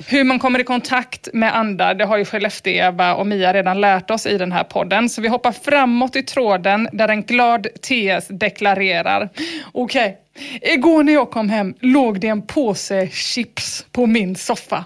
Hur 0.07 0.23
man 0.23 0.39
kommer 0.39 0.59
i 0.59 0.63
kontakt 0.63 1.29
med 1.33 1.55
andar, 1.57 1.93
det 1.93 2.05
har 2.05 2.17
ju 2.17 2.25
Skellefteå-Eva 2.25 3.13
och 3.13 3.27
Mia 3.27 3.53
redan 3.53 3.81
lärt 3.81 4.11
oss 4.11 4.25
i 4.25 4.37
den 4.37 4.51
här 4.51 4.63
podden. 4.63 5.09
Så 5.09 5.21
vi 5.21 5.27
hoppar 5.27 5.51
framåt 5.51 6.15
i 6.15 6.23
tråden 6.23 6.89
där 6.93 7.07
en 7.07 7.23
glad 7.23 7.67
TS 7.81 8.27
deklarerar. 8.27 9.29
Okej, 9.71 10.17
okay. 10.35 10.73
igår 10.73 11.03
när 11.03 11.13
jag 11.13 11.31
kom 11.31 11.49
hem 11.49 11.73
låg 11.79 12.19
det 12.19 12.27
en 12.27 12.41
påse 12.41 13.07
chips 13.07 13.85
på 13.91 14.05
min 14.05 14.35
soffa. 14.35 14.85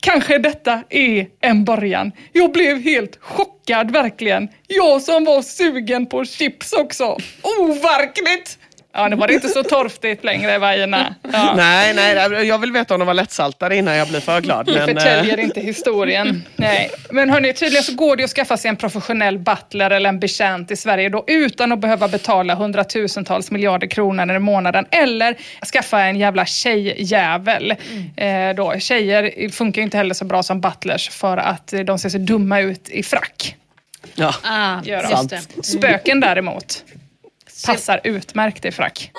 Kanske 0.00 0.38
detta 0.38 0.82
är 0.90 1.26
en 1.40 1.64
början. 1.64 2.12
Jag 2.32 2.52
blev 2.52 2.80
helt 2.80 3.18
chockad 3.20 3.90
verkligen. 3.90 4.48
Jag 4.66 5.02
som 5.02 5.24
var 5.24 5.42
sugen 5.42 6.06
på 6.06 6.24
chips 6.24 6.72
också. 6.72 7.18
Overkligt! 7.60 8.58
Ja, 8.96 9.08
nu 9.08 9.16
var 9.16 9.26
det 9.26 9.34
inte 9.34 9.48
så 9.48 9.62
torftigt 9.62 10.24
längre, 10.24 10.58
vajerna. 10.58 11.14
Ja. 11.32 11.54
Nej, 11.56 11.94
nej, 11.94 12.46
jag 12.46 12.58
vill 12.58 12.72
veta 12.72 12.94
om 12.94 13.00
de 13.00 13.06
var 13.06 13.14
lättsaltade 13.14 13.76
innan 13.76 13.96
jag 13.96 14.08
blir 14.08 14.20
för 14.20 14.40
glad. 14.40 14.66
Men... 14.66 14.86
Förtäljer 14.86 15.40
inte 15.40 15.60
historien. 15.60 16.42
Nej. 16.56 16.90
Men 17.10 17.30
hörni, 17.30 17.52
tydligen 17.52 17.84
så 17.84 17.94
går 17.94 18.16
det 18.16 18.24
att 18.24 18.30
skaffa 18.30 18.56
sig 18.56 18.68
en 18.68 18.76
professionell 18.76 19.38
butler 19.38 19.90
eller 19.90 20.08
en 20.08 20.20
betjänt 20.20 20.70
i 20.70 20.76
Sverige 20.76 21.08
då 21.08 21.24
utan 21.26 21.72
att 21.72 21.78
behöva 21.78 22.08
betala 22.08 22.54
hundratusentals 22.54 23.50
miljarder 23.50 23.86
kronor 23.86 24.34
i 24.34 24.38
månaden 24.38 24.86
eller 24.90 25.36
skaffa 25.72 26.00
en 26.00 26.16
jävla 26.16 26.46
tjejjävel. 26.46 27.74
Mm. 28.16 28.50
Eh, 28.50 28.56
då. 28.56 28.78
Tjejer 28.78 29.50
funkar 29.50 29.80
ju 29.80 29.84
inte 29.84 29.96
heller 29.96 30.14
så 30.14 30.24
bra 30.24 30.42
som 30.42 30.60
butlers 30.60 31.08
för 31.08 31.36
att 31.36 31.74
de 31.86 31.98
ser 31.98 32.08
så 32.08 32.18
dumma 32.18 32.60
ut 32.60 32.88
i 32.88 33.02
frack. 33.02 33.56
Ja, 34.14 34.34
ah, 34.42 34.82
Gör 34.84 35.28
de. 35.28 35.62
Spöken 35.62 36.20
däremot 36.20 36.84
Passar 37.66 38.00
utmärkt 38.04 38.64
i 38.64 38.70
frack. 38.72 39.10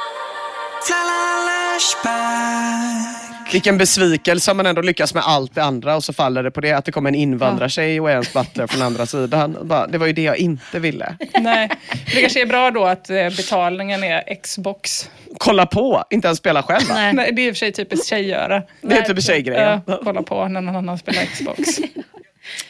Vilken 3.51 3.77
besvikelse 3.77 4.51
om 4.51 4.57
man 4.57 4.65
ändå 4.65 4.81
lyckas 4.81 5.13
med 5.13 5.23
allt 5.25 5.55
det 5.55 5.63
andra 5.63 5.95
och 5.95 6.03
så 6.03 6.13
faller 6.13 6.43
det 6.43 6.51
på 6.51 6.61
det 6.61 6.71
att 6.71 6.85
det 6.85 6.91
kommer 6.91 7.09
en 7.09 7.15
invandrartjej 7.15 8.01
och 8.01 8.09
är 8.09 8.11
ens 8.11 8.33
butler 8.33 8.67
från 8.67 8.81
andra 8.81 9.05
sidan. 9.05 9.57
Det 9.89 9.97
var 9.97 10.07
ju 10.07 10.13
det 10.13 10.21
jag 10.21 10.37
inte 10.37 10.79
ville. 10.79 11.17
Nej, 11.39 11.69
det 12.13 12.21
kanske 12.21 12.41
är 12.41 12.45
bra 12.45 12.71
då 12.71 12.85
att 12.85 13.09
eh, 13.09 13.15
betalningen 13.15 14.03
är 14.03 14.35
Xbox. 14.43 15.09
Kolla 15.37 15.65
på, 15.65 16.03
inte 16.09 16.27
ens 16.27 16.37
spela 16.37 16.63
själv 16.63 16.85
Nej. 16.89 17.13
Nej 17.13 17.31
det 17.31 17.41
är 17.41 17.47
i 17.47 17.51
och 17.51 17.55
för 17.55 17.59
sig 17.59 17.71
typiskt 17.71 18.07
tjejgöra. 18.07 18.63
Det 18.81 18.97
är 18.97 19.01
typiskt 19.01 19.29
tjejgrejen. 19.29 19.81
Ja, 19.85 19.99
kolla 20.03 20.21
på 20.23 20.47
när 20.47 20.61
någon 20.61 20.75
annan 20.75 20.97
spelar 20.97 21.25
Xbox. 21.25 21.59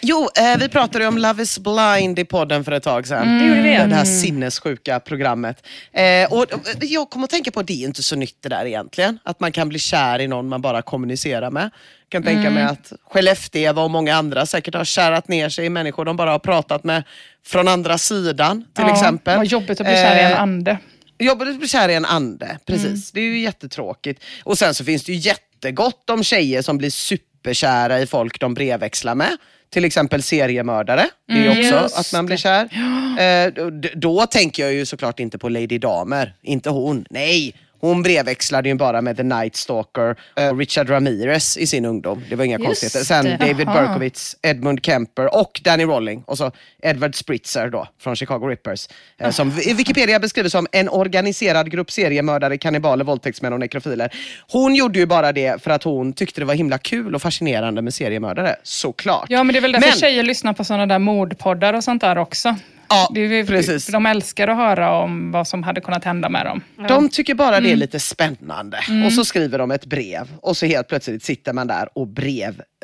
Jo, 0.02 0.30
eh, 0.36 0.58
vi 0.60 0.70
pratade 0.70 1.08
om 1.08 1.18
Love 1.18 1.44
is 1.44 1.60
blind 1.60 2.20
i 2.20 2.26
podden 2.26 2.64
för 2.64 2.72
ett 2.72 2.84
tag 2.84 3.08
sedan. 3.08 3.24
Mm. 3.24 3.40
Det 3.40 3.46
gjorde 3.46 3.62
vi. 3.62 3.90
Det 3.90 3.96
här 3.96 4.06
sinnessjuka 4.06 5.00
programmet. 5.00 5.68
Eh, 5.94 6.34
och, 6.34 6.42
och, 6.54 6.62
jag 6.82 7.10
kommer 7.10 7.24
att 7.24 7.32
tänka 7.32 7.52
på 7.52 7.60
att 7.60 7.68
det 7.68 7.74
är 7.74 7.88
inte 7.88 8.04
så 8.04 8.16
nytt 8.16 8.38
det 8.42 8.50
där 8.50 8.66
egentligen. 8.66 9.20
Att 9.24 9.40
man 9.40 9.52
kan 9.52 9.70
bli 9.70 9.80
kär 9.80 10.20
i 10.20 10.28
någon 10.28 10.48
man 10.48 10.62
bara 10.62 10.82
kommunicerar 10.82 11.52
med. 11.52 11.64
Jag 11.64 12.10
kan 12.10 12.24
tänka 12.24 12.42
mm. 12.42 12.54
mig 12.54 12.64
att 12.64 12.94
Skellefteå 13.10 13.84
och 13.84 13.92
många 13.92 14.16
andra 14.16 14.46
säkert 14.46 14.74
har 14.74 14.86
kärat 14.86 15.28
ner 15.28 15.50
sig 15.50 15.66
i 15.66 15.70
människor 15.70 16.06
de 16.06 16.18
bara 16.18 16.32
har 16.32 16.40
pratat 16.40 16.84
med 16.84 17.04
från 17.46 17.68
andra 17.68 17.98
sidan 17.98 18.66
till 18.74 18.86
ja, 18.88 18.94
exempel. 18.94 19.38
Vad 19.38 19.46
jobbigt 19.46 19.82
att 19.82 19.88
bli 19.88 19.96
kär 19.96 20.16
i 20.16 20.24
en 20.24 20.32
eh, 20.32 20.42
ande. 20.42 20.78
Jobbigt 21.20 21.48
att 21.48 21.60
bli 21.60 21.68
kär 21.68 21.90
i 21.90 21.96
en 21.96 22.06
ande, 22.06 22.60
precis. 22.66 22.86
Mm. 22.86 23.02
Det 23.14 23.20
är 23.20 23.24
ju 23.24 23.40
jättetråkigt. 23.40 24.24
Och 24.44 24.58
sen 24.58 24.74
så 24.74 24.84
finns 24.84 25.04
det 25.04 25.12
ju 25.12 25.18
jättegott 25.18 26.10
om 26.10 26.24
tjejer 26.24 26.62
som 26.62 26.78
blir 26.78 26.90
superkära 26.90 28.00
i 28.00 28.08
folk 28.08 28.40
de 28.40 28.54
brevväxlar 28.54 29.16
med 29.16 29.38
till 29.76 29.86
exempel 29.86 30.22
seriemördare. 30.24 31.06
Det 31.28 31.34
är 31.34 31.52
mm, 31.52 31.58
också 31.58 32.00
att 32.00 32.14
man 32.14 32.26
blir 32.26 32.38
kär. 32.38 32.70
Eh, 33.20 33.54
då 33.96 34.26
tänker 34.26 34.64
jag 34.64 34.74
ju 34.74 34.86
såklart 34.86 35.20
inte 35.20 35.38
på 35.38 35.50
Lady 35.50 35.78
Damer, 35.78 36.34
inte 36.42 36.70
hon. 36.70 37.06
Nej, 37.10 37.56
hon 37.86 38.04
brevväxlade 38.04 38.70
ju 38.70 38.76
bara 38.76 39.02
med 39.02 39.18
The 39.18 39.24
Night 39.24 39.56
Stalker, 39.56 40.10
uh, 40.40 40.58
Richard 40.58 40.90
Ramirez 40.90 41.58
i 41.58 41.68
sin 41.68 41.86
ungdom. 41.86 42.24
Det 42.30 42.36
var 42.36 42.46
inga 42.46 42.58
Just 42.58 42.66
konstigheter. 42.66 43.00
Sen 43.00 43.26
det. 43.26 43.38
David 43.38 43.68
Aha. 43.68 43.82
Berkowitz, 43.82 44.36
Edmund 44.42 44.86
Kemper 44.86 45.36
och 45.36 45.62
Danny 45.64 45.84
Rolling. 45.84 46.24
Och 46.26 46.38
så 46.38 46.52
Edward 46.84 47.16
Spritzer 47.16 47.70
då, 47.70 47.88
från 48.00 48.16
Chicago 48.16 48.48
Rippers. 48.48 48.88
Uh, 49.24 49.30
som 49.30 49.50
Wikipedia 49.50 50.20
beskriver 50.20 50.50
som 50.50 50.68
en 50.72 50.90
organiserad 50.90 51.72
grupp 51.72 51.92
seriemördare, 51.92 52.58
kannibaler, 52.58 53.06
våldtäktsmän 53.06 53.54
och 53.54 53.60
nekrofiler. 53.60 54.14
Hon 54.52 54.76
gjorde 54.76 55.00
ju 55.00 55.06
bara 55.06 55.32
det 55.32 55.64
för 55.64 55.72
att 55.72 55.84
hon 55.84 56.14
tyckte 56.14 56.42
det 56.42 56.46
var 56.46 56.54
himla 56.54 56.78
kul 56.78 57.16
och 57.16 57.22
fascinerande 57.22 57.82
med 57.82 57.94
seriemördare. 57.94 58.56
Såklart. 58.64 59.26
Ja, 59.30 59.44
men 59.44 59.54
det 59.54 59.60
är 59.60 59.62
väl 59.62 59.72
därför 59.72 59.88
men... 59.88 59.98
tjejer 59.98 60.24
lyssnar 60.24 60.54
på 60.54 60.64
sådana 60.64 60.86
där 60.86 61.00
mordpoddar 61.00 61.74
och 61.74 61.84
sånt 61.84 62.02
där 62.02 62.18
också. 62.18 62.56
Ja, 62.90 63.12
är, 63.16 63.46
precis. 63.46 63.88
De 63.88 64.06
älskar 64.06 64.48
att 64.48 64.58
höra 64.58 64.92
om 64.92 65.32
vad 65.32 65.48
som 65.48 65.64
hade 65.64 65.82
kunnat 65.82 66.04
hända 66.04 66.30
med 66.30 66.46
dem. 66.46 66.62
De 66.88 67.10
tycker 67.10 67.36
bara 67.36 67.60
det 67.60 67.68
är 67.68 67.70
mm. 67.70 67.80
lite 67.80 68.00
spännande. 68.00 68.78
Mm. 68.90 69.06
Och 69.06 69.14
så 69.14 69.26
skriver 69.26 69.60
de 69.60 69.72
ett 69.72 69.86
brev 69.86 70.28
och 70.42 70.58
så 70.58 70.66
helt 70.66 70.88
plötsligt 70.88 71.24
sitter 71.24 71.54
man 71.54 71.68
där 71.68 71.90
och 71.94 72.08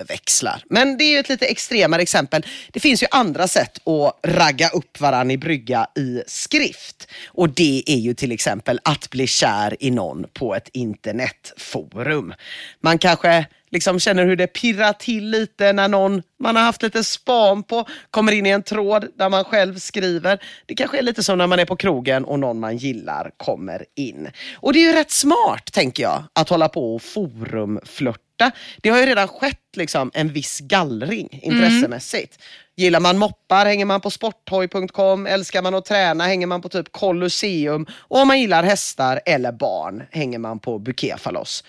växlar. 0.03 0.63
Men 0.69 0.97
det 0.97 1.03
är 1.03 1.11
ju 1.11 1.19
ett 1.19 1.29
lite 1.29 1.45
extremare 1.45 2.01
exempel. 2.01 2.45
Det 2.71 2.79
finns 2.79 3.03
ju 3.03 3.07
andra 3.11 3.47
sätt 3.47 3.87
att 3.87 4.19
ragga 4.23 4.69
upp 4.69 4.99
varann 4.99 5.31
i 5.31 5.37
brygga 5.37 5.87
i 5.95 6.23
skrift. 6.27 7.07
Och 7.27 7.49
det 7.49 7.83
är 7.85 7.97
ju 7.97 8.13
till 8.13 8.31
exempel 8.31 8.79
att 8.83 9.09
bli 9.09 9.27
kär 9.27 9.77
i 9.79 9.91
någon 9.91 10.25
på 10.33 10.55
ett 10.55 10.69
internetforum. 10.73 12.33
Man 12.81 12.97
kanske 12.97 13.45
liksom 13.71 13.99
känner 13.99 14.25
hur 14.25 14.35
det 14.35 14.47
pirrar 14.47 14.93
till 14.93 15.29
lite 15.29 15.73
när 15.73 15.87
någon 15.87 16.21
man 16.39 16.55
har 16.55 16.63
haft 16.63 16.83
lite 16.83 17.03
span 17.03 17.63
på 17.63 17.87
kommer 18.11 18.31
in 18.31 18.45
i 18.45 18.49
en 18.49 18.63
tråd 18.63 19.07
där 19.17 19.29
man 19.29 19.43
själv 19.43 19.79
skriver. 19.79 20.43
Det 20.65 20.75
kanske 20.75 20.97
är 20.97 21.01
lite 21.01 21.23
som 21.23 21.37
när 21.37 21.47
man 21.47 21.59
är 21.59 21.65
på 21.65 21.75
krogen 21.75 22.25
och 22.25 22.39
någon 22.39 22.59
man 22.59 22.77
gillar 22.77 23.31
kommer 23.37 23.85
in. 23.95 24.29
Och 24.55 24.73
det 24.73 24.79
är 24.79 24.87
ju 24.87 24.93
rätt 24.93 25.11
smart, 25.11 25.71
tänker 25.73 26.03
jag, 26.03 26.23
att 26.33 26.49
hålla 26.49 26.69
på 26.69 26.95
och 26.95 27.01
forumflörta. 27.01 28.30
Det 28.77 28.89
har 28.89 28.99
ju 28.99 29.05
redan 29.05 29.27
skett 29.27 29.57
liksom, 29.77 30.11
en 30.13 30.33
viss 30.33 30.59
gallring 30.59 31.39
intressemässigt. 31.43 32.35
Mm. 32.35 32.47
Gillar 32.75 32.99
man 32.99 33.17
moppar 33.17 33.65
hänger 33.65 33.85
man 33.85 34.01
på 34.01 34.09
sporthoj.com. 34.09 35.27
Älskar 35.27 35.61
man 35.61 35.75
att 35.75 35.85
träna 35.85 36.23
hänger 36.23 36.47
man 36.47 36.61
på 36.61 36.69
typ 36.69 36.91
Colosseum. 36.91 37.85
Och 37.91 38.19
om 38.19 38.27
man 38.27 38.39
gillar 38.39 38.63
hästar 38.63 39.21
eller 39.25 39.51
barn 39.51 40.03
hänger 40.11 40.39
man 40.39 40.59
på 40.59 40.79
Bukefalos. 40.79 41.63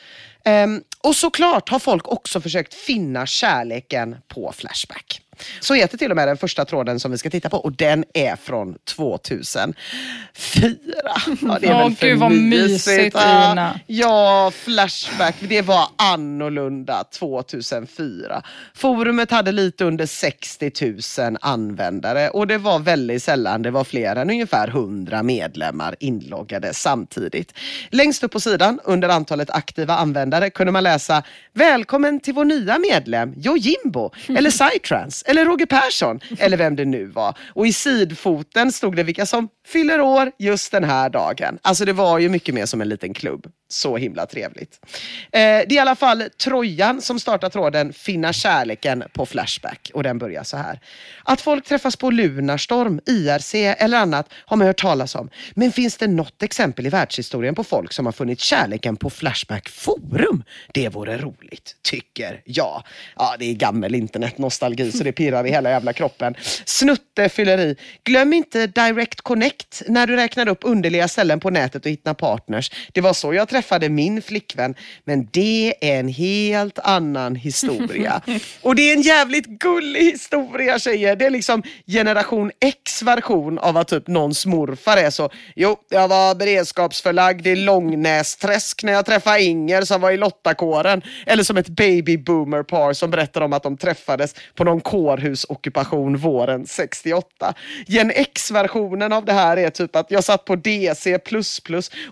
Um, 0.44 0.82
och 1.00 1.16
såklart 1.16 1.68
har 1.68 1.78
folk 1.78 2.08
också 2.08 2.40
försökt 2.40 2.74
finna 2.74 3.26
kärleken 3.26 4.16
på 4.28 4.52
Flashback. 4.56 5.22
Så 5.61 5.74
heter 5.74 5.99
till 5.99 6.11
och 6.11 6.16
med 6.16 6.28
den 6.28 6.36
första 6.36 6.64
tråden 6.64 7.01
som 7.01 7.11
vi 7.11 7.18
ska 7.18 7.30
titta 7.30 7.49
på 7.49 7.57
och 7.57 7.72
den 7.72 8.05
är 8.14 8.36
från 8.36 8.76
2004. 8.84 9.74
Ja, 11.40 11.59
det 11.61 11.66
är 11.66 11.74
Åh, 11.74 11.78
väl 11.78 11.97
för 11.97 12.07
gud 12.07 12.18
vad 12.18 12.32
mysigt 12.32 13.16
Ina. 13.16 13.80
Ja, 13.86 14.53
Flashback, 14.55 15.34
det 15.40 15.62
var 15.62 15.88
annorlunda 15.97 17.05
2004. 17.05 18.43
Forumet 18.74 19.30
hade 19.30 19.53
lite 19.53 19.84
under 19.84 20.07
60 20.07 20.72
000 21.18 21.36
användare 21.40 22.28
och 22.28 22.47
det 22.47 22.59
var 22.59 22.78
väldigt 22.78 23.22
sällan 23.22 23.62
det 23.62 23.70
var 23.70 23.84
fler 23.84 24.16
än 24.16 24.30
ungefär 24.30 24.68
100 24.68 25.22
medlemmar 25.22 25.97
inloggade 26.01 26.74
samtidigt. 26.74 27.55
Längst 27.90 28.24
upp 28.24 28.32
på 28.32 28.40
sidan 28.40 28.80
under 28.84 29.09
antalet 29.09 29.51
aktiva 29.51 29.95
användare 29.95 30.51
kunde 30.51 30.72
man 30.72 30.84
läsa 30.84 31.22
Välkommen 31.55 32.20
till 32.20 32.34
vår 32.34 32.45
nya 32.45 32.78
medlem 32.78 33.34
Jojimbo 33.36 34.11
eller 34.28 34.51
Psytrance 34.70 35.24
eller 35.33 35.45
Roger 35.45 35.66
Persson 35.66 36.20
eller 36.39 36.57
vem 36.57 36.76
det 36.76 36.85
nu 36.85 37.07
var. 37.07 37.39
Och 37.55 37.66
i 37.66 37.72
sidfoten 37.72 38.72
stod 38.72 38.97
det 38.97 39.03
vilka 39.03 39.26
som 39.26 39.49
fyller 39.66 40.01
år 40.01 40.33
just 40.39 40.72
den 40.72 40.85
här 40.85 41.11
dagen. 41.11 41.59
Alltså 41.62 41.85
det 41.85 41.93
var 41.93 42.18
ju 42.18 42.28
mycket 42.28 42.55
mer 42.55 42.66
som 42.66 42.80
en 42.80 42.89
liten 42.89 43.14
klubb. 43.14 43.47
Så 43.72 43.96
himla 43.96 44.26
trevligt. 44.26 44.80
Eh, 44.84 45.40
det 45.40 45.40
är 45.40 45.72
i 45.72 45.78
alla 45.78 45.96
fall 45.96 46.24
Trojan 46.44 47.02
som 47.02 47.20
startar 47.20 47.50
tråden 47.50 47.92
Finna 47.92 48.32
kärleken 48.32 49.04
på 49.12 49.26
Flashback 49.26 49.90
och 49.94 50.02
den 50.02 50.18
börjar 50.18 50.42
så 50.42 50.56
här. 50.56 50.80
Att 51.24 51.40
folk 51.40 51.64
träffas 51.64 51.96
på 51.96 52.10
Lunarstorm, 52.10 53.00
IRC 53.06 53.54
eller 53.54 53.98
annat 53.98 54.26
har 54.32 54.56
man 54.56 54.66
hört 54.66 54.80
talas 54.80 55.14
om. 55.14 55.30
Men 55.54 55.72
finns 55.72 55.96
det 55.96 56.06
något 56.06 56.42
exempel 56.42 56.86
i 56.86 56.88
världshistorien 56.88 57.54
på 57.54 57.64
folk 57.64 57.92
som 57.92 58.06
har 58.06 58.12
funnit 58.12 58.40
kärleken 58.40 58.96
på 58.96 59.10
Flashback 59.10 59.68
forum? 59.68 60.44
Det 60.74 60.88
vore 60.88 61.18
roligt, 61.18 61.76
tycker 61.82 62.42
jag. 62.44 62.82
Ja, 63.16 63.36
det 63.38 63.50
är 63.50 63.54
gammel 63.54 63.94
internetnostalgi 63.94 64.92
så 64.92 65.04
det 65.04 65.12
pirrar 65.12 65.46
i 65.46 65.50
hela 65.50 65.70
jävla 65.70 65.92
kroppen. 65.92 66.34
Snutte 66.64 67.28
fyller 67.28 67.58
i. 67.58 67.76
Glöm 68.04 68.32
inte 68.32 68.66
Direct 68.66 69.20
Connect 69.20 69.82
när 69.88 70.06
du 70.06 70.16
räknar 70.16 70.48
upp 70.48 70.60
underliga 70.62 71.08
ställen 71.08 71.40
på 71.40 71.50
nätet 71.50 71.84
och 71.84 71.90
hittar 71.90 72.14
partners. 72.14 72.70
Det 72.92 73.00
var 73.00 73.12
så 73.12 73.34
jag 73.34 73.48
träffade 73.48 73.61
träffade 73.62 73.88
min 73.88 74.22
flickvän, 74.22 74.74
men 75.04 75.28
det 75.32 75.74
är 75.80 75.98
en 75.98 76.08
helt 76.08 76.78
annan 76.78 77.34
historia. 77.34 78.22
och 78.62 78.74
det 78.74 78.82
är 78.90 78.96
en 78.96 79.02
jävligt 79.02 79.46
gullig 79.46 80.00
historia 80.00 80.78
tjejer. 80.78 81.16
Det 81.16 81.26
är 81.26 81.30
liksom 81.30 81.62
generation 81.86 82.50
X 82.60 83.02
version 83.02 83.58
av 83.58 83.76
att 83.76 83.88
typ 83.88 84.06
någons 84.06 84.46
morfar 84.46 84.96
är 84.96 85.10
så. 85.10 85.30
Jo, 85.56 85.76
jag 85.88 86.08
var 86.08 86.34
beredskapsförlagd 86.34 87.46
i 87.46 87.56
Långnästräsk 87.56 88.82
när 88.82 88.92
jag 88.92 89.06
träffade 89.06 89.42
Inger 89.42 89.82
som 89.82 90.00
var 90.00 90.10
i 90.10 90.16
Lottakåren. 90.16 91.02
Eller 91.26 91.42
som 91.42 91.56
ett 91.56 91.68
baby 91.68 92.18
boomer 92.18 92.62
par 92.62 92.92
som 92.92 93.10
berättar 93.10 93.40
om 93.40 93.52
att 93.52 93.62
de 93.62 93.76
träffades 93.76 94.34
på 94.54 94.64
någon 94.64 94.80
kårhusockupation 94.80 96.16
våren 96.16 96.66
68. 96.66 97.54
Gen 97.86 98.10
X-versionen 98.10 99.12
av 99.12 99.24
det 99.24 99.32
här 99.32 99.56
är 99.56 99.70
typ 99.70 99.96
att 99.96 100.10
jag 100.10 100.24
satt 100.24 100.44
på 100.44 100.56
DC++ 100.56 101.18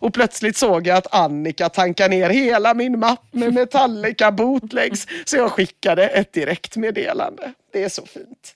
och 0.01 0.15
plötsligt 0.15 0.57
såg 0.57 0.87
jag 0.87 0.97
att 0.97 1.07
Annika 1.41 1.69
tanka 1.69 2.09
ner 2.09 2.31
hela 2.31 2.75
min 2.75 2.99
mapp 2.99 3.25
med 3.31 3.55
Metallica 3.55 4.33
bootlegs 4.33 5.07
så 5.25 5.37
jag 5.37 5.53
skickade 5.53 6.09
ett 6.09 6.33
direktmeddelande. 6.33 7.53
Det 7.73 7.83
är 7.83 7.89
så 7.89 8.07
fint. 8.07 8.55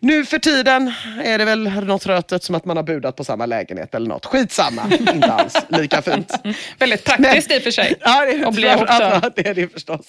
Nu 0.00 0.24
för 0.24 0.38
tiden 0.38 0.92
är 1.24 1.38
det 1.38 1.44
väl 1.44 1.62
något 1.62 2.06
rötet 2.06 2.42
som 2.42 2.54
att 2.54 2.64
man 2.64 2.76
har 2.76 2.84
budat 2.84 3.16
på 3.16 3.24
samma 3.24 3.46
lägenhet 3.46 3.94
eller 3.94 4.08
något. 4.08 4.26
Skitsamma, 4.26 4.82
inte 5.14 5.32
alls 5.32 5.56
lika 5.68 6.02
fint. 6.02 6.32
Väldigt 6.78 7.04
praktiskt 7.04 7.50
i 7.52 7.58
och 7.58 7.62
för 7.62 7.70
sig. 7.70 7.94
Ja, 8.08 8.24
det 8.24 8.32
är, 8.32 8.50
bli 8.50 8.62
ja, 8.62 9.30
det 9.36 9.48
är 9.48 9.54
det 9.54 9.68
förstås. 9.68 10.06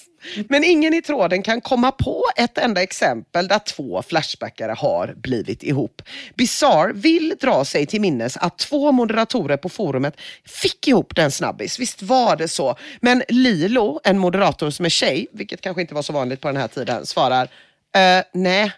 Men 0.49 0.63
ingen 0.63 0.93
i 0.93 1.01
tråden 1.01 1.43
kan 1.43 1.61
komma 1.61 1.91
på 1.91 2.23
ett 2.35 2.57
enda 2.57 2.83
exempel 2.83 3.47
där 3.47 3.59
två 3.59 4.01
Flashbackare 4.01 4.71
har 4.71 5.13
blivit 5.17 5.63
ihop. 5.63 6.01
Bizarre 6.35 6.93
vill 6.93 7.35
dra 7.41 7.65
sig 7.65 7.85
till 7.85 8.01
minnes 8.01 8.37
att 8.37 8.57
två 8.57 8.91
moderatorer 8.91 9.57
på 9.57 9.69
forumet 9.69 10.13
fick 10.45 10.87
ihop 10.87 11.15
den 11.15 11.31
snabbis. 11.31 11.79
Visst 11.79 12.01
var 12.01 12.35
det 12.35 12.47
så. 12.47 12.75
Men 12.99 13.23
Lilo, 13.29 13.99
en 14.03 14.17
moderator 14.17 14.69
som 14.69 14.85
är 14.85 14.89
tjej, 14.89 15.27
vilket 15.31 15.61
kanske 15.61 15.81
inte 15.81 15.93
var 15.93 16.01
så 16.01 16.13
vanligt 16.13 16.41
på 16.41 16.47
den 16.47 16.57
här 16.57 16.67
tiden, 16.67 17.05
svarar 17.05 17.47
eh, 17.95 18.23
nej, 18.33 18.71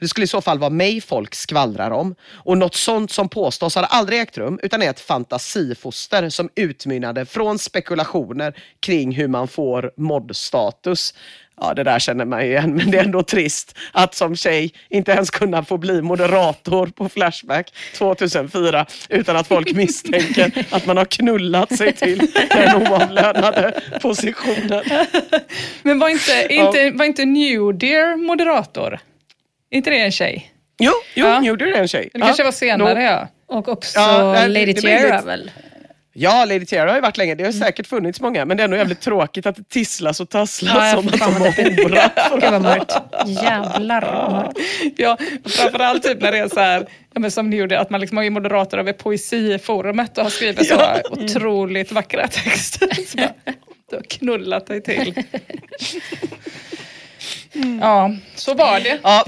det 0.00 0.08
skulle 0.08 0.24
i 0.24 0.28
så 0.28 0.40
fall 0.40 0.58
vara 0.58 0.70
mig 0.70 1.00
folk 1.00 1.34
skvallrar 1.34 1.90
om. 1.90 2.14
Och 2.30 2.58
något 2.58 2.74
sånt 2.74 3.10
som 3.10 3.28
påstås 3.28 3.74
har 3.74 3.82
aldrig 3.82 4.20
ägt 4.20 4.38
rum 4.38 4.60
utan 4.62 4.82
är 4.82 4.90
ett 4.90 5.00
fantasifoster 5.00 6.28
som 6.28 6.48
utmynnade 6.54 7.26
från 7.26 7.58
spekulationer 7.58 8.62
kring 8.80 9.12
hur 9.12 9.28
man 9.28 9.48
får 9.48 9.92
modstatus. 9.96 11.14
Ja, 11.60 11.74
det 11.74 11.82
där 11.82 11.98
känner 11.98 12.24
man 12.24 12.42
igen, 12.42 12.74
men 12.76 12.90
det 12.90 12.98
är 12.98 13.04
ändå 13.04 13.22
trist 13.22 13.78
att 13.92 14.14
som 14.14 14.36
tjej 14.36 14.72
inte 14.88 15.12
ens 15.12 15.30
kunna 15.30 15.64
få 15.64 15.76
bli 15.76 16.02
moderator 16.02 16.86
på 16.86 17.08
Flashback 17.08 17.74
2004 17.94 18.86
utan 19.08 19.36
att 19.36 19.46
folk 19.46 19.72
misstänker 19.74 20.66
att 20.70 20.86
man 20.86 20.96
har 20.96 21.04
knullat 21.04 21.76
sig 21.76 21.92
till 21.92 22.18
den 22.50 22.76
oavlönade 22.76 23.80
positionen. 24.02 24.84
Men 25.82 25.98
var 25.98 26.08
inte, 26.08 26.46
inte, 26.50 26.90
var 26.90 27.04
inte 27.04 27.24
New 27.24 27.78
Dear 27.78 28.16
moderator? 28.16 29.00
inte 29.70 29.90
det 29.90 29.98
en 29.98 30.12
tjej? 30.12 30.52
Jo, 30.78 30.92
jo 31.14 31.26
ja. 31.26 31.40
New 31.40 31.56
Dear 31.56 31.68
är 31.68 31.80
en 31.80 31.88
tjej. 31.88 32.10
Det 32.14 32.20
kanske 32.20 32.44
var 32.44 32.52
senare, 32.52 32.94
no. 32.94 33.00
ja. 33.00 33.28
Och 33.46 33.68
också 33.68 33.98
ja, 33.98 34.46
Lady 34.46 34.74
Tiara 34.74 35.22
väl? 35.22 35.50
Ja, 36.20 36.44
Lady 36.44 36.66
Tiara 36.66 36.90
har 36.90 36.96
ju 36.96 37.00
varit 37.00 37.16
länge. 37.16 37.34
Det 37.34 37.44
har 37.44 37.50
mm. 37.50 37.60
säkert 37.60 37.86
funnits 37.86 38.20
många. 38.20 38.44
Men 38.44 38.56
det 38.56 38.62
är 38.62 38.64
ändå 38.64 38.76
jävligt 38.76 39.00
tråkigt 39.00 39.46
att 39.46 39.56
det 39.56 39.68
tisslas 39.68 40.20
och 40.20 40.28
tasslas 40.28 40.74
ja, 40.74 40.90
som 40.90 41.08
att 41.08 41.12
de 41.12 41.20
har 41.20 41.40
horat. 41.40 42.12
Gud 42.32 42.50
vad 42.50 42.62
mörkt. 42.62 42.92
Jävlar 43.26 44.02
vad 44.02 44.32
mörkt. 44.32 44.58
Ja, 44.96 45.18
framförallt 45.44 46.02
typ 46.02 46.20
när 46.20 46.32
det 46.32 46.38
är 46.38 46.48
så 46.48 46.60
här, 46.60 46.86
ja, 47.14 47.20
men 47.20 47.30
som 47.30 47.50
ni 47.50 47.56
gjorde, 47.56 47.80
att 47.80 47.90
man 47.90 48.00
liksom 48.00 48.18
är 48.18 48.30
moderator 48.30 48.78
över 48.78 48.92
poesiforumet 48.92 50.18
och 50.18 50.24
har 50.24 50.30
skrivit 50.30 50.68
så 50.68 50.74
ja. 50.74 51.00
otroligt 51.10 51.92
vackra 51.92 52.28
texter. 52.28 52.88
Så 53.06 53.16
bara, 53.16 53.32
du 53.90 53.96
har 53.96 54.02
knullat 54.02 54.66
dig 54.66 54.82
till. 54.82 55.24
Mm. 57.54 57.78
Ja, 57.78 58.14
så 58.34 58.54
var 58.54 58.80
det. 58.80 58.98
Ja, 59.02 59.24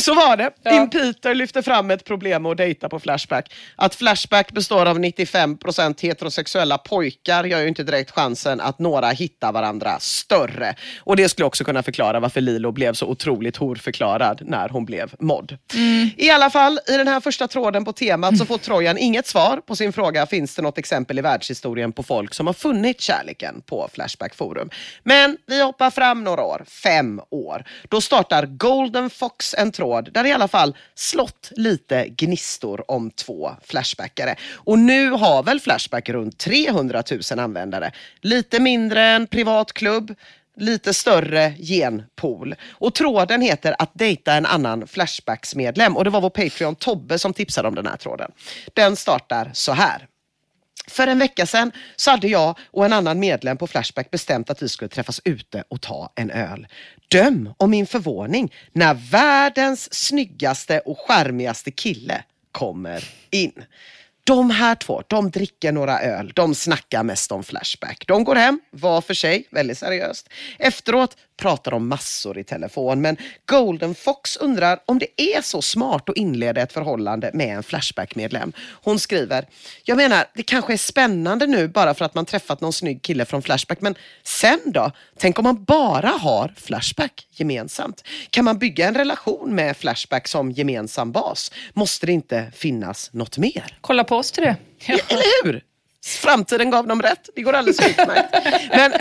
så 0.00 0.14
var 0.14 0.36
det. 0.36 0.50
Ja. 0.62 0.70
Din 0.70 0.90
Peter 0.90 1.34
lyfte 1.34 1.62
fram 1.62 1.90
ett 1.90 2.04
problem 2.04 2.42
med 2.42 2.52
att 2.52 2.56
dejta 2.56 2.88
på 2.88 3.00
Flashback. 3.00 3.54
Att 3.76 3.94
Flashback 3.94 4.52
består 4.52 4.86
av 4.86 4.98
95% 4.98 6.02
heterosexuella 6.02 6.78
pojkar 6.78 7.44
gör 7.44 7.60
ju 7.60 7.68
inte 7.68 7.82
direkt 7.82 8.10
chansen 8.10 8.60
att 8.60 8.78
några 8.78 9.10
hittar 9.10 9.52
varandra 9.52 9.96
större. 10.00 10.74
Och 10.98 11.16
det 11.16 11.28
skulle 11.28 11.46
också 11.46 11.64
kunna 11.64 11.82
förklara 11.82 12.20
varför 12.20 12.40
Lilo 12.40 12.72
blev 12.72 12.92
så 12.92 13.06
otroligt 13.06 13.56
horförklarad 13.56 14.42
när 14.44 14.68
hon 14.68 14.84
blev 14.84 15.14
mod. 15.18 15.58
Mm. 15.74 16.10
I 16.16 16.30
alla 16.30 16.50
fall, 16.50 16.80
i 16.88 16.96
den 16.96 17.08
här 17.08 17.20
första 17.20 17.48
tråden 17.48 17.84
på 17.84 17.92
temat 17.92 18.38
så 18.38 18.44
får 18.44 18.58
Trojan 18.58 18.98
inget 18.98 19.26
svar 19.26 19.60
på 19.66 19.76
sin 19.76 19.92
fråga 19.92 20.26
finns 20.26 20.54
det 20.54 20.62
något 20.62 20.78
exempel 20.78 21.18
i 21.18 21.22
världshistorien 21.22 21.92
på 21.92 22.02
folk 22.02 22.34
som 22.34 22.46
har 22.46 22.54
funnit 22.54 23.00
kärleken 23.00 23.62
på 23.66 23.88
Flashback 23.92 24.34
Forum. 24.34 24.70
Men 25.02 25.36
vi 25.46 25.62
hoppar 25.62 25.90
fram 25.90 26.24
några 26.24 26.42
år, 26.42 26.64
fem 26.68 27.20
år. 27.30 27.64
Då 27.88 28.00
startar 28.00 28.46
Golden 28.46 29.10
Fox 29.10 29.54
en 29.54 29.72
tråd 29.72 29.87
tråd 29.88 30.12
där 30.12 30.22
det 30.22 30.28
i 30.28 30.32
alla 30.32 30.48
fall 30.48 30.76
slått 30.94 31.52
lite 31.56 32.08
gnistor 32.08 32.90
om 32.90 33.10
två 33.10 33.50
Flashbackare. 33.62 34.36
Och 34.54 34.78
nu 34.78 35.10
har 35.10 35.42
väl 35.42 35.60
Flashback 35.60 36.08
runt 36.08 36.38
300 36.38 37.02
000 37.30 37.38
användare. 37.38 37.92
Lite 38.20 38.60
mindre 38.60 39.02
än 39.02 39.26
privatklubb, 39.26 40.14
lite 40.56 40.94
större 40.94 41.54
genpool. 41.58 42.54
Och 42.70 42.94
tråden 42.94 43.42
heter 43.42 43.74
att 43.78 43.90
dejta 43.94 44.34
en 44.34 44.46
annan 44.46 44.86
Flashbacks-medlem 44.86 45.96
och 45.96 46.04
det 46.04 46.10
var 46.10 46.20
vår 46.20 46.30
Patreon 46.30 46.74
Tobbe 46.74 47.18
som 47.18 47.32
tipsade 47.32 47.68
om 47.68 47.74
den 47.74 47.86
här 47.86 47.96
tråden. 47.96 48.30
Den 48.74 48.96
startar 48.96 49.50
så 49.54 49.72
här. 49.72 50.06
För 50.88 51.06
en 51.06 51.18
vecka 51.18 51.46
sedan 51.46 51.72
så 51.96 52.10
hade 52.10 52.28
jag 52.28 52.58
och 52.70 52.84
en 52.84 52.92
annan 52.92 53.20
medlem 53.20 53.56
på 53.56 53.66
Flashback 53.66 54.10
bestämt 54.10 54.50
att 54.50 54.62
vi 54.62 54.68
skulle 54.68 54.88
träffas 54.88 55.20
ute 55.24 55.64
och 55.68 55.80
ta 55.80 56.12
en 56.14 56.30
öl. 56.30 56.66
Döm 57.08 57.54
om 57.56 57.70
min 57.70 57.86
förvåning 57.86 58.52
när 58.72 58.94
världens 58.94 59.94
snyggaste 59.94 60.78
och 60.78 60.98
skärmigaste 60.98 61.70
kille 61.70 62.24
kommer 62.52 63.04
in. 63.30 63.64
De 64.24 64.50
här 64.50 64.74
två, 64.74 65.02
de 65.06 65.30
dricker 65.30 65.72
några 65.72 66.00
öl, 66.00 66.32
de 66.34 66.54
snackar 66.54 67.02
mest 67.02 67.32
om 67.32 67.44
Flashback. 67.44 68.04
De 68.06 68.24
går 68.24 68.34
hem, 68.34 68.60
var 68.70 69.00
för 69.00 69.14
sig, 69.14 69.48
väldigt 69.50 69.78
seriöst. 69.78 70.28
Efteråt 70.58 71.16
pratar 71.38 71.70
de 71.70 71.88
massor 71.88 72.38
i 72.38 72.44
telefon, 72.44 73.00
men 73.00 73.16
Golden 73.46 73.94
Fox 73.94 74.36
undrar 74.36 74.78
om 74.86 74.98
det 74.98 75.22
är 75.22 75.42
så 75.42 75.62
smart 75.62 76.08
att 76.08 76.16
inleda 76.16 76.60
ett 76.60 76.72
förhållande 76.72 77.30
med 77.34 77.56
en 77.56 77.62
Flashback-medlem. 77.62 78.52
Hon 78.82 78.98
skriver, 78.98 79.46
jag 79.84 79.96
menar, 79.96 80.24
det 80.34 80.42
kanske 80.42 80.72
är 80.72 80.76
spännande 80.76 81.46
nu 81.46 81.68
bara 81.68 81.94
för 81.94 82.04
att 82.04 82.14
man 82.14 82.24
träffat 82.24 82.60
någon 82.60 82.72
snygg 82.72 83.02
kille 83.02 83.24
från 83.24 83.42
Flashback, 83.42 83.80
men 83.80 83.94
sen 84.22 84.60
då? 84.64 84.92
Tänk 85.18 85.38
om 85.38 85.42
man 85.42 85.64
bara 85.64 86.08
har 86.08 86.54
Flashback 86.56 87.26
gemensamt? 87.30 88.04
Kan 88.30 88.44
man 88.44 88.58
bygga 88.58 88.88
en 88.88 88.94
relation 88.94 89.54
med 89.54 89.76
Flashback 89.76 90.28
som 90.28 90.50
gemensam 90.50 91.12
bas? 91.12 91.52
Måste 91.72 92.06
det 92.06 92.12
inte 92.12 92.52
finnas 92.54 93.12
något 93.12 93.38
mer? 93.38 93.78
Kolla 93.80 94.04
på 94.04 94.16
oss 94.16 94.32
till 94.32 94.42
det. 94.42 94.56
Ja. 94.86 94.98
Eller 95.08 95.44
hur? 95.44 95.62
Framtiden 96.06 96.70
gav 96.70 96.86
dem 96.86 97.02
rätt. 97.02 97.28
Det 97.34 97.42
går 97.42 97.52
alldeles 97.52 97.80
utmärkt. 97.80 98.34
Men 98.70 98.92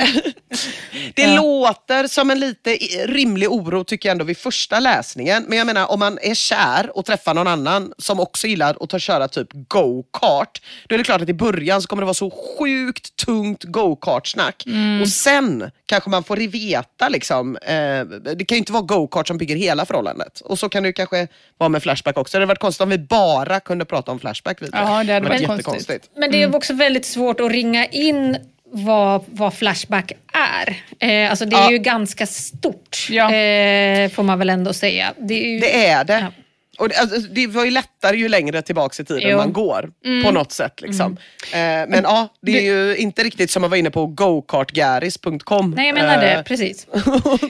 det 1.15 1.21
ja. 1.21 1.35
låter 1.35 2.07
som 2.07 2.31
en 2.31 2.39
lite 2.39 2.69
rimlig 3.05 3.51
oro 3.51 3.83
tycker 3.83 4.09
jag 4.09 4.11
ändå 4.11 4.25
vid 4.25 4.37
första 4.37 4.79
läsningen. 4.79 5.45
Men 5.47 5.57
jag 5.57 5.67
menar 5.67 5.91
om 5.91 5.99
man 5.99 6.19
är 6.21 6.33
kär 6.33 6.97
och 6.97 7.05
träffar 7.05 7.33
någon 7.33 7.47
annan 7.47 7.93
som 7.97 8.19
också 8.19 8.47
gillar 8.47 8.77
att 8.79 8.89
ta 8.89 8.99
köra 8.99 9.27
typ 9.27 9.47
go-kart. 9.51 10.61
Då 10.87 10.95
är 10.95 10.97
det 10.97 11.03
klart 11.03 11.21
att 11.21 11.29
i 11.29 11.33
början 11.33 11.81
så 11.81 11.87
kommer 11.87 12.01
det 12.01 12.05
vara 12.05 12.13
så 12.13 12.31
sjukt 12.59 13.15
tungt 13.15 13.63
go-kart-snack. 13.63 14.63
Mm. 14.65 15.01
Och 15.01 15.09
sen 15.09 15.71
kanske 15.85 16.09
man 16.09 16.23
får 16.23 16.37
veta 16.37 17.09
liksom. 17.09 17.57
Eh, 17.57 18.05
det 18.35 18.45
kan 18.45 18.55
ju 18.55 18.57
inte 18.57 18.71
vara 18.71 18.83
go-kart 18.83 19.27
som 19.27 19.37
bygger 19.37 19.55
hela 19.55 19.85
förhållandet. 19.85 20.41
Och 20.41 20.59
så 20.59 20.69
kan 20.69 20.83
det 20.83 20.89
ju 20.89 20.93
kanske 20.93 21.27
vara 21.57 21.69
med 21.69 21.83
Flashback 21.83 22.17
också. 22.17 22.37
Det 22.37 22.41
hade 22.41 22.45
varit 22.45 22.59
konstigt 22.59 22.81
om 22.81 22.89
vi 22.89 22.97
bara 22.97 23.59
kunde 23.59 23.85
prata 23.85 24.11
om 24.11 24.19
Flashback 24.19 24.61
vidare. 24.61 24.81
Ja, 24.81 25.03
det 25.03 25.13
hade 25.13 25.45
varit 25.45 25.63
konstigt. 25.63 26.09
Men 26.15 26.31
det 26.31 26.43
är 26.43 26.55
också 26.55 26.73
väldigt 26.73 26.86
väldigt 26.87 27.05
svårt 27.05 27.39
att 27.39 27.51
ringa 27.51 27.85
in 27.85 28.37
vad, 28.71 29.23
vad 29.27 29.53
Flashback 29.53 30.11
är. 30.33 30.75
Eh, 30.99 31.29
alltså 31.29 31.45
det 31.45 31.55
är 31.55 31.61
ja. 31.61 31.71
ju 31.71 31.77
ganska 31.77 32.25
stort, 32.25 33.07
ja. 33.09 33.33
eh, 33.33 34.09
får 34.09 34.23
man 34.23 34.39
väl 34.39 34.49
ändå 34.49 34.73
säga. 34.73 35.13
Det 35.17 35.33
är, 35.33 35.49
ju, 35.49 35.59
det, 35.59 35.85
är 35.85 36.03
det. 36.03 36.19
Ja. 36.19 36.43
Och 36.77 36.89
det, 36.89 36.95
alltså, 36.95 37.19
det 37.19 37.47
var 37.47 37.65
ju 37.65 37.71
lättare 37.71 38.17
ju 38.17 38.29
längre 38.29 38.61
tillbaka 38.61 39.03
i 39.03 39.05
tiden 39.05 39.29
jo. 39.31 39.37
man 39.37 39.53
går 39.53 39.91
mm. 40.05 40.23
på 40.23 40.31
något 40.31 40.51
sätt. 40.51 40.81
Liksom. 40.81 41.17
Mm. 41.53 41.81
Eh, 41.81 41.89
men 41.89 42.03
ja, 42.03 42.27
det 42.41 42.57
är 42.57 42.61
ju 42.61 42.97
inte 42.97 43.23
riktigt 43.23 43.51
som 43.51 43.61
man 43.61 43.69
var 43.69 43.77
inne 43.77 43.91
på 43.91 44.05
gokartgaris.com. 44.05 45.73
Nej 45.77 45.87
jag 45.87 45.95
menar 45.95 46.21
det, 46.21 46.33
eh, 46.33 46.43
precis. 46.43 46.87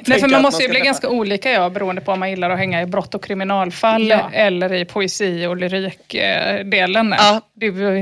Nej 0.05 0.19
för 0.19 0.27
man 0.27 0.41
måste 0.41 0.63
ju 0.63 0.69
bli 0.69 0.79
ganska 0.79 1.09
olika 1.09 1.51
ja, 1.51 1.69
beroende 1.69 2.01
på 2.01 2.11
om 2.11 2.19
man 2.19 2.29
gillar 2.29 2.49
att 2.49 2.57
hänga 2.57 2.81
i 2.81 2.85
brott 2.85 3.15
och 3.15 3.23
kriminalfall 3.23 4.07
ja. 4.07 4.29
eller 4.33 4.73
i 4.73 4.85
poesi 4.85 5.45
och 5.45 5.57
lyrikdelen. 5.57 7.15
Ja, 7.17 7.41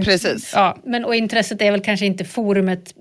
precis. 0.03 0.51
Ja. 0.55 0.77
Men, 0.83 1.05
och 1.05 1.15
intresset 1.15 1.61
är 1.61 1.71
väl 1.71 1.81
kanske 1.81 2.05
inte 2.05 2.25
forumet 2.25 2.93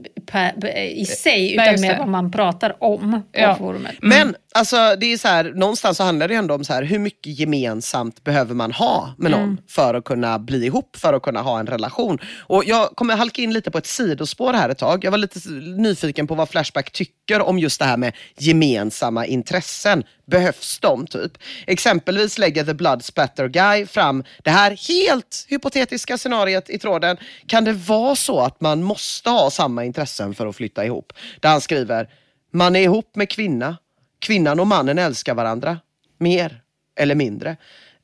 i 0.90 1.06
sig 1.06 1.54
utan 1.54 1.80
mer 1.80 1.98
vad 1.98 2.08
man 2.08 2.32
pratar 2.32 2.76
om 2.78 3.22
på 3.32 3.40
ja. 3.40 3.54
forumet. 3.54 4.02
Mm. 4.02 4.18
Men 4.18 4.36
alltså 4.54 4.96
det 5.00 5.12
är 5.12 5.18
så 5.18 5.28
här, 5.28 5.44
någonstans 5.44 5.96
så 5.96 6.02
handlar 6.02 6.28
det 6.28 6.34
ändå 6.34 6.54
om 6.54 6.64
så 6.64 6.72
här, 6.72 6.82
hur 6.82 6.98
mycket 6.98 7.38
gemensamt 7.38 8.24
behöver 8.24 8.54
man 8.54 8.72
ha 8.72 9.14
med 9.18 9.30
någon 9.30 9.42
mm. 9.42 9.58
för 9.68 9.94
att 9.94 10.04
kunna 10.04 10.38
bli 10.38 10.66
ihop, 10.66 10.96
för 10.96 11.12
att 11.12 11.22
kunna 11.22 11.42
ha 11.42 11.60
en 11.60 11.66
relation. 11.66 12.18
Och 12.40 12.64
Jag 12.64 12.96
kommer 12.96 13.16
halka 13.16 13.42
in 13.42 13.52
lite 13.52 13.70
på 13.70 13.78
ett 13.78 13.86
sidospår 13.86 14.52
här 14.52 14.68
ett 14.68 14.78
tag. 14.78 15.04
Jag 15.04 15.10
var 15.10 15.18
lite 15.18 15.48
nyfiken 15.76 16.26
på 16.26 16.34
vad 16.34 16.48
Flashback 16.48 16.90
tycker 16.90 17.40
om 17.40 17.58
just 17.58 17.78
det 17.78 17.84
här 17.84 17.96
med 17.96 18.12
gemensamma 18.38 19.26
intressen. 19.26 20.04
Behövs 20.26 20.78
de 20.80 21.06
typ? 21.06 21.32
Exempelvis 21.66 22.38
lägger 22.38 22.64
The 22.64 22.74
Blood 22.74 23.04
Splatter 23.04 23.48
Guy 23.48 23.86
fram 23.86 24.24
det 24.44 24.50
här 24.50 24.88
helt 24.88 25.46
hypotetiska 25.48 26.18
scenariet 26.18 26.70
i 26.70 26.78
tråden. 26.78 27.16
Kan 27.46 27.64
det 27.64 27.72
vara 27.72 28.16
så 28.16 28.40
att 28.40 28.60
man 28.60 28.82
måste 28.82 29.30
ha 29.30 29.50
samma 29.50 29.84
intressen 29.84 30.34
för 30.34 30.46
att 30.46 30.56
flytta 30.56 30.84
ihop? 30.84 31.12
Där 31.40 31.48
han 31.48 31.60
skriver, 31.60 32.08
man 32.52 32.76
är 32.76 32.80
ihop 32.80 33.16
med 33.16 33.30
kvinna 33.30 33.76
kvinnan 34.24 34.60
och 34.60 34.66
mannen 34.66 34.98
älskar 34.98 35.34
varandra. 35.34 35.78
Mer 36.18 36.60
eller 36.96 37.14
mindre. 37.14 37.56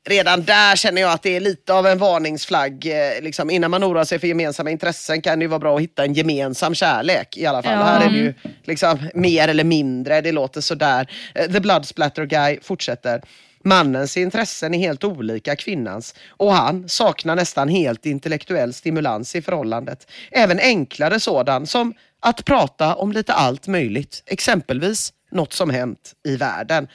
Redan 0.09 0.43
där 0.43 0.75
känner 0.75 1.01
jag 1.01 1.11
att 1.11 1.23
det 1.23 1.35
är 1.35 1.39
lite 1.39 1.73
av 1.73 1.87
en 1.87 1.97
varningsflagg. 1.97 2.85
Eh, 2.85 3.21
liksom, 3.21 3.49
innan 3.49 3.71
man 3.71 3.83
oroar 3.83 4.03
sig 4.03 4.19
för 4.19 4.27
gemensamma 4.27 4.71
intressen 4.71 5.21
kan 5.21 5.39
det 5.39 5.47
vara 5.47 5.59
bra 5.59 5.75
att 5.75 5.81
hitta 5.81 6.03
en 6.03 6.13
gemensam 6.13 6.75
kärlek 6.75 7.37
i 7.37 7.45
alla 7.45 7.63
fall. 7.63 7.73
Ja. 7.73 7.83
Här 7.83 8.05
är 8.05 8.09
det 8.09 8.17
ju 8.17 8.33
liksom, 8.63 9.09
mer 9.13 9.47
eller 9.47 9.63
mindre, 9.63 10.21
det 10.21 10.31
låter 10.31 10.61
sådär. 10.61 11.11
Eh, 11.35 11.51
The 11.51 11.59
Blood 11.59 11.85
Splatter 11.85 12.25
Guy 12.25 12.59
fortsätter. 12.61 13.21
Mannens 13.63 14.17
intressen 14.17 14.73
är 14.73 14.79
helt 14.79 15.03
olika 15.03 15.55
kvinnans 15.55 16.15
och 16.29 16.53
han 16.53 16.89
saknar 16.89 17.35
nästan 17.35 17.69
helt 17.69 18.05
intellektuell 18.05 18.73
stimulans 18.73 19.35
i 19.35 19.41
förhållandet. 19.41 20.07
Även 20.31 20.59
enklare 20.59 21.19
sådan 21.19 21.67
som 21.67 21.93
att 22.19 22.45
prata 22.45 22.95
om 22.95 23.11
lite 23.11 23.33
allt 23.33 23.67
möjligt, 23.67 24.23
exempelvis 24.25 25.13
något 25.31 25.53
som 25.53 25.69
hänt 25.69 26.13
i 26.27 26.35
världen. 26.35 26.87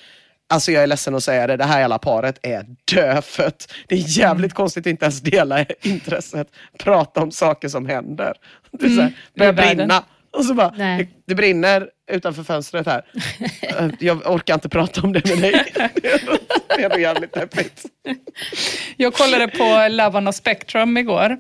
Alltså 0.48 0.72
jag 0.72 0.82
är 0.82 0.86
ledsen 0.86 1.14
att 1.14 1.24
säga 1.24 1.46
det, 1.46 1.56
det 1.56 1.64
här 1.64 1.80
jävla 1.80 1.98
paret 1.98 2.38
är 2.42 2.66
dödfött. 2.94 3.72
Det 3.88 3.94
är 3.94 4.18
jävligt 4.18 4.52
mm. 4.52 4.56
konstigt 4.56 4.86
att 4.86 4.90
inte 4.90 5.04
ens 5.04 5.20
dela 5.20 5.64
intresset, 5.82 6.48
prata 6.78 7.22
om 7.22 7.30
saker 7.30 7.68
som 7.68 7.86
händer. 7.86 8.32
Det 8.70 8.88
här, 8.88 9.12
börjar 9.34 9.52
brinna. 9.52 10.04
Och 10.30 10.44
så 10.44 10.54
bara, 10.54 10.70
det, 10.70 11.06
det, 11.26 11.34
brinner 11.34 11.90
utanför 12.12 12.42
fönstret 12.42 12.86
här. 12.86 13.04
jag 14.00 14.26
orkar 14.26 14.54
inte 14.54 14.68
prata 14.68 15.00
om 15.00 15.12
det 15.12 15.28
med 15.28 15.38
dig. 15.38 15.72
det 16.68 16.82
är 16.82 16.84
ändå 16.84 16.98
jävligt 16.98 17.32
deppigt. 17.32 17.84
Jag 18.96 19.14
kollade 19.14 19.48
på 19.48 19.88
Love 19.90 20.18
on 20.18 20.28
a 20.28 20.32
Spectrum 20.32 20.96
igår. 20.96 21.38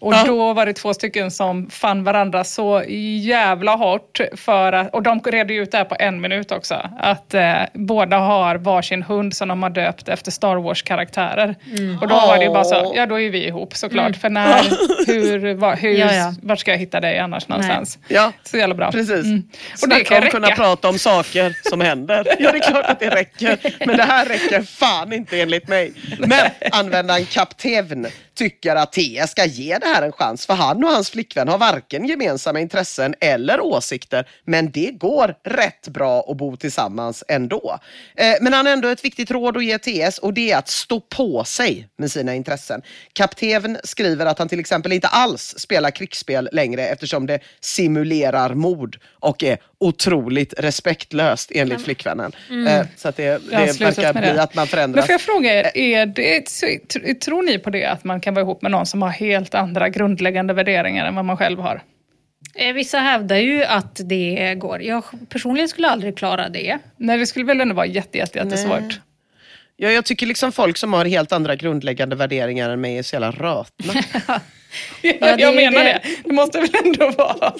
Och 0.00 0.14
ja. 0.14 0.24
då 0.26 0.52
var 0.52 0.66
det 0.66 0.72
två 0.72 0.94
stycken 0.94 1.30
som 1.30 1.70
fann 1.70 2.04
varandra 2.04 2.44
så 2.44 2.84
jävla 3.20 3.74
hårt 3.74 4.20
för 4.36 4.72
att, 4.72 4.94
och 4.94 5.02
de 5.02 5.20
redde 5.20 5.54
ut 5.54 5.70
det 5.70 5.78
här 5.78 5.84
på 5.84 5.96
en 5.98 6.20
minut 6.20 6.52
också, 6.52 6.90
att 6.98 7.34
eh, 7.34 7.54
båda 7.74 8.18
har 8.18 8.56
varsin 8.56 9.02
hund 9.02 9.36
som 9.36 9.48
de 9.48 9.62
har 9.62 9.70
döpt 9.70 10.08
efter 10.08 10.30
Star 10.30 10.56
Wars-karaktärer. 10.56 11.54
Mm. 11.78 11.98
Och 11.98 12.08
då 12.08 12.14
var 12.14 12.38
det 12.38 12.44
ju 12.44 12.50
bara 12.50 12.64
så, 12.64 12.92
ja 12.96 13.06
då 13.06 13.20
är 13.20 13.30
vi 13.30 13.46
ihop 13.46 13.76
såklart, 13.76 14.06
mm. 14.06 14.20
för 14.20 14.28
när, 14.28 14.62
hur, 15.06 15.54
var, 15.54 15.76
hur, 15.76 15.98
ja, 15.98 16.14
ja. 16.14 16.34
vart 16.42 16.58
ska 16.58 16.70
jag 16.70 16.78
hitta 16.78 17.00
dig 17.00 17.18
annars 17.18 17.48
någonstans? 17.48 17.98
Ja. 18.08 18.32
Så 18.44 18.56
jävla 18.56 18.74
bra. 18.74 18.92
Precis. 18.92 19.24
Mm. 19.24 19.42
Och 19.82 19.88
det 19.88 20.04
kan 20.04 20.22
om 20.22 20.28
kunna 20.28 20.48
prata 20.48 20.88
om 20.88 20.98
saker 20.98 21.56
som 21.70 21.80
händer. 21.80 22.24
Ja 22.38 22.52
det 22.52 22.58
är 22.58 22.70
klart 22.70 22.86
att 22.86 23.00
det 23.00 23.10
räcker, 23.10 23.58
men 23.86 23.96
det 23.96 24.02
här 24.02 24.26
räcker 24.26 24.62
fan 24.62 25.12
inte 25.12 25.40
enligt 25.40 25.68
mig. 25.68 25.92
Men 26.18 26.50
användaren 26.72 27.24
Kaptevn 27.24 28.06
tycker 28.38 28.76
att 28.76 28.92
TS 28.92 29.30
ska 29.30 29.44
ge 29.44 29.78
det 29.78 29.86
här 29.86 30.02
en 30.02 30.12
chans 30.12 30.46
för 30.46 30.54
han 30.54 30.84
och 30.84 30.90
hans 30.90 31.10
flickvän 31.10 31.48
har 31.48 31.58
varken 31.58 32.04
gemensamma 32.04 32.60
intressen 32.60 33.14
eller 33.20 33.60
åsikter 33.60 34.28
men 34.44 34.70
det 34.70 34.90
går 34.90 35.34
rätt 35.44 35.88
bra 35.88 36.24
att 36.28 36.36
bo 36.36 36.56
tillsammans 36.56 37.24
ändå. 37.28 37.78
Eh, 38.16 38.34
men 38.40 38.52
han 38.52 38.66
har 38.66 38.72
ändå 38.72 38.88
ett 38.88 39.04
viktigt 39.04 39.30
råd 39.30 39.56
att 39.56 39.64
ge 39.64 39.78
TS 39.78 40.18
och 40.18 40.34
det 40.34 40.52
är 40.52 40.58
att 40.58 40.68
stå 40.68 41.00
på 41.00 41.44
sig 41.44 41.88
med 41.96 42.10
sina 42.10 42.34
intressen. 42.34 42.82
Kapten 43.12 43.78
skriver 43.84 44.26
att 44.26 44.38
han 44.38 44.48
till 44.48 44.60
exempel 44.60 44.92
inte 44.92 45.08
alls 45.08 45.54
spelar 45.58 45.90
krigsspel 45.90 46.48
längre 46.52 46.86
eftersom 46.86 47.26
det 47.26 47.40
simulerar 47.60 48.54
mord 48.54 48.98
och 49.20 49.44
är 49.44 49.58
otroligt 49.80 50.54
respektlöst 50.58 51.50
enligt 51.54 51.76
mm. 51.76 51.84
flickvännen. 51.84 52.32
Mm. 52.50 52.66
Eh, 52.66 52.86
så 52.96 53.08
att 53.08 53.16
det, 53.16 53.50
det 53.50 53.80
verkar 53.80 54.12
bli 54.12 54.22
det. 54.22 54.42
att 54.42 54.54
man 54.54 54.66
förändras. 54.66 54.96
Men 54.96 55.06
får 55.06 55.12
jag 55.12 55.20
fråga 55.20 55.54
er, 55.54 55.70
är 55.74 56.06
det, 56.06 57.14
tror 57.20 57.42
ni 57.42 57.58
på 57.58 57.70
det 57.70 57.84
att 57.84 58.04
man 58.04 58.20
kan 58.20 58.34
vara 58.34 58.42
ihop 58.42 58.62
med 58.62 58.70
någon 58.70 58.86
som 58.86 59.02
har 59.02 59.08
helt 59.08 59.54
andra 59.54 59.88
grundläggande 59.88 60.54
värderingar 60.54 61.06
än 61.06 61.14
vad 61.14 61.24
man 61.24 61.36
själv 61.36 61.60
har? 61.60 61.82
Eh, 62.54 62.72
vissa 62.72 62.98
hävdar 62.98 63.36
ju 63.36 63.64
att 63.64 64.00
det 64.04 64.54
går. 64.54 64.82
Jag 64.82 65.04
personligen 65.28 65.68
skulle 65.68 65.88
aldrig 65.88 66.16
klara 66.16 66.48
det. 66.48 66.78
Nej, 66.96 67.18
det 67.18 67.26
skulle 67.26 67.44
väl 67.44 67.60
ändå 67.60 67.74
vara 67.74 67.86
jätte, 67.86 68.18
jätte, 68.18 68.38
jättesvårt. 68.38 69.00
Ja, 69.76 69.90
jag 69.90 70.04
tycker 70.04 70.26
liksom 70.26 70.52
folk 70.52 70.76
som 70.76 70.92
har 70.92 71.04
helt 71.04 71.32
andra 71.32 71.56
grundläggande 71.56 72.16
värderingar 72.16 72.70
än 72.70 72.80
mig 72.80 72.98
är 72.98 73.02
så 73.02 73.16
jävla 73.16 73.30
rötna. 73.30 74.02
ja, 75.02 75.12
jag, 75.20 75.40
jag 75.40 75.54
menar 75.54 75.84
det. 75.84 76.00
det. 76.02 76.02
Det 76.24 76.32
måste 76.32 76.60
väl 76.60 76.70
ändå 76.84 77.10
vara... 77.10 77.52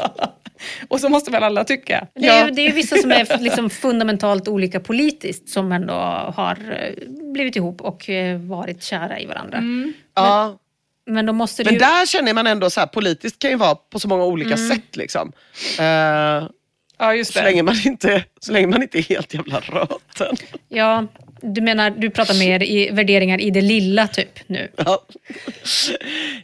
Och 0.89 1.01
så 1.01 1.09
måste 1.09 1.31
väl 1.31 1.43
alla 1.43 1.65
tycka. 1.65 2.07
Det 2.15 2.27
är, 2.27 2.45
ju, 2.45 2.51
det 2.51 2.67
är 2.67 2.73
vissa 2.73 2.97
som 2.97 3.13
är 3.13 3.39
liksom 3.39 3.71
fundamentalt 3.71 4.49
olika 4.49 4.81
politiskt 4.81 5.49
som 5.49 5.73
ändå 5.73 5.93
har 6.37 6.53
eh, 6.53 7.09
blivit 7.33 7.57
ihop 7.57 7.81
och 7.81 8.11
eh, 8.11 8.39
varit 8.39 8.83
kära 8.83 9.21
i 9.21 9.27
varandra. 9.27 9.59
Mm. 9.59 9.83
Men, 9.83 10.25
ja. 10.25 10.59
Men, 11.07 11.27
då 11.27 11.33
måste 11.33 11.65
men 11.65 11.73
ju... 11.73 11.79
där 11.79 12.07
känner 12.07 12.35
man 12.35 12.47
ändå 12.47 12.71
så 12.71 12.81
här, 12.81 12.87
politiskt 12.87 13.39
kan 13.39 13.51
ju 13.51 13.57
vara 13.57 13.75
på 13.75 13.99
så 13.99 14.09
många 14.09 14.25
olika 14.25 14.55
mm. 14.55 14.69
sätt. 14.69 14.97
Liksom. 14.97 15.33
Uh, 15.81 15.85
ja, 16.99 17.15
just 17.15 17.35
det. 17.35 17.39
Så, 17.41 17.45
länge 17.45 17.63
man 17.63 17.77
inte, 17.87 18.25
så 18.41 18.53
länge 18.53 18.67
man 18.67 18.83
inte 18.83 18.99
är 18.99 19.03
helt 19.03 19.35
jävla 19.35 19.61
röten. 19.61 20.37
Ja, 20.69 21.07
du 21.41 21.61
menar, 21.61 21.91
du 21.91 22.11
pratar 22.11 22.35
mer 22.35 22.63
i 22.63 22.91
värderingar 22.91 23.41
i 23.41 23.51
det 23.51 23.61
lilla 23.61 24.09
typ 24.09 24.39
nu? 24.47 24.69
Ja. 24.77 25.05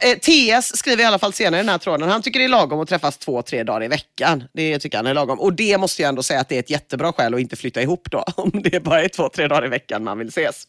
Eh, 0.01 0.17
TS 0.17 0.77
skriver 0.77 1.03
i 1.03 1.05
alla 1.05 1.19
fall 1.19 1.33
senare 1.33 1.59
i 1.59 1.63
den 1.63 1.69
här 1.69 1.77
tråden, 1.77 2.09
han 2.09 2.21
tycker 2.21 2.39
det 2.39 2.45
är 2.45 2.49
lagom 2.49 2.79
att 2.79 2.89
träffas 2.89 3.17
två, 3.17 3.41
tre 3.41 3.63
dagar 3.63 3.83
i 3.83 3.87
veckan. 3.87 4.43
Det 4.53 4.79
tycker 4.79 4.97
han 4.97 5.07
är 5.07 5.13
lagom. 5.13 5.39
Och 5.39 5.53
det 5.53 5.77
måste 5.77 6.01
jag 6.01 6.09
ändå 6.09 6.23
säga 6.23 6.39
att 6.39 6.49
det 6.49 6.55
är 6.55 6.59
ett 6.59 6.69
jättebra 6.69 7.13
skäl 7.13 7.33
att 7.33 7.39
inte 7.39 7.55
flytta 7.55 7.81
ihop 7.81 8.07
då. 8.11 8.23
Om 8.35 8.51
det 8.63 8.79
bara 8.83 9.03
är 9.03 9.07
två, 9.07 9.29
tre 9.29 9.47
dagar 9.47 9.65
i 9.65 9.69
veckan 9.69 10.03
man 10.03 10.17
vill 10.17 10.27
ses. 10.27 10.67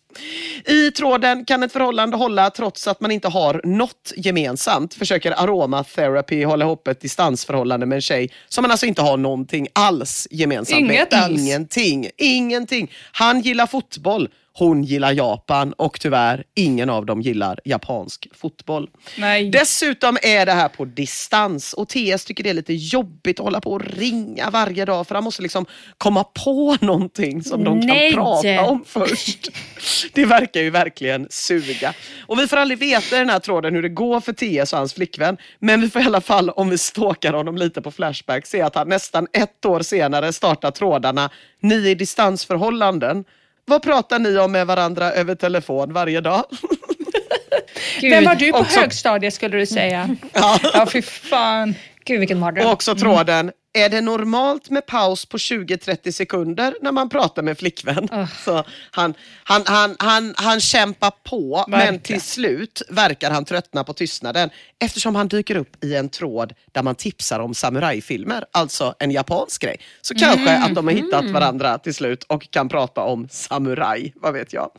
I 0.67 0.91
tråden 0.91 1.45
kan 1.45 1.63
ett 1.63 1.73
förhållande 1.73 2.17
hålla 2.17 2.51
trots 2.51 2.89
att 2.89 3.01
man 3.01 3.11
inte 3.11 3.29
har 3.29 3.61
något 3.65 4.13
gemensamt. 4.17 4.95
Försöker 4.95 5.33
aromatherapy 5.33 6.45
hålla 6.45 6.65
ihop 6.65 6.89
ett 6.89 7.01
distansförhållande 7.01 7.87
med 7.87 7.97
en 7.97 8.03
tjej 8.03 8.31
som 8.49 8.63
man 8.63 8.71
alltså 8.71 8.87
inte 8.87 9.03
har 9.03 9.17
någonting 9.17 9.69
alls 9.73 10.29
gemensamt 10.31 10.81
Inget 10.81 11.13
med. 11.13 11.23
Alls. 11.23 11.41
Ingenting. 11.41 12.11
Ingenting. 12.17 12.93
Han 13.13 13.41
gillar 13.41 13.67
fotboll 13.67 14.29
hon 14.59 14.85
gillar 14.85 15.12
Japan 15.12 15.73
och 15.73 16.01
tyvärr 16.01 16.45
ingen 16.55 16.91
av 16.91 17.07
dem 17.07 17.20
gillar 17.20 17.61
japansk 17.65 18.28
fotboll. 18.35 18.91
Nej. 19.19 19.51
Dessutom 19.51 20.19
är 20.23 20.47
det 20.47 20.53
här 20.53 20.69
på 20.69 20.85
distans 20.85 21.73
och 21.73 21.89
TS 21.89 22.24
tycker 22.24 22.45
det 22.45 22.51
är 22.51 22.55
lite 22.55 22.74
jobbigt 22.74 23.41
att 23.41 23.45
hålla 23.45 23.61
på 23.61 23.73
och 23.73 23.85
ringa 23.85 24.51
varje 24.51 24.85
dag 24.85 25.07
för 25.07 25.15
han 25.15 25.24
måste 25.24 25.43
liksom 25.43 25.66
komma 25.99 26.24
på 26.45 26.77
någonting 26.81 27.43
som 27.43 27.65
de 27.65 27.78
Nej. 27.78 28.12
kan 28.12 28.23
prata 28.23 28.62
om 28.66 28.85
först. 28.87 29.49
Det 30.12 30.24
verkar 30.24 30.61
ju 30.61 30.70
verkligen 30.70 31.27
suga. 31.31 31.95
Och 32.27 32.39
vi 32.39 32.49
får 32.49 32.57
aldrig 32.57 32.78
veta 32.78 33.16
i 33.16 33.19
den 33.19 33.31
här 33.31 33.39
tråden 33.39 33.74
hur 33.74 33.83
det 33.83 33.89
går 33.89 34.20
för 34.20 34.33
TS 34.33 34.73
och 34.73 34.78
hans 34.78 34.95
flickvän. 34.95 35.37
Men 35.59 35.81
vi 35.81 35.91
får 35.91 36.03
i 36.03 36.05
alla 36.05 36.20
fall, 36.20 36.51
om 36.51 36.69
vi 36.70 36.78
stalkar 36.78 37.33
honom 37.33 37.57
lite 37.57 37.83
på 37.83 37.91
Flashback, 37.91 38.47
se 38.47 38.62
att 38.62 38.74
han 38.74 38.89
nästan 38.89 39.27
ett 39.33 39.65
år 39.65 39.81
senare 39.81 40.33
startar 40.33 40.70
trådarna 40.70 41.31
Ni 41.61 41.74
i 41.74 41.95
distansförhållanden 41.95 43.24
vad 43.67 43.83
pratar 43.83 44.19
ni 44.19 44.39
om 44.39 44.53
med 44.53 44.67
varandra 44.67 45.13
över 45.13 45.35
telefon 45.35 45.93
varje 45.93 46.21
dag? 46.21 46.45
Gud. 48.01 48.11
Vem 48.11 48.25
var 48.25 48.35
du 48.35 48.53
på 48.53 48.59
också... 48.59 48.81
högstadiet 48.81 49.35
skulle 49.35 49.59
du 49.59 49.67
säga? 49.67 50.17
ja. 50.33 50.59
ja, 50.75 50.87
fy 50.93 51.03
fan. 51.03 51.75
Gud 52.05 52.19
vilken 52.19 52.39
mardröm. 52.39 52.67
Och 52.67 52.73
också 52.73 52.95
tråden, 52.95 53.53
är 53.77 53.89
det 53.89 54.01
normalt 54.01 54.70
med 54.70 54.86
paus 54.86 55.27
på 55.27 55.36
20-30 55.36 56.12
sekunder 56.12 56.74
när 56.82 56.93
man 56.93 57.09
pratar 57.09 57.43
med 57.43 57.59
flickvän? 57.59 58.09
Uh. 58.12 58.27
Så 58.44 58.65
han, 58.90 59.15
han, 59.44 59.62
han, 59.66 59.97
han, 59.98 60.35
han 60.36 60.61
kämpar 60.61 61.12
på, 61.24 61.65
Verkligen. 61.69 61.94
men 61.94 62.01
till 62.03 62.20
slut 62.20 62.82
verkar 62.89 63.31
han 63.31 63.44
tröttna 63.44 63.85
på 63.85 63.93
tystnaden 63.93 64.51
eftersom 64.78 65.15
han 65.15 65.28
dyker 65.28 65.57
upp 65.57 65.85
i 65.85 65.94
en 65.94 66.09
tråd 66.09 66.55
där 66.73 66.82
man 66.82 66.94
tipsar 66.94 67.40
om 67.40 67.55
samurajfilmer, 67.55 68.44
alltså 68.53 68.94
en 68.98 69.11
japansk 69.11 69.62
grej. 69.62 69.77
Så 70.03 70.15
kanske 70.15 70.51
mm. 70.51 70.62
att 70.62 70.74
de 70.74 70.86
har 70.86 70.94
hittat 70.94 71.20
mm. 71.20 71.32
varandra 71.32 71.78
till 71.78 71.94
slut 71.94 72.24
och 72.24 72.51
kan 72.51 72.69
prata 72.69 73.01
om 73.01 73.28
samuraj, 73.31 74.12
vad 74.16 74.32
vet 74.32 74.53
jag. 74.53 74.70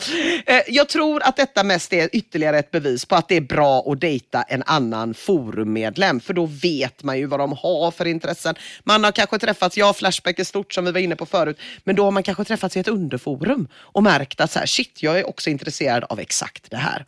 Eh, 0.46 0.62
jag 0.68 0.90
tror 0.90 1.24
att 1.24 1.38
detta 1.38 1.64
mest 1.64 1.94
är 1.94 2.10
ytterligare 2.14 2.60
ett 2.60 2.72
bevis 2.72 3.06
på 3.06 3.16
att 3.16 3.28
det 3.28 3.36
är 3.36 3.42
bra 3.42 3.92
att 3.92 4.02
dejta 4.02 4.44
en 4.44 4.64
annan 4.66 5.14
forummedlem, 5.14 6.20
för 6.20 6.34
då 6.34 6.46
vet 6.46 7.04
man 7.04 7.18
ju 7.18 7.26
vad 7.26 7.40
de 7.40 7.52
har 7.52 7.92
för 7.92 8.06
intressen. 8.06 8.56
Man 8.88 9.04
har 9.04 9.12
kanske 9.12 9.40
träffats, 9.40 9.78
ja 9.78 9.94
Flashback 9.94 10.40
är 10.40 10.44
stort 10.44 10.74
som 10.74 10.86
vi 10.86 10.92
var 10.92 11.00
inne 11.00 11.16
på 11.16 11.26
förut, 11.26 11.60
men 11.84 11.96
då 11.96 12.04
har 12.04 12.12
man 12.12 12.24
kanske 12.24 12.44
träffats 12.44 12.78
i 12.78 12.80
ett 12.80 12.88
underforum 12.88 13.68
och 13.76 14.04
märkt 14.04 14.42
att 14.42 14.52
så 14.52 14.60
här, 14.60 14.66
shit, 14.66 15.04
jag 15.04 15.20
är 15.20 15.28
också 15.28 15.50
intresserad 15.50 16.04
av 16.04 16.20
exakt 16.20 16.72
det 16.72 16.78
här. 16.78 17.06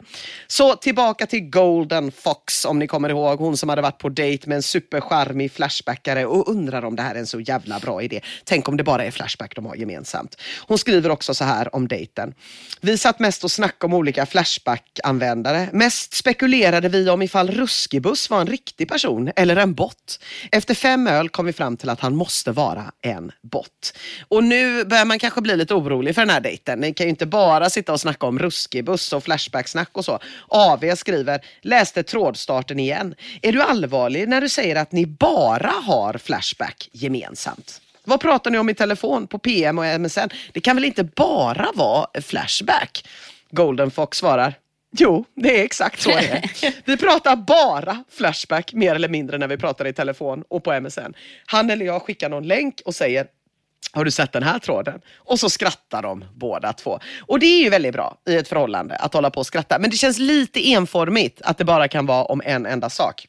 Så 0.47 0.75
tillbaka 0.75 1.25
till 1.25 1.49
Golden 1.49 2.11
Fox, 2.11 2.65
om 2.65 2.79
ni 2.79 2.87
kommer 2.87 3.09
ihåg, 3.09 3.39
hon 3.39 3.57
som 3.57 3.69
hade 3.69 3.81
varit 3.81 3.97
på 3.97 4.09
dejt 4.09 4.49
med 4.49 4.55
en 4.55 4.63
supercharmig 4.63 5.51
Flashbackare 5.51 6.25
och 6.25 6.47
undrar 6.49 6.85
om 6.85 6.95
det 6.95 7.01
här 7.01 7.15
är 7.15 7.19
en 7.19 7.27
så 7.27 7.39
jävla 7.39 7.79
bra 7.79 8.01
idé. 8.01 8.21
Tänk 8.43 8.67
om 8.67 8.77
det 8.77 8.83
bara 8.83 9.03
är 9.03 9.11
Flashback 9.11 9.55
de 9.55 9.65
har 9.65 9.75
gemensamt. 9.75 10.41
Hon 10.67 10.77
skriver 10.77 11.09
också 11.09 11.33
så 11.33 11.43
här 11.43 11.75
om 11.75 11.87
dejten. 11.87 12.33
Vi 12.81 12.97
satt 12.97 13.19
mest 13.19 13.43
och 13.43 13.51
snackade 13.51 13.85
om 13.85 13.93
olika 13.93 14.25
Flashback-användare. 14.25 15.69
Mest 15.73 16.13
spekulerade 16.13 16.89
vi 16.89 17.09
om 17.09 17.21
ifall 17.21 17.51
Ruskibus 17.51 18.29
var 18.29 18.41
en 18.41 18.47
riktig 18.47 18.89
person 18.89 19.31
eller 19.35 19.55
en 19.55 19.73
bot. 19.73 20.19
Efter 20.51 20.73
fem 20.73 21.07
öl 21.07 21.29
kom 21.29 21.45
vi 21.45 21.53
fram 21.53 21.68
till 21.77 21.89
att 21.89 21.99
han 21.99 22.15
måste 22.15 22.51
vara 22.51 22.91
en 23.01 23.31
bot. 23.41 23.93
Och 24.27 24.43
nu 24.43 24.85
börjar 24.85 25.05
man 25.05 25.19
kanske 25.19 25.41
bli 25.41 25.55
lite 25.55 25.73
orolig 25.73 26.15
för 26.15 26.21
den 26.21 26.29
här 26.29 26.41
dejten. 26.41 26.79
Ni 26.79 26.93
kan 26.93 27.05
ju 27.05 27.09
inte 27.09 27.25
bara 27.25 27.69
sitta 27.69 27.93
och 27.93 27.99
snacka 27.99 28.27
om 28.27 28.39
Ruskibus 28.39 29.13
och 29.13 29.23
flashbacksnack 29.23 29.89
och 29.93 30.05
så. 30.05 30.19
AV 30.47 30.95
skriver, 30.95 31.39
läste 31.61 32.03
trådstarten 32.03 32.79
igen. 32.79 33.15
Är 33.41 33.51
du 33.51 33.61
allvarlig 33.61 34.29
när 34.29 34.41
du 34.41 34.49
säger 34.49 34.75
att 34.75 34.91
ni 34.91 35.05
bara 35.05 35.73
har 35.83 36.13
Flashback 36.13 36.89
gemensamt? 36.91 37.81
Vad 38.03 38.19
pratar 38.19 38.51
ni 38.51 38.57
om 38.57 38.69
i 38.69 38.73
telefon, 38.73 39.27
på 39.27 39.39
PM 39.39 39.79
och 39.79 39.99
MSN? 39.99 40.29
Det 40.53 40.61
kan 40.61 40.75
väl 40.75 40.85
inte 40.85 41.03
bara 41.03 41.67
vara 41.75 42.21
Flashback? 42.21 43.07
Golden 43.51 43.91
Fox 43.91 44.17
svarar, 44.17 44.53
Jo, 44.91 45.25
det 45.35 45.59
är 45.59 45.63
exakt 45.63 46.01
så 46.01 46.09
det 46.09 46.15
är. 46.15 46.73
Vi 46.85 46.97
pratar 46.97 47.35
bara 47.35 48.03
Flashback 48.09 48.73
mer 48.73 48.95
eller 48.95 49.09
mindre 49.09 49.37
när 49.37 49.47
vi 49.47 49.57
pratar 49.57 49.87
i 49.87 49.93
telefon 49.93 50.43
och 50.47 50.63
på 50.63 50.79
MSN. 50.79 51.13
Han 51.45 51.69
eller 51.69 51.85
jag 51.85 52.01
skickar 52.01 52.29
någon 52.29 52.47
länk 52.47 52.81
och 52.85 52.95
säger 52.95 53.27
har 53.93 54.05
du 54.05 54.11
sett 54.11 54.31
den 54.31 54.43
här 54.43 54.59
tråden? 54.59 55.01
Och 55.17 55.39
så 55.39 55.49
skrattar 55.49 56.01
de 56.01 56.25
båda 56.35 56.73
två. 56.73 56.99
Och 57.21 57.39
det 57.39 57.45
är 57.45 57.63
ju 57.63 57.69
väldigt 57.69 57.93
bra 57.93 58.17
i 58.29 58.35
ett 58.35 58.47
förhållande 58.47 58.95
att 58.95 59.13
hålla 59.13 59.29
på 59.29 59.39
och 59.39 59.45
skratta. 59.45 59.79
Men 59.79 59.89
det 59.89 59.95
känns 59.97 60.19
lite 60.19 60.69
enformigt 60.69 61.41
att 61.41 61.57
det 61.57 61.65
bara 61.65 61.87
kan 61.87 62.05
vara 62.05 62.23
om 62.23 62.41
en 62.45 62.65
enda 62.65 62.89
sak. 62.89 63.27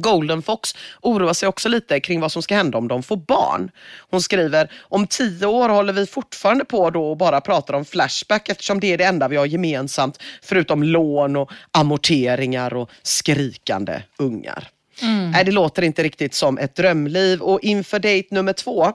Golden 0.00 0.42
Fox 0.42 0.74
oroar 1.02 1.32
sig 1.32 1.48
också 1.48 1.68
lite 1.68 2.00
kring 2.00 2.20
vad 2.20 2.32
som 2.32 2.42
ska 2.42 2.54
hända 2.54 2.78
om 2.78 2.88
de 2.88 3.02
får 3.02 3.16
barn. 3.16 3.70
Hon 4.10 4.22
skriver, 4.22 4.72
om 4.80 5.06
tio 5.06 5.46
år 5.46 5.68
håller 5.68 5.92
vi 5.92 6.06
fortfarande 6.06 6.64
på 6.64 6.90
då 6.90 7.10
och 7.10 7.16
bara 7.16 7.40
pratar 7.40 7.74
om 7.74 7.84
Flashback 7.84 8.48
eftersom 8.48 8.80
det 8.80 8.92
är 8.92 8.98
det 8.98 9.04
enda 9.04 9.28
vi 9.28 9.36
har 9.36 9.46
gemensamt 9.46 10.18
förutom 10.42 10.82
lån 10.82 11.36
och 11.36 11.50
amorteringar 11.70 12.74
och 12.74 12.90
skrikande 13.02 14.02
ungar. 14.16 14.68
Mm. 15.02 15.30
Nej, 15.30 15.44
det 15.44 15.52
låter 15.52 15.82
inte 15.82 16.02
riktigt 16.02 16.34
som 16.34 16.58
ett 16.58 16.74
drömliv 16.74 17.40
och 17.40 17.60
inför 17.62 17.98
dejt 17.98 18.34
nummer 18.34 18.52
två 18.52 18.92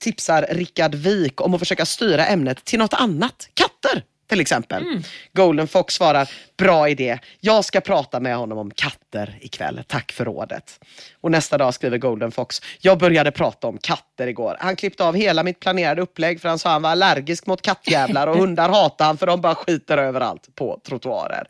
tipsar 0.00 0.46
Rickard 0.50 0.94
Wik 0.94 1.40
om 1.40 1.54
att 1.54 1.60
försöka 1.60 1.86
styra 1.86 2.26
ämnet 2.26 2.64
till 2.64 2.78
något 2.78 2.94
annat. 2.94 3.48
Katter! 3.54 4.02
Till 4.26 4.40
exempel. 4.40 4.82
Mm. 4.82 5.02
Golden 5.32 5.68
Fox 5.68 5.94
svarar, 5.94 6.30
bra 6.56 6.88
idé. 6.88 7.18
Jag 7.40 7.64
ska 7.64 7.80
prata 7.80 8.20
med 8.20 8.36
honom 8.36 8.58
om 8.58 8.70
katter 8.70 9.38
ikväll. 9.40 9.84
Tack 9.86 10.12
för 10.12 10.24
rådet. 10.24 10.80
Och 11.20 11.30
nästa 11.30 11.58
dag 11.58 11.74
skriver 11.74 11.98
Golden 11.98 12.30
Fox, 12.30 12.62
jag 12.80 12.98
började 12.98 13.30
prata 13.30 13.66
om 13.66 13.78
katter 13.78 14.26
igår. 14.26 14.56
Han 14.60 14.76
klippte 14.76 15.04
av 15.04 15.14
hela 15.14 15.42
mitt 15.42 15.60
planerade 15.60 16.02
upplägg 16.02 16.40
för 16.40 16.48
han 16.48 16.58
sa 16.58 16.70
han 16.70 16.82
var 16.82 16.90
allergisk 16.90 17.46
mot 17.46 17.62
kattjävlar 17.62 18.26
och 18.26 18.36
hundar 18.36 18.68
hatar 18.68 19.04
han 19.04 19.18
för 19.18 19.26
de 19.26 19.40
bara 19.40 19.54
skiter 19.54 19.98
överallt 19.98 20.54
på 20.54 20.80
trottoarer. 20.86 21.48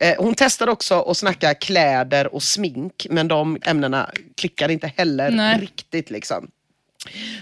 Eh, 0.00 0.14
hon 0.18 0.34
testade 0.34 0.72
också 0.72 1.02
att 1.02 1.16
snacka 1.16 1.54
kläder 1.54 2.34
och 2.34 2.42
smink 2.42 3.06
men 3.10 3.28
de 3.28 3.58
ämnena 3.62 4.10
klickade 4.36 4.72
inte 4.72 4.92
heller 4.96 5.30
Nej. 5.30 5.60
riktigt. 5.60 6.10
liksom. 6.10 6.50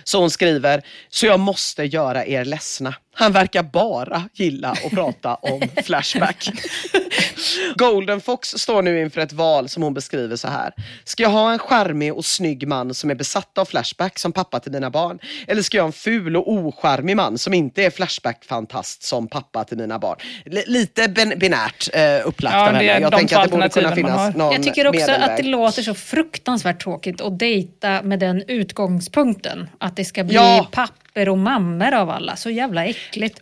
Så 0.05 0.21
hon 0.21 0.31
skriver, 0.31 0.83
så 1.09 1.27
jag 1.27 1.41
måste 1.41 1.85
göra 1.85 2.27
er 2.27 2.45
ledsna. 2.45 2.95
Han 3.15 3.33
verkar 3.33 3.63
bara 3.63 4.29
gilla 4.33 4.71
att 4.71 4.91
prata 4.91 5.35
om 5.35 5.61
Flashback. 5.85 6.49
Golden 7.77 8.21
Fox 8.21 8.49
står 8.49 8.83
nu 8.83 9.01
inför 9.01 9.21
ett 9.21 9.33
val 9.33 9.69
som 9.69 9.83
hon 9.83 9.95
beskriver 9.95 10.37
så 10.37 10.49
här. 10.49 10.73
Ska 11.05 11.23
jag 11.23 11.31
ha 11.31 11.53
en 11.53 11.59
charmig 11.59 12.15
och 12.15 12.25
snygg 12.25 12.69
man 12.69 12.95
som 12.95 13.11
är 13.11 13.15
besatt 13.15 13.59
av 13.59 13.65
Flashback 13.65 14.19
som 14.19 14.33
pappa 14.33 14.61
till 14.61 14.73
mina 14.73 14.91
barn? 14.91 15.19
Eller 15.47 15.63
ska 15.63 15.77
jag 15.77 15.83
ha 15.83 15.87
en 15.87 15.93
ful 15.93 16.37
och 16.37 16.53
ocharmig 16.53 17.17
man 17.17 17.39
som 17.39 17.55
inte 17.55 17.83
är 17.83 17.91
Flashback-fantast 17.91 19.03
som 19.03 19.29
pappa 19.29 19.65
till 19.65 19.79
mina 19.79 19.99
barn? 19.99 20.19
L 20.47 20.59
lite 20.67 21.09
binärt 21.37 21.89
eh, 21.93 22.03
upplagt 22.25 22.55
ja, 22.55 22.69
av 22.69 22.75
henne. 22.75 23.01
Jag 23.01 23.13
tänker 23.13 23.37
att 23.37 23.45
det 23.45 23.51
borde 23.51 23.69
kunna 23.69 23.95
finnas 23.95 24.37
någon 24.37 24.53
Jag 24.53 24.63
tycker 24.63 24.87
också 24.87 25.01
medelväg. 25.01 25.31
att 25.31 25.37
det 25.37 25.43
låter 25.43 25.83
så 25.83 25.95
fruktansvärt 25.95 26.83
tråkigt 26.83 27.21
att 27.21 27.39
dejta 27.39 28.03
med 28.03 28.19
den 28.19 28.43
utgångspunkten. 28.49 29.69
Att 29.79 29.97
det 29.97 30.05
ska 30.05 30.25
bli 30.25 30.35
ja 30.35 30.69
papper 31.15 31.29
och 31.29 31.39
mammor 31.39 31.95
av 31.95 32.11
alla. 32.11 32.37
Så 32.37 32.51
jävla 32.51 32.85
äckligt. 32.85 33.41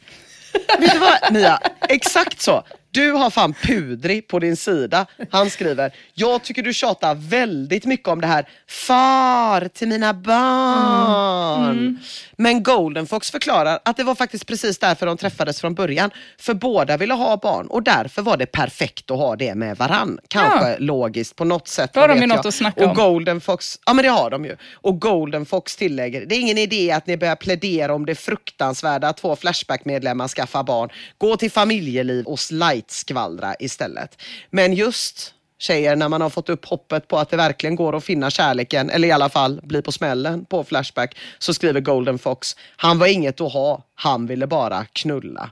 Vet 0.78 0.93
du 0.93 0.99
vad 0.99 1.32
Mia? 1.32 1.59
Exakt 1.89 2.40
så. 2.40 2.65
Du 2.94 3.12
har 3.12 3.31
fan 3.31 3.55
Pudri 3.55 4.23
på 4.23 4.39
din 4.39 4.56
sida. 4.56 5.06
Han 5.31 5.51
skriver, 5.51 5.93
jag 6.14 6.43
tycker 6.43 6.62
du 6.62 6.73
tjatar 6.73 7.14
väldigt 7.14 7.85
mycket 7.85 8.09
om 8.09 8.20
det 8.20 8.27
här. 8.27 8.48
Far 8.69 9.69
till 9.69 9.89
mina 9.89 10.14
barn. 10.14 11.64
Mm. 11.64 11.78
Mm. 11.78 11.98
Men 12.36 12.62
Golden 12.62 13.06
Fox 13.06 13.31
förklarar 13.31 13.78
att 13.85 13.97
det 13.97 14.05
var 14.05 14.14
faktiskt 14.14 14.47
precis 14.47 14.78
därför 14.78 15.06
de 15.06 15.16
träffades 15.16 15.60
från 15.60 15.74
början. 15.74 16.10
För 16.39 16.55
båda 16.55 16.97
ville 16.97 17.14
ha 17.14 17.36
barn 17.36 17.66
och 17.66 17.82
därför 17.82 18.23
var 18.23 18.36
det 18.36 18.47
perfekt 18.47 19.10
att 19.10 19.19
ha 19.19 19.36
det 19.36 19.55
med 19.55 19.77
varann. 19.77 20.19
Kanske 20.28 20.70
ja. 20.70 20.77
logiskt 20.78 21.36
på 21.36 21.44
något 21.44 21.69
sätt. 21.69 21.90
Då 21.93 22.01
har 22.01 22.09
de 22.09 22.20
ju 22.20 22.27
något 22.27 22.47
att 22.47 22.55
snacka 22.55 22.85
och 22.85 22.90
om. 22.90 22.97
Golden 22.97 23.40
Fox, 23.40 23.78
ja 23.86 23.93
men 23.93 24.05
det 24.05 24.10
har 24.10 24.31
de 24.31 24.44
ju. 24.44 24.56
Och 24.74 25.01
Golden 25.01 25.47
Fox 25.47 25.77
tillägger, 25.77 26.27
det 26.27 26.35
är 26.35 26.40
ingen 26.40 26.59
idé 26.59 26.93
att 26.93 27.06
ni 27.06 27.16
börjar 27.16 27.36
plädera 27.36 27.94
om 27.94 28.06
det 28.06 28.14
fruktansvärda 28.14 29.09
att 29.09 29.16
två 29.16 29.36
Flashback-medlemmar 29.36 30.28
skaffar 30.28 30.62
barn. 30.62 30.89
Gå 31.19 31.36
till 31.36 31.51
familjeliv 31.51 32.27
och 32.27 32.40
light-skvallra 32.82 33.54
istället. 33.59 34.22
Men 34.50 34.74
just 34.74 35.34
tjejer 35.59 35.96
när 35.96 36.09
man 36.09 36.20
har 36.20 36.30
fått 36.30 36.48
upp 36.48 36.64
hoppet 36.64 37.09
på 37.09 37.18
att 37.18 37.30
det 37.30 37.36
verkligen 37.36 37.76
går 37.76 37.96
att 37.96 38.04
finna 38.04 38.30
kärleken, 38.30 38.90
eller 38.90 39.09
i 39.09 39.12
alla 39.12 39.28
fall 39.28 39.60
bli 39.62 39.82
på 39.82 39.92
smällen 39.92 40.44
på 40.44 40.64
Flashback, 40.64 41.16
så 41.38 41.54
skriver 41.54 41.80
Golden 41.80 42.18
Fox, 42.18 42.56
han 42.76 42.98
var 42.98 43.06
inget 43.06 43.40
att 43.40 43.52
ha, 43.52 43.82
han 43.94 44.26
ville 44.26 44.46
bara 44.46 44.84
knulla. 44.92 45.50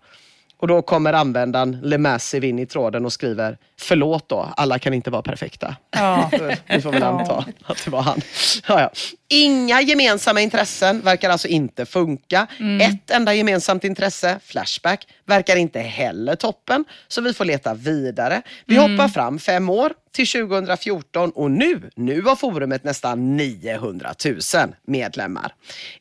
Och 0.61 0.69
då 0.69 0.83
kommer 0.83 1.13
användaren 1.13 1.79
LeMassive 1.83 2.47
in 2.47 2.59
i 2.59 2.67
tråden 2.67 3.05
och 3.05 3.13
skriver, 3.13 3.59
förlåt 3.79 4.29
då, 4.29 4.53
alla 4.57 4.79
kan 4.79 4.95
inte 4.95 5.11
vara 5.11 5.23
perfekta. 5.23 5.77
Ja. 5.91 6.31
Vi 6.67 6.81
får 6.81 6.93
väl 6.93 7.03
anta 7.03 7.45
att 7.65 7.85
det 7.85 7.91
var 7.91 8.03
han. 8.03 8.21
Ja, 8.69 8.81
ja. 8.81 8.91
Inga 9.29 9.81
gemensamma 9.81 10.41
intressen 10.41 11.01
verkar 11.01 11.31
alltså 11.31 11.49
inte 11.49 11.87
funka. 11.87 12.47
Mm. 12.59 12.81
Ett 12.81 13.11
enda 13.11 13.35
gemensamt 13.35 13.85
intresse, 13.85 14.41
Flashback, 14.45 15.07
verkar 15.31 15.57
inte 15.57 15.81
heller 15.81 16.37
toppen. 16.37 16.85
Så 17.09 17.21
vi 17.21 17.35
får 17.35 17.45
leta 17.45 17.75
vidare. 17.75 18.43
Vi 18.67 18.77
mm. 18.77 18.91
hoppar 18.91 19.09
fram 19.09 19.39
fem 19.39 19.71
år 19.71 19.93
till 20.13 20.27
2014 20.27 21.31
och 21.31 21.51
nu, 21.51 21.91
nu 21.95 22.23
har 22.23 22.37
forumet 22.37 22.85
nästan 22.85 23.37
900 23.37 24.15
000 24.25 24.39
medlemmar. 24.87 25.55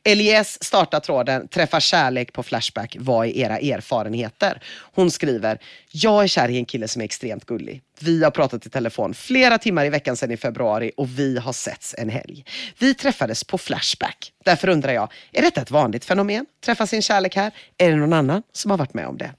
Elias 0.03 0.63
startar 0.63 0.99
tråden 0.99 1.47
Träffa 1.47 1.79
kärlek 1.79 2.33
på 2.33 2.43
Flashback, 2.43 2.95
vad 2.99 3.27
är 3.27 3.31
era 3.31 3.59
erfarenheter? 3.59 4.61
Hon 4.93 5.11
skriver, 5.11 5.59
jag 5.91 6.23
är 6.23 6.27
kär 6.27 6.49
i 6.49 6.57
en 6.57 6.65
kille 6.65 6.87
som 6.87 7.01
är 7.01 7.05
extremt 7.05 7.45
gullig. 7.45 7.81
Vi 7.99 8.23
har 8.23 8.31
pratat 8.31 8.65
i 8.65 8.69
telefon 8.69 9.13
flera 9.13 9.57
timmar 9.57 9.85
i 9.85 9.89
veckan 9.89 10.17
sedan 10.17 10.31
i 10.31 10.37
februari 10.37 10.91
och 10.97 11.19
vi 11.19 11.37
har 11.37 11.53
setts 11.53 11.95
en 11.97 12.09
helg. 12.09 12.45
Vi 12.79 12.93
träffades 12.93 13.43
på 13.43 13.57
Flashback. 13.57 14.31
Därför 14.45 14.69
undrar 14.69 14.93
jag, 14.93 15.11
är 15.31 15.41
detta 15.41 15.61
ett 15.61 15.71
vanligt 15.71 16.05
fenomen? 16.05 16.45
Träffa 16.65 16.87
sin 16.87 17.01
kärlek 17.01 17.35
här? 17.35 17.51
Är 17.77 17.89
det 17.89 17.95
någon 17.95 18.13
annan 18.13 18.43
som 18.53 18.71
har 18.71 18.77
varit 18.77 18.93
med 18.93 19.07
om 19.07 19.17
det? 19.17 19.33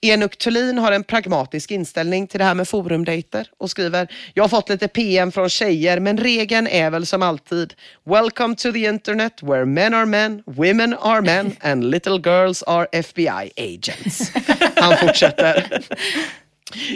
Enuk 0.00 0.38
Thulin 0.38 0.78
har 0.78 0.92
en 0.92 1.04
pragmatisk 1.04 1.70
inställning 1.70 2.26
till 2.26 2.38
det 2.38 2.44
här 2.44 2.54
med 2.54 2.68
forumdejter 2.68 3.46
och 3.58 3.70
skriver 3.70 4.08
Jag 4.34 4.44
har 4.44 4.48
fått 4.48 4.68
lite 4.68 4.88
PM 4.88 5.32
från 5.32 5.48
tjejer 5.48 6.00
men 6.00 6.18
regeln 6.18 6.66
är 6.66 6.90
väl 6.90 7.06
som 7.06 7.22
alltid 7.22 7.74
Welcome 8.04 8.54
to 8.54 8.72
the 8.72 8.84
internet 8.84 9.42
where 9.42 9.64
men 9.64 9.94
are 9.94 10.06
men, 10.06 10.42
women 10.46 10.94
are 10.94 11.20
men 11.20 11.56
and 11.60 11.90
little 11.90 12.18
girls 12.24 12.62
are 12.62 12.86
FBI 12.92 13.50
agents. 13.56 14.32
Han 14.80 14.96
fortsätter. 14.96 15.80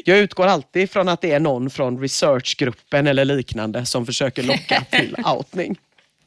Jag 0.04 0.18
utgår 0.18 0.46
alltid 0.46 0.90
från 0.90 1.09
att 1.09 1.20
det 1.20 1.32
är 1.32 1.40
någon 1.40 1.70
från 1.70 2.00
researchgruppen 2.00 3.06
eller 3.06 3.24
liknande 3.24 3.86
som 3.86 4.06
försöker 4.06 4.42
locka 4.42 4.84
till 4.90 5.16
outning. 5.24 5.78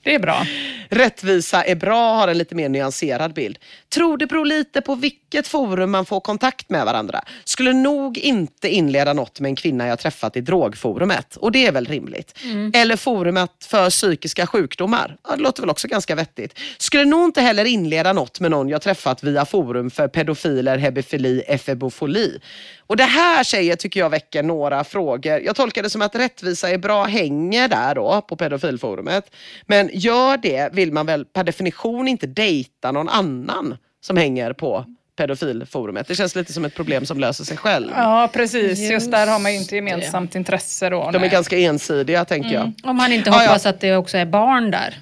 Det 0.06 0.16
är 0.16 0.20
bra. 0.20 0.46
Rättvisa 0.90 1.64
är 1.64 1.76
bra, 1.76 2.14
har 2.14 2.28
en 2.28 2.38
lite 2.38 2.56
mer 2.56 2.70
nyanserad 2.70 3.34
bild. 3.34 3.58
Tror 3.94 4.18
det 4.18 4.28
beror 4.28 4.46
lite 4.46 4.82
på 4.82 4.96
vilket 4.96 5.48
forum 5.48 5.92
man 5.92 6.06
får 6.06 6.20
kontakt 6.20 6.70
med 6.70 6.86
varandra. 6.86 7.24
Skulle 7.44 7.74
nog 7.74 8.18
inte 8.18 8.70
inleda 8.70 9.14
något 9.14 9.40
med 9.40 9.50
en 9.50 9.56
kvinna 9.56 9.88
jag 9.88 10.00
träffat 10.00 10.38
i 10.38 10.42
drogforumet. 10.42 11.36
Och 11.36 11.52
det 11.52 11.68
är 11.68 11.72
väl 11.72 11.86
rimligt. 11.86 12.40
Mm. 12.44 12.72
Eller 12.76 12.96
forumet 12.96 13.52
för 13.66 13.90
psykiska 13.90 14.48
sjukdomar. 14.48 15.18
Ja, 15.24 15.36
det 15.36 15.44
låter 15.44 15.62
väl 15.62 15.70
också 15.70 15.88
ganska 15.88 16.16
vettigt. 16.16 16.60
Skulle 16.78 17.06
nog 17.06 17.26
inte 17.26 17.42
heller 17.42 17.66
inleda 17.66 18.14
något 18.14 18.40
med 18.40 18.52
någon 18.52 18.70
jag 18.70 18.82
träffat 18.82 19.24
via 19.24 19.46
forum 19.46 19.92
för 19.92 20.08
pedofiler, 20.08 20.78
hebefili, 20.78 21.42
efebofili. 21.48 22.40
Och 22.88 22.98
det 22.98 23.04
här 23.04 23.44
tjejer 23.44 23.76
tycker 23.76 24.00
jag 24.00 24.10
väcker 24.10 24.44
några 24.44 24.84
frågor. 24.84 25.40
Jag 25.40 25.56
tolkar 25.56 25.84
det 25.84 25.90
som 25.90 26.02
att 26.02 26.16
rättvisa 26.16 26.70
är 26.70 26.78
bra 26.78 27.04
hänger 27.04 27.68
där 27.68 27.96
då 27.96 28.22
på 28.22 28.36
pedofilforumet. 28.36 29.36
Men 29.66 29.90
gör 29.94 30.38
det 30.38 30.74
vill 30.74 30.92
man 30.92 31.06
väl 31.06 31.26
per 31.26 31.44
definition 31.44 32.08
inte 32.08 32.28
dejta 32.28 32.92
någon 32.92 33.10
annan 33.10 33.78
som 34.02 34.18
hänger 34.18 34.54
på 34.54 34.86
pedofilforumet. 35.18 36.08
Det 36.08 36.16
känns 36.16 36.36
lite 36.36 36.54
som 36.54 36.66
ett 36.66 36.76
problem 36.76 37.06
som 37.06 37.20
löser 37.20 37.44
sig 37.44 37.58
själv. 37.58 37.92
Ja 37.96 38.30
precis, 38.34 38.80
just, 38.80 38.92
just 38.92 39.12
där 39.12 39.28
har 39.28 39.40
man 39.40 39.54
ju 39.54 39.60
inte 39.60 39.76
gemensamt 39.76 40.32
det. 40.32 40.40
intresse 40.40 40.90
då. 40.90 41.12
De 41.12 41.20
nej. 41.20 41.28
är 41.28 41.32
ganska 41.32 41.58
ensidiga 41.58 42.26
tänker 42.26 42.50
mm. 42.50 42.74
jag. 42.82 42.90
Om 42.90 42.96
man 42.96 43.12
inte 43.12 43.30
hoppas 43.30 43.46
ja, 43.46 43.60
ja. 43.64 43.70
att 43.70 43.80
det 43.80 43.96
också 43.96 44.18
är 44.18 44.26
barn 44.26 44.72
där. 44.72 45.00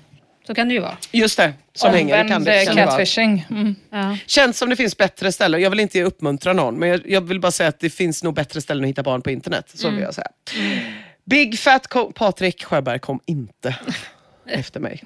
Så 0.48 0.54
kan 0.54 0.68
det 0.68 0.74
ju 0.74 0.80
vara. 0.80 0.98
Just 1.12 1.38
det, 1.38 1.54
som 1.74 1.88
Omvänd 1.88 2.10
hänger. 2.10 2.28
Kan 2.28 2.44
det, 2.44 2.66
kan 2.66 2.76
catfishing. 2.76 3.46
Mm. 3.50 3.76
Ja. 3.90 4.18
Känns 4.26 4.58
som 4.58 4.70
det 4.70 4.76
finns 4.76 4.98
bättre 4.98 5.32
ställen. 5.32 5.62
Jag 5.62 5.70
vill 5.70 5.80
inte 5.80 6.04
uppmuntra 6.04 6.54
någon, 6.54 6.80
men 6.80 6.90
jag, 6.90 7.02
jag, 7.06 7.22
vill 7.22 7.40
bara 7.40 7.52
säga 7.52 7.70
att 7.70 7.80
det 7.80 7.90
finns 7.90 8.24
nog 8.24 8.34
bättre 8.34 8.62
ställen 8.62 8.84
att 8.84 8.90
hitta 8.90 9.04
barn 9.04 9.22
på 9.22 9.32
internet. 9.32 9.72
Så 9.74 9.88
mm. 9.88 9.96
vill 9.96 10.04
jag 10.04 10.14
säga. 10.14 10.28
Mm. 10.56 10.80
Big 11.26 11.60
Fat 11.60 11.88
Patrik 12.16 12.64
Sjöberg 12.64 13.00
kom 13.00 13.20
inte 13.26 13.76
efter 14.48 14.80
mig. 14.80 15.04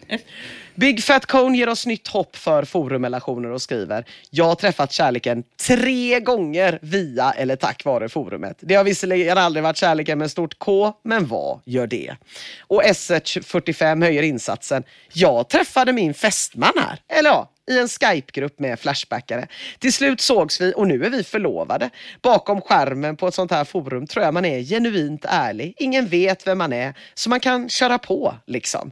Big 0.75 1.03
Fat 1.03 1.25
Cone 1.25 1.57
ger 1.57 1.69
oss 1.69 1.85
nytt 1.85 2.07
hopp 2.07 2.35
för 2.35 2.63
forumrelationer 2.63 3.49
och 3.49 3.61
skriver 3.61 4.05
Jag 4.29 4.45
har 4.45 4.55
träffat 4.55 4.91
kärleken 4.91 5.43
tre 5.67 6.19
gånger 6.19 6.79
via 6.81 7.31
eller 7.31 7.55
tack 7.55 7.85
vare 7.85 8.09
forumet. 8.09 8.57
Det 8.59 8.75
har 8.75 8.83
visserligen 8.83 9.37
aldrig 9.37 9.63
varit 9.63 9.77
kärleken 9.77 10.19
med 10.19 10.31
stort 10.31 10.59
K, 10.59 10.93
men 11.03 11.27
vad 11.27 11.59
gör 11.65 11.87
det? 11.87 12.15
Och 12.61 12.83
SH45 12.83 14.03
höjer 14.03 14.23
insatsen 14.23 14.83
Jag 15.13 15.49
träffade 15.49 15.93
min 15.93 16.13
fästman 16.13 16.73
här. 16.75 17.17
Eller 17.17 17.29
ja, 17.29 17.49
i 17.67 17.79
en 17.79 17.87
Skype-grupp 17.87 18.59
med 18.59 18.79
Flashbackare. 18.79 19.47
Till 19.79 19.93
slut 19.93 20.21
sågs 20.21 20.61
vi 20.61 20.73
och 20.75 20.87
nu 20.87 21.05
är 21.05 21.09
vi 21.09 21.23
förlovade. 21.23 21.89
Bakom 22.21 22.61
skärmen 22.61 23.15
på 23.15 23.27
ett 23.27 23.33
sånt 23.33 23.51
här 23.51 23.63
forum 23.63 24.07
tror 24.07 24.25
jag 24.25 24.33
man 24.33 24.45
är 24.45 24.61
genuint 24.61 25.25
ärlig. 25.25 25.73
Ingen 25.77 26.07
vet 26.07 26.47
vem 26.47 26.57
man 26.57 26.73
är, 26.73 26.93
så 27.13 27.29
man 27.29 27.39
kan 27.39 27.69
köra 27.69 27.97
på 27.97 28.35
liksom. 28.45 28.91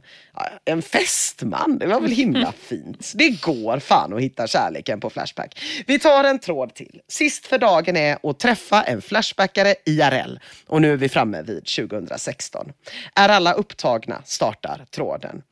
En 0.64 0.82
fästman, 0.82 1.78
det 1.78 1.86
var 1.86 2.00
väl 2.00 2.10
himla 2.10 2.52
fint. 2.58 3.12
Det 3.14 3.28
går 3.28 3.78
fan 3.78 4.12
att 4.12 4.20
hitta 4.20 4.46
kärleken 4.46 5.00
på 5.00 5.10
Flashback. 5.10 5.58
Vi 5.86 5.98
tar 5.98 6.24
en 6.24 6.38
tråd 6.38 6.74
till. 6.74 7.00
Sist 7.08 7.46
för 7.46 7.58
dagen 7.58 7.96
är 7.96 8.30
att 8.30 8.38
träffa 8.38 8.82
en 8.82 9.02
Flashbackare 9.02 9.74
IRL. 9.84 10.38
Och 10.66 10.82
nu 10.82 10.92
är 10.92 10.96
vi 10.96 11.08
framme 11.08 11.42
vid 11.42 11.64
2016. 11.64 12.72
Är 13.14 13.28
alla 13.28 13.52
upptagna 13.52 14.22
startar 14.24 14.84
tråden. 14.90 15.42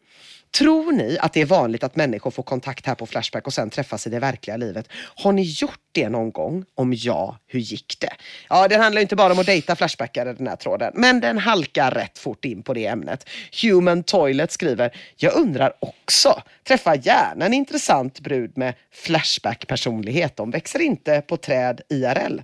Tror 0.59 0.93
ni 0.93 1.19
att 1.21 1.33
det 1.33 1.41
är 1.41 1.47
vanligt 1.47 1.85
att 1.85 1.97
människor 1.97 2.31
får 2.31 2.43
kontakt 2.43 2.87
här 2.87 2.95
på 2.95 3.07
Flashback 3.07 3.47
och 3.47 3.55
sen 3.55 3.71
träffas 3.71 4.07
i 4.07 4.11
det 4.11 4.19
verkliga 4.19 4.57
livet? 4.57 4.89
Har 5.17 5.33
ni 5.33 5.43
gjort 5.43 5.81
det 5.93 6.09
någon 6.09 6.31
gång? 6.31 6.65
Om 6.75 6.93
ja, 6.97 7.39
hur 7.47 7.61
gick 7.61 7.97
det? 8.01 8.13
Ja, 8.49 8.69
den 8.69 8.81
handlar 8.81 9.03
inte 9.03 9.17
bara 9.17 9.33
om 9.33 9.39
att 9.39 9.47
dejta 9.47 9.77
Flashbackare 9.77 10.33
den 10.33 10.47
här 10.47 10.57
tråden, 10.57 10.93
men 10.95 11.21
den 11.21 11.39
halkar 11.39 11.91
rätt 11.91 12.19
fort 12.19 12.45
in 12.45 12.63
på 12.63 12.75
det 12.75 12.87
ämnet. 12.87 13.29
Human 13.63 14.03
Toilet 14.03 14.53
skriver, 14.53 14.97
jag 15.17 15.35
undrar 15.35 15.73
också, 15.81 16.43
träffa 16.65 16.95
gärna 16.95 17.47
en 17.47 17.55
intressant 17.55 18.21
brud 18.21 18.59
med 18.59 18.75
Flashback-personlighet. 18.93 20.37
De 20.37 20.51
växer 20.51 20.81
inte 20.81 21.21
på 21.21 21.37
träd 21.37 21.81
IRL. 21.89 22.41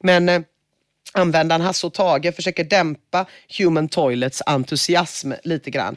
Men 0.00 0.28
eh, 0.28 0.40
användaren 1.12 1.60
Hasse 1.60 1.86
och 1.86 1.94
Tage 1.94 2.34
försöker 2.36 2.64
dämpa 2.64 3.26
Human 3.58 3.88
Toilets 3.88 4.42
entusiasm 4.46 5.32
lite 5.42 5.70
grann. 5.70 5.96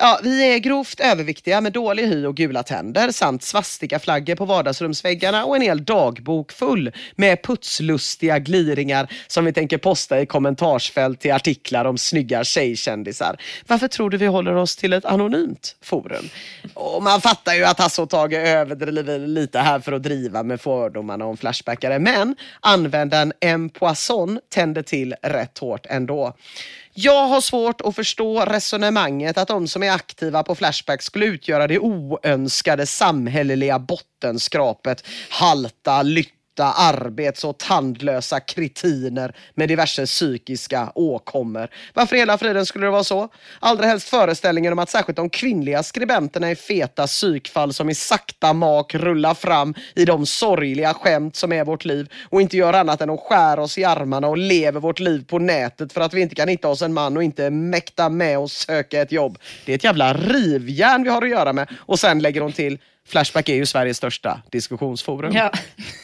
Ja, 0.00 0.20
vi 0.22 0.54
är 0.54 0.58
grovt 0.58 1.00
överviktiga 1.00 1.60
med 1.60 1.72
dålig 1.72 2.06
hy 2.06 2.26
och 2.26 2.36
gula 2.36 2.62
tänder 2.62 3.10
samt 3.10 3.42
svastikaflaggor 3.42 4.34
på 4.34 4.44
vardagsrumsväggarna 4.44 5.44
och 5.44 5.56
en 5.56 5.62
hel 5.62 5.84
dagbok 5.84 6.52
full 6.52 6.92
med 7.16 7.42
putslustiga 7.42 8.38
gliringar 8.38 9.12
som 9.26 9.44
vi 9.44 9.52
tänker 9.52 9.78
posta 9.78 10.20
i 10.20 10.26
kommentarsfält 10.26 11.20
till 11.20 11.32
artiklar 11.32 11.84
om 11.84 11.98
snygga 11.98 12.44
tjejkändisar. 12.44 13.40
Varför 13.66 13.88
tror 13.88 14.10
du 14.10 14.16
vi 14.16 14.26
håller 14.26 14.54
oss 14.54 14.76
till 14.76 14.92
ett 14.92 15.04
anonymt 15.04 15.76
forum? 15.82 16.24
Och 16.74 17.02
man 17.02 17.20
fattar 17.20 17.54
ju 17.54 17.64
att 17.64 17.78
Hasse 17.78 18.02
och 18.02 18.10
Tage 18.10 18.32
överdriver 18.32 19.18
lite 19.18 19.58
här 19.58 19.80
för 19.80 19.92
att 19.92 20.02
driva 20.02 20.42
med 20.42 20.60
fördomarna 20.60 21.24
om 21.24 21.36
Flashbackare, 21.36 21.98
men 21.98 22.36
användaren 22.60 23.32
M. 23.40 23.70
Poisson 23.70 24.40
tänder 24.48 24.82
till 24.82 25.14
rätt 25.22 25.58
hårt 25.58 25.86
ändå. 25.88 26.34
Jag 27.00 27.26
har 27.26 27.40
svårt 27.40 27.80
att 27.80 27.96
förstå 27.96 28.40
resonemanget 28.40 29.38
att 29.38 29.48
de 29.48 29.68
som 29.68 29.82
är 29.82 29.90
aktiva 29.90 30.42
på 30.42 30.54
Flashback 30.54 31.02
skulle 31.02 31.26
utgöra 31.26 31.66
det 31.66 31.78
oönskade 31.78 32.86
samhälleliga 32.86 33.78
bottenskrapet, 33.78 35.06
halta, 35.30 36.02
lycka 36.02 36.37
trötta, 36.58 36.72
arbets 36.72 37.44
och 37.44 37.58
tandlösa 37.58 38.40
kritiner 38.40 39.34
med 39.54 39.68
diverse 39.68 40.06
psykiska 40.06 40.92
åkommor. 40.94 41.68
Varför 41.94 42.16
i 42.16 42.18
hela 42.18 42.38
friden 42.38 42.66
skulle 42.66 42.86
det 42.86 42.90
vara 42.90 43.04
så? 43.04 43.28
Allra 43.60 43.86
helst 43.86 44.08
föreställningen 44.08 44.72
om 44.72 44.78
att 44.78 44.90
särskilt 44.90 45.16
de 45.16 45.30
kvinnliga 45.30 45.82
skribenterna 45.82 46.48
är 46.48 46.54
feta 46.54 47.06
psykfall 47.06 47.72
som 47.72 47.90
i 47.90 47.94
sakta 47.94 48.52
mak 48.52 48.94
rullar 48.94 49.34
fram 49.34 49.74
i 49.94 50.04
de 50.04 50.26
sorgliga 50.26 50.94
skämt 50.94 51.36
som 51.36 51.52
är 51.52 51.64
vårt 51.64 51.84
liv 51.84 52.08
och 52.30 52.40
inte 52.40 52.56
gör 52.56 52.72
annat 52.72 53.00
än 53.00 53.10
att 53.10 53.20
skära 53.20 53.62
oss 53.62 53.78
i 53.78 53.84
armarna 53.84 54.28
och 54.28 54.38
lever 54.38 54.80
vårt 54.80 54.98
liv 54.98 55.24
på 55.26 55.38
nätet 55.38 55.92
för 55.92 56.00
att 56.00 56.14
vi 56.14 56.20
inte 56.20 56.34
kan 56.34 56.48
hitta 56.48 56.68
oss 56.68 56.82
en 56.82 56.94
man 56.94 57.16
och 57.16 57.22
inte 57.22 57.50
mäkta 57.50 58.08
med 58.08 58.38
och 58.38 58.50
söka 58.50 59.02
ett 59.02 59.12
jobb. 59.12 59.38
Det 59.66 59.72
är 59.72 59.76
ett 59.76 59.84
jävla 59.84 60.14
rivjärn 60.14 61.02
vi 61.02 61.10
har 61.10 61.22
att 61.22 61.28
göra 61.28 61.52
med. 61.52 61.68
Och 61.86 61.98
sen 61.98 62.18
lägger 62.18 62.40
hon 62.40 62.52
till 62.52 62.78
Flashback 63.08 63.48
är 63.48 63.54
ju 63.54 63.66
Sveriges 63.66 63.96
största 63.96 64.42
diskussionsforum. 64.50 65.32
Ja, 65.34 65.50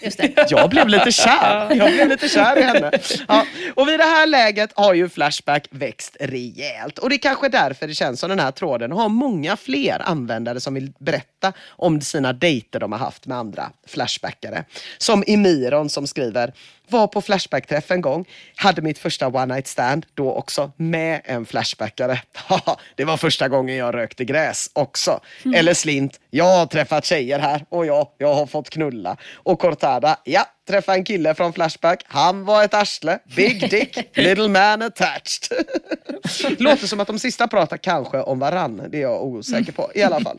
just 0.02 0.18
det. 0.18 0.46
Jag 0.50 0.70
blev 0.70 0.88
lite 0.88 1.12
kär. 1.12 1.74
Jag 1.74 1.92
blev 1.92 2.08
lite 2.08 2.28
kär 2.28 2.58
i 2.58 2.62
henne. 2.62 2.90
Ja. 3.28 3.46
Och 3.74 3.88
vid 3.88 4.00
det 4.00 4.04
här 4.04 4.26
läget 4.26 4.70
har 4.74 4.94
ju 4.94 5.08
Flashback 5.08 5.66
växt 5.70 6.16
rejält. 6.20 6.98
Och 6.98 7.08
det 7.08 7.16
är 7.16 7.18
kanske 7.18 7.48
därför 7.48 7.86
det 7.86 7.94
känns 7.94 8.20
som 8.20 8.28
den 8.28 8.38
här 8.38 8.50
tråden 8.50 8.92
har 8.92 9.08
många 9.08 9.56
fler 9.56 10.02
användare 10.04 10.60
som 10.60 10.74
vill 10.74 10.92
berätta 10.98 11.52
om 11.68 12.00
sina 12.00 12.32
dejter 12.32 12.80
de 12.80 12.92
har 12.92 12.98
haft 12.98 13.26
med 13.26 13.38
andra 13.38 13.70
Flashbackare. 13.86 14.64
Som 14.98 15.24
Emiron 15.26 15.90
som 15.90 16.06
skriver 16.06 16.52
var 16.88 17.06
på 17.06 17.20
Flashback-träff 17.20 17.90
en 17.90 18.00
gång, 18.00 18.24
hade 18.56 18.82
mitt 18.82 18.98
första 18.98 19.26
one 19.26 19.54
night 19.54 19.66
stand, 19.66 20.06
då 20.14 20.32
också 20.32 20.72
med 20.76 21.20
en 21.24 21.46
Flashbackare. 21.46 22.20
det 22.96 23.04
var 23.04 23.16
första 23.16 23.48
gången 23.48 23.76
jag 23.76 23.94
rökte 23.94 24.24
gräs 24.24 24.70
också. 24.72 25.20
Mm. 25.44 25.58
Eller 25.58 25.74
Slint, 25.74 26.20
jag 26.30 26.56
har 26.56 26.66
träffat 26.66 27.04
tjejer 27.04 27.38
här 27.38 27.64
och 27.68 27.86
ja, 27.86 28.14
jag 28.18 28.34
har 28.34 28.46
fått 28.46 28.70
knulla. 28.70 29.16
Och 29.34 29.58
Cortada, 29.58 30.16
ja, 30.24 30.46
träffade 30.68 30.98
en 30.98 31.04
kille 31.04 31.34
från 31.34 31.52
Flashback. 31.52 32.04
Han 32.06 32.44
var 32.44 32.64
ett 32.64 32.74
arsle. 32.74 33.18
Big 33.36 33.70
dick, 33.70 33.98
little 34.16 34.48
man 34.48 34.82
attached. 34.82 35.66
Låter 36.58 36.86
som 36.86 37.00
att 37.00 37.06
de 37.06 37.18
sista 37.18 37.48
pratar 37.48 37.76
kanske 37.76 38.20
om 38.20 38.38
varann. 38.38 38.82
Det 38.88 38.98
är 38.98 39.02
jag 39.02 39.24
osäker 39.24 39.72
på 39.72 39.90
i 39.94 40.02
alla 40.02 40.20
fall. 40.20 40.38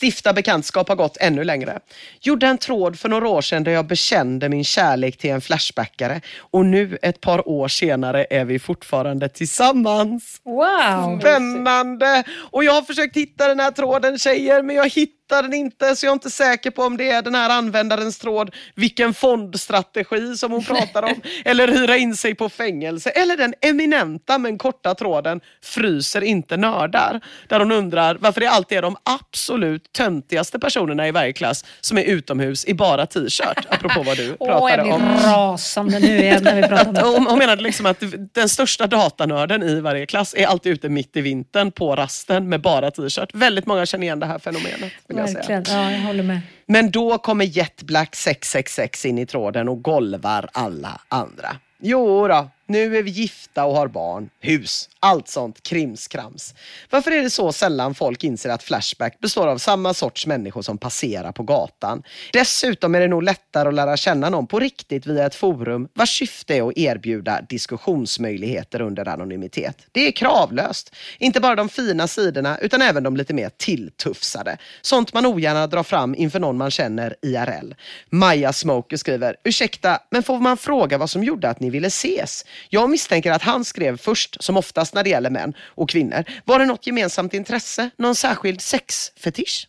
Stifta 0.00 0.32
bekantskap 0.32 0.88
har 0.88 0.96
gått 0.96 1.16
ännu 1.20 1.44
längre. 1.44 1.78
Gjorde 2.20 2.46
en 2.46 2.58
tråd 2.58 2.98
för 2.98 3.08
några 3.08 3.28
år 3.28 3.40
sedan 3.40 3.64
där 3.64 3.72
jag 3.72 3.86
bekände 3.86 4.48
min 4.48 4.64
kärlek 4.64 5.16
till 5.16 5.30
en 5.30 5.40
Flashbackare 5.40 6.20
och 6.38 6.66
nu 6.66 6.98
ett 7.02 7.20
par 7.20 7.48
år 7.48 7.68
senare 7.68 8.26
är 8.30 8.44
vi 8.44 8.58
fortfarande 8.58 9.28
tillsammans. 9.28 10.40
Wow! 10.44 11.20
Spännande! 11.20 12.24
Och 12.50 12.64
jag 12.64 12.72
har 12.72 12.82
försökt 12.82 13.16
hitta 13.16 13.48
den 13.48 13.60
här 13.60 13.70
tråden 13.70 14.18
tjejer 14.18 14.62
men 14.62 14.76
jag 14.76 14.88
hittar 14.88 15.21
hittar 15.22 15.42
den 15.42 15.54
inte 15.54 15.96
så 15.96 16.06
jag 16.06 16.10
är 16.10 16.14
inte 16.14 16.30
säker 16.30 16.70
på 16.70 16.82
om 16.82 16.96
det 16.96 17.08
är 17.08 17.22
den 17.22 17.34
här 17.34 17.50
användarens 17.50 18.18
tråd, 18.18 18.54
vilken 18.74 19.14
fondstrategi 19.14 20.36
som 20.36 20.52
hon 20.52 20.64
pratar 20.64 21.02
om, 21.02 21.14
eller 21.44 21.68
hyra 21.68 21.96
in 21.96 22.16
sig 22.16 22.34
på 22.34 22.48
fängelse, 22.48 23.10
eller 23.10 23.36
den 23.36 23.54
eminenta 23.60 24.38
men 24.38 24.58
korta 24.58 24.94
tråden 24.94 25.40
fryser 25.62 26.20
inte 26.24 26.56
nördar. 26.56 27.20
Där 27.48 27.58
hon 27.58 27.72
undrar 27.72 28.14
varför 28.20 28.40
det 28.40 28.46
alltid 28.46 28.78
är 28.78 28.82
de 28.82 28.96
absolut 29.04 29.92
töntigaste 29.92 30.58
personerna 30.58 31.08
i 31.08 31.10
varje 31.10 31.32
klass 31.32 31.64
som 31.80 31.98
är 31.98 32.04
utomhus 32.04 32.64
i 32.64 32.74
bara 32.74 33.06
t-shirt. 33.06 33.66
Apropå 33.68 34.02
vad 34.02 34.16
du 34.16 34.36
pratade 34.36 34.82
om. 34.82 34.88
jag 34.88 35.00
blir 35.00 35.32
rasande 35.32 35.98
nu 35.98 36.18
igen 36.18 36.42
när 36.44 36.56
vi 36.56 36.62
pratar 36.62 36.86
om 36.86 36.94
det. 37.24 37.30
Hon 37.30 37.38
menade 37.38 37.62
liksom 37.62 37.86
att 37.86 38.02
den 38.34 38.48
största 38.48 38.86
datanörden 38.86 39.62
i 39.62 39.80
varje 39.80 40.06
klass 40.06 40.34
är 40.34 40.46
alltid 40.46 40.72
ute 40.72 40.88
mitt 40.88 41.16
i 41.16 41.20
vintern 41.20 41.72
på 41.72 41.96
rasten 41.96 42.48
med 42.48 42.60
bara 42.60 42.90
t-shirt. 42.90 43.30
Väldigt 43.34 43.66
många 43.66 43.86
känner 43.86 44.04
igen 44.04 44.20
det 44.20 44.26
här 44.26 44.38
fenomenet 44.38 44.92
jag 45.16 45.32
Verkligen. 45.34 45.64
säga. 45.64 45.82
Ja, 45.82 45.92
jag 45.92 46.00
håller 46.00 46.22
med. 46.22 46.40
Men 46.66 46.90
då 46.90 47.18
kommer 47.18 47.44
Jetblack 47.44 48.16
666 48.16 49.06
in 49.06 49.18
i 49.18 49.26
tråden 49.26 49.68
och 49.68 49.82
golvar 49.82 50.48
alla 50.52 51.00
andra. 51.08 51.56
Jo 51.80 52.28
då, 52.28 52.48
nu 52.72 52.96
är 52.96 53.02
vi 53.02 53.10
gifta 53.10 53.64
och 53.64 53.74
har 53.74 53.88
barn, 53.88 54.30
hus, 54.40 54.88
allt 55.00 55.28
sånt 55.28 55.62
krimskrams. 55.62 56.54
Varför 56.90 57.10
är 57.10 57.22
det 57.22 57.30
så 57.30 57.52
sällan 57.52 57.94
folk 57.94 58.24
inser 58.24 58.50
att 58.50 58.62
Flashback 58.62 59.20
består 59.20 59.46
av 59.46 59.58
samma 59.58 59.94
sorts 59.94 60.26
människor 60.26 60.62
som 60.62 60.78
passerar 60.78 61.32
på 61.32 61.42
gatan? 61.42 62.02
Dessutom 62.32 62.94
är 62.94 63.00
det 63.00 63.08
nog 63.08 63.22
lättare 63.22 63.68
att 63.68 63.74
lära 63.74 63.96
känna 63.96 64.30
någon 64.30 64.46
på 64.46 64.58
riktigt 64.58 65.06
via 65.06 65.26
ett 65.26 65.34
forum 65.34 65.88
vars 65.94 66.18
syfte 66.18 66.54
är 66.54 66.68
att 66.68 66.78
erbjuda 66.78 67.40
diskussionsmöjligheter 67.48 68.80
under 68.80 69.08
anonymitet. 69.08 69.76
Det 69.92 70.06
är 70.06 70.12
kravlöst. 70.12 70.94
Inte 71.18 71.40
bara 71.40 71.54
de 71.54 71.68
fina 71.68 72.08
sidorna 72.08 72.58
utan 72.58 72.82
även 72.82 73.02
de 73.02 73.16
lite 73.16 73.34
mer 73.34 73.50
tilltufsade. 73.56 74.56
Sånt 74.82 75.14
man 75.14 75.26
ogärna 75.26 75.66
drar 75.66 75.82
fram 75.82 76.14
inför 76.14 76.40
någon 76.40 76.56
man 76.56 76.70
känner 76.70 77.16
IRL. 77.22 77.74
Maja 78.10 78.52
Smoker 78.52 78.96
skriver, 78.96 79.36
ursäkta, 79.44 79.98
men 80.10 80.22
får 80.22 80.38
man 80.38 80.56
fråga 80.56 80.98
vad 80.98 81.10
som 81.10 81.24
gjorde 81.24 81.48
att 81.48 81.60
ni 81.60 81.70
ville 81.70 81.86
ses? 81.86 82.44
Jag 82.68 82.90
misstänker 82.90 83.32
att 83.32 83.42
han 83.42 83.64
skrev 83.64 83.96
först, 83.96 84.36
som 84.44 84.56
oftast 84.56 84.94
när 84.94 85.04
det 85.04 85.10
gäller 85.10 85.30
män 85.30 85.54
och 85.66 85.90
kvinnor. 85.90 86.24
Var 86.44 86.58
det 86.58 86.66
något 86.66 86.86
gemensamt 86.86 87.34
intresse? 87.34 87.90
Någon 87.96 88.14
särskild 88.14 88.60
sexfetisch? 88.60 89.68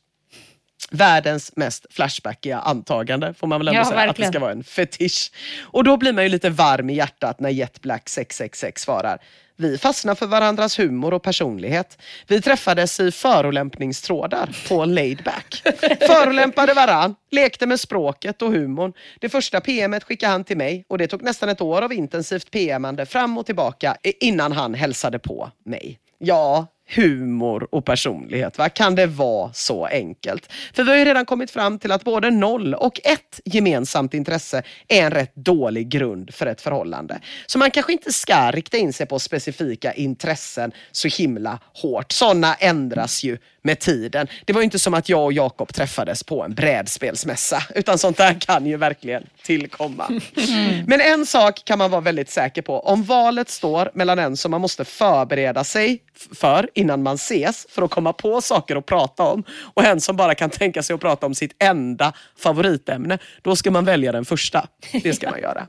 världens 0.92 1.56
mest 1.56 1.86
flashbackiga 1.90 2.60
antagande 2.60 3.34
får 3.34 3.48
man 3.48 3.60
väl 3.60 3.68
ändå 3.68 3.80
ja, 3.80 3.86
säga. 3.86 3.96
Verkligen. 3.96 4.10
Att 4.10 4.34
det 4.34 4.38
ska 4.38 4.40
vara 4.40 4.52
en 4.52 4.64
fetisch. 4.64 5.32
Och 5.62 5.84
då 5.84 5.98
blir 5.98 6.14
man 6.14 6.24
ju 6.24 6.30
lite 6.30 6.50
varm 6.50 6.90
i 6.90 6.94
hjärtat 6.94 7.40
när 7.40 7.50
Jetblack 7.50 8.10
666 8.10 8.82
svarar. 8.82 9.20
Vi 9.56 9.78
fastnade 9.78 10.16
för 10.16 10.26
varandras 10.26 10.80
humor 10.80 11.14
och 11.14 11.24
personlighet. 11.24 11.98
Vi 12.28 12.42
träffades 12.42 13.00
i 13.00 13.12
förolämpningstrådar 13.12 14.66
på 14.70 14.86
laidback. 14.86 15.64
Förolämpade 16.00 16.74
varann, 16.74 17.16
lekte 17.32 17.68
med 17.68 17.80
språket 17.80 18.42
och 18.42 18.52
humorn. 18.52 18.94
Det 19.20 19.30
första 19.30 19.62
PMet 19.62 20.04
skickade 20.04 20.32
han 20.32 20.44
till 20.44 20.58
mig 20.58 20.86
och 20.90 20.98
det 20.98 21.08
tog 21.08 21.24
nästan 21.24 21.50
ett 21.50 21.62
år 21.62 21.82
av 21.82 21.94
intensivt 21.94 22.52
PMande 22.52 23.06
fram 23.06 23.38
och 23.38 23.46
tillbaka 23.46 23.98
innan 24.20 24.52
han 24.52 24.74
hälsade 24.74 25.20
på 25.20 25.52
mig. 25.66 26.00
Ja, 26.18 26.68
humor 26.96 27.68
och 27.72 27.86
personlighet. 27.86 28.58
Va? 28.58 28.70
Kan 28.70 28.96
det 28.96 29.08
vara 29.08 29.54
så 29.54 29.86
enkelt? 29.86 30.52
För 30.74 30.84
vi 30.84 30.90
har 30.90 30.98
ju 30.98 31.06
redan 31.06 31.26
kommit 31.26 31.52
fram 31.52 31.80
till 31.80 31.92
att 31.92 32.04
både 32.04 32.32
noll 32.32 32.74
och 32.74 33.00
ett 33.04 33.42
gemensamt 33.46 34.14
intresse 34.14 34.64
är 34.88 35.04
en 35.06 35.12
rätt 35.12 35.36
dålig 35.36 35.90
grund 35.90 36.34
för 36.34 36.46
ett 36.46 36.62
förhållande. 36.62 37.20
Så 37.46 37.58
man 37.58 37.72
kanske 37.72 37.94
inte 37.94 38.14
ska 38.14 38.52
rikta 38.52 38.78
in 38.78 38.94
sig 38.94 39.06
på 39.06 39.20
specifika 39.20 39.94
intressen 39.94 40.72
så 40.92 41.08
himla 41.08 41.60
hårt. 41.74 42.12
Sådana 42.12 42.54
ändras 42.56 43.24
ju 43.24 43.38
med 43.64 43.80
tiden. 43.80 44.28
Det 44.46 44.54
var 44.54 44.62
inte 44.62 44.80
som 44.80 44.94
att 44.94 45.10
jag 45.10 45.24
och 45.24 45.34
Jakob 45.34 45.74
träffades 45.74 46.24
på 46.24 46.44
en 46.44 46.54
brädspelsmässa, 46.54 47.64
utan 47.76 47.98
sånt 47.98 48.18
där 48.18 48.40
kan 48.40 48.66
ju 48.66 48.78
verkligen 48.78 49.24
tillkomma. 49.44 50.06
Mm. 50.08 50.86
Men 50.88 51.02
en 51.02 51.26
sak 51.26 51.62
kan 51.66 51.78
man 51.78 51.92
vara 51.92 52.02
väldigt 52.02 52.30
säker 52.30 52.62
på. 52.62 52.80
Om 52.80 53.04
valet 53.04 53.50
står 53.50 53.92
mellan 53.94 54.20
en 54.20 54.38
som 54.38 54.52
man 54.52 54.62
måste 54.62 54.86
förbereda 54.86 55.64
sig 55.64 56.02
för 56.32 56.70
innan 56.74 57.04
man 57.04 57.16
ses 57.16 57.66
för 57.70 57.82
att 57.82 57.92
komma 57.92 58.14
på 58.14 58.42
saker 58.42 58.76
att 58.76 58.86
prata 58.86 59.24
om 59.24 59.44
och 59.74 59.84
en 59.84 60.02
som 60.02 60.16
bara 60.16 60.36
kan 60.36 60.50
tänka 60.50 60.84
sig 60.84 60.94
att 60.94 61.02
prata 61.02 61.26
om 61.26 61.36
sitt 61.36 61.56
enda 61.60 62.14
favoritämne, 62.38 63.18
då 63.42 63.56
ska 63.56 63.72
man 63.72 63.86
välja 63.86 64.12
den 64.12 64.26
första. 64.26 64.68
Det 65.04 65.14
ska 65.14 65.30
man 65.30 65.40
göra. 65.42 65.68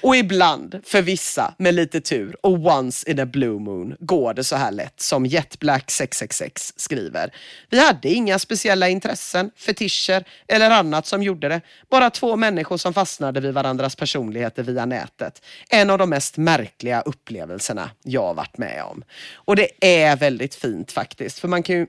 Och 0.00 0.16
ibland, 0.16 0.80
för 0.84 1.02
vissa, 1.02 1.54
med 1.58 1.74
lite 1.74 2.00
tur 2.00 2.36
och 2.42 2.66
once 2.66 3.10
in 3.10 3.20
a 3.20 3.26
blue 3.26 3.58
moon, 3.60 3.96
går 4.00 4.34
det 4.34 4.44
så 4.44 4.56
här 4.56 4.72
lätt 4.72 5.00
som 5.00 5.26
Jetblack 5.26 5.90
666 5.90 6.72
skriver. 6.76 7.27
Vi 7.70 7.78
hade 7.78 8.08
inga 8.08 8.38
speciella 8.38 8.88
intressen, 8.88 9.50
fetischer 9.56 10.24
eller 10.48 10.70
annat 10.70 11.06
som 11.06 11.22
gjorde 11.22 11.48
det. 11.48 11.60
Bara 11.90 12.10
två 12.10 12.36
människor 12.36 12.76
som 12.76 12.94
fastnade 12.94 13.40
vid 13.40 13.54
varandras 13.54 13.96
personligheter 13.96 14.62
via 14.62 14.86
nätet. 14.86 15.42
En 15.68 15.90
av 15.90 15.98
de 15.98 16.10
mest 16.10 16.36
märkliga 16.36 17.00
upplevelserna 17.00 17.90
jag 18.02 18.34
varit 18.34 18.58
med 18.58 18.82
om. 18.84 19.04
Och 19.34 19.56
det 19.56 19.68
är 19.80 20.16
väldigt 20.16 20.54
fint 20.54 20.92
faktiskt, 20.92 21.38
för 21.38 21.48
man 21.48 21.62
kan 21.62 21.76
ju 21.76 21.86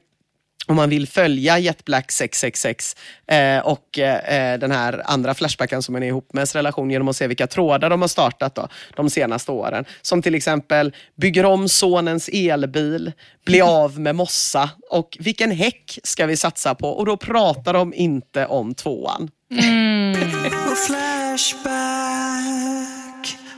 om 0.67 0.75
man 0.75 0.89
vill 0.89 1.07
följa 1.07 1.59
Jetblack 1.59 2.11
666 2.11 2.95
eh, 3.27 3.59
och 3.59 3.99
eh, 3.99 4.59
den 4.59 4.71
här 4.71 5.01
andra 5.05 5.33
Flashbacken 5.33 5.83
som 5.83 5.93
man 5.93 6.03
är 6.03 6.07
ihop 6.07 6.33
med 6.33 6.55
relation 6.55 6.89
genom 6.91 7.07
att 7.07 7.15
se 7.15 7.27
vilka 7.27 7.47
trådar 7.47 7.89
de 7.89 8.01
har 8.01 8.07
startat 8.07 8.55
då, 8.55 8.67
de 8.95 9.09
senaste 9.09 9.51
åren. 9.51 9.85
Som 10.01 10.21
till 10.21 10.35
exempel 10.35 10.93
bygger 11.15 11.45
om 11.45 11.69
sonens 11.69 12.29
elbil, 12.33 13.11
blir 13.45 13.63
av 13.83 13.99
med 13.99 14.15
mossa 14.15 14.69
och 14.89 15.17
vilken 15.19 15.51
häck 15.51 15.99
ska 16.03 16.25
vi 16.25 16.37
satsa 16.37 16.75
på? 16.75 16.89
Och 16.89 17.05
då 17.05 17.17
pratar 17.17 17.73
de 17.73 17.93
inte 17.93 18.45
om 18.45 18.75
tvåan. 18.75 19.29
Mm. 19.51 20.15
flashback 20.87 21.69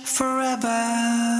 forever 0.05 1.30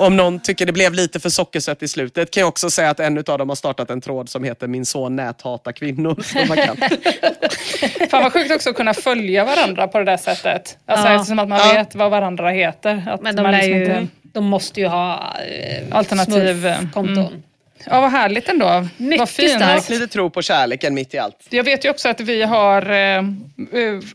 om 0.00 0.16
någon 0.16 0.40
tycker 0.40 0.66
det 0.66 0.72
blev 0.72 0.94
lite 0.94 1.20
för 1.20 1.28
sockersött 1.28 1.82
i 1.82 1.88
slutet 1.88 2.30
kan 2.30 2.40
jag 2.40 2.48
också 2.48 2.70
säga 2.70 2.90
att 2.90 3.00
en 3.00 3.18
av 3.18 3.38
dem 3.38 3.48
har 3.48 3.56
startat 3.56 3.90
en 3.90 4.00
tråd 4.00 4.28
som 4.28 4.44
heter 4.44 4.66
Min 4.66 4.86
son 4.86 5.16
näthatar 5.16 5.72
kvinnor. 5.72 6.22
Fan 8.10 8.22
vad 8.22 8.32
sjukt 8.32 8.54
också 8.54 8.70
att 8.70 8.76
kunna 8.76 8.94
följa 8.94 9.44
varandra 9.44 9.88
på 9.88 9.98
det 9.98 10.04
där 10.04 10.16
sättet. 10.16 10.78
Alltså 10.86 11.06
ja. 11.06 11.14
Eftersom 11.14 11.38
att 11.38 11.48
man 11.48 11.58
ja. 11.58 11.72
vet 11.72 11.94
vad 11.94 12.10
varandra 12.10 12.50
heter. 12.50 13.04
Att 13.08 13.22
Men 13.22 13.36
de, 13.36 13.42
man 13.42 13.52
liksom 13.52 13.72
ju, 13.72 13.84
inte... 13.84 14.06
de 14.22 14.44
måste 14.44 14.80
ju 14.80 14.86
ha 14.86 15.34
eh, 15.38 15.96
alternativ 15.96 16.74
konton. 16.92 17.26
Mm. 17.26 17.42
Ja, 17.86 18.00
vad 18.00 18.10
härligt 18.10 18.48
ändå. 18.48 18.86
Mycket 18.96 19.18
vad 19.18 19.28
fint. 19.28 19.50
Starkt. 19.50 19.88
Lite 19.88 20.06
tro 20.06 20.30
på 20.30 20.42
kärleken 20.42 20.94
mitt 20.94 21.14
i 21.14 21.18
allt. 21.18 21.46
Jag 21.50 21.64
vet 21.64 21.84
ju 21.84 21.90
också 21.90 22.08
att 22.08 22.20
vi 22.20 22.42
har, 22.42 22.90
eh, 22.90 22.98
eh 22.98 23.24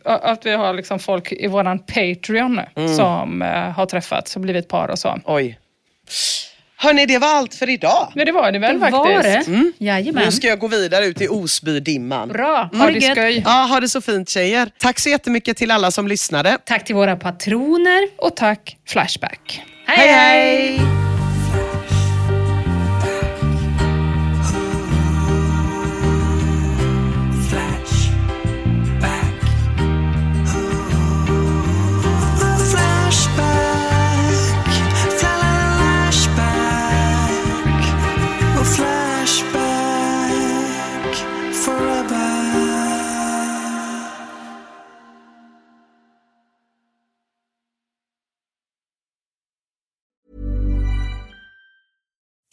att 0.04 0.46
vi 0.46 0.52
har 0.52 0.74
liksom 0.74 1.00
folk 1.00 1.32
i 1.32 1.48
våran 1.48 1.80
Patreon 1.80 2.62
mm. 2.76 2.96
som 2.96 3.42
eh, 3.42 3.50
har 3.50 3.86
träffats 3.86 4.36
och 4.36 4.42
blivit 4.42 4.68
par 4.68 4.88
och 4.88 5.00
så. 5.00 5.20
Oj. 5.26 5.60
Hörni, 6.78 7.06
det 7.06 7.18
var 7.18 7.28
allt 7.28 7.54
för 7.56 7.70
idag. 7.70 8.12
Ja, 8.16 8.26
det 8.26 8.32
var 8.32 8.52
det 8.52 8.60
väl 8.60 8.74
det 8.74 8.80
faktiskt. 8.80 9.16
Var 9.16 9.24
det. 9.24 9.48
Mm. 9.48 9.74
Jajamän. 9.78 10.26
Nu 10.26 10.32
ska 10.32 10.48
jag 10.48 10.60
gå 10.60 10.68
vidare 10.68 11.06
ut 11.06 11.22
i 11.22 11.28
Osbydimman. 11.28 12.30
Bra, 12.30 12.70
ha 12.74 12.90
mm. 12.90 13.16
det 13.16 13.30
Ja, 13.30 13.68
ha 13.70 13.80
det 13.80 13.90
så 13.90 14.02
fint 14.02 14.30
tjejer. 14.30 14.70
Tack 14.80 15.00
så 15.00 15.10
jättemycket 15.10 15.58
till 15.58 15.72
alla 15.72 15.92
som 15.92 16.08
lyssnade. 16.08 16.58
Tack 16.66 16.86
till 16.86 16.96
våra 16.96 17.16
patroner. 17.16 18.10
Och 18.18 18.36
tack 18.36 18.78
Flashback. 18.88 19.62
hej! 19.86 20.08
hej. 20.08 20.78
hej. 20.78 21.15